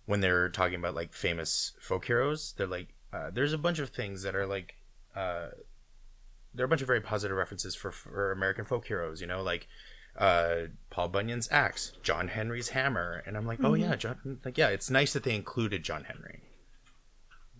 when 0.05 0.21
they're 0.21 0.49
talking 0.49 0.75
about 0.75 0.95
like 0.95 1.13
famous 1.13 1.73
folk 1.79 2.05
heroes, 2.05 2.53
they're 2.57 2.67
like, 2.67 2.89
uh, 3.13 3.31
there's 3.33 3.53
a 3.53 3.57
bunch 3.57 3.79
of 3.79 3.89
things 3.89 4.23
that 4.23 4.35
are 4.35 4.45
like, 4.45 4.75
uh, 5.15 5.47
there 6.53 6.63
are 6.63 6.65
a 6.65 6.69
bunch 6.69 6.81
of 6.81 6.87
very 6.87 7.01
positive 7.01 7.35
references 7.35 7.75
for, 7.75 7.91
for 7.91 8.31
American 8.31 8.65
folk 8.65 8.85
heroes, 8.85 9.21
you 9.21 9.27
know, 9.27 9.41
like 9.41 9.67
uh, 10.17 10.55
Paul 10.89 11.07
Bunyan's 11.09 11.47
axe, 11.51 11.93
John 12.03 12.27
Henry's 12.27 12.69
hammer, 12.69 13.23
and 13.25 13.37
I'm 13.37 13.45
like, 13.47 13.59
oh 13.63 13.73
yeah, 13.73 13.95
John, 13.95 14.39
like 14.45 14.57
yeah, 14.57 14.67
it's 14.69 14.89
nice 14.89 15.13
that 15.13 15.23
they 15.23 15.35
included 15.35 15.83
John 15.83 16.03
Henry, 16.03 16.41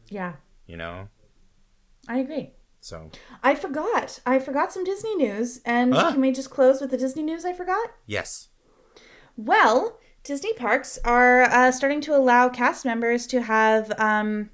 Yeah. 0.10 0.34
you 0.68 0.78
know, 0.78 1.08
I 2.08 2.18
agree. 2.20 2.52
so 2.80 3.10
I 3.44 3.56
forgot. 3.56 4.20
I 4.26 4.40
forgot 4.40 4.74
some 4.74 4.84
Disney 4.84 5.16
news. 5.16 5.62
And 5.66 5.94
Ah. 5.96 6.12
can 6.12 6.20
we 6.22 6.32
just 6.32 6.50
close 6.50 6.82
with 6.82 6.92
the 6.92 6.98
Disney 6.98 7.24
news 7.24 7.46
I 7.46 7.54
forgot? 7.54 7.92
yes, 8.06 8.50
Well, 9.38 10.00
Disney 10.24 10.54
parks 10.54 11.00
are 11.06 11.44
uh, 11.44 11.72
starting 11.72 12.02
to 12.02 12.16
allow 12.16 12.50
cast 12.50 12.86
members 12.86 13.26
to 13.28 13.42
have 13.42 13.92
um, 14.00 14.50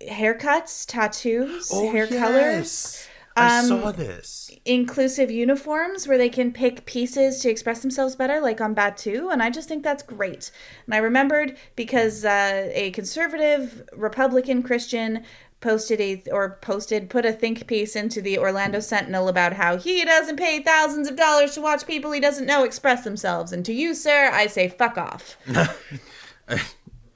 haircuts, 0.00 0.84
tattoos, 0.86 1.70
hair 1.70 2.06
colors, 2.06 3.06
I 3.36 3.58
Um, 3.58 3.66
saw 3.66 3.92
this. 3.92 4.50
inclusive 4.64 5.30
uniforms 5.30 6.08
where 6.08 6.16
they 6.18 6.28
can 6.30 6.52
pick 6.52 6.86
pieces 6.86 7.40
to 7.40 7.50
express 7.50 7.80
themselves 7.82 8.16
better, 8.16 8.40
like 8.40 8.60
on 8.60 8.74
Batuu. 8.74 9.30
And 9.32 9.42
I 9.42 9.50
just 9.50 9.68
think 9.68 9.84
that's 9.84 10.02
great. 10.02 10.50
And 10.86 10.94
I 10.94 10.98
remembered 10.98 11.56
because 11.76 12.24
uh, 12.24 12.70
a 12.72 12.90
conservative 12.92 13.88
Republican 13.94 14.62
Christian 14.62 15.22
posted 15.60 16.00
a 16.00 16.22
or 16.30 16.58
posted 16.60 17.08
put 17.08 17.24
a 17.24 17.32
think 17.32 17.66
piece 17.66 17.96
into 17.96 18.20
the 18.20 18.38
Orlando 18.38 18.78
Sentinel 18.78 19.26
about 19.28 19.54
how 19.54 19.76
he 19.78 20.04
doesn't 20.04 20.36
pay 20.36 20.62
thousands 20.62 21.08
of 21.08 21.16
dollars 21.16 21.52
to 21.54 21.60
watch 21.62 21.86
people 21.86 22.12
he 22.12 22.20
doesn't 22.20 22.46
know 22.46 22.62
express 22.64 23.04
themselves. 23.04 23.52
And 23.52 23.64
to 23.64 23.72
you, 23.72 23.94
sir, 23.94 24.30
I 24.32 24.46
say 24.48 24.68
fuck 24.68 24.96
off. 24.98 25.36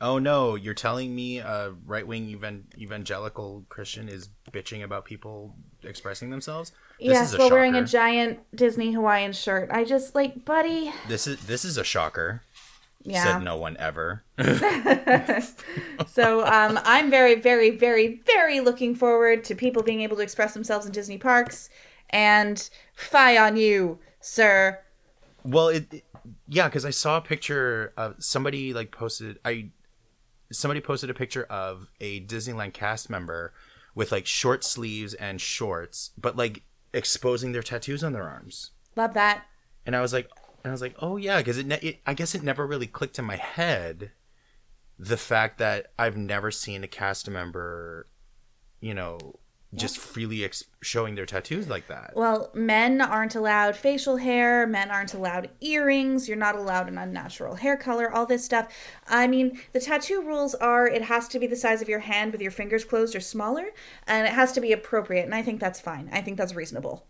Oh 0.02 0.18
no, 0.18 0.54
you're 0.54 0.72
telling 0.72 1.14
me 1.14 1.38
a 1.40 1.74
right 1.84 2.06
wing 2.06 2.32
evan- 2.32 2.68
evangelical 2.78 3.66
Christian 3.68 4.08
is 4.08 4.30
bitching 4.50 4.82
about 4.82 5.04
people 5.04 5.54
expressing 5.84 6.30
themselves? 6.30 6.72
This 6.98 7.08
yes, 7.08 7.38
while 7.38 7.50
wearing 7.50 7.74
a 7.74 7.84
giant 7.84 8.40
Disney 8.54 8.92
Hawaiian 8.92 9.32
shirt. 9.32 9.70
I 9.72 9.84
just 9.84 10.14
like, 10.14 10.44
buddy. 10.44 10.92
this 11.08 11.26
is 11.26 11.44
this 11.46 11.64
is 11.64 11.76
a 11.78 11.84
shocker. 11.84 12.42
Yeah. 13.02 13.24
Said 13.24 13.42
no 13.42 13.56
one 13.56 13.76
ever. 13.78 14.22
So 16.06 16.44
um, 16.46 16.78
I'm 16.84 17.10
very, 17.10 17.34
very, 17.34 17.70
very, 17.70 18.20
very 18.26 18.60
looking 18.60 18.94
forward 18.94 19.44
to 19.44 19.54
people 19.54 19.82
being 19.82 20.00
able 20.00 20.16
to 20.16 20.22
express 20.22 20.54
themselves 20.54 20.86
in 20.86 20.92
Disney 20.92 21.18
parks. 21.18 21.68
And 22.10 22.68
fie 22.94 23.36
on 23.36 23.56
you, 23.56 23.98
sir. 24.20 24.80
Well, 25.44 25.68
it, 25.68 25.92
it- 25.92 26.04
yeah, 26.48 26.68
because 26.68 26.84
I 26.84 26.90
saw 26.90 27.16
a 27.16 27.20
picture 27.20 27.92
of 27.96 28.16
somebody 28.22 28.74
like 28.74 28.90
posted. 28.90 29.38
I 29.44 29.70
somebody 30.52 30.80
posted 30.80 31.08
a 31.08 31.14
picture 31.14 31.44
of 31.44 31.88
a 32.00 32.20
Disneyland 32.20 32.72
cast 32.74 33.08
member 33.08 33.52
with 34.00 34.10
like 34.10 34.26
short 34.26 34.64
sleeves 34.64 35.12
and 35.12 35.42
shorts, 35.42 36.12
but 36.16 36.34
like 36.34 36.62
exposing 36.94 37.52
their 37.52 37.62
tattoos 37.62 38.02
on 38.02 38.14
their 38.14 38.26
arms. 38.26 38.70
Love 38.96 39.12
that. 39.12 39.44
And 39.84 39.94
I 39.94 40.00
was 40.00 40.14
like, 40.14 40.30
and 40.64 40.70
I 40.70 40.72
was 40.72 40.80
like, 40.80 40.94
oh 41.00 41.18
yeah, 41.18 41.36
because 41.36 41.58
it, 41.58 41.66
ne- 41.66 41.80
it. 41.82 42.00
I 42.06 42.14
guess 42.14 42.34
it 42.34 42.42
never 42.42 42.66
really 42.66 42.86
clicked 42.86 43.18
in 43.18 43.26
my 43.26 43.36
head 43.36 44.12
the 44.98 45.18
fact 45.18 45.58
that 45.58 45.92
I've 45.98 46.16
never 46.16 46.50
seen 46.50 46.82
a 46.82 46.88
cast 46.88 47.28
member, 47.28 48.08
you 48.80 48.94
know, 48.94 49.18
just 49.74 49.98
freely 49.98 50.44
ex- 50.44 50.64
showing 50.82 51.14
their 51.14 51.26
tattoos 51.26 51.68
like 51.68 51.86
that. 51.86 52.12
Well, 52.16 52.50
men 52.54 53.00
aren't 53.00 53.36
allowed 53.36 53.76
facial 53.76 54.16
hair. 54.16 54.66
Men 54.66 54.90
aren't 54.90 55.14
allowed 55.14 55.50
earrings. 55.60 56.26
You're 56.26 56.36
not 56.36 56.56
allowed 56.56 56.88
an 56.88 56.98
unnatural 56.98 57.54
hair 57.54 57.76
color. 57.76 58.10
All 58.12 58.26
this 58.26 58.44
stuff. 58.44 58.72
I 59.06 59.28
mean, 59.28 59.60
the 59.72 59.80
tattoo 59.80 60.22
rules 60.22 60.56
are 60.56 60.88
it 60.88 61.02
has 61.02 61.28
to 61.28 61.38
be 61.38 61.46
the 61.46 61.54
size 61.54 61.80
of 61.80 61.88
your 61.88 62.00
hand 62.00 62.32
with 62.32 62.40
your 62.40 62.50
fingers 62.50 62.84
closed 62.84 63.14
or 63.14 63.20
smaller, 63.20 63.66
and 64.08 64.26
it 64.26 64.32
has 64.32 64.50
to 64.52 64.60
be 64.60 64.72
appropriate. 64.72 65.24
And 65.24 65.34
I 65.34 65.42
think 65.42 65.60
that's 65.60 65.80
fine. 65.80 66.10
I 66.12 66.20
think 66.20 66.36
that's 66.36 66.54
reasonable. 66.54 67.06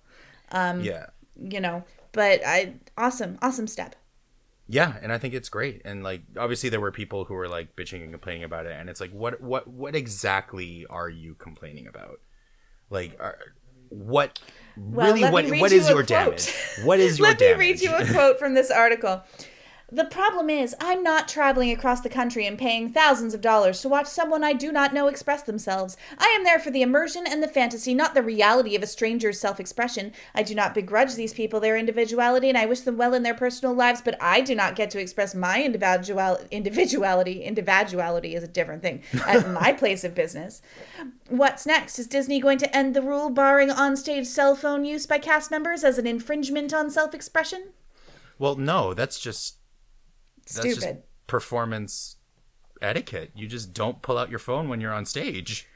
Um, 0.52 0.82
yeah. 0.82 1.06
You 1.36 1.60
know, 1.60 1.84
but 2.12 2.42
I 2.44 2.74
awesome, 2.98 3.38
awesome 3.40 3.68
step. 3.68 3.96
Yeah, 4.68 4.98
and 5.02 5.12
I 5.12 5.18
think 5.18 5.32
it's 5.32 5.48
great. 5.48 5.80
And 5.86 6.04
like 6.04 6.22
obviously 6.36 6.68
there 6.68 6.80
were 6.80 6.92
people 6.92 7.24
who 7.24 7.34
were 7.34 7.48
like 7.48 7.74
bitching 7.74 8.02
and 8.02 8.12
complaining 8.12 8.44
about 8.44 8.66
it 8.66 8.72
and 8.78 8.88
it's 8.90 9.00
like 9.00 9.10
what 9.10 9.40
what 9.40 9.66
what 9.66 9.96
exactly 9.96 10.86
are 10.90 11.08
you 11.08 11.34
complaining 11.34 11.86
about? 11.86 12.20
Like 12.90 13.16
are, 13.20 13.38
what 13.88 14.38
Well, 14.76 15.06
really 15.14 15.22
what 15.30 15.48
what 15.60 15.72
is 15.72 15.88
your 15.88 15.98
quote. 15.98 16.08
damage? 16.08 16.54
What 16.84 17.00
is 17.06 17.18
your 17.18 17.28
Let 17.28 17.38
damage? 17.38 17.56
Let 17.56 17.58
me 17.58 17.66
read 17.72 17.80
you 17.80 17.94
a 17.94 18.12
quote 18.12 18.38
from 18.38 18.54
this 18.54 18.70
article. 18.70 19.22
The 19.92 20.04
problem 20.04 20.48
is, 20.48 20.76
I'm 20.80 21.02
not 21.02 21.26
traveling 21.26 21.72
across 21.72 22.00
the 22.00 22.08
country 22.08 22.46
and 22.46 22.56
paying 22.56 22.92
thousands 22.92 23.34
of 23.34 23.40
dollars 23.40 23.80
to 23.82 23.88
watch 23.88 24.06
someone 24.06 24.44
I 24.44 24.52
do 24.52 24.70
not 24.70 24.94
know 24.94 25.08
express 25.08 25.42
themselves. 25.42 25.96
I 26.16 26.26
am 26.28 26.44
there 26.44 26.60
for 26.60 26.70
the 26.70 26.82
immersion 26.82 27.24
and 27.26 27.42
the 27.42 27.48
fantasy, 27.48 27.92
not 27.92 28.14
the 28.14 28.22
reality 28.22 28.76
of 28.76 28.84
a 28.84 28.86
stranger's 28.86 29.40
self 29.40 29.58
expression. 29.58 30.12
I 30.32 30.44
do 30.44 30.54
not 30.54 30.74
begrudge 30.74 31.14
these 31.14 31.34
people 31.34 31.58
their 31.58 31.76
individuality 31.76 32.48
and 32.48 32.56
I 32.56 32.66
wish 32.66 32.80
them 32.80 32.98
well 32.98 33.14
in 33.14 33.24
their 33.24 33.34
personal 33.34 33.74
lives, 33.74 34.00
but 34.00 34.16
I 34.22 34.40
do 34.42 34.54
not 34.54 34.76
get 34.76 34.90
to 34.90 35.00
express 35.00 35.34
my 35.34 35.60
individual 35.62 36.38
individuality. 36.52 37.42
Individuality 37.42 38.36
is 38.36 38.44
a 38.44 38.48
different 38.48 38.82
thing 38.82 39.02
at 39.26 39.50
my 39.60 39.72
place 39.72 40.04
of 40.04 40.14
business. 40.14 40.62
What's 41.28 41.66
next? 41.66 41.98
Is 41.98 42.06
Disney 42.06 42.38
going 42.38 42.58
to 42.58 42.76
end 42.76 42.94
the 42.94 43.02
rule 43.02 43.28
barring 43.28 43.70
onstage 43.70 44.26
cell 44.26 44.54
phone 44.54 44.84
use 44.84 45.06
by 45.06 45.18
cast 45.18 45.50
members 45.50 45.82
as 45.82 45.98
an 45.98 46.06
infringement 46.06 46.72
on 46.72 46.90
self 46.90 47.12
expression? 47.12 47.72
Well, 48.38 48.54
no, 48.54 48.94
that's 48.94 49.18
just 49.18 49.56
that's 49.58 49.58
just 49.58 49.59
Stupid. 50.50 51.02
performance 51.26 52.16
etiquette. 52.82 53.30
You 53.34 53.46
just 53.46 53.72
don't 53.72 54.02
pull 54.02 54.18
out 54.18 54.30
your 54.30 54.38
phone 54.38 54.68
when 54.68 54.80
you're 54.80 54.92
on 54.92 55.04
stage. 55.06 55.66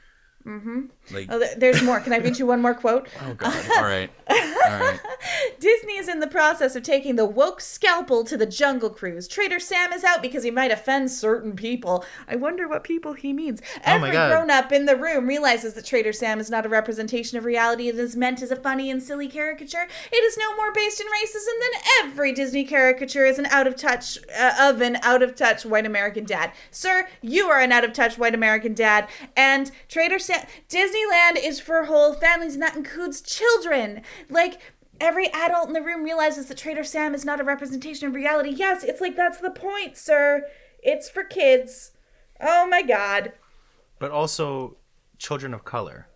Mm-hmm. 0.45 0.81
Like, 1.11 1.27
Oh, 1.29 1.43
there's 1.57 1.81
more. 1.81 1.99
Can 1.99 2.13
I 2.13 2.17
read 2.17 2.37
you 2.37 2.45
one 2.45 2.61
more 2.61 2.75
quote? 2.75 3.07
oh 3.25 3.33
god. 3.33 3.65
All 3.77 3.83
right. 3.83 4.11
All 4.29 4.35
right. 4.79 4.99
Disney 5.59 5.97
is 5.97 6.07
in 6.07 6.19
the 6.19 6.27
process 6.27 6.75
of 6.75 6.83
taking 6.83 7.15
the 7.15 7.25
woke 7.25 7.61
scalpel 7.61 8.23
to 8.25 8.37
the 8.37 8.45
Jungle 8.45 8.91
Cruise. 8.91 9.27
Trader 9.27 9.59
Sam 9.59 9.91
is 9.91 10.03
out 10.03 10.21
because 10.21 10.43
he 10.43 10.51
might 10.51 10.71
offend 10.71 11.09
certain 11.09 11.55
people. 11.55 12.05
I 12.27 12.35
wonder 12.35 12.67
what 12.67 12.83
people 12.83 13.13
he 13.13 13.33
means. 13.33 13.61
Oh 13.77 13.81
Every 13.83 14.11
grown 14.11 14.51
up 14.51 14.71
in 14.71 14.85
the 14.85 14.95
room 14.95 15.25
realizes 15.27 15.73
that 15.73 15.85
Trader 15.85 16.13
Sam 16.13 16.39
is 16.39 16.51
not 16.51 16.65
a 16.65 16.69
representation 16.69 17.37
of 17.39 17.45
reality. 17.45 17.87
It 17.87 17.95
is 17.95 18.15
meant 18.15 18.41
as 18.43 18.51
a 18.51 18.55
funny 18.55 18.91
and 18.91 19.01
silly 19.01 19.27
caricature. 19.27 19.87
It 20.11 20.23
is 20.23 20.37
no 20.37 20.55
more 20.55 20.71
based 20.71 21.01
in 21.01 21.07
racism 21.07 21.45
than 21.59 21.81
every 22.03 22.33
Disney 22.33 22.65
caricature 22.65 23.25
is 23.25 23.39
an 23.39 23.47
out 23.47 23.65
of 23.65 23.75
touch 23.75 24.19
uh, 24.37 24.53
of 24.59 24.81
an 24.81 24.97
out 25.01 25.23
of 25.23 25.35
touch 25.35 25.65
white 25.65 25.85
American 25.87 26.23
dad. 26.23 26.51
Sir, 26.69 27.07
you 27.21 27.47
are 27.47 27.59
an 27.59 27.71
out 27.71 27.83
of 27.83 27.93
touch 27.93 28.17
white 28.19 28.35
American 28.35 28.75
dad, 28.75 29.07
and 29.35 29.71
Trader 29.87 30.19
Sam 30.19 30.34
Disneyland 30.69 31.37
is 31.43 31.59
for 31.59 31.83
whole 31.85 32.13
families, 32.13 32.53
and 32.53 32.63
that 32.63 32.75
includes 32.75 33.21
children. 33.21 34.01
Like 34.29 34.59
every 35.01 35.27
adult 35.33 35.67
in 35.67 35.73
the 35.73 35.81
room 35.81 36.03
realizes 36.03 36.45
that 36.47 36.57
Trader 36.57 36.83
Sam 36.83 37.13
is 37.13 37.25
not 37.25 37.39
a 37.39 37.43
representation 37.43 38.07
of 38.07 38.13
reality. 38.15 38.49
Yes, 38.49 38.83
it's 38.83 39.01
like 39.01 39.15
that's 39.15 39.39
the 39.39 39.51
point, 39.51 39.97
sir. 39.97 40.43
It's 40.81 41.09
for 41.09 41.23
kids. 41.23 41.91
Oh 42.41 42.67
my 42.67 42.81
god. 42.81 43.33
But 43.99 44.11
also 44.11 44.77
children 45.17 45.53
of 45.53 45.63
color. 45.65 46.07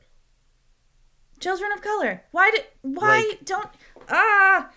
Children 1.40 1.72
of 1.74 1.82
color. 1.82 2.24
Why 2.32 2.52
did 2.52 2.66
why 2.82 3.26
Like- 3.30 3.46
don't 3.46 3.70
ah 4.10 4.70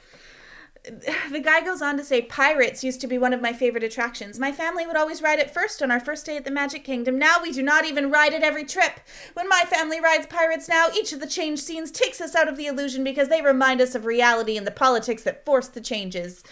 the 1.30 1.40
guy 1.40 1.60
goes 1.60 1.80
on 1.80 1.96
to 1.96 2.04
say 2.04 2.22
pirates 2.22 2.82
used 2.82 3.00
to 3.00 3.06
be 3.06 3.18
one 3.18 3.32
of 3.32 3.40
my 3.40 3.52
favorite 3.52 3.84
attractions. 3.84 4.38
My 4.38 4.50
family 4.50 4.86
would 4.86 4.96
always 4.96 5.22
ride 5.22 5.38
it 5.38 5.50
first 5.50 5.82
on 5.82 5.90
our 5.90 6.00
first 6.00 6.26
day 6.26 6.36
at 6.36 6.44
the 6.44 6.50
Magic 6.50 6.84
Kingdom. 6.84 7.18
Now 7.18 7.36
we 7.40 7.52
do 7.52 7.62
not 7.62 7.84
even 7.84 8.10
ride 8.10 8.32
it 8.32 8.42
every 8.42 8.64
trip. 8.64 9.00
When 9.34 9.48
my 9.48 9.64
family 9.68 10.00
rides 10.00 10.26
pirates 10.26 10.68
now, 10.68 10.88
each 10.94 11.12
of 11.12 11.20
the 11.20 11.26
change 11.26 11.60
scenes 11.60 11.90
takes 11.90 12.20
us 12.20 12.34
out 12.34 12.48
of 12.48 12.56
the 12.56 12.66
illusion 12.66 13.04
because 13.04 13.28
they 13.28 13.42
remind 13.42 13.80
us 13.80 13.94
of 13.94 14.04
reality 14.04 14.56
and 14.56 14.66
the 14.66 14.72
politics 14.72 15.22
that 15.22 15.44
force 15.44 15.68
the 15.68 15.80
changes. 15.80 16.42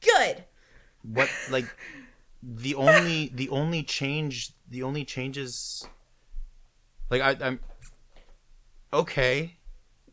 Good. 0.00 0.44
What 1.02 1.28
like 1.50 1.66
the 2.42 2.74
only 2.74 3.28
the 3.34 3.50
only 3.50 3.82
change 3.82 4.52
the 4.70 4.82
only 4.82 5.04
changes 5.04 5.86
like 7.10 7.20
I, 7.20 7.36
I'm 7.46 7.60
okay. 8.92 9.56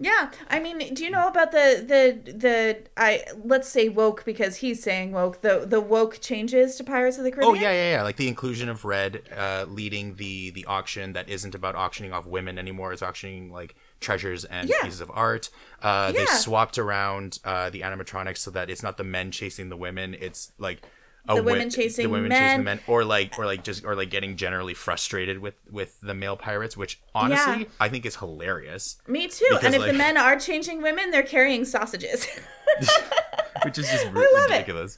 Yeah, 0.03 0.32
I 0.49 0.60
mean, 0.60 0.95
do 0.95 1.03
you 1.03 1.11
know 1.11 1.28
about 1.28 1.52
the 1.52 1.84
the 1.88 2.32
the 2.32 2.78
I 2.98 3.23
let's 3.45 3.69
say 3.69 3.88
woke 3.88 4.26
because 4.26 4.56
he's 4.57 4.82
saying 4.82 5.11
woke 5.11 5.41
the 5.41 5.65
the 5.68 5.80
woke 5.80 6.19
changes 6.19 6.76
to 6.78 6.84
Pirates 6.84 7.19
of 7.19 7.23
the 7.23 7.32
Caribbean? 7.32 7.56
Oh 7.56 7.61
yeah, 7.61 7.72
yeah, 7.72 7.91
yeah. 7.98 8.02
Like 8.03 8.15
the 8.15 8.28
inclusion 8.28 8.68
of 8.68 8.84
red 8.84 9.22
uh, 9.38 9.65
leading 9.69 10.15
the 10.15 10.49
the 10.52 10.65
auction 10.65 11.14
that 11.14 11.30
isn't 11.30 11.53
about 11.53 11.76
auctioning 11.76 12.14
off 12.14 12.26
women 12.26 12.57
anymore. 12.57 12.91
It's 12.94 13.03
auctioning 13.03 13.52
like 13.52 13.76
treasures 13.99 14.44
and 14.45 14.68
Yeah. 14.68 14.82
pieces 14.82 15.02
of 15.02 15.11
art. 15.14 15.52
Uh, 15.84 16.11
They 16.11 16.26
swapped 16.26 16.80
around 16.80 17.38
uh, 17.45 17.69
the 17.69 17.82
animatronics 17.82 18.38
so 18.40 18.49
that 18.52 18.72
it's 18.72 18.82
not 18.82 18.98
the 18.98 19.03
men 19.03 19.30
chasing 19.30 19.69
the 19.69 19.78
women. 19.78 20.15
It's 20.19 20.52
like 20.57 20.82
The 21.27 21.35
wi- 21.35 21.53
women 21.53 21.69
chasing 21.69 22.03
the 22.06 22.10
women 22.10 22.30
men. 22.30 22.41
chasing 22.41 22.57
the 22.60 22.64
men, 22.64 22.80
or 22.88 23.06
like 23.06 23.38
or 23.38 23.45
like 23.45 23.64
just 23.64 23.85
or 23.85 23.95
like 23.95 24.10
getting 24.10 24.35
generally 24.38 24.73
frustrated 24.73 25.39
with 25.39 25.56
with 25.69 25.99
the 26.02 26.14
male 26.15 26.35
pirates, 26.35 26.76
which 26.76 26.99
honestly 27.14 27.60
Yeah. 27.64 27.69
I 27.80 27.89
think 27.89 28.06
is 28.06 28.15
hilarious. 28.15 28.98
Me 29.07 29.27
too. 29.27 29.45
Because, 29.49 29.64
and 29.65 29.76
if 29.76 29.85
the 29.85 29.93
men 29.93 30.18
are 30.18 30.39
changing 30.39 30.81
women, 30.81 31.11
they're 31.11 31.22
carrying 31.23 31.64
sausages. 31.65 32.26
Which 33.65 33.77
is 33.77 33.89
just 33.89 34.06
it. 34.07 34.11
ridiculous. 34.14 34.98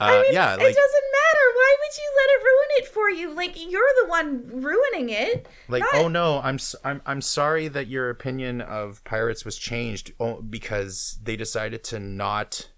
Uh, 0.00 0.04
I 0.04 0.22
mean, 0.22 0.32
yeah, 0.32 0.54
it 0.54 0.58
doesn't 0.58 0.68
matter. 0.68 1.44
Why 1.54 1.76
would 1.80 1.96
you 1.96 2.10
let 2.16 2.30
it 2.30 2.44
ruin 2.44 2.68
it 2.78 2.86
for 2.88 3.10
you? 3.10 3.34
Like 3.34 3.70
you're 3.70 3.82
the 4.02 4.08
one 4.08 4.62
ruining 4.62 5.10
it. 5.10 5.48
like 5.68 5.80
not- 5.82 5.94
oh 5.94 6.08
no 6.08 6.40
i'm 6.42 6.58
i'm 6.84 7.00
i'm 7.06 7.20
sorry 7.20 7.68
that 7.68 7.86
your 7.88 8.10
opinion 8.10 8.60
of 8.60 9.02
pirates 9.04 9.44
was 9.44 9.56
changed 9.56 10.12
because 10.50 11.18
they 11.22 11.36
decided 11.36 11.82
to 11.84 11.98
not 11.98 12.68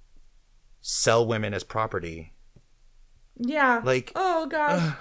sell 0.80 1.26
women 1.26 1.52
as 1.54 1.64
property 1.64 2.32
Yeah. 3.38 3.80
like 3.84 4.12
oh 4.14 4.46
gosh. 4.46 4.94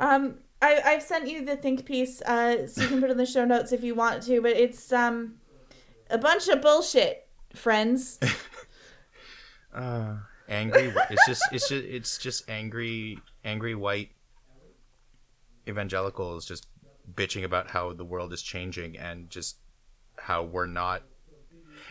um, 0.00 0.36
I 0.60 0.80
I've 0.84 1.02
sent 1.02 1.28
you 1.28 1.44
the 1.44 1.56
think 1.56 1.84
piece, 1.84 2.22
uh, 2.22 2.66
so 2.66 2.82
you 2.82 2.88
can 2.88 3.00
put 3.00 3.10
it 3.10 3.12
in 3.12 3.18
the 3.18 3.26
show 3.26 3.44
notes 3.44 3.72
if 3.72 3.82
you 3.82 3.94
want 3.94 4.22
to. 4.24 4.40
But 4.40 4.52
it's 4.52 4.92
um, 4.92 5.34
a 6.10 6.18
bunch 6.18 6.48
of 6.48 6.60
bullshit, 6.62 7.26
friends. 7.54 8.18
uh 9.74 10.16
angry 10.48 10.92
it's 11.08 11.26
just 11.26 11.42
it's 11.50 11.68
just 11.68 11.84
it's 11.84 12.18
just 12.18 12.48
angry 12.50 13.18
angry 13.42 13.74
white 13.74 14.10
evangelicals 15.66 16.44
just 16.44 16.66
bitching 17.14 17.42
about 17.42 17.70
how 17.70 17.92
the 17.92 18.04
world 18.04 18.32
is 18.32 18.42
changing 18.42 18.98
and 18.98 19.30
just 19.30 19.56
how 20.18 20.42
we're 20.42 20.66
not 20.66 21.02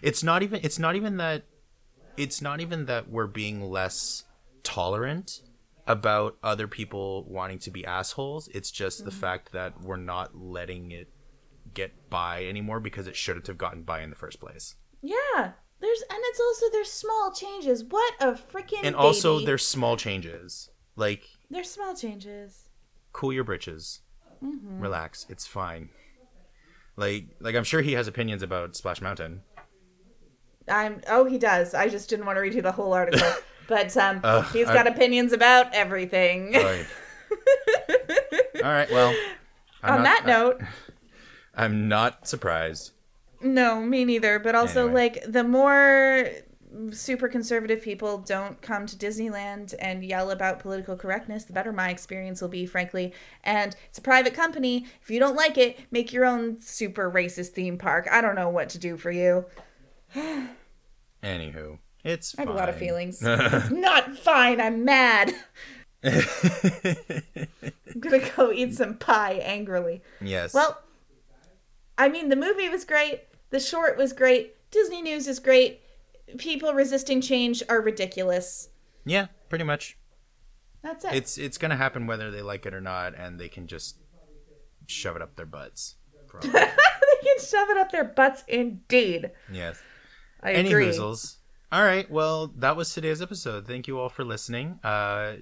it's 0.02 0.24
not 0.24 0.44
even 0.44 0.60
it's 0.64 0.78
not 0.78 0.96
even 0.96 1.18
that 1.18 1.44
it's 2.18 2.42
not 2.42 2.62
even 2.62 2.86
that 2.86 3.10
we're 3.10 3.28
being 3.28 3.62
less 3.62 4.26
tolerant 4.64 5.42
about 5.88 6.38
other 6.44 6.68
people 6.68 7.24
wanting 7.28 7.58
to 7.60 7.72
be 7.72 7.86
assholes 7.86 8.48
it's 8.50 8.72
just 8.72 9.04
the 9.06 9.12
fact 9.12 9.52
that 9.52 9.82
we're 9.82 9.98
not 9.98 10.36
letting 10.36 10.92
it 10.92 11.08
get 11.74 12.10
by 12.10 12.46
anymore 12.46 12.80
because 12.80 13.08
it 13.08 13.16
shouldn't 13.16 13.48
have 13.48 13.58
gotten 13.58 13.82
by 13.84 14.02
in 14.02 14.10
the 14.10 14.16
first 14.16 14.40
place 14.40 14.76
Yeah. 15.02 15.52
There's 15.80 16.02
and 16.12 16.20
it's 16.22 16.40
also 16.40 16.66
there's 16.72 16.92
small 16.92 17.32
changes. 17.34 17.84
What 17.84 18.14
a 18.20 18.34
freaking 18.34 18.82
and 18.84 18.96
also 18.96 19.40
there's 19.44 19.66
small 19.68 19.98
changes 19.98 20.70
like 20.96 21.24
there's 21.50 21.72
small 21.72 21.96
changes. 21.96 22.70
cool 23.14 23.34
your 23.34 23.44
britches 23.44 24.02
Mm-hmm. 24.44 24.80
relax 24.80 25.28
it's 25.30 25.46
fine 25.46 25.90
like 26.96 27.26
like 27.40 27.54
i'm 27.56 27.64
sure 27.64 27.82
he 27.82 27.94
has 27.94 28.08
opinions 28.08 28.42
about 28.42 28.76
splash 28.76 29.00
mountain 29.02 29.42
I'm 30.68 31.02
oh 31.08 31.26
he 31.26 31.38
does. 31.38 31.74
I 31.74 31.90
just 31.90 32.10
didn't 32.10 32.26
want 32.26 32.38
to 32.38 32.42
read 32.42 32.54
you 32.54 32.62
the 32.62 32.72
whole 32.72 32.94
article. 32.94 33.20
but 33.72 33.96
um 33.98 34.20
Ugh, 34.24 34.46
he's 34.54 34.68
I- 34.68 34.74
got 34.74 34.86
opinions 34.88 35.32
about 35.34 35.74
everything. 35.74 36.52
Right. 36.54 36.86
all 38.64 38.70
right 38.70 38.92
well 38.92 39.16
I'm 39.82 39.94
On 39.96 40.04
not- 40.04 40.26
that 40.26 40.26
note, 40.28 40.62
i'm 41.56 41.88
not 41.88 42.28
surprised 42.28 42.92
no, 43.44 43.82
me 43.82 44.06
neither. 44.06 44.38
But 44.38 44.54
also 44.54 44.84
Anyway. 44.86 45.02
like 45.02 45.24
the 45.28 45.44
more 45.44 46.30
super 46.92 47.28
conservative 47.28 47.82
people 47.82 48.20
don't 48.20 48.62
come 48.62 48.86
to 48.86 48.96
Disneyland 48.96 49.74
and 49.80 50.06
yell 50.06 50.30
about 50.30 50.60
political 50.60 50.96
correctness, 50.96 51.46
the 51.46 51.54
better 51.54 51.74
my 51.74 51.90
experience 51.90 52.40
will 52.40 52.50
be, 52.50 52.68
frankly. 52.68 53.14
And 53.44 53.76
it's 53.90 53.98
a 53.98 54.02
private 54.02 54.36
company. 54.36 54.86
If 55.02 55.10
you 55.10 55.20
don't 55.20 55.36
like 55.36 55.58
it, 55.58 55.80
make 55.90 56.14
your 56.14 56.24
own 56.24 56.62
super 56.62 57.10
racist 57.10 57.50
theme 57.54 57.80
park. 57.80 58.08
I 58.12 58.22
don't 58.22 58.36
know 58.36 58.50
what 58.50 58.70
to 58.70 58.78
do 58.78 58.96
for 58.96 59.10
you. 59.10 59.46
anywho 61.24 61.80
it's 62.04 62.38
I 62.38 62.42
have 62.42 62.50
a 62.50 62.54
lot 62.54 62.70
of 62.70 62.76
feelings. 62.76 63.20
it's 63.26 63.70
not 63.72 64.18
fine. 64.18 64.60
I'm 64.62 64.84
mad. 64.86 65.34
I'm 66.04 68.00
gonna 68.00 68.20
go 68.36 68.52
eat 68.52 68.74
some 68.76 68.96
pie 68.98 69.34
angrily. 69.44 70.02
yes 70.22 70.54
Well, 70.54 70.82
I 71.98 72.10
mean, 72.10 72.30
the 72.30 72.36
movie 72.36 72.70
was 72.70 72.86
great. 72.86 73.22
The 73.52 73.60
short 73.60 73.98
was 73.98 74.14
great. 74.14 74.56
Disney 74.72 75.02
News 75.02 75.28
is 75.28 75.40
great. 75.40 75.82
People 76.38 76.74
resisting 76.74 77.22
change 77.22 77.62
are 77.70 77.82
ridiculous. 77.82 78.70
yeah 79.06 79.28
pretty 79.50 79.66
much 79.66 79.98
That's 80.82 81.04
it. 81.06 81.14
it's 81.14 81.38
it's 81.38 81.58
gonna 81.58 81.76
happen 81.76 82.08
whether 82.08 82.32
they 82.32 82.42
like 82.42 82.66
it 82.66 82.74
or 82.74 82.80
not 82.82 83.14
and 83.16 83.38
they 83.40 83.50
can 83.50 83.68
just 83.68 83.98
shove 84.88 85.16
it 85.18 85.22
up 85.22 85.36
their 85.36 85.46
butts 85.46 85.96
they 86.42 86.50
can 86.50 87.40
shove 87.46 87.70
it 87.70 87.78
up 87.78 87.92
their 87.92 88.06
butts, 88.06 88.44
indeed. 88.48 89.32
yes 89.52 89.82
I 90.42 90.54
Any 90.54 90.70
agree. 90.72 90.88
hoozles. 90.88 91.36
All 91.72 91.84
right. 91.86 92.10
Well, 92.12 92.48
that 92.58 92.76
was 92.76 92.94
today's 92.94 93.22
episode. 93.22 93.66
Thank 93.66 93.88
you 93.88 93.98
all 93.98 94.10
for 94.10 94.26
listening. 94.26 94.80
Uh, 94.84 95.36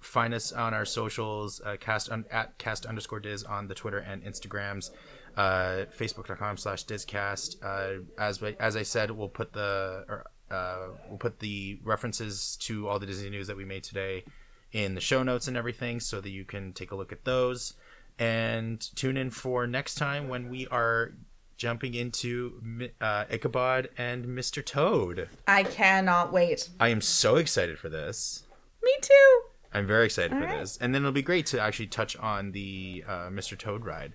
find 0.00 0.32
us 0.32 0.52
on 0.52 0.74
our 0.74 0.84
socials, 0.84 1.60
uh, 1.64 1.76
cast 1.80 2.08
un- 2.08 2.24
at 2.30 2.56
cast 2.56 2.86
underscore 2.86 3.18
diz 3.18 3.42
on 3.42 3.66
the 3.66 3.74
Twitter 3.74 3.98
and 3.98 4.22
Instagrams, 4.22 4.90
uh, 5.36 5.86
facebook.com 5.98 6.56
slash 6.56 6.84
dizcast. 6.84 7.56
Uh, 7.64 8.04
as 8.16 8.40
as 8.60 8.76
I 8.76 8.84
said, 8.84 9.10
we'll 9.10 9.28
put 9.28 9.54
the 9.54 10.04
or 10.08 10.26
uh, 10.52 10.88
we'll 11.08 11.18
put 11.18 11.40
the 11.40 11.80
references 11.82 12.56
to 12.60 12.88
all 12.88 13.00
the 13.00 13.06
Disney 13.06 13.30
news 13.30 13.48
that 13.48 13.56
we 13.56 13.64
made 13.64 13.82
today 13.82 14.22
in 14.70 14.94
the 14.94 15.00
show 15.00 15.24
notes 15.24 15.48
and 15.48 15.56
everything, 15.56 15.98
so 15.98 16.20
that 16.20 16.30
you 16.30 16.44
can 16.44 16.72
take 16.72 16.92
a 16.92 16.96
look 16.96 17.10
at 17.10 17.24
those. 17.24 17.74
And 18.20 18.80
tune 18.94 19.16
in 19.16 19.30
for 19.30 19.66
next 19.66 19.96
time 19.96 20.28
when 20.28 20.48
we 20.48 20.68
are 20.68 21.14
jumping 21.62 21.94
into 21.94 22.90
uh, 23.00 23.24
Ichabod 23.30 23.88
and 23.96 24.24
Mr. 24.26 24.64
Toad. 24.64 25.28
I 25.46 25.62
cannot 25.62 26.32
wait. 26.32 26.68
I 26.80 26.88
am 26.88 27.00
so 27.00 27.36
excited 27.36 27.78
for 27.78 27.88
this. 27.88 28.42
Me 28.82 28.92
too. 29.00 29.40
I'm 29.72 29.86
very 29.86 30.06
excited 30.06 30.32
for 30.32 30.40
right. 30.40 30.58
this, 30.58 30.76
and 30.80 30.92
then 30.92 31.02
it'll 31.02 31.12
be 31.12 31.22
great 31.22 31.46
to 31.46 31.60
actually 31.60 31.86
touch 31.86 32.16
on 32.16 32.50
the 32.50 33.04
uh, 33.06 33.28
Mr. 33.28 33.56
Toad 33.56 33.86
ride 33.86 34.14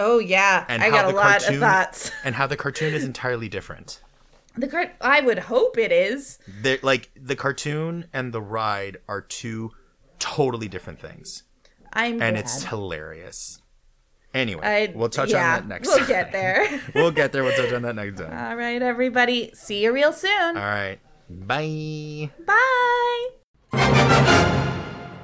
Oh 0.00 0.18
yeah, 0.18 0.64
and 0.66 0.82
I 0.82 0.90
got 0.90 1.04
a 1.04 1.14
lot 1.14 1.42
cartoon 1.42 1.54
of 1.54 1.60
thoughts. 1.60 2.10
and 2.24 2.34
how 2.34 2.48
the 2.48 2.56
cartoon 2.56 2.94
is 2.94 3.04
entirely 3.04 3.48
different. 3.48 4.00
The 4.56 4.66
cart. 4.66 4.90
I 5.00 5.20
would 5.20 5.38
hope 5.38 5.78
it 5.78 5.92
is. 5.92 6.38
They're, 6.48 6.78
like 6.82 7.10
the 7.14 7.36
cartoon 7.36 8.06
and 8.12 8.32
the 8.32 8.40
ride 8.42 8.96
are 9.06 9.20
two 9.20 9.70
totally 10.18 10.68
different 10.68 10.98
things, 10.98 11.42
I'm 11.92 12.12
and 12.12 12.34
glad. 12.34 12.36
it's 12.38 12.64
hilarious. 12.64 13.60
Anyway, 14.32 14.62
I, 14.64 14.92
we'll 14.94 15.08
touch 15.08 15.30
yeah, 15.30 15.38
on 15.38 15.60
that 15.60 15.68
next. 15.68 15.88
We'll 15.88 15.98
time. 15.98 16.06
get 16.06 16.32
there. 16.32 16.80
we'll 16.94 17.10
get 17.10 17.32
there. 17.32 17.42
We'll 17.42 17.56
touch 17.56 17.72
on 17.72 17.82
that 17.82 17.96
next 17.96 18.18
time. 18.20 18.50
All 18.50 18.56
right, 18.56 18.80
everybody. 18.80 19.50
See 19.54 19.82
you 19.82 19.92
real 19.92 20.12
soon. 20.12 20.56
All 20.56 20.62
right, 20.62 20.98
bye. 21.28 22.30
Bye. 23.72 24.66